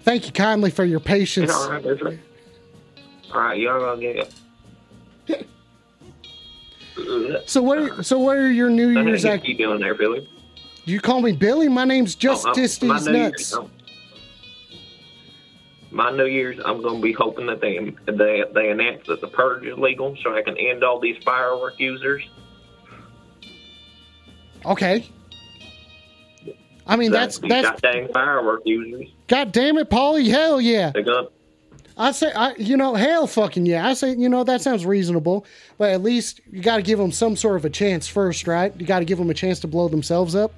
Thank 0.03 0.27
you 0.27 0.33
kindly 0.33 0.71
for 0.71 0.85
your 0.85 0.99
It's 0.99 1.07
patience. 1.07 1.51
all 1.53 1.71
right. 1.71 1.85
All 1.85 3.41
right, 3.41 3.59
y'all 3.59 3.81
gonna 3.81 4.01
get. 4.01 4.35
So 7.47 7.61
what? 7.61 7.79
Are, 7.79 8.03
so 8.05 8.21
what 8.21 8.37
are 8.37 8.53
your 8.53 8.71
New 8.71 8.91
Year's 8.91 9.25
act? 9.25 9.45
you 9.47 9.57
doing 9.57 9.81
there, 9.81 9.95
Billy? 9.97 10.29
You 10.85 11.01
call 11.01 11.21
me 11.21 11.33
Billy? 11.33 11.69
My 11.69 11.85
name's 11.85 12.15
Oh, 12.15 12.19
Justice 12.21 12.81
my 12.83 12.99
These 12.99 13.07
New 13.09 13.13
Year's- 13.19 13.53
Nuts. 13.53 13.55
oh. 13.55 13.71
My 15.91 16.11
New 16.13 16.27
Year's, 16.27 16.61
I'm 16.65 16.83
going 16.83 16.97
to 16.99 17.03
be 17.03 17.13
hoping 17.13 17.47
that 17.47 17.61
they 17.61 17.93
they 18.07 18.45
they 18.55 18.71
announce 18.71 19.09
that 19.09 19.21
the 19.21 19.27
purge 19.27 19.65
is 19.67 19.77
legal, 19.77 20.17
so 20.23 20.37
I 20.37 20.43
can 20.43 20.57
end 20.57 20.85
all 20.85 21.01
these 21.01 21.17
firework 21.25 21.81
users. 21.81 22.23
Okay. 24.67 25.09
I 26.87 26.97
mean 26.97 27.13
that's 27.13 27.39
these 27.39 27.49
that's 27.49 27.81
goddamn 27.81 28.13
firework 28.13 28.63
users. 28.65 29.09
God 29.27 29.53
damn 29.53 29.79
it, 29.79 29.89
Paulie. 29.89 30.29
Hell 30.29 30.61
yeah. 30.61 30.93
I 31.97 32.11
say, 32.11 32.33
I 32.33 32.55
you 32.57 32.77
know, 32.77 32.95
hell 32.95 33.27
fucking 33.27 33.67
yeah. 33.67 33.87
I 33.87 33.95
say, 33.95 34.15
you 34.15 34.29
know, 34.29 34.45
that 34.45 34.61
sounds 34.61 34.85
reasonable, 34.85 35.47
but 35.79 35.91
at 35.91 36.03
least 36.03 36.41
you 36.51 36.61
got 36.61 36.77
to 36.77 36.83
give 36.83 36.99
them 36.99 37.13
some 37.13 37.37
sort 37.37 37.57
of 37.57 37.65
a 37.65 37.71
chance 37.71 38.09
first, 38.09 38.47
right? 38.47 38.75
You 38.79 38.85
got 38.85 38.99
to 38.99 39.05
give 39.05 39.19
them 39.19 39.31
a 39.31 39.35
chance 39.35 39.61
to 39.61 39.69
blow 39.69 39.89
themselves 39.89 40.35
up. 40.35 40.53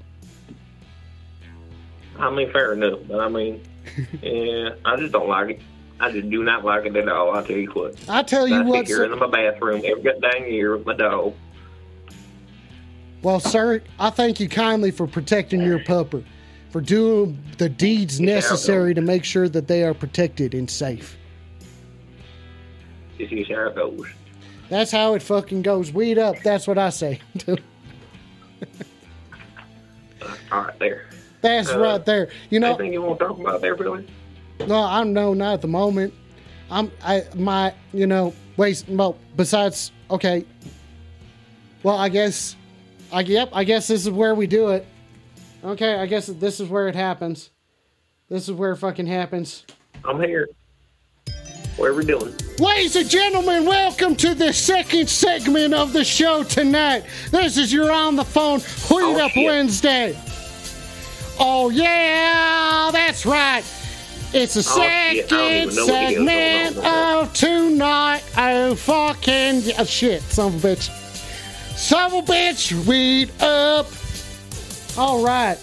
I 2.18 2.30
mean, 2.30 2.50
fair 2.50 2.72
enough, 2.72 3.00
but 3.06 3.20
I 3.20 3.28
mean, 3.28 3.62
yeah, 4.22 4.70
I 4.84 4.96
just 4.96 5.12
don't 5.12 5.28
like 5.28 5.50
it. 5.50 5.60
I 6.00 6.10
just 6.10 6.28
do 6.30 6.42
not 6.42 6.64
like 6.64 6.86
it 6.86 6.96
at 6.96 7.08
all. 7.08 7.34
I 7.36 7.42
tell 7.42 7.56
you 7.56 7.70
what. 7.70 7.96
I 8.08 8.22
tell 8.22 8.48
you 8.48 8.56
I 8.56 8.62
what, 8.62 8.86
sit 8.86 8.96
here 8.96 9.04
in 9.04 9.18
my 9.18 9.26
bathroom 9.26 9.82
every 9.84 10.02
goddamn 10.02 10.46
year 10.46 10.76
with 10.76 10.86
my 10.86 10.94
dog. 10.94 11.34
Well, 13.22 13.40
sir, 13.40 13.82
I 13.98 14.10
thank 14.10 14.38
you 14.40 14.48
kindly 14.48 14.90
for 14.90 15.06
protecting 15.06 15.60
your 15.62 15.78
pupper, 15.80 16.24
for 16.70 16.80
doing 16.80 17.38
the 17.58 17.68
deeds 17.68 18.20
necessary 18.20 18.94
to 18.94 19.00
make 19.00 19.24
sure 19.24 19.48
that 19.48 19.66
they 19.66 19.82
are 19.82 19.94
protected 19.94 20.54
and 20.54 20.70
safe. 20.70 21.16
This 23.18 23.32
is 23.32 23.48
how 23.48 23.68
it 23.68 23.74
goes. 23.74 24.06
That's 24.68 24.90
how 24.90 25.14
it 25.14 25.22
fucking 25.22 25.62
goes. 25.62 25.92
Weed 25.92 26.18
up. 26.18 26.36
That's 26.42 26.66
what 26.66 26.76
I 26.78 26.90
say. 26.90 27.20
All 30.52 30.62
right, 30.62 30.78
there. 30.78 31.06
That's 31.40 31.70
Uh, 31.70 31.78
right 31.78 32.04
there. 32.04 32.28
You 32.50 32.60
know, 32.60 32.74
Anything 32.74 32.92
you 32.92 33.02
want 33.02 33.18
to 33.20 33.26
talk 33.26 33.38
about 33.38 33.60
there, 33.60 33.74
Billy? 33.76 34.06
No, 34.66 34.82
I'm 34.82 35.12
no, 35.12 35.34
not 35.34 35.54
at 35.54 35.60
the 35.62 35.68
moment. 35.68 36.12
I'm 36.70 36.90
I 37.04 37.22
my 37.36 37.72
you 37.92 38.06
know 38.08 38.32
wait 38.56 38.82
well 38.88 39.16
besides 39.36 39.92
okay. 40.10 40.44
Well, 41.84 41.96
I 41.96 42.08
guess 42.08 42.56
I 43.12 43.20
yep 43.20 43.50
I 43.52 43.64
guess 43.64 43.88
this 43.88 44.02
is 44.06 44.10
where 44.10 44.34
we 44.34 44.46
do 44.46 44.70
it. 44.70 44.86
Okay, 45.64 45.94
I 45.94 46.06
guess 46.06 46.26
this 46.26 46.60
is 46.60 46.68
where 46.68 46.88
it 46.88 46.94
happens. 46.94 47.50
This 48.28 48.48
is 48.48 48.54
where 48.54 48.72
it 48.72 48.76
fucking 48.76 49.06
happens. 49.06 49.64
I'm 50.04 50.20
here. 50.20 50.48
What 51.76 51.90
are 51.90 51.94
we 51.94 52.04
doing? 52.04 52.34
Ladies 52.58 52.96
and 52.96 53.08
gentlemen, 53.08 53.64
welcome 53.66 54.16
to 54.16 54.34
the 54.34 54.52
second 54.52 55.08
segment 55.08 55.74
of 55.74 55.92
the 55.92 56.04
show 56.04 56.42
tonight. 56.42 57.04
This 57.30 57.58
is 57.58 57.72
your 57.72 57.92
on 57.92 58.16
the 58.16 58.24
phone 58.24 58.60
Wheat 58.60 59.02
Oh, 59.04 59.24
Up 59.24 59.30
shit. 59.32 59.46
Wednesday. 59.46 60.18
Oh 61.38 61.68
yeah, 61.70 62.88
that's 62.92 63.26
right. 63.26 63.62
It's 64.32 64.54
the 64.54 64.60
Oh, 64.66 64.80
shit. 64.82 65.32
I 65.32 65.36
don't 65.36 65.70
second 65.72 65.72
even 65.72 65.76
know 65.76 65.86
what 65.86 66.14
the 66.16 66.32
hell's 66.34 66.74
segment 66.74 66.76
of 66.78 67.32
tonight. 67.34 68.22
Oh 68.36 68.74
fucking 68.74 69.60
shit, 69.86 70.22
son 70.22 70.54
of 70.54 70.64
a 70.64 70.68
bitch. 70.68 71.02
Son 71.76 72.10
of 72.10 72.14
a 72.14 72.32
bitch, 72.32 72.72
weed 72.86 73.30
up. 73.40 73.86
All 74.98 75.22
right. 75.22 75.58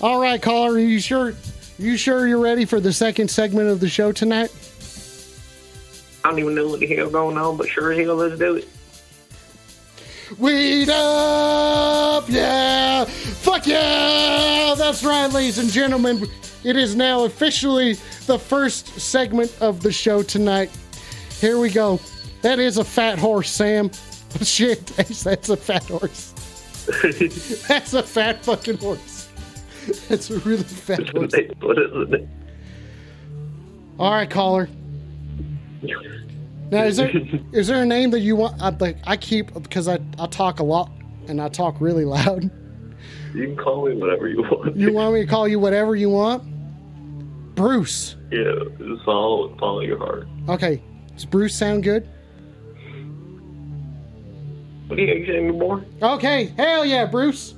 All 0.00 0.20
right, 0.20 0.42
caller, 0.42 0.72
are 0.72 0.78
you 0.78 0.98
sure 0.98 1.34
you 1.78 1.96
sure 1.96 2.26
you're 2.26 2.40
ready 2.40 2.64
for 2.64 2.80
the 2.80 2.92
second 2.92 3.30
segment 3.30 3.68
of 3.68 3.78
the 3.78 3.88
show 3.88 4.10
tonight? 4.10 4.52
I 6.24 6.30
don't 6.30 6.38
even 6.40 6.54
know 6.56 6.68
what 6.68 6.80
the 6.80 6.86
hell's 6.86 7.12
going 7.12 7.38
on, 7.38 7.56
but 7.56 7.68
sure 7.68 7.92
as 7.92 7.98
hell, 7.98 8.16
let's 8.16 8.38
do 8.38 8.56
it. 8.56 8.68
Weed 10.38 10.90
up, 10.90 12.24
yeah, 12.28 13.04
fuck 13.04 13.66
yeah, 13.66 14.74
that's 14.76 15.04
right, 15.04 15.32
ladies 15.32 15.58
and 15.58 15.70
gentlemen. 15.70 16.26
It 16.64 16.76
is 16.76 16.96
now 16.96 17.24
officially 17.24 17.94
the 18.26 18.38
first 18.38 19.00
segment 19.00 19.56
of 19.60 19.80
the 19.80 19.92
show 19.92 20.22
tonight. 20.22 20.70
Here 21.40 21.58
we 21.58 21.70
go. 21.70 22.00
That 22.42 22.58
is 22.58 22.78
a 22.78 22.84
fat 22.84 23.18
horse, 23.18 23.50
Sam. 23.50 23.90
Shit, 24.42 24.86
that's 24.86 25.48
a 25.48 25.56
fat 25.56 25.84
horse. 25.84 26.34
That's 27.68 27.92
a 27.94 28.02
fat 28.02 28.42
fucking 28.44 28.78
horse. 28.78 29.28
That's 30.08 30.30
a 30.30 30.38
really 30.40 30.62
fat 30.62 31.08
horse. 31.10 31.32
what 31.60 31.78
is 31.78 32.12
it? 32.12 32.28
All 33.98 34.12
right, 34.12 34.28
caller. 34.28 34.68
Now, 36.70 36.84
is 36.84 36.96
there 36.96 37.10
is 37.52 37.66
there 37.66 37.82
a 37.82 37.86
name 37.86 38.10
that 38.10 38.20
you 38.20 38.34
want? 38.36 38.60
I, 38.62 38.70
like, 38.70 38.96
I 39.04 39.16
keep 39.16 39.52
because 39.52 39.88
I, 39.88 39.98
I 40.18 40.26
talk 40.26 40.60
a 40.60 40.64
lot 40.64 40.90
and 41.28 41.40
I 41.40 41.48
talk 41.48 41.80
really 41.80 42.04
loud. 42.04 42.50
You 43.34 43.46
can 43.46 43.56
call 43.56 43.86
me 43.86 43.96
whatever 43.96 44.28
you 44.28 44.42
want. 44.42 44.76
You 44.76 44.92
want 44.92 45.14
me 45.14 45.20
to 45.20 45.26
call 45.26 45.46
you 45.46 45.58
whatever 45.58 45.96
you 45.96 46.10
want? 46.10 46.42
Bruce. 47.54 48.16
Yeah, 48.30 48.52
it's 48.78 49.06
all 49.06 49.54
follow 49.58 49.80
your 49.80 49.98
heart. 49.98 50.26
Okay. 50.48 50.82
Does 51.14 51.24
Bruce 51.26 51.54
sound 51.54 51.84
good? 51.84 52.08
What 54.90 54.96
do 54.96 55.02
you 55.02 55.14
you 55.14 55.52
more? 55.52 55.84
Okay. 56.02 56.46
Hell 56.56 56.84
yeah, 56.84 57.06
Bruce. 57.06 57.54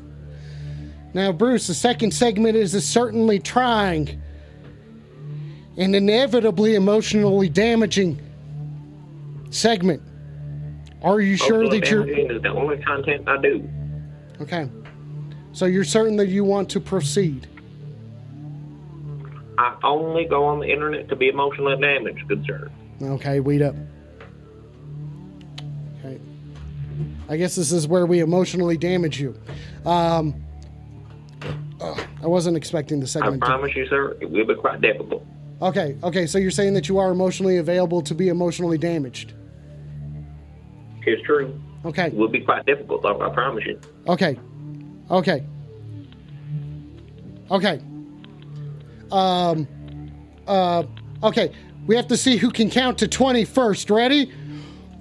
Now, 1.14 1.32
Bruce, 1.32 1.66
the 1.66 1.72
second 1.72 2.12
segment 2.12 2.56
is 2.56 2.74
a 2.74 2.80
certainly 2.82 3.38
trying 3.38 4.20
and 5.78 5.96
inevitably 5.96 6.74
emotionally 6.74 7.48
damaging 7.48 8.20
segment. 9.48 10.02
Are 11.02 11.20
you 11.20 11.38
oh, 11.40 11.46
sure 11.46 11.68
that 11.70 11.88
you're 11.88 12.06
is 12.06 12.42
the 12.42 12.50
only 12.50 12.76
content 12.82 13.26
I 13.26 13.40
do. 13.40 13.66
okay? 14.42 14.68
So 15.52 15.64
you're 15.64 15.84
certain 15.84 16.16
that 16.16 16.28
you 16.28 16.44
want 16.44 16.68
to 16.70 16.80
proceed? 16.80 17.48
I 19.56 19.74
only 19.84 20.26
go 20.26 20.44
on 20.44 20.60
the 20.60 20.70
internet 20.70 21.08
to 21.08 21.16
be 21.16 21.28
emotionally 21.28 21.80
damaged, 21.80 22.28
good 22.28 22.44
sir. 22.46 22.70
Okay, 23.00 23.40
weed 23.40 23.62
up. 23.62 23.74
I 27.28 27.36
guess 27.36 27.54
this 27.56 27.72
is 27.72 27.86
where 27.86 28.04
we 28.06 28.20
emotionally 28.20 28.76
damage 28.76 29.20
you. 29.20 29.34
Um, 29.86 30.34
ugh, 31.80 32.00
I 32.22 32.26
wasn't 32.26 32.56
expecting 32.56 33.00
the 33.00 33.04
I 33.06 33.08
segment. 33.08 33.40
to- 33.42 33.46
promise 33.46 33.74
you, 33.74 33.86
sir, 33.88 34.16
it 34.20 34.30
will 34.30 34.46
be 34.46 34.54
quite 34.54 34.80
difficult. 34.80 35.24
Okay, 35.60 35.96
okay, 36.02 36.26
so 36.26 36.38
you're 36.38 36.50
saying 36.50 36.74
that 36.74 36.88
you 36.88 36.98
are 36.98 37.10
emotionally 37.12 37.58
available 37.58 38.02
to 38.02 38.14
be 38.14 38.28
emotionally 38.28 38.78
damaged. 38.78 39.32
It's 41.04 41.22
true. 41.22 41.58
Okay, 41.84 42.06
It 42.08 42.14
will 42.14 42.28
be 42.28 42.40
quite 42.40 42.64
difficult, 42.66 43.04
I 43.04 43.28
promise 43.30 43.64
you. 43.66 43.80
okay, 44.08 44.36
okay, 45.10 45.44
okay. 47.50 47.80
Um, 49.10 49.68
uh, 50.46 50.84
okay, 51.22 51.52
we 51.86 51.96
have 51.96 52.06
to 52.08 52.16
see 52.16 52.36
who 52.36 52.50
can 52.50 52.70
count 52.70 52.98
to 52.98 53.08
20 53.08 53.44
first. 53.44 53.90
Ready? 53.90 54.32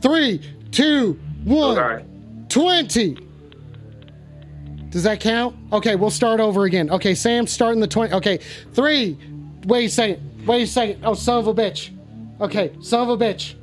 Three, 0.01 0.41
two, 0.71 1.19
one. 1.43 1.77
Okay. 1.77 2.05
20. 2.51 3.17
Does 4.89 5.03
that 5.03 5.19
count? 5.21 5.55
Okay, 5.71 5.95
we'll 5.95 6.09
start 6.09 6.39
over 6.41 6.65
again. 6.65 6.89
Okay, 6.89 7.15
Sam's 7.15 7.51
starting 7.51 7.79
the 7.79 7.87
20. 7.87 8.13
Okay, 8.15 8.39
three. 8.73 9.17
Wait 9.65 9.85
a 9.85 9.89
second. 9.89 10.45
Wait 10.45 10.63
a 10.63 10.67
second. 10.67 11.05
Oh, 11.05 11.13
son 11.13 11.39
of 11.39 11.47
a 11.47 11.53
bitch. 11.53 11.91
Okay, 12.41 12.73
son 12.81 13.09
of 13.09 13.21
a 13.21 13.25
bitch. 13.25 13.55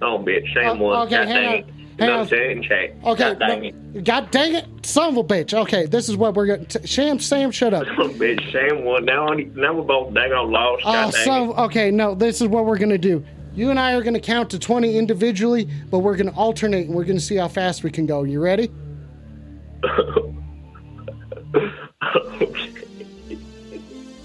Oh, 0.00 0.18
bitch, 0.18 0.44
same 0.54 0.80
Oh, 0.80 0.84
one. 0.84 1.06
okay, 1.06 1.16
God 1.16 1.28
hang 1.28 1.34
dang 1.36 1.48
on. 1.48 1.54
it. 1.54 1.66
Hang 1.98 2.08
No, 2.08 2.18
on. 2.20 2.28
say 2.28 2.52
it 2.52 2.62
check. 2.62 2.90
Okay, 3.04 3.18
God 3.30 3.38
dang 3.40 3.64
it. 3.64 4.04
God 4.04 4.30
dang 4.30 4.54
it. 4.54 4.66
Son 4.86 5.08
of 5.08 5.16
a 5.16 5.24
bitch. 5.24 5.54
Okay, 5.54 5.86
this 5.86 6.08
is 6.08 6.16
what 6.16 6.34
we're 6.34 6.46
going 6.46 6.66
to. 6.66 6.86
Sam, 6.86 7.18
Sam, 7.18 7.50
shut 7.50 7.72
up. 7.74 7.86
Oh, 7.98 8.08
bitch, 8.10 8.52
Sam 8.52 8.84
one. 8.84 9.06
Now, 9.06 9.26
now 9.28 9.72
we're 9.74 9.82
both 9.82 10.12
dang 10.14 10.30
on 10.32 10.52
lost. 10.52 10.82
Oh, 10.86 10.92
God 10.92 11.12
dang 11.14 11.24
son 11.24 11.42
it. 11.50 11.58
okay, 11.64 11.90
no, 11.90 12.14
this 12.14 12.40
is 12.42 12.48
what 12.48 12.66
we're 12.66 12.78
going 12.78 12.90
to 12.90 12.98
do. 12.98 13.24
You 13.56 13.70
and 13.70 13.80
I 13.80 13.94
are 13.94 14.02
going 14.02 14.14
to 14.14 14.20
count 14.20 14.50
to 14.50 14.58
20 14.58 14.98
individually, 14.98 15.66
but 15.90 16.00
we're 16.00 16.16
going 16.16 16.30
to 16.30 16.36
alternate 16.36 16.86
and 16.86 16.94
we're 16.94 17.04
going 17.04 17.16
to 17.16 17.24
see 17.24 17.36
how 17.36 17.48
fast 17.48 17.82
we 17.82 17.90
can 17.90 18.04
go. 18.04 18.22
You 18.22 18.40
ready? 18.40 18.70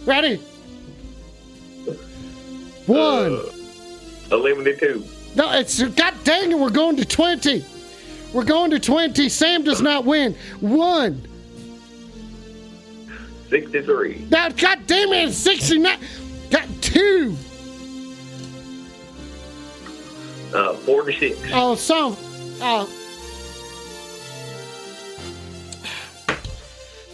Ready? 0.06 0.38
One. 2.88 3.38
Uh, 3.38 3.44
Eliminated 4.32 4.80
two. 4.80 5.06
No, 5.36 5.52
it's 5.52 5.82
God 5.82 6.14
dang 6.24 6.52
it, 6.52 6.60
we're 6.60 6.70
going 6.70 6.96
to 6.98 7.06
20. 7.06 7.64
We're 8.34 8.44
going 8.44 8.72
to 8.72 8.80
20. 8.80 9.30
Sam 9.30 9.64
does 9.64 9.82
not 9.82 10.04
win. 10.06 10.36
One. 10.60 11.22
63. 13.50 14.28
Now, 14.30 14.50
God 14.50 14.80
damn 14.88 15.10
it, 15.14 15.30
it's 15.30 15.38
69. 15.38 16.00
Got 16.50 16.68
two. 16.82 17.38
Uh, 20.54 20.74
46. 20.74 21.40
Oh, 21.54 21.76
so. 21.76 22.18
Oh. 22.62 22.86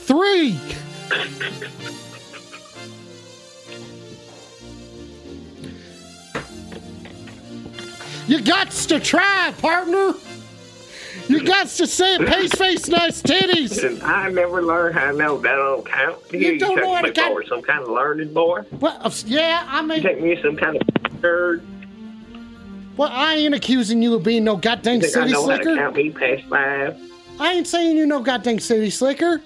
Three. 0.05 0.57
You 8.27 8.41
got 8.41 8.71
to 8.71 8.99
try, 8.99 9.53
partner. 9.59 10.13
You 11.29 11.43
got 11.43 11.67
to 11.67 11.87
say 11.87 12.15
it, 12.15 12.27
pace 12.27 12.51
face 12.53 12.87
nice 12.87 13.21
titties. 13.21 14.01
I 14.03 14.29
never 14.29 14.61
learned 14.61 14.95
how 14.95 15.11
to 15.11 15.17
know 15.17 15.37
that 15.37 15.55
don't 15.55 15.85
count. 15.85 16.17
You 16.31 16.57
don't 16.57 16.75
take 16.75 16.83
know 16.83 16.95
how 16.95 17.01
to 17.01 17.11
count. 17.11 17.47
some 17.47 17.61
kind 17.61 17.83
of 17.83 17.89
learned 17.89 18.33
boy. 18.33 18.61
Well, 18.79 18.97
uh, 19.01 19.11
yeah, 19.25 19.65
I 19.67 19.81
You 19.81 19.87
mean, 19.87 20.01
take 20.01 20.21
me 20.21 20.41
some 20.41 20.55
kind 20.55 20.77
of 20.77 20.81
nerd. 21.21 21.61
Well, 22.97 23.09
I 23.11 23.35
ain't 23.35 23.53
accusing 23.53 24.01
you 24.01 24.15
of 24.15 24.23
being 24.23 24.43
no 24.43 24.57
goddamn 24.57 25.01
think 25.01 25.15
I 25.15 25.21
city 25.21 25.31
know 25.31 25.47
how 25.47 25.57
to 25.57 25.63
slicker. 25.63 25.75
count 25.75 25.95
me 25.95 26.09
past 26.09 26.43
five? 26.49 26.99
I 27.39 27.53
ain't 27.53 27.67
saying 27.67 27.95
you 27.95 28.07
no 28.07 28.21
goddamn 28.21 28.59
city 28.59 28.89
slicker. 28.89 29.41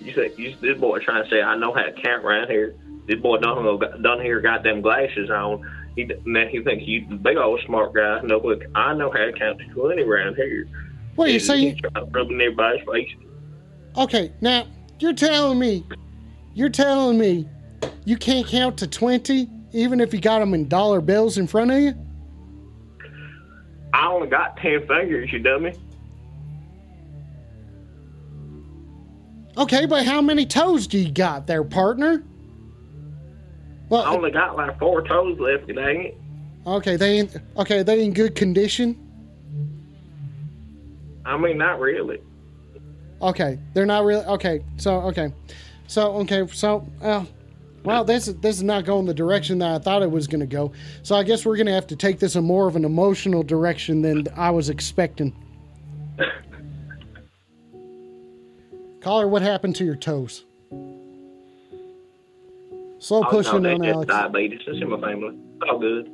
You 0.00 0.12
say 0.12 0.32
you, 0.36 0.56
this 0.60 0.76
boy 0.78 0.98
trying 0.98 1.22
to 1.22 1.30
say 1.30 1.40
I 1.40 1.56
know 1.56 1.72
how 1.72 1.82
to 1.82 1.92
count 1.92 2.24
around 2.24 2.50
here. 2.50 2.74
This 3.06 3.20
boy 3.20 3.38
don't 3.38 4.20
here 4.20 4.40
got 4.40 4.64
them 4.64 4.80
glasses 4.80 5.30
on. 5.30 5.64
He 5.94 6.10
now 6.24 6.46
he 6.46 6.62
thinks 6.62 6.84
you 6.84 7.06
the 7.08 7.16
big 7.16 7.36
old 7.36 7.60
smart 7.66 7.94
guy. 7.94 8.20
No, 8.22 8.38
look, 8.38 8.62
I 8.74 8.94
know 8.94 9.10
how 9.10 9.18
to 9.18 9.32
count 9.32 9.60
to 9.60 9.66
twenty 9.68 10.02
around 10.02 10.34
here. 10.34 10.66
What 11.14 11.30
you 11.30 11.38
saying? 11.38 11.80
rubbing 12.10 12.40
everybody's 12.40 12.84
face. 12.86 13.10
Okay, 13.96 14.32
now 14.40 14.66
you're 14.98 15.12
telling 15.12 15.58
me, 15.58 15.84
you're 16.54 16.70
telling 16.70 17.18
me, 17.18 17.46
you 18.04 18.16
can't 18.16 18.46
count 18.46 18.78
to 18.78 18.86
twenty 18.86 19.48
even 19.72 20.00
if 20.00 20.12
you 20.12 20.20
got 20.20 20.38
them 20.38 20.54
in 20.54 20.68
dollar 20.68 21.00
bills 21.00 21.38
in 21.38 21.46
front 21.46 21.70
of 21.70 21.80
you. 21.80 21.94
I 23.92 24.06
only 24.08 24.28
got 24.28 24.56
ten 24.56 24.86
fingers, 24.86 25.32
you 25.32 25.38
dummy. 25.38 25.74
Okay, 29.56 29.84
but 29.86 30.06
how 30.06 30.22
many 30.22 30.46
toes 30.46 30.86
do 30.86 30.98
you 30.98 31.12
got 31.12 31.46
there, 31.46 31.62
partner? 31.62 32.24
Well, 33.90 34.02
I 34.02 34.14
only 34.14 34.30
got 34.30 34.56
like 34.56 34.78
four 34.78 35.06
toes 35.06 35.38
left, 35.38 35.66
dang 35.66 36.04
it. 36.06 36.18
okay, 36.66 36.96
they 36.96 37.18
ain't 37.18 37.36
okay. 37.58 37.82
They 37.82 38.02
in 38.02 38.14
good 38.14 38.34
condition. 38.34 38.98
I 41.26 41.36
mean, 41.36 41.58
not 41.58 41.78
really. 41.78 42.20
Okay, 43.20 43.58
they're 43.74 43.86
not 43.86 44.04
really 44.04 44.24
okay. 44.24 44.64
So 44.78 45.00
okay, 45.02 45.32
so 45.86 46.14
okay, 46.20 46.46
so 46.46 46.88
uh, 47.02 47.26
well, 47.84 48.04
this 48.04 48.28
is 48.28 48.36
this 48.36 48.56
is 48.56 48.62
not 48.62 48.84
going 48.84 49.06
the 49.06 49.14
direction 49.14 49.58
that 49.58 49.70
I 49.74 49.78
thought 49.78 50.02
it 50.02 50.10
was 50.10 50.26
going 50.26 50.40
to 50.40 50.46
go. 50.46 50.72
So 51.02 51.14
I 51.16 51.22
guess 51.22 51.44
we're 51.44 51.56
going 51.56 51.66
to 51.66 51.72
have 51.72 51.86
to 51.88 51.96
take 51.96 52.18
this 52.18 52.36
in 52.36 52.44
more 52.44 52.68
of 52.68 52.76
an 52.76 52.84
emotional 52.84 53.42
direction 53.42 54.02
than 54.02 54.26
I 54.36 54.50
was 54.50 54.68
expecting. 54.68 55.34
Caller, 59.00 59.26
what 59.26 59.42
happened 59.42 59.74
to 59.76 59.84
your 59.84 59.96
toes? 59.96 60.44
Slow 63.00 63.22
Oh, 63.22 63.24
pushing 63.28 63.66
on 63.66 63.84
Alex. 63.84 64.08
diabetes. 64.08 64.60
It's 64.66 64.80
in 64.80 64.88
my 64.88 65.00
family. 65.00 65.36
It's 65.60 65.68
all 65.68 65.78
good. 65.80 66.08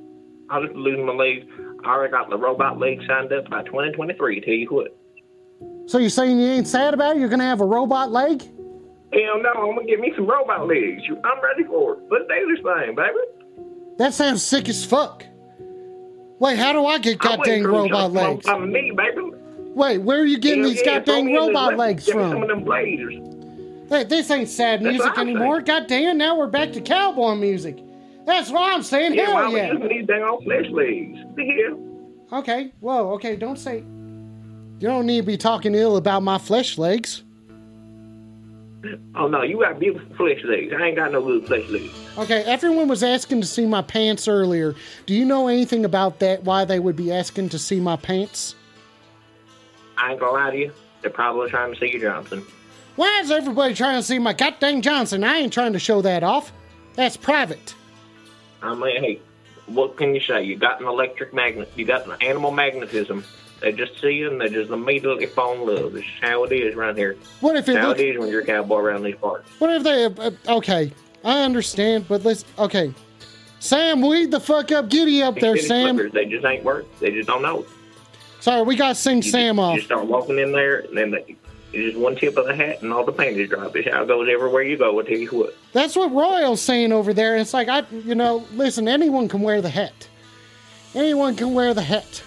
I'll 0.48 0.62
just 0.62 0.74
lose 0.74 0.98
my 1.04 1.12
legs. 1.12 1.44
I 1.84 1.88
already 1.90 2.10
got 2.12 2.30
the 2.30 2.38
robot 2.38 2.78
leg 2.78 3.00
signed 3.06 3.30
up 3.32 3.50
by 3.50 3.62
2023. 3.64 4.40
Tell 4.40 4.54
you 4.54 4.66
what. 4.70 4.96
So 5.86 5.98
you're 5.98 6.08
saying 6.08 6.38
you 6.38 6.48
ain't 6.48 6.66
sad 6.66 6.94
about 6.94 7.16
it? 7.16 7.20
You're 7.20 7.28
going 7.28 7.40
to 7.40 7.44
have 7.44 7.60
a 7.60 7.66
robot 7.66 8.10
leg? 8.10 8.42
Hell 9.12 9.42
no, 9.42 9.50
I'm 9.50 9.74
gonna 9.74 9.86
get 9.86 10.00
me 10.00 10.12
some 10.14 10.26
robot 10.26 10.66
legs. 10.66 11.02
I'm 11.24 11.42
ready 11.42 11.64
for 11.64 11.94
it. 11.94 12.00
Let's 12.10 12.24
do 12.28 12.54
this 12.54 12.62
thing, 12.62 12.94
baby. 12.94 13.18
That 13.98 14.14
sounds 14.14 14.42
sick 14.42 14.68
as 14.68 14.84
fuck. 14.84 15.24
Wait, 16.38 16.58
how 16.58 16.72
do 16.72 16.86
I 16.86 16.98
get 16.98 17.18
goddamn 17.18 17.40
waiting 17.40 17.64
for 17.64 17.70
you 17.70 17.88
to 17.88 17.94
robot 17.94 18.12
legs? 18.12 18.46
On, 18.46 18.70
me, 18.70 18.92
baby. 18.96 19.30
Wait, 19.74 19.98
where 19.98 20.20
are 20.20 20.26
you 20.26 20.38
getting 20.38 20.60
Hell 20.62 20.70
these 20.70 20.82
yeah, 20.84 20.98
goddamn 20.98 21.26
me 21.26 21.34
in 21.34 21.40
this 21.40 21.46
robot 21.48 21.76
legs 21.76 22.06
Give 22.06 22.16
me 22.16 22.22
some 22.22 22.32
of 22.32 22.38
from? 22.40 22.48
them 22.48 22.64
blazers. 22.64 23.14
Hey, 23.88 24.04
this 24.04 24.30
ain't 24.30 24.48
sad 24.48 24.82
That's 24.82 24.98
music 24.98 25.18
anymore. 25.18 25.62
Goddamn, 25.62 26.18
now 26.18 26.36
we're 26.36 26.46
back 26.46 26.72
to 26.72 26.80
cowboy 26.80 27.34
music. 27.34 27.82
That's 28.26 28.50
what 28.50 28.72
I'm 28.72 28.82
saying. 28.82 29.14
Yeah, 29.14 29.26
Hell 29.26 29.50
we 29.50 29.56
yeah. 29.56 29.74
these 29.88 30.06
old 30.22 30.44
flesh 30.44 30.66
legs? 30.70 31.18
The? 31.34 31.78
Okay, 32.32 32.72
whoa, 32.80 33.12
okay, 33.14 33.36
don't 33.36 33.58
say. 33.58 33.78
You 33.78 34.86
don't 34.86 35.06
need 35.06 35.22
to 35.22 35.26
be 35.26 35.38
talking 35.38 35.74
ill 35.74 35.96
about 35.96 36.22
my 36.22 36.36
flesh 36.38 36.76
legs. 36.76 37.24
Oh 39.16 39.26
no, 39.26 39.42
you 39.42 39.58
got 39.58 39.80
beautiful 39.80 40.14
flesh 40.14 40.42
legs. 40.44 40.72
I 40.72 40.86
ain't 40.86 40.96
got 40.96 41.10
no 41.10 41.20
good 41.20 41.46
flesh 41.46 41.68
legs. 41.68 41.92
Okay, 42.16 42.42
everyone 42.44 42.86
was 42.86 43.02
asking 43.02 43.40
to 43.40 43.46
see 43.46 43.66
my 43.66 43.82
pants 43.82 44.28
earlier. 44.28 44.74
Do 45.06 45.14
you 45.14 45.24
know 45.24 45.48
anything 45.48 45.84
about 45.84 46.20
that? 46.20 46.44
Why 46.44 46.64
they 46.64 46.78
would 46.78 46.94
be 46.94 47.12
asking 47.12 47.48
to 47.50 47.58
see 47.58 47.80
my 47.80 47.96
pants? 47.96 48.54
I 49.96 50.12
ain't 50.12 50.20
gonna 50.20 50.32
lie 50.32 50.50
to 50.52 50.56
you. 50.56 50.72
They're 51.02 51.10
probably 51.10 51.50
trying 51.50 51.74
to 51.74 51.80
see 51.80 51.92
you, 51.92 52.00
Johnson. 52.00 52.44
Why 52.94 53.20
is 53.20 53.30
everybody 53.30 53.74
trying 53.74 54.00
to 54.00 54.02
see 54.02 54.18
my 54.18 54.32
goddamn 54.32 54.82
Johnson? 54.82 55.24
I 55.24 55.38
ain't 55.38 55.52
trying 55.52 55.72
to 55.72 55.78
show 55.78 56.02
that 56.02 56.22
off. 56.22 56.52
That's 56.94 57.16
private. 57.16 57.74
I 58.62 58.74
mean, 58.74 59.02
hey, 59.02 59.20
what 59.66 59.96
can 59.96 60.14
you 60.14 60.20
say? 60.20 60.42
You 60.42 60.56
got 60.56 60.80
an 60.80 60.86
electric 60.86 61.32
magnet. 61.34 61.70
You 61.76 61.84
got 61.84 62.06
an 62.08 62.16
animal 62.20 62.50
magnetism. 62.50 63.24
They 63.60 63.72
just 63.72 64.00
see 64.00 64.12
you 64.12 64.30
and 64.30 64.40
they 64.40 64.48
just 64.48 64.70
immediately 64.70 65.26
fall 65.26 65.54
in 65.54 65.66
love. 65.66 65.92
This 65.92 66.04
is 66.04 66.10
how 66.20 66.44
it 66.44 66.52
is 66.52 66.74
around 66.74 66.96
here. 66.96 67.16
What 67.40 67.56
if 67.56 67.68
it 67.68 67.76
How 67.76 67.88
looks? 67.88 68.00
it 68.00 68.10
is 68.10 68.18
when 68.18 68.28
you're 68.28 68.42
a 68.42 68.46
cowboy 68.46 68.78
around 68.78 69.02
these 69.02 69.16
parts. 69.16 69.48
What 69.58 69.70
if 69.70 69.82
they? 69.82 70.04
Uh, 70.04 70.30
okay, 70.58 70.92
I 71.24 71.42
understand, 71.42 72.06
but 72.08 72.24
let's. 72.24 72.44
Okay, 72.58 72.94
Sam, 73.58 74.00
weed 74.00 74.30
the 74.30 74.38
fuck 74.40 74.70
up, 74.70 74.88
giddy 74.88 75.22
up 75.22 75.34
These 75.34 75.42
there, 75.42 75.56
city 75.56 75.66
Sam. 75.68 75.96
slickers, 75.96 76.12
they 76.12 76.26
just 76.26 76.44
ain't 76.44 76.62
work. 76.62 76.86
They 77.00 77.10
just 77.10 77.26
don't 77.28 77.42
know. 77.42 77.66
Sorry, 78.40 78.62
we 78.62 78.76
got 78.76 78.90
to 78.90 78.94
sing 78.94 79.16
You 79.16 79.22
Sam 79.24 79.56
just, 79.56 79.64
off. 79.64 79.76
You 79.76 79.82
start 79.82 80.06
walking 80.06 80.38
in 80.38 80.52
there, 80.52 80.78
and 80.80 80.96
then 80.96 81.10
they, 81.10 81.34
it's 81.72 81.92
just 81.92 81.98
one 81.98 82.14
tip 82.14 82.36
of 82.36 82.46
the 82.46 82.54
hat, 82.54 82.82
and 82.82 82.92
all 82.92 83.04
the 83.04 83.12
panties 83.12 83.48
drop. 83.48 83.74
It's 83.74 83.90
how 83.92 84.04
it 84.04 84.06
goes 84.06 84.28
everywhere 84.30 84.62
you 84.62 84.76
go. 84.78 85.00
I 85.00 85.02
tell 85.02 85.18
you 85.18 85.28
what. 85.30 85.56
That's 85.72 85.96
what 85.96 86.12
Royal's 86.12 86.62
saying 86.62 86.92
over 86.92 87.12
there. 87.12 87.36
It's 87.36 87.52
like 87.52 87.68
I, 87.68 87.82
you 87.90 88.14
know, 88.14 88.46
listen. 88.52 88.86
Anyone 88.86 89.28
can 89.28 89.40
wear 89.42 89.60
the 89.60 89.68
hat. 89.68 90.08
Anyone 90.94 91.34
can 91.36 91.52
wear 91.52 91.74
the 91.74 91.82
hat, 91.82 92.22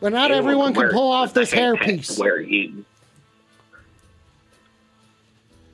but 0.00 0.12
not 0.12 0.30
everyone 0.30 0.74
can 0.74 0.90
pull 0.90 1.10
off 1.12 1.34
this 1.34 1.52
hairpiece. 1.52 2.18
you. 2.48 2.84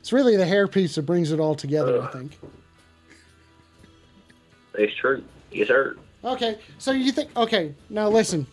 It's 0.01 0.13
really 0.13 0.37
the 0.37 0.45
hairpiece 0.45 0.95
that 0.95 1.03
brings 1.03 1.31
it 1.31 1.41
all 1.41 1.55
together. 1.55 2.03
I 2.03 2.07
think. 2.09 2.39
It's 4.75 4.95
true. 4.97 5.23
Yes, 5.53 5.69
sir. 5.69 5.97
Okay, 6.25 6.59
so 6.79 6.91
you 6.93 7.13
think? 7.13 7.31
Okay, 7.37 7.75
now 7.89 8.09
listen. 8.09 8.47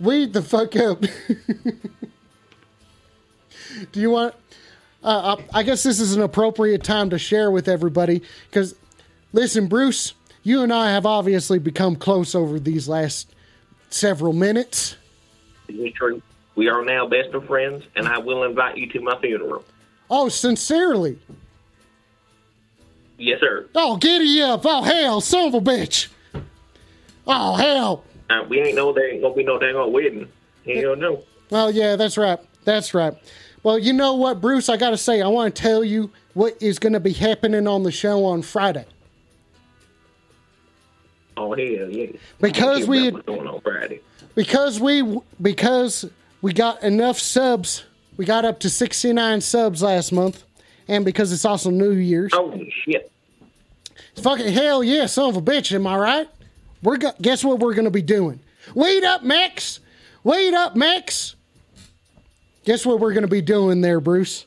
Weed 0.00 0.32
the 0.32 0.42
fuck 0.42 0.74
up. 0.76 1.00
Do 3.92 4.00
you 4.00 4.10
want? 4.10 4.34
Uh, 5.04 5.36
I 5.52 5.60
I 5.60 5.62
guess 5.62 5.82
this 5.82 6.00
is 6.00 6.14
an 6.14 6.22
appropriate 6.22 6.82
time 6.82 7.10
to 7.10 7.18
share 7.18 7.50
with 7.50 7.68
everybody 7.68 8.22
because, 8.48 8.74
listen, 9.32 9.66
Bruce, 9.66 10.14
you 10.42 10.62
and 10.62 10.72
I 10.72 10.90
have 10.90 11.06
obviously 11.06 11.58
become 11.58 11.96
close 11.96 12.34
over 12.34 12.58
these 12.58 12.88
last 12.88 13.32
several 13.90 14.32
minutes. 14.32 14.96
True. 15.94 16.22
We 16.54 16.68
are 16.68 16.84
now 16.84 17.06
best 17.06 17.30
of 17.30 17.46
friends, 17.46 17.84
and 17.96 18.06
I 18.06 18.18
will 18.18 18.44
invite 18.44 18.76
you 18.76 18.86
to 18.90 19.00
my 19.00 19.18
funeral. 19.20 19.64
Oh, 20.10 20.28
sincerely. 20.28 21.18
Yes, 23.16 23.40
sir. 23.40 23.68
Oh, 23.74 23.96
giddy 23.96 24.42
up. 24.42 24.62
Oh, 24.64 24.82
hell, 24.82 25.20
son 25.20 25.46
of 25.48 25.54
a 25.54 25.60
bitch. 25.60 26.08
Oh, 27.26 27.54
hell. 27.54 28.04
Uh, 28.28 28.44
we 28.48 28.60
ain't 28.60 28.74
know 28.74 28.92
there 28.92 29.10
ain't 29.10 29.22
gonna 29.22 29.34
be 29.34 29.44
no 29.44 29.58
dang 29.58 29.76
old 29.76 29.92
wedding. 29.92 30.28
Hell 30.66 30.96
no. 30.96 31.22
Well, 31.50 31.70
yeah, 31.70 31.96
that's 31.96 32.16
right. 32.18 32.38
That's 32.64 32.94
right. 32.94 33.14
Well, 33.62 33.78
you 33.78 33.92
know 33.92 34.14
what, 34.14 34.40
Bruce? 34.40 34.68
I 34.68 34.76
got 34.76 34.90
to 34.90 34.96
say, 34.96 35.20
I 35.22 35.28
want 35.28 35.54
to 35.54 35.62
tell 35.62 35.84
you 35.84 36.10
what 36.34 36.60
is 36.60 36.78
going 36.78 36.94
to 36.94 37.00
be 37.00 37.12
happening 37.12 37.68
on 37.68 37.82
the 37.84 37.92
show 37.92 38.24
on 38.24 38.42
Friday. 38.42 38.86
Oh 41.36 41.54
hell 41.54 41.88
yeah. 41.90 42.12
Because 42.40 42.86
we- 42.86 43.10
what's 43.10 43.26
going 43.26 43.46
on 43.46 43.60
Friday. 43.60 44.00
Because 44.34 44.80
we 44.80 45.20
because 45.40 46.04
we 46.40 46.52
got 46.52 46.82
enough 46.82 47.18
subs 47.18 47.84
we 48.16 48.24
got 48.24 48.44
up 48.44 48.60
to 48.60 48.70
69 48.70 49.40
subs 49.40 49.82
last 49.82 50.12
month 50.12 50.44
and 50.88 51.04
because 51.04 51.32
it's 51.32 51.44
also 51.44 51.70
new 51.70 51.92
year's. 51.92 52.32
Holy 52.34 52.72
shit. 52.84 53.10
fucking 54.16 54.52
hell 54.52 54.84
yeah 54.84 55.06
son 55.06 55.30
of 55.30 55.36
a 55.36 55.42
bitch 55.42 55.74
am 55.74 55.86
i 55.86 55.96
right? 55.96 56.28
We're 56.82 56.98
go- 56.98 57.12
guess 57.20 57.44
what 57.44 57.60
we're 57.60 57.74
gonna 57.74 57.90
be 57.90 58.02
doing? 58.02 58.40
Wait 58.74 59.04
up 59.04 59.22
max! 59.22 59.80
Wait 60.24 60.52
up 60.52 60.76
max! 60.76 61.36
Guess 62.64 62.84
what 62.86 63.00
we're 63.00 63.12
gonna 63.14 63.28
be 63.28 63.40
doing 63.42 63.80
there 63.80 64.00
bruce? 64.00 64.46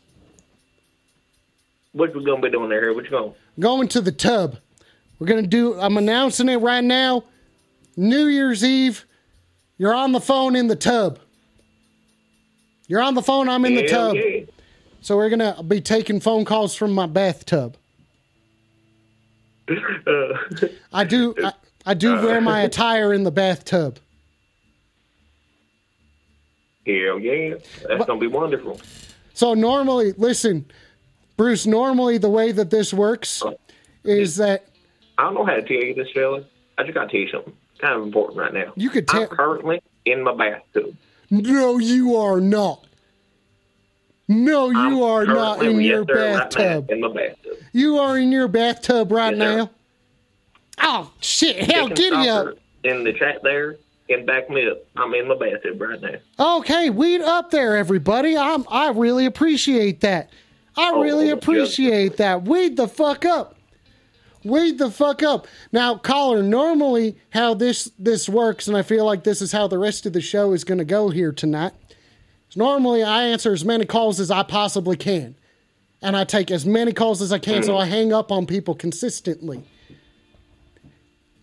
What 1.94 2.14
we 2.14 2.24
gonna 2.26 2.42
be 2.42 2.50
doing 2.50 2.70
there? 2.70 2.94
What 2.94 3.06
you 3.06 3.12
going? 3.12 3.34
going 3.60 3.88
to 3.90 4.02
the 4.02 4.12
tub. 4.12 4.58
We're 5.18 5.28
gonna 5.28 5.44
do 5.44 5.80
i'm 5.80 5.98
announcing 5.98 6.50
it 6.50 6.58
right 6.58 6.84
now. 6.84 7.24
New 7.98 8.28
year's 8.28 8.64
eve 8.64 9.06
you're 9.78 9.94
on 9.94 10.12
the 10.12 10.22
phone 10.22 10.56
in 10.56 10.68
the 10.68 10.76
tub 10.76 11.20
you're 12.88 13.02
on 13.02 13.14
the 13.14 13.22
phone 13.22 13.50
i'm 13.50 13.66
in 13.66 13.76
the 13.76 13.88
tub 13.88 14.16
yeah. 14.16 14.46
So 15.06 15.18
we're 15.18 15.30
gonna 15.30 15.62
be 15.62 15.82
taking 15.82 16.20
phone 16.20 16.46
calls 16.46 16.74
from 16.74 16.92
my 16.92 17.06
bathtub. 17.06 17.78
Uh, 19.70 20.34
I 20.92 21.04
do 21.04 21.36
I, 21.44 21.54
I 21.86 21.94
do 21.94 22.16
wear 22.16 22.42
my 22.42 22.62
attire 22.70 23.14
in 23.14 23.24
the 23.24 23.30
bathtub. 23.30 24.00
hell 26.88 27.20
yeah. 27.20 27.54
That's 27.88 28.06
gonna 28.06 28.20
be 28.20 28.26
wonderful. 28.26 28.82
So 29.36 29.54
normally, 29.54 30.14
listen, 30.14 30.66
Bruce, 31.38 31.68
normally 31.68 32.18
the 32.18 32.32
way 32.32 32.52
that 32.52 32.72
this 32.72 32.92
works 32.92 33.44
is 34.04 34.38
that 34.38 34.66
I 35.20 35.26
don't 35.26 35.36
know 35.36 35.46
how 35.46 35.54
to 35.54 35.62
tell 35.62 35.78
you 35.78 35.94
this, 35.94 36.10
fella. 36.16 36.46
I 36.80 36.82
just 36.82 36.96
got 36.96 37.04
to 37.04 37.12
tell 37.12 37.20
you 37.20 37.30
something 37.30 37.54
kind 37.80 37.96
of 37.96 38.04
important 38.04 38.40
right 38.40 38.54
now. 38.54 38.74
You 38.76 38.90
could 38.90 39.08
tell. 39.08 39.24
I'm 39.24 39.28
currently 39.30 39.82
in 40.06 40.24
my 40.24 40.34
bathtub. 40.36 40.96
No, 41.30 41.78
you 41.78 42.16
are 42.16 42.40
not. 42.40 42.86
No, 44.28 44.70
you 44.72 44.78
I'm 44.78 45.02
are 45.04 45.26
not 45.26 45.64
in 45.64 45.80
your 45.82 46.06
sir, 46.08 46.34
right 46.34 46.50
bathtub. 46.52 46.90
in 46.90 47.02
my 47.02 47.08
bathtub. 47.14 47.58
You 47.74 47.98
are 48.00 48.18
in 48.18 48.32
your 48.32 48.48
bathtub 48.48 49.12
right 49.12 49.36
Yes, 49.36 49.58
now. 49.58 49.70
Oh 50.82 51.12
shit! 51.22 51.58
Hell, 51.58 51.90
Chicken 51.90 51.96
giddy 51.96 52.30
up. 52.30 52.56
In 52.84 53.04
the 53.04 53.14
chat 53.14 53.42
there, 53.44 53.78
and 54.10 54.26
back 54.26 54.50
me 54.50 54.68
up. 54.70 54.80
I'm 54.96 55.14
in 55.14 55.28
my 55.28 55.36
bathtub 55.38 55.80
right 55.80 56.02
now. 56.02 56.58
Okay, 56.58 56.90
weed 56.90 57.22
up 57.22 57.52
there, 57.52 57.78
everybody. 57.78 58.36
I'm. 58.38 58.66
I 58.70 58.90
really 58.90 59.26
appreciate 59.26 60.02
that. 60.02 60.30
I 60.78 60.92
Oh, 60.94 61.02
really 61.02 61.26
oh, 61.26 61.28
yeah. 61.28 61.34
appreciate 61.34 62.18
that. 62.18 62.44
Weed 62.44 62.78
the 62.78 62.88
fuck 62.88 63.26
up. 63.26 63.55
Weed 64.46 64.78
the 64.78 64.92
fuck 64.92 65.24
up. 65.24 65.48
Now, 65.72 65.96
caller. 65.98 66.44
Normally, 66.44 67.18
how 67.32 67.56
this 67.56 67.92
this 67.98 68.30
works, 68.30 68.68
and 68.68 68.78
I 68.78 68.84
feel 68.84 69.04
like 69.04 69.24
this 69.24 69.42
is 69.42 69.52
how 69.52 69.68
the 69.68 69.80
rest 69.80 70.06
of 70.06 70.14
the 70.14 70.22
show 70.22 70.54
is 70.54 70.64
going 70.64 70.78
to 70.78 70.86
go 70.86 71.10
here 71.10 71.32
tonight. 71.32 71.74
is 72.50 72.56
Normally, 72.56 73.04
I 73.04 73.24
answer 73.24 73.52
as 73.52 73.66
many 73.66 73.86
calls 73.86 74.20
as 74.20 74.30
I 74.30 74.44
possibly 74.44 74.98
can, 74.98 75.36
and 76.00 76.16
I 76.16 76.26
take 76.26 76.52
as 76.52 76.64
many 76.64 76.94
calls 76.94 77.24
as 77.24 77.34
I 77.34 77.40
can, 77.40 77.64
so 77.64 77.76
I 77.76 77.86
hang 77.86 78.14
up 78.14 78.32
on 78.32 78.46
people 78.46 78.76
consistently. 78.76 79.64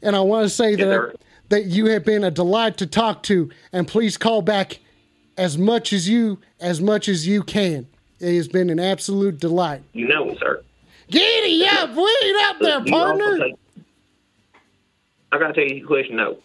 And 0.00 0.14
I 0.14 0.20
want 0.20 0.44
to 0.44 0.48
say 0.48 0.76
that 0.76 0.82
sir. 0.82 1.14
that 1.48 1.66
you 1.66 1.86
have 1.86 2.04
been 2.04 2.22
a 2.22 2.30
delight 2.30 2.76
to 2.76 2.86
talk 2.86 3.24
to, 3.24 3.50
and 3.72 3.88
please 3.88 4.16
call 4.16 4.42
back 4.42 4.78
as 5.36 5.58
much 5.58 5.92
as 5.92 6.08
you 6.08 6.38
as 6.60 6.80
much 6.80 7.08
as 7.08 7.26
you 7.26 7.42
can. 7.42 7.88
It 8.20 8.36
has 8.36 8.46
been 8.46 8.70
an 8.70 8.78
absolute 8.78 9.40
delight. 9.40 9.82
You 9.92 10.06
know 10.06 10.36
sir. 10.36 10.62
Giddy 11.12 11.66
up, 11.68 11.94
weed 11.94 12.34
up 12.46 12.56
there, 12.60 12.80
you 12.80 12.92
partner. 12.92 13.38
take- 13.38 13.54
I 15.30 15.38
gotta 15.38 15.54
tell 15.54 15.64
you 15.64 15.82
a 15.82 15.86
question. 15.86 16.16
though. 16.16 16.36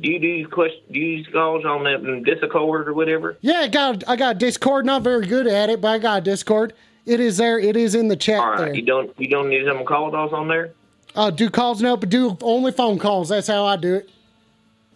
do 0.00 0.10
you 0.10 0.18
do 0.18 0.26
you 0.26 0.48
question? 0.48 0.80
Do 0.90 0.98
you 0.98 1.18
use 1.18 1.28
calls 1.32 1.64
on 1.64 1.84
that 1.84 2.22
Discord 2.24 2.88
or 2.88 2.92
whatever? 2.94 3.36
Yeah, 3.40 3.60
I 3.60 3.68
got 3.68 4.02
I 4.08 4.16
got 4.16 4.38
Discord. 4.38 4.84
Not 4.84 5.02
very 5.02 5.26
good 5.26 5.46
at 5.46 5.70
it, 5.70 5.80
but 5.80 5.88
I 5.88 5.98
got 5.98 6.24
Discord. 6.24 6.72
It 7.06 7.20
is 7.20 7.36
there. 7.36 7.58
It 7.58 7.76
is 7.76 7.94
in 7.94 8.08
the 8.08 8.16
chat 8.16 8.40
All 8.40 8.50
right, 8.50 8.58
there. 8.58 8.74
you 8.74 8.82
don't 8.82 9.12
you 9.18 9.28
don't 9.28 9.48
need 9.48 9.64
some 9.66 9.84
call 9.84 10.10
those 10.10 10.32
on 10.32 10.48
there. 10.48 10.72
Uh, 11.14 11.30
do 11.30 11.50
calls 11.50 11.80
no, 11.82 11.96
but 11.96 12.08
do 12.08 12.36
only 12.42 12.72
phone 12.72 12.98
calls. 12.98 13.28
That's 13.28 13.46
how 13.46 13.64
I 13.64 13.76
do 13.76 13.94
it. 13.94 14.10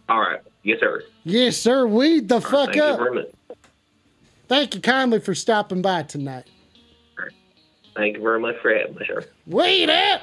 All 0.09 0.19
right, 0.20 0.40
yes, 0.65 0.81
sir. 0.81 1.03
Yes, 1.24 1.57
sir. 1.57 1.86
Weed 1.86 2.28
the 2.28 2.40
fuck 2.40 2.66
Thank 2.73 2.77
you 2.77 2.82
up. 2.82 3.15
much. 3.15 3.27
Thank 4.48 4.74
you 4.74 4.81
kindly 4.81 5.20
for 5.20 5.35
stopping 5.35 5.82
by 5.82 6.03
tonight. 6.05 6.47
Thank 7.97 8.16
you 8.16 8.23
very 8.23 8.40
much 8.40 8.56
for 8.60 8.74
having 8.77 8.94
me, 8.94 9.06
sir. 9.06 9.24
Weed 9.47 9.89
up! 9.90 10.23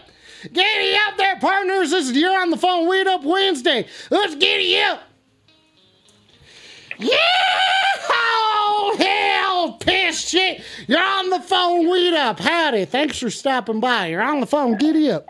Giddy 0.51 0.95
up 1.07 1.17
there, 1.17 1.39
partners! 1.39 1.91
This 1.91 2.09
is 2.09 2.17
You're 2.17 2.39
on 2.39 2.49
the 2.49 2.57
Phone 2.57 2.87
Weed 2.87 3.07
Up 3.07 3.23
Wednesday. 3.23 3.87
Let's 4.11 4.35
giddy 4.35 4.79
up! 4.81 5.01
Yeah! 6.99 7.17
Oh, 8.09 8.95
hell, 8.99 9.73
piss 9.79 10.29
shit! 10.29 10.61
You're 10.87 11.01
on 11.03 11.29
the 11.29 11.39
phone, 11.39 11.89
weed 11.89 12.13
up. 12.13 12.39
Howdy, 12.39 12.85
thanks 12.85 13.17
for 13.17 13.29
stopping 13.29 13.79
by. 13.79 14.07
You're 14.07 14.21
on 14.21 14.39
the 14.41 14.45
phone, 14.45 14.77
giddy 14.77 15.09
up. 15.09 15.25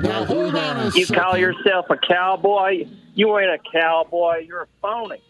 Now 0.00 0.24
hold 0.24 0.54
on 0.56 0.76
a 0.78 0.84
You 0.94 1.04
second. 1.06 1.22
call 1.22 1.36
yourself 1.38 1.86
a 1.90 1.96
cowboy? 1.96 2.86
You 3.14 3.38
ain't 3.38 3.50
a 3.50 3.58
cowboy. 3.72 4.38
You're 4.46 4.62
a 4.62 4.66
phony. 4.82 5.22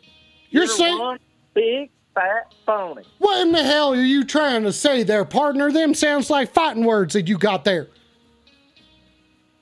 You're 0.51 0.65
You're 0.65 0.73
saying, 0.75 0.99
one 0.99 1.19
big 1.55 1.91
fat 2.17 2.55
phony. 2.65 3.03
what 3.19 3.43
in 3.43 3.53
the 3.53 3.63
hell 3.63 3.93
are 3.93 4.03
you 4.03 4.25
trying 4.25 4.65
to 4.65 4.73
say 4.73 5.03
there, 5.03 5.25
partner? 5.25 5.71
Them 5.71 5.95
sounds 5.95 6.31
like 6.31 6.53
fighting 6.53 6.85
words 6.85 7.13
that 7.13 7.29
you 7.29 7.39
got 7.39 7.65
there. 7.65 7.89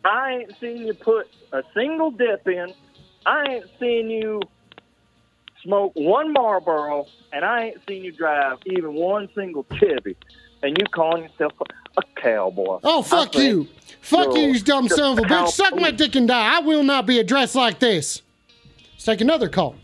I 0.04 0.32
ain't 0.32 0.52
seen 0.60 0.86
you 0.86 0.94
put 0.94 1.28
a 1.52 1.62
single 1.74 2.10
dip 2.10 2.46
in. 2.46 2.72
I 3.26 3.44
ain't 3.50 3.66
seen 3.80 4.08
you 4.08 4.40
smoke 5.62 5.92
one 5.94 6.32
Marlboro, 6.32 7.06
and 7.32 7.44
I 7.44 7.66
ain't 7.66 7.78
seen 7.88 8.04
you 8.04 8.12
drive 8.12 8.58
even 8.66 8.94
one 8.94 9.28
single 9.34 9.66
Chevy. 9.74 10.16
And 10.62 10.76
you 10.78 10.86
calling 10.94 11.24
yourself 11.24 11.52
a, 11.98 12.02
cowboy? 12.16 12.80
Oh, 12.84 13.02
fuck 13.02 13.34
you. 13.34 13.68
Fuck 14.00 14.34
you, 14.34 14.48
you're 14.48 14.60
dumb 14.60 14.88
son 14.88 15.18
of 15.18 15.24
a 15.24 15.28
bitch. 15.28 15.48
Suck 15.50 15.74
my 15.76 15.90
dick 15.90 16.14
and 16.16 16.26
die. 16.26 16.56
I 16.56 16.60
will 16.60 16.82
not 16.82 17.06
be 17.06 17.18
addressed 17.18 17.54
like 17.54 17.80
this. 17.80 18.22
Let's 18.92 19.04
take 19.04 19.20
another 19.20 19.48
call. 19.48 19.76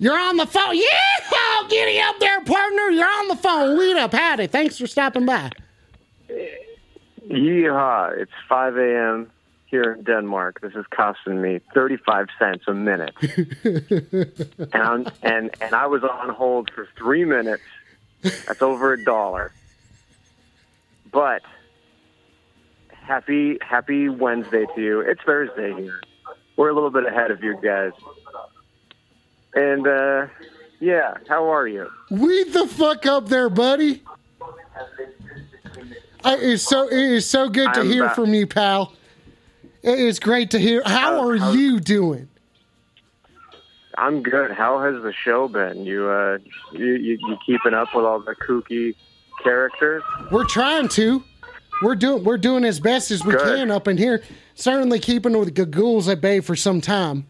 You're 0.00 0.18
on 0.18 0.38
the 0.38 0.46
phone. 0.46 0.74
Yeah! 0.74 1.68
Giddy 1.68 2.00
up 2.00 2.18
there, 2.18 2.40
partner. 2.40 2.88
You're 2.88 3.06
on 3.06 3.28
the 3.28 3.36
phone. 3.36 3.78
Weed 3.78 3.98
up. 3.98 4.12
Howdy. 4.12 4.46
Thanks 4.46 4.78
for 4.78 4.86
stopping 4.86 5.26
by. 5.26 5.50
Yeehaw! 7.28 8.18
It's 8.18 8.32
5 8.48 8.76
a.m. 8.78 9.30
here 9.66 9.92
in 9.92 10.02
Denmark. 10.02 10.62
This 10.62 10.72
is 10.74 10.86
costing 10.90 11.42
me 11.42 11.60
35 11.74 12.28
cents 12.38 12.64
a 12.66 12.72
minute, 12.72 13.14
and 13.62 14.72
I'm, 14.74 15.06
and 15.22 15.50
and 15.60 15.74
I 15.74 15.86
was 15.86 16.02
on 16.02 16.30
hold 16.30 16.70
for 16.74 16.88
three 16.96 17.26
minutes. 17.26 17.62
That's 18.22 18.62
over 18.62 18.94
a 18.94 19.04
dollar. 19.04 19.52
But 21.12 21.42
happy 22.88 23.58
happy 23.60 24.08
Wednesday 24.08 24.66
to 24.74 24.80
you. 24.80 25.00
It's 25.00 25.20
Thursday 25.22 25.74
here. 25.74 26.00
We're 26.56 26.70
a 26.70 26.74
little 26.74 26.90
bit 26.90 27.04
ahead 27.06 27.30
of 27.30 27.44
you 27.44 27.56
guys. 27.62 27.92
And 29.54 29.86
uh, 29.86 30.26
yeah, 30.80 31.14
how 31.28 31.52
are 31.52 31.66
you? 31.66 31.88
Weed 32.10 32.52
the 32.52 32.66
fuck 32.66 33.06
up 33.06 33.28
there, 33.28 33.48
buddy. 33.50 34.02
I, 36.22 36.36
it's 36.36 36.62
so 36.62 36.86
it 36.86 36.92
is 36.98 37.28
so 37.28 37.48
good 37.48 37.72
to 37.74 37.80
I'm 37.80 37.86
hear 37.86 38.04
about- 38.04 38.14
from 38.16 38.34
you, 38.34 38.46
pal. 38.46 38.92
It 39.82 39.98
is 39.98 40.20
great 40.20 40.50
to 40.50 40.58
hear. 40.58 40.82
How 40.84 41.26
are 41.26 41.34
you 41.34 41.80
doing? 41.80 42.28
I'm 43.96 44.22
good. 44.22 44.50
How 44.50 44.78
has 44.82 45.02
the 45.02 45.12
show 45.24 45.48
been? 45.48 45.84
You 45.86 46.08
uh, 46.08 46.38
you, 46.72 46.84
you 46.96 47.18
you 47.20 47.36
keeping 47.46 47.72
up 47.74 47.88
with 47.94 48.04
all 48.04 48.20
the 48.20 48.34
kooky 48.36 48.94
characters? 49.42 50.02
We're 50.30 50.44
trying 50.44 50.88
to. 50.90 51.24
We're 51.82 51.94
doing 51.96 52.24
we're 52.24 52.36
doing 52.38 52.64
as 52.64 52.78
best 52.78 53.10
as 53.10 53.24
we 53.24 53.32
Good. 53.32 53.40
can 53.56 53.70
up 53.70 53.88
in 53.88 53.96
here. 53.96 54.22
Certainly 54.54 54.98
keeping 55.00 55.38
with 55.38 55.54
the 55.54 55.64
ghouls 55.64 56.08
at 56.08 56.20
bay 56.20 56.40
for 56.40 56.54
some 56.54 56.82
time. 56.82 57.26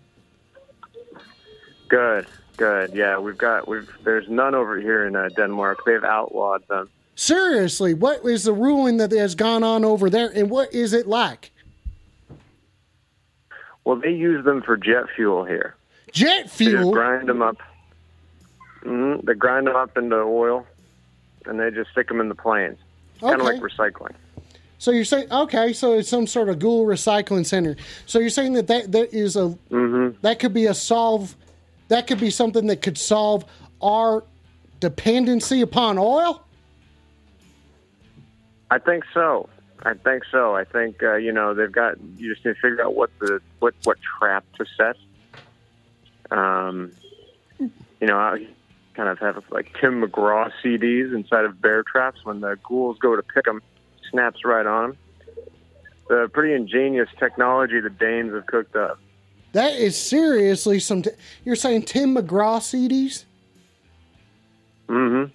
Good, 1.91 2.27
good. 2.57 2.95
Yeah, 2.95 3.19
we've 3.19 3.37
got 3.37 3.67
we've. 3.67 3.91
There's 4.05 4.29
none 4.29 4.55
over 4.55 4.79
here 4.79 5.07
in 5.07 5.17
uh, 5.17 5.29
Denmark. 5.37 5.81
They've 5.85 6.05
outlawed 6.05 6.67
them. 6.69 6.89
Seriously, 7.17 7.95
what 7.95 8.25
is 8.25 8.45
the 8.45 8.53
ruling 8.53 8.99
that 8.99 9.11
has 9.11 9.35
gone 9.35 9.65
on 9.65 9.85
over 9.85 10.09
there, 10.09 10.31
and 10.33 10.49
what 10.49 10.73
is 10.73 10.93
it 10.93 11.09
like? 11.09 11.51
Well, 13.85 13.97
they 13.97 14.13
use 14.13 14.45
them 14.45 14.63
for 14.63 14.77
jet 14.77 15.07
fuel 15.17 15.45
here. 15.45 15.75
Jet 16.13 16.49
fuel. 16.49 16.91
They 16.91 16.93
grind 16.93 17.29
them 17.29 17.43
up. 17.43 17.57
Mm-hmm. 18.85 19.27
They 19.27 19.35
grind 19.35 19.67
them 19.67 19.75
up 19.75 19.99
into 19.99 20.17
oil, 20.17 20.65
and 21.47 21.59
they 21.59 21.73
just 21.73 21.91
stick 21.91 22.07
them 22.07 22.21
in 22.21 22.29
the 22.29 22.37
planes. 22.37 22.79
Kind 23.21 23.41
of 23.41 23.47
like 23.47 23.61
recycling. 23.61 24.15
So 24.79 24.93
you're 24.93 25.05
saying 25.05 25.27
okay, 25.33 25.73
so 25.73 25.95
it's 25.95 26.09
some 26.09 26.29
sort 26.29 26.49
of 26.49 26.61
ghoul 26.61 26.87
recycling 26.87 27.45
center. 27.45 27.77
So 28.07 28.21
you're 28.21 28.31
saying 28.31 28.53
that 28.53 28.69
that, 28.69 28.93
that 28.93 29.13
is 29.13 29.35
a 29.35 29.49
hmm 29.49 30.11
that 30.23 30.39
could 30.39 30.55
be 30.55 30.67
a 30.67 30.75
solve 30.75 31.35
that 31.91 32.07
could 32.07 32.21
be 32.21 32.31
something 32.31 32.69
that 32.69 32.83
could 32.83 32.97
solve 32.97 33.45
our 33.83 34.25
dependency 34.79 35.61
upon 35.61 35.99
oil? 35.99 36.43
I 38.71 38.79
think 38.79 39.05
so. 39.13 39.49
I 39.83 39.95
think 39.95 40.25
so. 40.31 40.55
I 40.55 40.65
think 40.65 41.03
uh, 41.03 41.17
you 41.17 41.33
know 41.33 41.53
they've 41.53 41.71
got. 41.71 41.97
You 42.17 42.33
just 42.33 42.45
need 42.47 42.55
to 42.55 42.61
figure 42.61 42.83
out 42.83 42.95
what 42.95 43.11
the 43.19 43.41
what 43.59 43.75
what 43.85 43.99
trap 44.01 44.45
to 44.59 44.67
set. 44.77 44.97
Um, 46.37 46.93
you 47.59 48.07
know, 48.07 48.17
I 48.17 48.47
kind 48.95 49.09
of 49.09 49.19
have 49.19 49.43
like 49.51 49.77
Tim 49.81 50.03
McGraw 50.03 50.53
CDs 50.63 51.13
inside 51.15 51.45
of 51.45 51.61
bear 51.61 51.83
traps. 51.83 52.25
When 52.25 52.41
the 52.41 52.57
ghouls 52.63 52.99
go 52.99 53.17
to 53.17 53.23
pick 53.23 53.47
them, 53.47 53.63
snaps 54.11 54.45
right 54.45 54.67
on 54.67 54.91
them. 54.91 54.99
The 56.09 56.31
pretty 56.33 56.55
ingenious 56.55 57.09
technology 57.19 57.81
the 57.81 57.91
Danes 57.91 58.33
have 58.33 58.47
cooked 58.47 58.77
up. 58.77 59.01
That 59.53 59.75
is 59.75 59.97
seriously 59.97 60.79
some. 60.81 61.03
T- 61.03 61.11
you're 61.45 61.57
saying 61.57 61.83
Tim 61.83 62.15
McGraw 62.17 62.59
CDs? 62.61 63.25
Mm-hmm. 64.89 65.33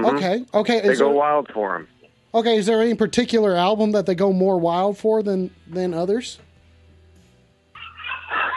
hmm 0.00 0.04
Okay, 0.06 0.44
okay. 0.54 0.80
They 0.80 0.88
Is 0.92 0.98
go 0.98 1.06
there, 1.08 1.14
wild 1.16 1.48
for 1.52 1.72
them. 1.78 1.88
okay, 2.34 2.56
is 2.56 2.66
there 2.66 2.80
any 2.80 2.94
particular 2.94 3.54
album 3.54 3.92
that 3.92 4.06
they 4.06 4.14
go 4.14 4.32
more 4.32 4.58
wild 4.58 4.96
for 4.98 5.22
than 5.22 5.50
than 5.66 5.92
others? 5.94 6.38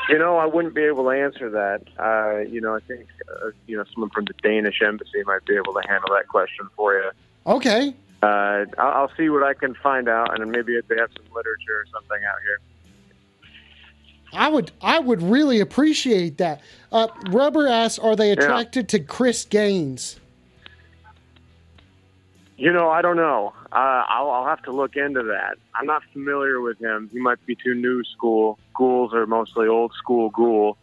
You 0.10 0.20
know, 0.20 0.38
I 0.38 0.46
wouldn't 0.46 0.76
be 0.76 0.84
able 0.84 1.04
to 1.06 1.10
answer 1.12 1.50
that. 1.50 1.82
Uh, 1.98 2.40
you 2.50 2.60
know, 2.60 2.76
I 2.76 2.80
think 2.82 3.08
uh, 3.30 3.52
you 3.68 3.78
know 3.78 3.86
someone 3.94 4.10
from 4.12 4.26
the 4.26 4.34
Danish 4.44 4.82
embassy 4.86 5.24
might 5.26 5.46
be 5.46 5.56
able 5.56 5.74
to 5.74 5.82
handle 5.88 6.10
that 6.14 6.28
question 6.28 6.68
for 6.76 6.94
you. 6.96 7.10
Okay, 7.48 7.94
Uh, 8.22 8.66
I'll, 8.78 8.92
I'll 9.08 9.12
see 9.18 9.30
what 9.30 9.44
I 9.44 9.54
can 9.54 9.76
find 9.76 10.08
out, 10.10 10.40
and 10.40 10.52
maybe 10.52 10.76
if 10.76 10.88
they 10.88 10.96
have 10.98 11.10
some 11.16 11.26
literature 11.34 11.80
or 11.80 11.86
something 11.94 12.20
out 12.26 12.38
here. 12.42 12.60
I 14.34 14.50
would 14.50 14.72
I 14.82 15.00
would 15.00 15.22
really 15.22 15.60
appreciate 15.60 16.38
that. 16.38 16.62
Uh, 16.92 17.08
Rubber 17.30 17.68
asks, 17.68 18.00
are 18.00 18.16
they 18.16 18.32
attracted 18.32 18.90
to 18.90 19.00
Chris 19.00 19.46
Gaines? 19.46 20.20
You 22.58 22.72
know, 22.72 22.90
I 22.90 23.02
don't 23.02 23.18
know. 23.18 23.54
Uh, 23.72 24.04
I'll, 24.08 24.30
I'll 24.30 24.46
have 24.46 24.62
to 24.64 24.72
look 24.72 24.96
into 24.96 25.24
that. 25.24 25.58
I'm 25.74 25.88
not 25.88 26.04
familiar 26.14 26.62
with 26.62 26.80
him. 26.80 27.10
He 27.12 27.20
might 27.20 27.44
be 27.46 27.56
too 27.56 27.74
new 27.74 28.04
school. 28.04 28.60
ghouls 28.76 29.14
are 29.14 29.26
mostly 29.26 29.68
old 29.68 29.94
school 29.96 30.30
ghoul. 30.30 30.78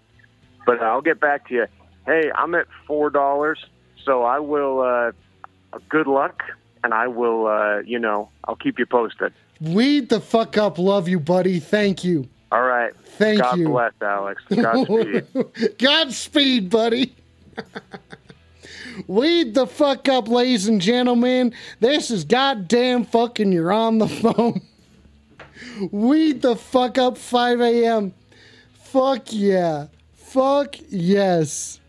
But 0.66 0.82
I'll 0.82 1.00
get 1.00 1.20
back 1.20 1.48
to 1.48 1.54
you. 1.54 1.66
Hey, 2.06 2.30
I'm 2.34 2.54
at 2.54 2.66
four 2.86 3.10
dollars, 3.10 3.64
so 4.04 4.24
I 4.24 4.40
will. 4.40 4.80
Uh, 4.80 5.78
good 5.88 6.06
luck, 6.06 6.42
and 6.82 6.92
I 6.92 7.06
will. 7.06 7.46
Uh, 7.46 7.80
you 7.80 7.98
know, 7.98 8.30
I'll 8.44 8.56
keep 8.56 8.78
you 8.78 8.86
posted. 8.86 9.32
Weed 9.60 10.08
the 10.08 10.20
fuck 10.20 10.58
up. 10.58 10.78
Love 10.78 11.08
you, 11.08 11.20
buddy. 11.20 11.60
Thank 11.60 12.02
you. 12.04 12.28
All 12.52 12.62
right. 12.62 12.94
Thank 12.96 13.40
God 13.40 13.58
you. 13.58 13.68
bless, 13.68 13.92
Alex. 14.00 14.42
Godspeed. 14.48 15.26
Godspeed, 15.78 16.70
buddy. 16.70 17.14
Weed 19.06 19.54
the 19.54 19.66
fuck 19.66 20.08
up, 20.08 20.28
ladies 20.28 20.66
and 20.68 20.80
gentlemen. 20.80 21.54
This 21.78 22.10
is 22.10 22.24
goddamn 22.24 23.04
fucking 23.04 23.52
you're 23.52 23.72
on 23.72 23.98
the 23.98 24.08
phone. 24.08 24.62
Weed 25.90 26.42
the 26.42 26.56
fuck 26.56 26.98
up 26.98 27.16
5 27.16 27.60
a.m. 27.60 28.14
Fuck 28.74 29.32
yeah. 29.32 29.86
Fuck 30.14 30.76
yes. 30.88 31.79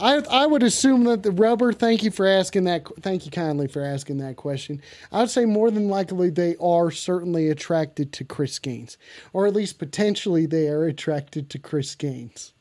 I, 0.00 0.22
I 0.30 0.46
would 0.46 0.62
assume 0.62 1.04
that 1.04 1.22
the 1.22 1.32
rubber. 1.32 1.72
Thank 1.72 2.02
you 2.02 2.10
for 2.10 2.26
asking 2.26 2.64
that. 2.64 2.86
Thank 3.00 3.24
you 3.24 3.30
kindly 3.30 3.66
for 3.66 3.82
asking 3.82 4.18
that 4.18 4.36
question. 4.36 4.80
I 5.10 5.20
would 5.20 5.30
say 5.30 5.44
more 5.44 5.70
than 5.70 5.88
likely 5.88 6.30
they 6.30 6.56
are 6.60 6.90
certainly 6.90 7.48
attracted 7.48 8.12
to 8.14 8.24
Chris 8.24 8.58
Gaines, 8.58 8.96
or 9.32 9.46
at 9.46 9.54
least 9.54 9.78
potentially 9.78 10.46
they 10.46 10.68
are 10.68 10.84
attracted 10.84 11.50
to 11.50 11.58
Chris 11.58 11.94
Gaines. 11.94 12.52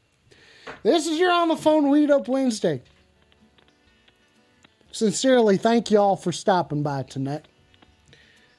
This 0.83 1.07
is 1.07 1.19
your 1.19 1.31
on 1.31 1.47
the 1.47 1.55
phone 1.55 1.89
Weed 1.89 2.11
Up 2.11 2.27
Wednesday. 2.27 2.81
Sincerely, 4.91 5.57
thank 5.57 5.91
you 5.91 5.99
all 5.99 6.15
for 6.15 6.31
stopping 6.31 6.81
by 6.81 7.03
tonight. 7.03 7.45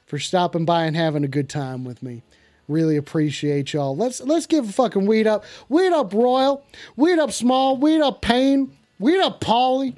For 0.05 0.19
stopping 0.19 0.65
by 0.65 0.85
and 0.85 0.95
having 0.95 1.23
a 1.23 1.27
good 1.27 1.49
time 1.49 1.83
with 1.83 2.01
me. 2.01 2.23
Really 2.69 2.97
appreciate 2.97 3.73
y'all. 3.73 3.97
Let's 3.97 4.21
let's 4.21 4.45
give 4.45 4.69
a 4.69 4.71
fucking 4.71 5.07
weed 5.07 5.25
up. 5.25 5.43
Weed 5.69 5.91
up 5.91 6.13
Royal. 6.13 6.63
Weed 6.95 7.17
up 7.17 7.31
Small. 7.31 7.75
Weed 7.75 7.99
up 7.99 8.21
Payne. 8.21 8.77
Weed 8.99 9.19
up 9.19 9.41
Polly. 9.41 9.95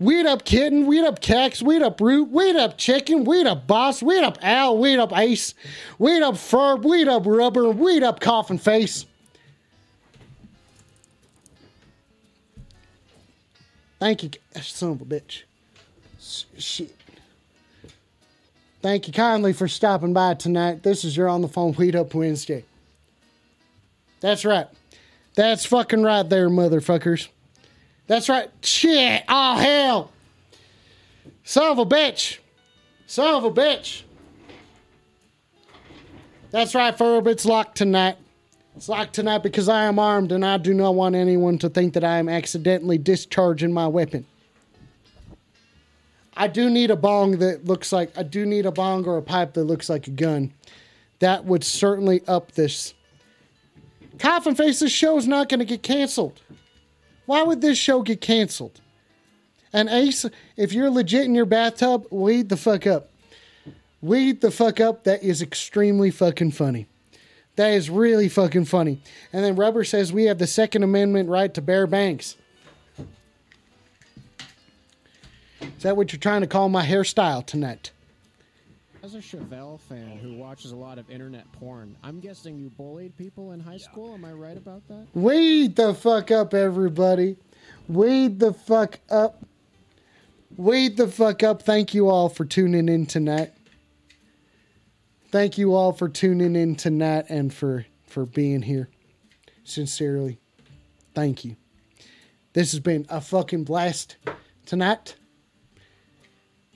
Weed 0.00 0.24
up 0.24 0.46
Kitten. 0.46 0.86
Weed 0.86 1.04
up 1.04 1.20
Cax. 1.20 1.60
Weed 1.60 1.82
up 1.82 2.00
Root. 2.00 2.30
Weed 2.30 2.56
up 2.56 2.78
Chicken. 2.78 3.24
Weed 3.24 3.46
up 3.46 3.66
Boss. 3.66 4.02
Weed 4.02 4.24
up 4.24 4.38
Al. 4.40 4.78
Weed 4.78 4.98
up 4.98 5.16
Ace. 5.16 5.52
Weed 5.98 6.22
up 6.22 6.36
Ferb. 6.36 6.84
Weed 6.84 7.06
up 7.06 7.24
Rubber. 7.26 7.68
Weed 7.68 8.02
up 8.02 8.20
Coffin 8.20 8.56
Face. 8.56 9.04
Thank 14.00 14.22
you, 14.22 14.30
son 14.62 14.92
of 14.92 15.02
a 15.02 15.04
bitch. 15.04 15.42
Shit. 16.18 16.95
Thank 18.86 19.08
you 19.08 19.12
kindly 19.12 19.52
for 19.52 19.66
stopping 19.66 20.12
by 20.12 20.34
tonight. 20.34 20.84
This 20.84 21.04
is 21.04 21.16
your 21.16 21.28
On 21.28 21.40
the 21.40 21.48
Phone 21.48 21.72
Weed 21.72 21.96
Up 21.96 22.14
Wednesday. 22.14 22.64
That's 24.20 24.44
right. 24.44 24.68
That's 25.34 25.66
fucking 25.66 26.04
right 26.04 26.28
there, 26.28 26.48
motherfuckers. 26.48 27.26
That's 28.06 28.28
right. 28.28 28.48
Shit. 28.62 29.24
Oh, 29.28 29.56
hell. 29.56 30.12
Son 31.42 31.72
of 31.72 31.78
a 31.80 31.84
bitch. 31.84 32.38
Son 33.08 33.34
of 33.34 33.42
a 33.42 33.50
bitch. 33.50 34.02
That's 36.52 36.72
right, 36.72 36.96
Ferb. 36.96 37.26
It's 37.26 37.44
locked 37.44 37.76
tonight. 37.76 38.18
It's 38.76 38.88
locked 38.88 39.14
tonight 39.14 39.42
because 39.42 39.68
I 39.68 39.86
am 39.86 39.98
armed 39.98 40.30
and 40.30 40.46
I 40.46 40.58
do 40.58 40.72
not 40.72 40.94
want 40.94 41.16
anyone 41.16 41.58
to 41.58 41.68
think 41.68 41.94
that 41.94 42.04
I 42.04 42.18
am 42.18 42.28
accidentally 42.28 42.98
discharging 42.98 43.72
my 43.72 43.88
weapon. 43.88 44.26
I 46.36 46.48
do 46.48 46.68
need 46.68 46.90
a 46.90 46.96
bong 46.96 47.38
that 47.38 47.64
looks 47.64 47.92
like 47.92 48.16
I 48.16 48.22
do 48.22 48.44
need 48.44 48.66
a 48.66 48.72
bong 48.72 49.06
or 49.06 49.16
a 49.16 49.22
pipe 49.22 49.54
that 49.54 49.64
looks 49.64 49.88
like 49.88 50.06
a 50.06 50.10
gun. 50.10 50.52
That 51.20 51.46
would 51.46 51.64
certainly 51.64 52.22
up 52.28 52.52
this. 52.52 52.92
Coffin 54.18 54.54
Face, 54.54 54.80
this 54.80 54.92
show 54.92 55.16
is 55.16 55.26
not 55.26 55.48
going 55.48 55.60
to 55.60 55.64
get 55.64 55.82
canceled. 55.82 56.40
Why 57.24 57.42
would 57.42 57.60
this 57.60 57.78
show 57.78 58.02
get 58.02 58.20
canceled? 58.20 58.80
And 59.72 59.88
Ace, 59.88 60.26
if 60.56 60.72
you're 60.72 60.90
legit 60.90 61.24
in 61.24 61.34
your 61.34 61.46
bathtub, 61.46 62.06
weed 62.10 62.48
the 62.48 62.56
fuck 62.56 62.86
up. 62.86 63.10
Weed 64.00 64.40
the 64.40 64.50
fuck 64.50 64.78
up. 64.78 65.04
That 65.04 65.22
is 65.22 65.42
extremely 65.42 66.10
fucking 66.10 66.52
funny. 66.52 66.86
That 67.56 67.72
is 67.72 67.90
really 67.90 68.28
fucking 68.28 68.66
funny. 68.66 69.00
And 69.32 69.42
then 69.42 69.56
Rubber 69.56 69.84
says 69.84 70.12
we 70.12 70.24
have 70.24 70.38
the 70.38 70.46
Second 70.46 70.82
Amendment 70.82 71.28
right 71.28 71.52
to 71.54 71.62
bear 71.62 71.86
banks. 71.86 72.36
Is 75.60 75.82
that 75.82 75.96
what 75.96 76.12
you're 76.12 76.20
trying 76.20 76.42
to 76.42 76.46
call 76.46 76.68
my 76.68 76.84
hairstyle 76.84 77.44
tonight? 77.44 77.90
As 79.02 79.14
a 79.14 79.18
Chevelle 79.18 79.78
fan 79.78 80.18
who 80.18 80.34
watches 80.34 80.72
a 80.72 80.76
lot 80.76 80.98
of 80.98 81.08
internet 81.10 81.50
porn, 81.52 81.96
I'm 82.02 82.18
guessing 82.18 82.58
you 82.58 82.70
bullied 82.70 83.16
people 83.16 83.52
in 83.52 83.60
high 83.60 83.76
school. 83.76 84.14
Am 84.14 84.24
I 84.24 84.32
right 84.32 84.56
about 84.56 84.86
that? 84.88 85.06
Weed 85.14 85.76
the 85.76 85.94
fuck 85.94 86.30
up, 86.30 86.52
everybody. 86.54 87.36
Weed 87.88 88.40
the 88.40 88.52
fuck 88.52 88.98
up. 89.08 89.44
Weed 90.56 90.96
the 90.96 91.06
fuck 91.06 91.42
up. 91.42 91.62
Thank 91.62 91.94
you 91.94 92.08
all 92.08 92.28
for 92.28 92.44
tuning 92.44 92.88
in 92.88 93.06
tonight. 93.06 93.52
Thank 95.30 95.58
you 95.58 95.74
all 95.74 95.92
for 95.92 96.08
tuning 96.08 96.56
in 96.56 96.76
tonight 96.76 97.26
and 97.28 97.52
for 97.52 97.86
for 98.06 98.24
being 98.24 98.62
here. 98.62 98.88
Sincerely, 99.64 100.38
thank 101.14 101.44
you. 101.44 101.56
This 102.54 102.72
has 102.72 102.80
been 102.80 103.06
a 103.08 103.20
fucking 103.20 103.64
blast 103.64 104.16
tonight. 104.64 105.16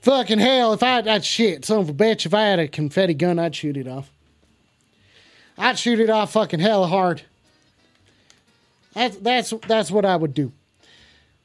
Fucking 0.01 0.39
hell, 0.39 0.73
if 0.73 0.81
I 0.81 1.01
had 1.03 1.23
shit, 1.23 1.63
son 1.65 1.79
of 1.79 1.89
a 1.89 1.93
bitch, 1.93 2.25
if 2.25 2.33
I 2.33 2.43
had 2.43 2.59
a 2.59 2.67
confetti 2.67 3.13
gun, 3.13 3.37
I'd 3.37 3.55
shoot 3.55 3.77
it 3.77 3.87
off. 3.87 4.11
I'd 5.57 5.77
shoot 5.77 5.99
it 5.99 6.09
off 6.09 6.33
fucking 6.33 6.59
hell 6.59 6.87
hard. 6.87 7.21
That's 8.93 9.17
that's 9.17 9.53
that's 9.67 9.91
what 9.91 10.05
I 10.05 10.15
would 10.15 10.33
do. 10.33 10.51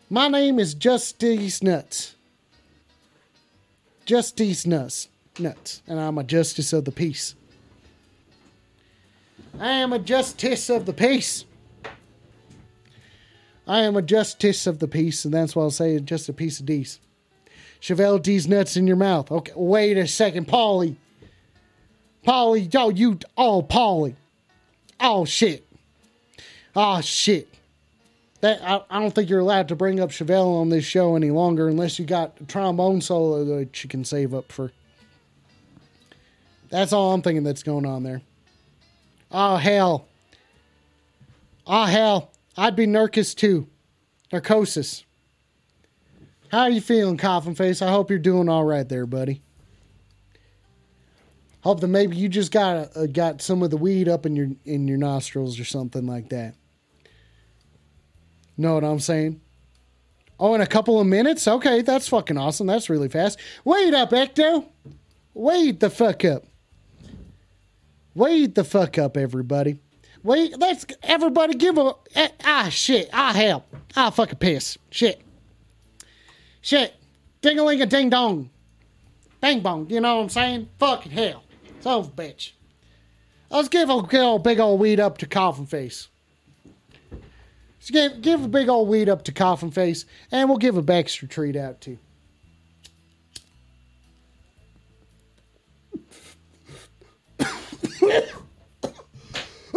My 0.09 0.28
name 0.28 0.59
is 0.59 0.73
Justice 0.73 1.62
Nuts. 1.62 2.15
Justice 4.07 4.66
Nuts. 4.66 5.09
Nuts. 5.39 5.83
And 5.87 6.01
I'm 6.01 6.16
a 6.16 6.24
justice 6.24 6.73
of 6.73 6.87
the 6.87 6.93
peace. 6.93 7.35
I 9.61 9.70
am 9.73 9.93
a 9.93 9.99
justice 9.99 10.70
of 10.70 10.87
the 10.87 10.93
peace. 10.93 11.45
I 13.66 13.81
am 13.81 13.97
a 13.97 14.03
justice 14.03 14.66
of 14.66 14.78
the 14.78 14.89
peace, 14.89 15.24
and 15.24 15.35
that's 15.35 15.55
why 15.55 15.65
I'll 15.65 15.70
say 15.70 15.99
just 15.99 16.28
a 16.28 16.33
piece 16.33 16.61
of 16.61 16.66
D's. 16.66 17.01
Chevelle 17.86 18.20
D's 18.20 18.48
nuts 18.48 18.76
in 18.76 18.88
your 18.88 18.96
mouth. 18.96 19.30
Okay, 19.30 19.52
wait 19.54 19.96
a 19.96 20.08
second, 20.08 20.48
Polly. 20.48 20.96
Polly, 22.24 22.68
oh 22.74 22.88
you, 22.88 23.20
oh 23.36 23.62
Polly, 23.62 24.16
oh 24.98 25.24
shit, 25.24 25.64
oh 26.74 27.00
shit. 27.00 27.48
That 28.40 28.60
I, 28.60 28.82
I 28.90 28.98
don't 28.98 29.14
think 29.14 29.30
you're 29.30 29.38
allowed 29.38 29.68
to 29.68 29.76
bring 29.76 30.00
up 30.00 30.10
Chevelle 30.10 30.60
on 30.60 30.68
this 30.68 30.84
show 30.84 31.14
any 31.14 31.30
longer 31.30 31.68
unless 31.68 31.96
you 32.00 32.04
got 32.04 32.36
a 32.40 32.44
trombone 32.46 33.00
solo 33.00 33.44
that 33.44 33.84
you 33.84 33.88
can 33.88 34.04
save 34.04 34.34
up 34.34 34.50
for. 34.50 34.72
That's 36.70 36.92
all 36.92 37.12
I'm 37.12 37.22
thinking 37.22 37.44
that's 37.44 37.62
going 37.62 37.86
on 37.86 38.02
there. 38.02 38.20
Oh 39.30 39.56
hell. 39.56 40.08
Oh 41.64 41.84
hell. 41.84 42.32
I'd 42.56 42.74
be 42.74 42.86
nervous 42.86 43.32
too. 43.32 43.68
Narcosis. 44.32 45.06
How 46.57 46.69
you 46.69 46.81
feeling, 46.81 47.19
Coffin 47.19 47.55
Face? 47.55 47.83
I 47.83 47.91
hope 47.91 48.09
you're 48.09 48.19
doing 48.19 48.49
all 48.49 48.65
right 48.65 48.89
there, 48.89 49.05
buddy. 49.05 49.43
Hope 51.61 51.81
that 51.81 51.89
maybe 51.89 52.16
you 52.16 52.31
just 52.31 52.51
got 52.51 52.97
uh, 52.97 53.05
got 53.05 53.43
some 53.43 53.62
of 53.62 53.69
the 53.69 53.77
weed 53.77 54.09
up 54.09 54.24
in 54.24 54.35
your 54.35 54.49
in 54.65 54.89
your 54.89 54.97
nostrils 54.97 55.61
or 55.61 55.66
something 55.66 56.07
like 56.07 56.31
that. 56.31 56.55
Know 58.57 58.73
what 58.73 58.85
I'm 58.85 59.01
saying? 59.01 59.39
Oh, 60.41 60.55
in 60.55 60.62
a 60.62 60.66
couple 60.66 60.99
of 60.99 61.07
minutes? 61.07 61.47
Okay, 61.47 61.83
that's 61.83 62.09
fucking 62.09 62.39
awesome. 62.39 62.66
That's 62.66 62.89
really 62.89 63.11
fast. 63.11 63.39
Wait 63.66 63.93
up, 63.93 64.12
Ecto. 64.12 64.65
Wait 65.35 65.78
the 65.78 65.91
fuck 65.91 66.24
up. 66.24 66.45
Wait 68.15 68.55
the 68.55 68.65
fuck 68.65 68.97
up, 68.97 69.19
everybody. 69.19 69.78
Wait, 70.23 70.59
let's 70.59 70.87
everybody 71.03 71.53
give 71.53 71.77
a 71.77 71.93
eh, 72.15 72.28
ah 72.47 72.70
shit 72.70 73.11
ah 73.12 73.35
hell 73.35 73.66
ah 73.95 74.09
fucking 74.09 74.39
piss 74.39 74.78
shit 74.91 75.20
shit 76.66 76.94
ding 77.43 77.59
a 77.59 77.62
ling 77.62 77.80
a 77.80 77.86
ding 77.86 78.10
dong 78.10 78.51
bang 79.47 79.60
bong. 79.60 79.88
You 79.88 80.01
know 80.01 80.16
what 80.16 80.22
I'm 80.22 80.28
saying? 80.28 80.68
Fucking 80.78 81.12
hell, 81.12 81.44
of 81.84 82.09
a 82.09 82.10
bitch. 82.10 82.51
Let's 83.48 83.68
give 83.68 83.88
a 83.88 84.18
old 84.18 84.43
big 84.43 84.59
old 84.59 84.80
weed 84.80 84.98
up 84.98 85.18
to 85.18 85.26
Coffin 85.26 85.66
Face. 85.66 86.09
Let's 87.78 87.90
give 87.90 88.20
give 88.22 88.44
a 88.44 88.48
big 88.48 88.68
old 88.68 88.88
weed 88.88 89.09
up 89.09 89.22
to 89.24 89.32
Coffin 89.32 89.70
Face, 89.70 90.05
and 90.32 90.48
we'll 90.48 90.59
give 90.59 90.76
a 90.76 90.82
Baxter 90.82 91.28
treat 91.28 91.55
out 91.55 91.80
too. 91.80 91.98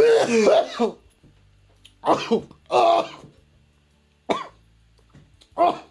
oh, 0.02 0.98
oh, 2.04 2.48
oh, 2.72 3.26
oh, 5.58 5.84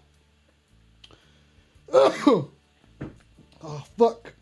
oh, 1.92 2.50
oh, 3.62 3.84
fuck. 3.96 4.34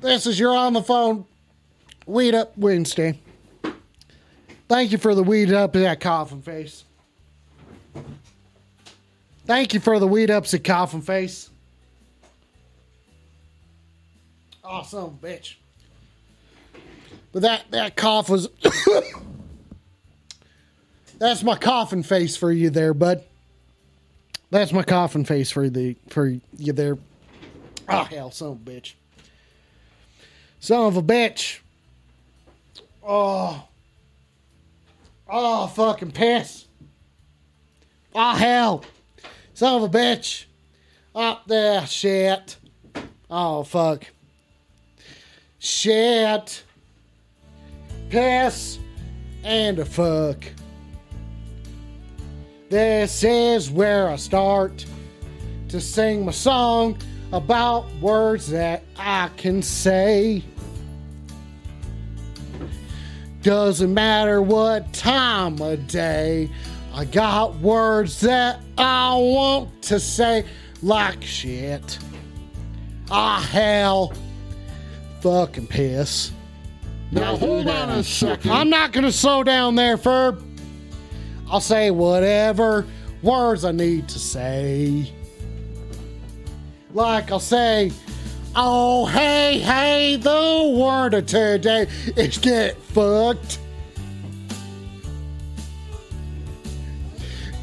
This 0.00 0.26
is 0.26 0.38
your 0.38 0.54
on 0.54 0.72
the 0.72 0.82
phone 0.82 1.24
Weed 2.06 2.34
Up 2.34 2.56
Wednesday. 2.56 3.18
Thank 4.68 4.92
you 4.92 4.98
for 4.98 5.14
the 5.14 5.22
weed 5.22 5.52
up 5.52 5.72
that 5.74 6.00
coffin 6.00 6.42
face. 6.42 6.84
Thank 9.46 9.74
you 9.74 9.80
for 9.80 10.00
the 10.00 10.08
weed 10.08 10.30
ups 10.30 10.54
at 10.54 10.64
coffin 10.64 11.02
face. 11.02 11.50
Oh, 14.64 14.82
son 14.82 15.18
bitch. 15.22 15.54
But 17.32 17.42
that 17.42 17.70
that 17.70 17.96
cough 17.96 18.28
was. 18.28 18.48
That's 21.18 21.42
my 21.42 21.56
coffin 21.56 22.02
face 22.02 22.36
for 22.36 22.50
you 22.50 22.70
there, 22.70 22.92
bud. 22.92 23.22
That's 24.50 24.72
my 24.72 24.82
coffin 24.82 25.24
face 25.24 25.50
for 25.50 25.68
the 25.68 25.96
for 26.08 26.34
you 26.56 26.72
there. 26.72 26.98
Oh 27.88 28.04
hell, 28.04 28.30
son 28.30 28.52
of 28.52 28.66
a 28.66 28.70
bitch. 28.70 28.94
Son 30.60 30.86
of 30.86 30.96
a 30.96 31.02
bitch. 31.02 31.60
Oh. 33.06 33.66
Oh 35.28 35.66
fucking 35.68 36.12
piss. 36.12 36.66
Oh 38.14 38.34
hell. 38.34 38.84
Son 39.54 39.82
of 39.82 39.94
a 39.94 39.98
bitch. 39.98 40.44
Up 41.14 41.46
there, 41.46 41.86
shit. 41.86 42.56
Oh 43.30 43.62
fuck. 43.64 44.06
Shit. 45.58 46.62
Piss 48.10 48.78
and 49.42 49.78
a 49.78 49.84
fuck. 49.84 50.44
This 52.76 53.24
is 53.24 53.70
where 53.70 54.10
I 54.10 54.16
start 54.16 54.84
to 55.68 55.80
sing 55.80 56.26
my 56.26 56.32
song 56.32 56.98
about 57.32 57.90
words 58.02 58.50
that 58.50 58.82
I 58.98 59.30
can 59.38 59.62
say. 59.62 60.44
Doesn't 63.40 63.94
matter 63.94 64.42
what 64.42 64.92
time 64.92 65.58
of 65.62 65.86
day, 65.86 66.50
I 66.92 67.06
got 67.06 67.56
words 67.60 68.20
that 68.20 68.60
I 68.76 69.16
want 69.16 69.80
to 69.84 69.98
say, 69.98 70.44
like 70.82 71.24
shit. 71.24 71.98
Ah, 73.10 73.40
hell. 73.50 74.12
Fucking 75.22 75.68
piss. 75.68 76.30
Now 77.10 77.36
hold 77.36 77.68
on 77.68 77.88
a 77.88 78.04
second. 78.04 78.50
I'm 78.50 78.68
not 78.68 78.92
gonna 78.92 79.12
slow 79.12 79.42
down 79.42 79.76
there, 79.76 79.96
Ferb. 79.96 80.42
I'll 81.50 81.60
say 81.60 81.90
whatever 81.90 82.86
words 83.22 83.64
I 83.64 83.72
need 83.72 84.08
to 84.08 84.18
say. 84.18 85.12
Like 86.92 87.30
I'll 87.30 87.40
say, 87.40 87.92
oh 88.54 89.06
hey 89.06 89.58
hey, 89.60 90.16
the 90.16 90.76
word 90.78 91.14
of 91.14 91.26
today 91.26 91.86
is 92.16 92.38
get 92.38 92.76
fucked. 92.76 93.60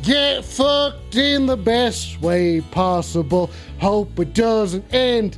Get 0.03 0.43
fucked 0.43 1.15
in 1.15 1.45
the 1.45 1.55
best 1.55 2.21
way 2.21 2.59
possible. 2.59 3.49
Hope 3.79 4.19
it 4.19 4.33
doesn't 4.33 4.93
end 4.93 5.37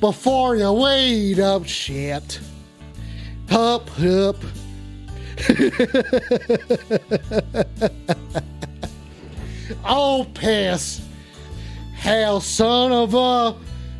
before 0.00 0.56
you 0.56 0.72
wait 0.72 1.38
up 1.38 1.64
shit. 1.64 2.40
Hup 3.48 3.88
hup. 3.90 4.36
oh, 9.84 10.26
piss. 10.34 11.00
Hell, 11.94 12.40
son 12.40 12.92
of 12.92 13.14
a, 13.14 13.54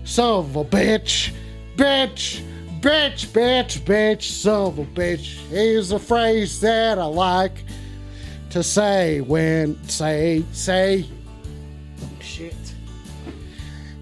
son 0.04 0.40
of 0.40 0.56
a 0.56 0.64
bitch. 0.64 1.32
Bitch, 1.76 2.42
bitch, 2.80 3.26
bitch, 3.28 3.78
bitch, 3.80 4.22
son 4.22 4.68
of 4.68 4.78
a 4.78 4.84
bitch. 4.84 5.38
Is 5.52 5.92
a 5.92 5.98
phrase 5.98 6.60
that 6.60 6.98
I 6.98 7.04
like 7.04 7.64
to 8.50 8.62
say 8.62 9.20
when, 9.20 9.82
say, 9.88 10.44
say. 10.52 11.06
Shit. 12.20 12.54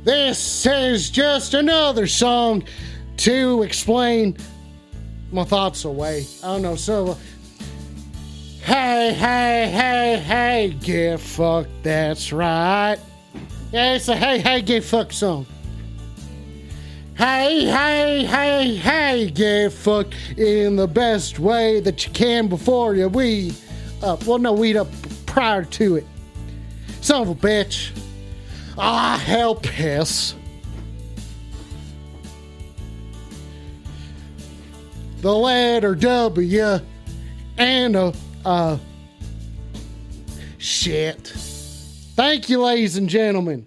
This 0.05 0.67
is 0.67 1.11
just 1.11 1.55
another 1.55 2.07
song 2.07 2.65
to 3.19 3.63
explain 3.63 4.37
my 5.33 5.45
thoughts 5.45 5.85
away. 5.85 6.27
I 6.43 6.47
don't 6.47 6.63
know. 6.63 6.77
So, 6.77 7.19
hey, 8.67 9.15
hey, 9.15 9.71
hey, 9.71 10.19
hey, 10.19 10.77
get 10.81 11.21
fucked. 11.21 11.71
That's 11.83 12.33
right. 12.33 12.99
Yeah, 13.73 13.95
it's 13.95 14.09
a 14.09 14.17
hey, 14.17 14.39
hey, 14.39 14.61
get 14.63 14.85
fucked 14.85 15.15
song. 15.15 15.47
Hey, 17.17 17.65
hey, 17.65 18.25
hey, 18.25 18.75
hey, 18.75 19.31
get 19.31 19.73
fucked 19.73 20.15
in 20.37 20.77
the 20.77 20.87
best 20.87 21.39
way 21.39 21.81
that 21.81 22.05
you 22.07 22.13
can 22.13 22.49
before 22.49 22.95
you 22.95 23.09
weed 23.09 23.55
up. 24.03 24.27
Well, 24.27 24.39
no, 24.39 24.53
weed 24.53 24.77
up 24.77 24.89
prior 25.25 25.65
to 25.65 25.97
it. 25.97 26.07
Son 27.01 27.23
of 27.23 27.29
a 27.29 27.35
bitch. 27.35 27.91
Ah, 28.77 29.23
hell, 29.25 29.55
piss. 29.55 30.35
the 35.27 35.35
letter 35.35 35.97
W 35.97 36.79
and 37.59 37.97
a 37.97 38.13
uh 38.47 38.79
shit. 40.57 41.27
Thank 42.15 42.49
you, 42.49 42.63
ladies 42.63 42.97
and 42.97 43.09
gentlemen. 43.09 43.67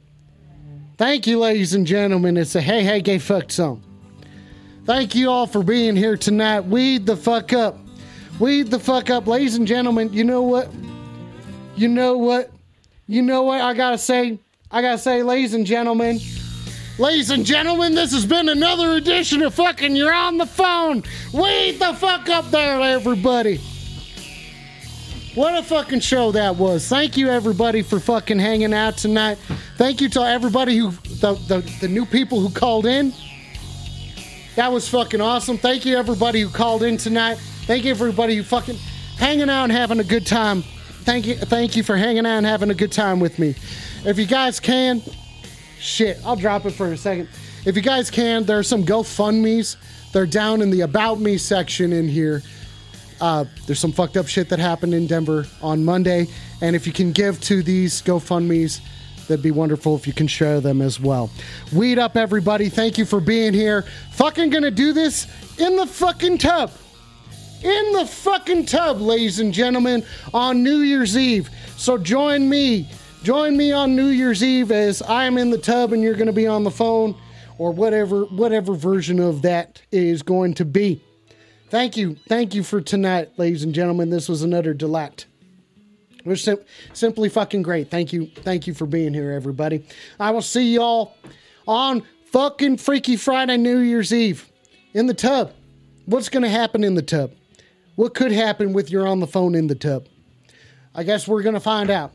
Thank 0.97 1.27
you, 1.27 1.37
ladies 1.37 1.73
and 1.73 1.85
gentlemen. 1.85 2.37
It's 2.37 2.55
a 2.55 2.61
hey 2.61 2.83
hey 2.83 3.01
gay 3.01 3.19
fuck 3.19 3.51
song. 3.51 3.83
Thank 4.85 5.13
you 5.15 5.29
all 5.29 5.45
for 5.45 5.61
being 5.61 5.95
here 5.95 6.17
tonight. 6.17 6.61
Weed 6.61 7.05
the 7.05 7.17
fuck 7.17 7.53
up. 7.53 7.77
Weed 8.39 8.67
the 8.67 8.79
fuck 8.79 9.09
up, 9.09 9.27
ladies 9.27 9.55
and 9.55 9.67
gentlemen. 9.67 10.13
You 10.13 10.23
know 10.23 10.41
what? 10.41 10.71
You 11.75 11.89
know 11.89 12.17
what? 12.17 12.49
You 13.05 13.21
know 13.21 13.43
what 13.43 13.59
I 13.61 13.73
gotta 13.73 13.97
say? 13.97 14.39
I 14.71 14.81
gotta 14.81 14.97
say, 14.97 15.23
ladies 15.23 15.53
and 15.53 15.65
gentlemen. 15.65 16.19
Ladies 16.97 17.29
and 17.29 17.45
gentlemen, 17.45 17.95
this 17.95 18.11
has 18.11 18.25
been 18.25 18.49
another 18.49 18.93
edition 18.93 19.41
of 19.41 19.53
fucking 19.53 19.95
You're 19.95 20.13
on 20.13 20.37
the 20.37 20.45
Phone. 20.45 21.03
Weed 21.33 21.79
the 21.79 21.93
fuck 21.93 22.27
up 22.29 22.49
there, 22.51 22.81
everybody. 22.81 23.61
What 25.35 25.55
a 25.55 25.63
fucking 25.63 25.99
show 25.99 26.31
that 26.31 26.55
was. 26.55 26.87
Thank 26.87 27.15
you, 27.15 27.29
everybody, 27.29 27.83
for 27.83 27.99
fucking 27.99 28.39
hanging 28.39 28.73
out 28.73 28.97
tonight. 28.97 29.37
Thank 29.77 30.01
you 30.01 30.09
to 30.09 30.21
everybody 30.21 30.75
who, 30.75 30.89
the, 30.89 31.35
the, 31.47 31.77
the 31.81 31.87
new 31.87 32.05
people 32.05 32.39
who 32.39 32.49
called 32.49 32.87
in. 32.87 33.13
That 34.55 34.71
was 34.71 34.89
fucking 34.89 35.21
awesome. 35.21 35.57
Thank 35.59 35.85
you, 35.85 35.95
everybody 35.95 36.41
who 36.41 36.49
called 36.49 36.81
in 36.81 36.97
tonight. 36.97 37.37
Thank 37.65 37.85
you, 37.85 37.91
everybody 37.91 38.35
who 38.35 38.43
fucking 38.43 38.77
hanging 39.17 39.51
out 39.51 39.65
and 39.65 39.71
having 39.71 39.99
a 39.99 40.03
good 40.03 40.25
time. 40.25 40.63
Thank 41.03 41.27
you, 41.27 41.35
thank 41.35 41.75
you 41.75 41.83
for 41.83 41.95
hanging 41.95 42.25
out 42.25 42.37
and 42.37 42.45
having 42.45 42.71
a 42.71 42.75
good 42.75 42.91
time 42.91 43.19
with 43.19 43.37
me. 43.37 43.55
If 44.05 44.17
you 44.17 44.25
guys 44.25 44.59
can, 44.59 45.01
shit, 45.79 46.17
I'll 46.25 46.35
drop 46.37 46.65
it 46.65 46.71
for 46.71 46.91
a 46.91 46.97
second. 46.97 47.29
If 47.65 47.75
you 47.75 47.83
guys 47.83 48.09
can, 48.09 48.45
there 48.45 48.57
are 48.57 48.63
some 48.63 48.83
GoFundMe's. 48.83 49.77
They're 50.11 50.25
down 50.25 50.63
in 50.63 50.71
the 50.71 50.81
About 50.81 51.19
Me 51.19 51.37
section 51.37 51.93
in 51.93 52.07
here. 52.07 52.41
Uh, 53.21 53.45
there's 53.65 53.79
some 53.79 53.91
fucked 53.91 54.17
up 54.17 54.27
shit 54.27 54.49
that 54.49 54.59
happened 54.59 54.93
in 54.93 55.07
Denver 55.07 55.45
on 55.61 55.83
Monday. 55.83 56.27
And 56.61 56.75
if 56.75 56.87
you 56.87 56.93
can 56.93 57.11
give 57.11 57.39
to 57.41 57.61
these 57.61 58.01
GoFundMe's, 58.01 58.81
that'd 59.27 59.43
be 59.43 59.51
wonderful 59.51 59.95
if 59.95 60.07
you 60.07 60.13
can 60.13 60.27
share 60.27 60.61
them 60.61 60.81
as 60.81 60.99
well. 60.99 61.29
Weed 61.73 61.99
up, 61.99 62.17
everybody. 62.17 62.69
Thank 62.69 62.97
you 62.97 63.05
for 63.05 63.19
being 63.19 63.53
here. 63.53 63.83
Fucking 64.13 64.49
gonna 64.49 64.71
do 64.71 64.93
this 64.93 65.27
in 65.57 65.75
the 65.75 65.85
fucking 65.85 66.39
tub. 66.39 66.71
In 67.61 67.91
the 67.93 68.05
fucking 68.05 68.65
tub, 68.67 69.01
ladies 69.01 69.39
and 69.39 69.53
gentlemen, 69.53 70.05
on 70.33 70.63
New 70.63 70.77
Year's 70.77 71.17
Eve. 71.17 71.49
So 71.75 71.97
join 71.97 72.47
me. 72.49 72.89
Join 73.21 73.57
me 73.57 73.73
on 73.73 73.95
New 73.97 74.07
Year's 74.07 74.41
Eve 74.41 74.71
as 74.71 75.01
I'm 75.01 75.37
in 75.37 75.49
the 75.49 75.57
tub 75.57 75.91
and 75.91 76.01
you're 76.01 76.15
gonna 76.15 76.31
be 76.31 76.47
on 76.47 76.63
the 76.63 76.71
phone 76.71 77.15
or 77.57 77.71
whatever 77.71 78.23
whatever 78.25 78.73
version 78.73 79.19
of 79.19 79.41
that 79.43 79.81
is 79.91 80.23
going 80.23 80.53
to 80.55 80.65
be. 80.65 81.01
Thank 81.69 81.97
you. 81.97 82.15
Thank 82.27 82.55
you 82.55 82.63
for 82.63 82.81
tonight, 82.81 83.29
ladies 83.37 83.63
and 83.63 83.75
gentlemen. 83.75 84.09
This 84.09 84.27
was 84.27 84.41
another 84.41 84.73
delight. 84.73 85.27
Was 86.25 86.43
sim- 86.43 86.59
simply 86.93 87.29
fucking 87.29 87.61
great. 87.61 87.91
Thank 87.91 88.11
you. 88.11 88.27
Thank 88.37 88.65
you 88.65 88.73
for 88.73 88.85
being 88.85 89.13
here, 89.13 89.31
everybody. 89.31 89.85
I 90.19 90.31
will 90.31 90.41
see 90.41 90.73
y'all 90.73 91.15
on 91.67 92.03
fucking 92.31 92.77
Freaky 92.77 93.15
Friday, 93.17 93.57
New 93.57 93.77
Year's 93.79 94.11
Eve 94.11 94.49
in 94.93 95.05
the 95.05 95.13
tub. 95.13 95.53
What's 96.05 96.29
going 96.29 96.43
to 96.43 96.49
happen 96.49 96.83
in 96.83 96.95
the 96.95 97.03
tub? 97.03 97.33
What 97.95 98.15
could 98.15 98.31
happen 98.31 98.73
with 98.73 98.89
you're 98.89 99.07
on 99.07 99.19
the 99.19 99.27
phone 99.27 99.53
in 99.53 99.67
the 99.67 99.75
tub? 99.75 100.07
I 100.95 101.03
guess 101.03 101.27
we're 101.27 101.43
going 101.43 101.53
to 101.53 101.61
find 101.61 101.91
out. 101.91 102.13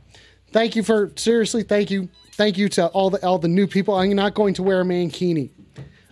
Thank 0.51 0.75
you 0.75 0.83
for 0.83 1.13
seriously. 1.15 1.63
Thank 1.63 1.91
you. 1.91 2.09
Thank 2.33 2.59
you 2.59 2.69
to 2.71 2.89
all 2.89 3.11
the 3.11 3.25
all 3.25 3.39
the 3.39 3.49
new 3.49 3.69
people. 3.69 3.95
I'm 3.95 4.13
not 4.15 4.35
going 4.35 4.55
to 4.55 4.65
wear 4.65 4.81
a 4.81 4.85
mankini. 4.85 5.51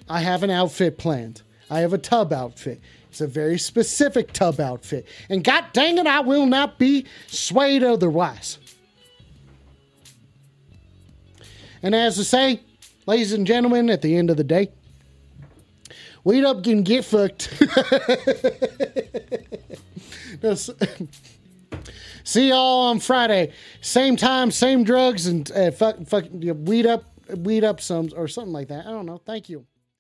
I 0.09 0.21
have 0.21 0.45
an 0.45 0.51
outfit 0.51 0.97
planned. 0.97 1.43
I 1.69 1.81
have 1.81 1.93
a 1.93 1.99
tub 1.99 2.33
outfit. 2.33 2.81
It's 3.13 3.21
a 3.21 3.27
very 3.27 3.59
specific 3.59 4.33
tub 4.33 4.59
outfit. 4.59 5.07
And 5.29 5.45
god 5.45 5.67
dang 5.75 5.99
it, 5.99 6.07
I 6.07 6.21
will 6.21 6.47
not 6.47 6.79
be 6.79 7.05
swayed 7.27 7.85
otherwise. 7.85 8.57
And 11.83 11.95
as 11.95 12.19
I 12.19 12.23
say, 12.23 12.61
ladies 13.05 13.35
and 13.35 13.47
gentlemen, 13.47 13.91
at 13.91 14.01
the 14.01 14.17
end 14.17 14.31
of 14.31 14.39
the 14.39 14.45
day, 14.45 14.71
Weed 16.25 16.43
up 16.43 16.65
can 16.65 16.85
get 16.85 17.05
fucked. 17.05 17.53
See 22.25 22.49
y'all 22.49 22.87
on 22.87 22.99
Friday. 22.99 23.53
Same 23.83 24.17
time, 24.17 24.51
same 24.51 24.85
drugs, 24.85 25.27
and 25.27 25.53
uh, 25.53 25.71
fuck, 25.71 26.07
fuck, 26.07 26.25
weed 26.33 26.87
up, 26.87 27.05
weed 27.37 27.63
up 27.63 27.83
some 27.83 28.09
or 28.17 28.27
something 28.27 28.55
like 28.55 28.69
that. 28.69 28.87
I 28.87 28.91
don't 28.91 29.05
know. 29.05 29.19
Thank 29.19 29.51
you. 29.51 29.67